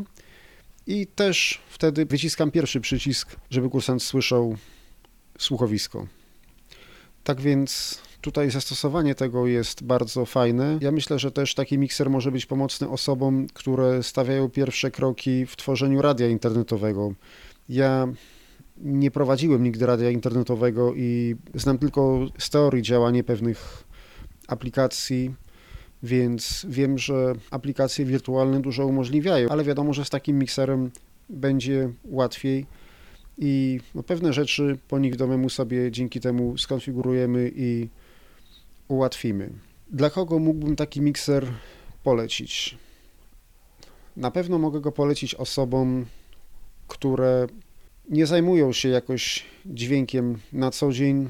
i 0.87 1.07
też 1.07 1.61
wtedy 1.69 2.05
wyciskam 2.05 2.51
pierwszy 2.51 2.81
przycisk, 2.81 3.35
żeby 3.49 3.69
kursant 3.69 4.03
słyszał 4.03 4.57
słuchowisko. 5.37 6.07
Tak 7.23 7.41
więc 7.41 8.01
tutaj 8.21 8.51
zastosowanie 8.51 9.15
tego 9.15 9.47
jest 9.47 9.83
bardzo 9.83 10.25
fajne. 10.25 10.77
Ja 10.81 10.91
myślę, 10.91 11.19
że 11.19 11.31
też 11.31 11.55
taki 11.55 11.77
mikser 11.77 12.09
może 12.09 12.31
być 12.31 12.45
pomocny 12.45 12.89
osobom, 12.89 13.47
które 13.53 14.03
stawiają 14.03 14.49
pierwsze 14.49 14.91
kroki 14.91 15.45
w 15.45 15.55
tworzeniu 15.55 16.01
radia 16.01 16.27
internetowego. 16.27 17.13
Ja 17.69 18.07
nie 18.77 19.11
prowadziłem 19.11 19.63
nigdy 19.63 19.85
radia 19.85 20.09
internetowego 20.09 20.93
i 20.95 21.35
znam 21.53 21.77
tylko 21.77 22.27
z 22.37 22.49
teorii 22.49 22.83
działanie 22.83 23.23
pewnych 23.23 23.83
aplikacji, 24.47 25.33
więc 26.03 26.65
wiem, 26.69 26.97
że 26.97 27.33
aplikacje 27.51 28.05
wirtualne 28.05 28.61
dużo 28.61 28.85
umożliwiają, 28.87 29.49
ale 29.49 29.63
wiadomo, 29.63 29.93
że 29.93 30.05
z 30.05 30.09
takim 30.09 30.39
mikserem 30.39 30.91
będzie 31.29 31.89
łatwiej 32.05 32.65
i 33.37 33.79
no, 33.95 34.03
pewne 34.03 34.33
rzeczy 34.33 34.77
po 34.87 34.99
niewidomemu 34.99 35.49
sobie 35.49 35.91
dzięki 35.91 36.19
temu 36.19 36.57
skonfigurujemy 36.57 37.51
i 37.55 37.89
ułatwimy. 38.87 39.49
Dla 39.91 40.09
kogo 40.09 40.39
mógłbym 40.39 40.75
taki 40.75 41.01
mikser 41.01 41.47
polecić? 42.03 42.77
Na 44.17 44.31
pewno 44.31 44.59
mogę 44.59 44.81
go 44.81 44.91
polecić 44.91 45.35
osobom, 45.35 46.05
które 46.87 47.47
nie 48.09 48.25
zajmują 48.25 48.73
się 48.73 48.89
jakoś 48.89 49.43
dźwiękiem 49.65 50.37
na 50.53 50.71
co 50.71 50.91
dzień, 50.91 51.29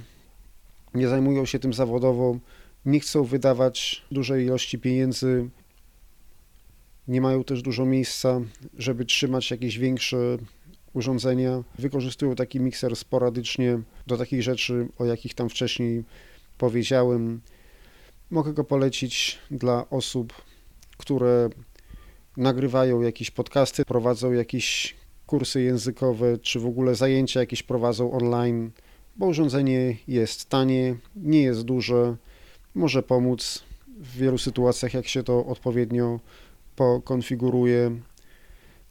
nie 0.94 1.08
zajmują 1.08 1.46
się 1.46 1.60
tym 1.60 1.74
zawodowo, 1.74 2.38
nie 2.86 3.00
chcą 3.00 3.24
wydawać 3.24 4.04
dużej 4.12 4.46
ilości 4.46 4.80
pieniędzy, 4.80 5.50
nie 7.08 7.22
mają 7.22 7.44
też 7.44 7.62
dużo 7.62 7.86
miejsca, 7.86 8.42
żeby 8.78 9.06
trzymać 9.06 9.52
jakieś 9.52 9.78
większe 9.78 10.38
urządzenia. 10.94 11.64
Wykorzystują 11.80 12.36
taki 12.36 12.60
mikser 12.60 12.96
sporadycznie 12.96 13.80
do 14.08 14.18
takich 14.18 14.44
rzeczy, 14.44 14.88
o 14.98 15.06
jakich 15.06 15.34
tam 15.34 15.50
wcześniej 15.50 16.04
powiedziałem. 16.58 17.42
Mogę 18.32 18.54
go 18.54 18.64
polecić 18.64 19.40
dla 19.52 19.90
osób, 19.90 20.34
które 20.98 21.50
nagrywają 22.38 23.02
jakieś 23.02 23.32
podcasty, 23.32 23.86
prowadzą 23.86 24.32
jakieś 24.32 24.96
kursy 25.28 25.62
językowe, 25.62 26.38
czy 26.38 26.60
w 26.60 26.66
ogóle 26.66 26.96
zajęcia 26.96 27.40
jakieś 27.40 27.64
prowadzą 27.64 28.12
online, 28.12 28.72
bo 29.16 29.26
urządzenie 29.26 29.98
jest 30.08 30.50
tanie, 30.50 30.96
nie 31.16 31.42
jest 31.42 31.62
duże, 31.62 32.16
może 32.76 33.04
pomóc 33.04 33.64
w 33.88 34.18
wielu 34.18 34.38
sytuacjach, 34.38 34.94
jak 34.94 35.08
się 35.08 35.24
to 35.24 35.46
odpowiednio 35.46 36.20
pokonfiguruje. 36.76 37.92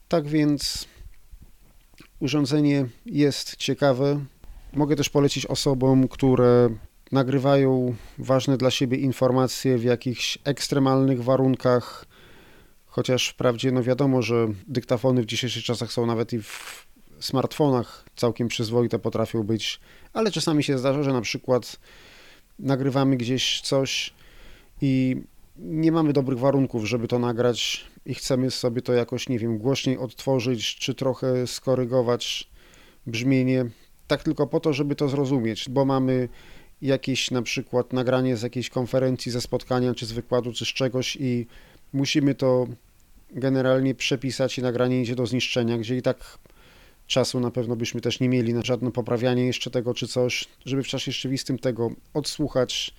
Tak 0.09 0.27
więc 0.27 0.89
urządzenie 2.21 2.87
jest 3.07 3.57
ciekawe. 3.57 4.25
Mogę 4.73 4.97
też 4.97 5.11
polecić 5.11 5.47
osobom, 5.47 6.09
które 6.09 6.69
nagrywają 7.13 7.95
ważne 8.19 8.57
dla 8.57 8.71
siebie 8.71 8.97
informacje 8.97 9.79
w 9.79 9.85
jakichś 9.85 10.39
ekstremalnych 10.45 11.25
warunkach, 11.25 12.07
Chociaż 12.93 13.29
wprawdzie 13.29 13.73
no 13.73 13.83
wiadomo, 13.83 14.23
że 14.23 14.49
dyktafony 14.69 15.23
w 15.23 15.27
dzisiejszych 15.27 15.65
czasach 15.65 15.93
są 15.93 16.07
nawet 16.07 16.33
i 16.33 16.43
w 16.43 16.87
smartfonach 17.21 18.05
całkiem 18.17 18.49
przyzwoite 18.49 18.99
potrafią 18.99 19.43
być, 19.43 19.81
ale 20.13 20.31
czasami 20.31 20.63
się 20.63 20.79
zdarza, 20.79 21.03
że 21.03 21.13
na 21.13 21.21
przykład 21.21 21.79
nagrywamy 22.59 23.17
gdzieś 23.17 23.61
coś 23.61 24.15
i 24.81 25.17
nie 25.57 25.93
mamy 25.93 26.13
dobrych 26.13 26.39
warunków, 26.39 26.85
żeby 26.85 27.09
to 27.09 27.19
nagrać 27.19 27.85
i 28.07 28.15
chcemy 28.15 28.51
sobie 28.51 28.83
to 28.83 28.93
jakoś, 28.93 29.29
nie 29.29 29.39
wiem, 29.39 29.59
głośniej 29.59 29.99
odtworzyć, 29.99 30.77
czy 30.77 30.95
trochę 30.95 31.47
skorygować 31.47 32.51
brzmienie, 33.07 33.65
tak 34.07 34.23
tylko 34.23 34.47
po 34.47 34.61
to, 34.61 34.73
żeby 34.73 34.95
to 34.95 35.09
zrozumieć, 35.09 35.69
bo 35.69 35.85
mamy 35.85 36.29
jakieś 36.83 37.31
na 37.31 37.43
przykład 37.43 37.93
nagranie 37.93 38.37
z 38.37 38.43
jakiejś 38.43 38.71
konferencji, 38.71 39.33
ze 39.33 39.41
spotkania, 39.41 39.95
czy 39.95 40.07
z 40.07 40.13
wykładu, 40.13 40.53
czy 40.53 40.65
z 40.65 40.69
czegoś 40.69 41.17
i 41.21 41.47
musimy 41.93 42.35
to 42.35 42.67
generalnie 43.31 43.95
przepisać 43.95 44.59
i 44.59 44.63
nagranie 44.63 45.03
idzie 45.03 45.15
do 45.15 45.27
zniszczenia, 45.27 45.79
gdzie 45.79 45.97
i 45.97 46.03
tak 46.03 46.39
czasu 47.13 47.41
na 47.41 47.51
pewno 47.51 47.77
byśmy 47.77 48.01
też 48.01 48.21
nie 48.21 48.29
mieli 48.29 48.55
na 48.55 48.63
żadne 48.63 48.91
poprawianie 48.91 49.47
jeszcze 49.47 49.71
tego 49.71 49.95
czy 49.95 50.09
coś, 50.09 50.49
żeby 50.65 50.83
w 50.83 50.87
czasie 50.87 51.13
rzeczywistym 51.13 51.59
tego 51.59 51.91
odsłuchać 52.15 52.95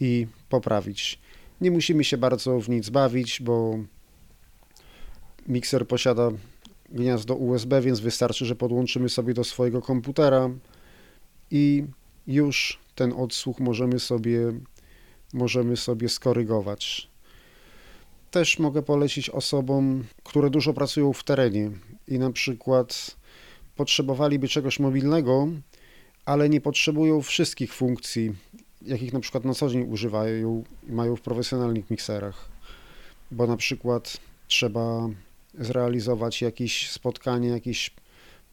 i 0.00 0.26
poprawić. 0.48 1.18
Nie 1.60 1.70
musimy 1.70 2.04
się 2.04 2.18
bardzo 2.18 2.60
w 2.60 2.68
nic 2.68 2.90
bawić, 2.90 3.42
bo 3.42 3.78
mikser 5.48 5.86
posiada 5.86 6.30
gniazdo 6.88 7.34
USB, 7.34 7.80
więc 7.80 8.00
wystarczy, 8.00 8.46
że 8.46 8.56
podłączymy 8.56 9.08
sobie 9.08 9.34
do 9.34 9.44
swojego 9.44 9.82
komputera 9.82 10.50
i 11.50 11.84
już 12.26 12.78
ten 12.94 13.12
odsłuch 13.12 13.60
możemy 13.60 14.00
sobie, 14.00 14.38
możemy 15.32 15.76
sobie 15.76 16.08
skorygować. 16.08 17.10
Też 18.30 18.58
mogę 18.58 18.82
polecić 18.82 19.30
osobom, 19.30 20.04
które 20.24 20.50
dużo 20.50 20.72
pracują 20.72 21.12
w 21.12 21.24
terenie 21.24 21.70
i 22.08 22.18
na 22.18 22.32
przykład 22.32 23.19
potrzebowaliby 23.80 24.48
czegoś 24.48 24.78
mobilnego, 24.78 25.48
ale 26.24 26.48
nie 26.48 26.60
potrzebują 26.60 27.22
wszystkich 27.22 27.74
funkcji, 27.74 28.34
jakich 28.82 29.12
na 29.12 29.20
przykład 29.20 29.44
na 29.44 29.54
co 29.54 29.68
dzień 29.68 29.92
używają 29.92 30.64
i 30.88 30.92
mają 30.92 31.16
w 31.16 31.20
profesjonalnych 31.20 31.90
mikserach. 31.90 32.48
Bo 33.30 33.46
na 33.46 33.56
przykład 33.56 34.16
trzeba 34.48 35.08
zrealizować 35.58 36.42
jakieś 36.42 36.90
spotkanie, 36.90 37.48
jakieś 37.48 37.90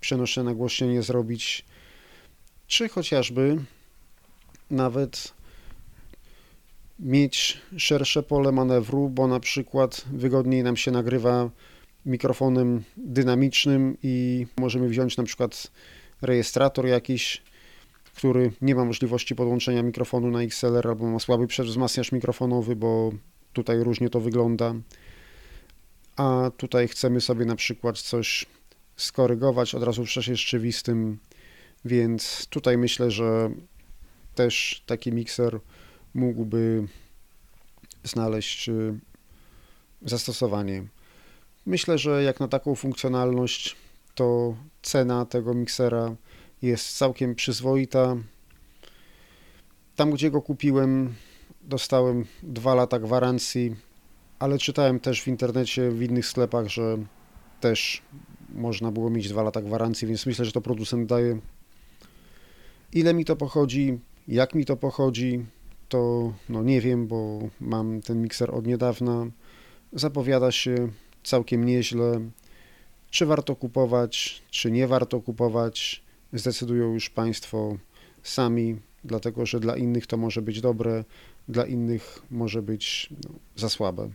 przenoszenie 0.02 0.46
nagłośnienie 0.46 1.02
zrobić, 1.02 1.66
czy 2.68 2.90
chociażby 2.90 3.58
nawet 4.72 5.34
mieć 7.00 7.58
szersze 7.78 8.24
pole 8.24 8.52
manewru, 8.52 9.10
bo 9.10 9.28
na 9.28 9.40
przykład 9.40 10.06
wygodniej 10.12 10.64
nam 10.64 10.78
się 10.78 10.92
nagrywa 10.92 11.50
mikrofonem 12.08 12.84
dynamicznym 12.98 13.98
i 14.04 14.46
możemy 14.58 14.88
wziąć 14.88 15.18
na 15.18 15.24
przykład 15.24 15.72
rejestrator 16.22 16.86
jakiś, 16.86 17.44
który 18.16 18.52
nie 18.62 18.76
ma 18.76 18.86
możliwości 18.86 19.36
podłączenia 19.36 19.84
mikrofonu 19.84 20.32
na 20.32 20.42
XLR 20.42 20.88
albo 20.88 21.06
ma 21.06 21.20
słaby 21.20 21.48
przewzmacniacz 21.48 22.12
mikrofonowy, 22.12 22.76
bo 22.76 23.12
tutaj 23.54 23.84
różnie 23.84 24.10
to 24.10 24.20
wygląda. 24.20 24.74
A 26.16 26.52
tutaj 26.58 26.88
chcemy 26.88 27.22
sobie 27.22 27.46
na 27.46 27.56
przykład 27.56 28.00
coś 28.00 28.46
skorygować 28.96 29.76
od 29.76 29.84
razu 29.84 30.06
w 30.06 30.10
czasie 30.10 30.36
rzeczywistym, 30.36 31.18
więc 31.86 32.48
tutaj 32.50 32.78
myślę, 32.78 33.12
że 33.12 33.52
też 34.36 34.84
taki 34.86 35.12
mikser 35.12 35.60
mógłby 36.14 36.88
znaleźć 38.04 38.70
y, 38.70 39.00
zastosowanie. 40.02 40.84
Myślę, 41.68 41.98
że 41.98 42.24
jak 42.24 42.40
na 42.40 42.48
taką 42.48 42.76
funkcjonalność, 42.76 43.76
to 44.16 44.56
cena 44.82 45.26
tego 45.26 45.54
miksera 45.54 46.16
jest 46.62 46.98
całkiem 46.98 47.36
przyzwoita. 47.36 48.16
Tam, 49.96 50.12
gdzie 50.12 50.32
go 50.32 50.42
kupiłem, 50.42 51.14
dostałem 51.62 52.26
dwa 52.44 52.76
lata 52.76 53.00
gwarancji, 53.00 53.76
ale 54.40 54.58
czytałem 54.58 55.00
też 55.00 55.22
w 55.22 55.28
internecie, 55.28 55.92
w 55.92 56.02
innych 56.02 56.26
sklepach, 56.26 56.68
że 56.68 56.98
też 57.62 58.02
można 58.50 58.92
było 58.92 59.10
mieć 59.10 59.30
dwa 59.30 59.44
lata 59.44 59.62
gwarancji, 59.62 60.08
więc 60.08 60.26
myślę, 60.26 60.46
że 60.46 60.52
to 60.52 60.62
producent 60.62 61.10
daje. 61.10 61.40
Ile 62.94 63.14
mi 63.14 63.26
to 63.26 63.36
pochodzi, 63.36 64.00
jak 64.28 64.56
mi 64.56 64.66
to 64.66 64.78
pochodzi, 64.78 65.46
to 65.90 66.34
no 66.50 66.64
nie 66.64 66.82
wiem, 66.82 67.08
bo 67.08 67.40
mam 67.60 68.02
ten 68.02 68.22
mikser 68.22 68.56
od 68.56 68.68
niedawna. 68.68 69.28
Zapowiada 69.94 70.52
się 70.52 70.90
całkiem 71.28 71.66
nieźle. 71.66 72.30
Czy 73.10 73.26
warto 73.26 73.56
kupować, 73.56 74.42
czy 74.50 74.72
nie 74.72 74.88
warto 74.88 75.22
kupować, 75.22 76.04
zdecydują 76.34 76.94
już 76.94 77.10
Państwo 77.10 77.78
sami, 78.24 78.80
dlatego 79.04 79.46
że 79.46 79.60
dla 79.60 79.78
innych 79.78 80.08
to 80.08 80.18
może 80.18 80.42
być 80.42 80.62
dobre, 80.62 81.04
dla 81.48 81.66
innych 81.66 82.22
może 82.32 82.62
być 82.62 83.10
no, 83.24 83.30
za 83.56 83.70
słabe. 83.70 84.10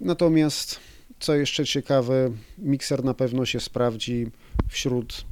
Natomiast, 0.00 0.80
co 1.18 1.34
jeszcze 1.34 1.64
ciekawe, 1.64 2.30
mikser 2.58 3.04
na 3.04 3.14
pewno 3.14 3.46
się 3.46 3.60
sprawdzi 3.60 4.26
wśród 4.68 5.24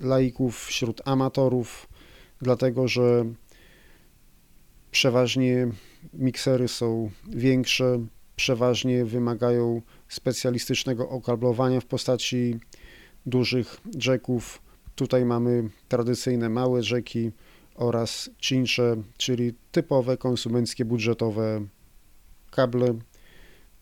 laików, 0.00 0.64
wśród 0.66 1.02
amatorów, 1.04 1.88
dlatego 2.42 2.88
że 2.88 3.24
przeważnie 4.90 5.68
miksery 6.14 6.68
są 6.68 7.10
większe, 7.28 8.06
przeważnie 8.36 9.04
wymagają 9.04 9.82
specjalistycznego 10.08 11.08
okablowania 11.08 11.80
w 11.80 11.84
postaci 11.84 12.58
dużych 13.26 13.80
jacków. 14.06 14.62
Tutaj 14.94 15.24
mamy 15.24 15.70
tradycyjne 15.88 16.48
małe 16.48 16.80
jacki 16.90 17.30
oraz 17.74 18.30
cincze, 18.38 18.96
czyli 19.16 19.54
typowe 19.72 20.16
konsumenckie, 20.16 20.84
budżetowe 20.84 21.66
kable, 22.50 22.94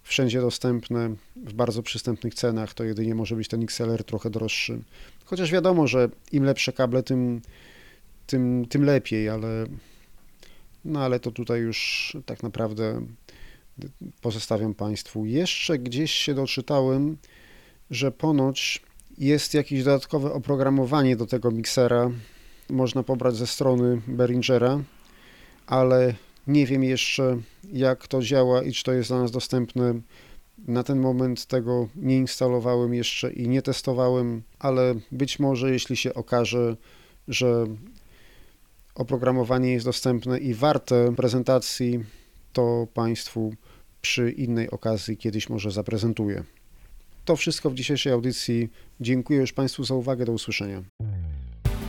wszędzie 0.03 0.41
dostępne 0.41 1.15
w 1.37 1.53
bardzo 1.53 1.83
przystępnych 1.83 2.35
cenach. 2.35 2.75
To 2.75 2.85
jedynie 2.85 3.15
może 3.15 3.37
być 3.37 3.49
ten 3.49 3.63
XLR 3.63 4.05
trochę 4.05 4.31
droższy. 4.31 4.83
Chociaż 5.25 5.53
wiadomo, 5.53 5.87
że 5.87 6.09
im 6.33 6.45
lepsze 6.45 6.73
kable, 6.73 7.03
tym, 7.03 7.43
tym, 8.27 8.67
tym 8.69 8.85
lepiej, 8.85 9.29
ale 9.29 9.67
no 10.85 11.01
ale 11.01 11.21
to 11.21 11.31
tutaj 11.31 11.61
już 11.61 12.17
tak 12.27 12.43
naprawdę 12.43 13.07
pozostawiam 14.21 14.75
Państwu. 14.75 15.27
Jeszcze 15.27 15.79
gdzieś 15.79 16.13
się 16.13 16.35
doczytałem, 16.35 17.17
że 17.91 18.13
ponoć 18.13 18.83
jest 19.19 19.55
jakieś 19.55 19.85
dodatkowe 19.85 20.33
oprogramowanie 20.33 21.17
do 21.17 21.27
tego 21.27 21.51
miksera. 21.51 22.11
Można 22.71 23.03
pobrać 23.03 23.37
ze 23.37 23.47
strony 23.47 24.01
Behringera, 24.09 24.83
ale 25.67 26.15
nie 26.47 26.67
wiem 26.67 26.85
jeszcze 26.85 27.39
jak 27.73 28.09
to 28.09 28.23
działa 28.23 28.63
i 28.63 28.73
czy 28.73 28.85
to 28.85 28.93
jest 28.93 29.11
dla 29.11 29.19
nas 29.19 29.31
dostępne. 29.31 29.95
Na 30.69 30.83
ten 30.83 31.01
moment 31.01 31.47
tego 31.47 31.89
nie 31.97 32.17
instalowałem 32.17 32.95
jeszcze 32.95 33.33
i 33.33 33.49
nie 33.49 33.63
testowałem, 33.63 34.43
ale 34.59 34.95
być 35.13 35.39
może 35.39 35.71
jeśli 35.71 35.97
się 35.97 36.15
okaże, 36.15 36.77
że 37.29 37.67
oprogramowanie 38.95 39.73
jest 39.73 39.87
dostępne 39.87 40.39
i 40.39 40.55
warte 40.55 41.15
prezentacji, 41.17 42.05
to 42.55 42.87
Państwu 42.95 43.55
przy 44.01 44.31
innej 44.31 44.71
okazji 44.71 45.17
kiedyś 45.17 45.49
może 45.49 45.71
zaprezentuję. 45.71 46.45
To 47.25 47.37
wszystko 47.37 47.71
w 47.71 47.75
dzisiejszej 47.75 48.13
audycji. 48.13 48.69
Dziękuję 49.01 49.39
już 49.39 49.53
Państwu 49.53 49.85
za 49.85 49.95
uwagę. 49.95 50.25
Do 50.25 50.33
usłyszenia. 50.33 50.83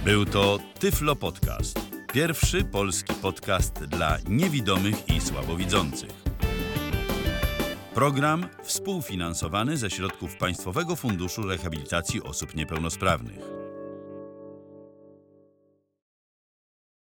Był 0.06 0.26
to 0.26 0.60
Tyflo 0.80 1.16
Podcast. 1.16 1.80
Pierwszy 2.14 2.64
polski 2.64 3.14
podcast 3.14 3.74
dla 3.74 4.18
niewidomych 4.30 5.10
i 5.10 5.22
słabowidzących. 5.22 6.10
Program 7.94 8.48
współfinansowany 8.64 9.78
ze 9.78 9.90
środków 9.90 10.38
Państwowego 10.38 10.96
Funduszu 10.96 11.42
Rehabilitacji 11.42 12.24
Osób 12.24 12.56
Niepełnosprawnych. 12.56 13.65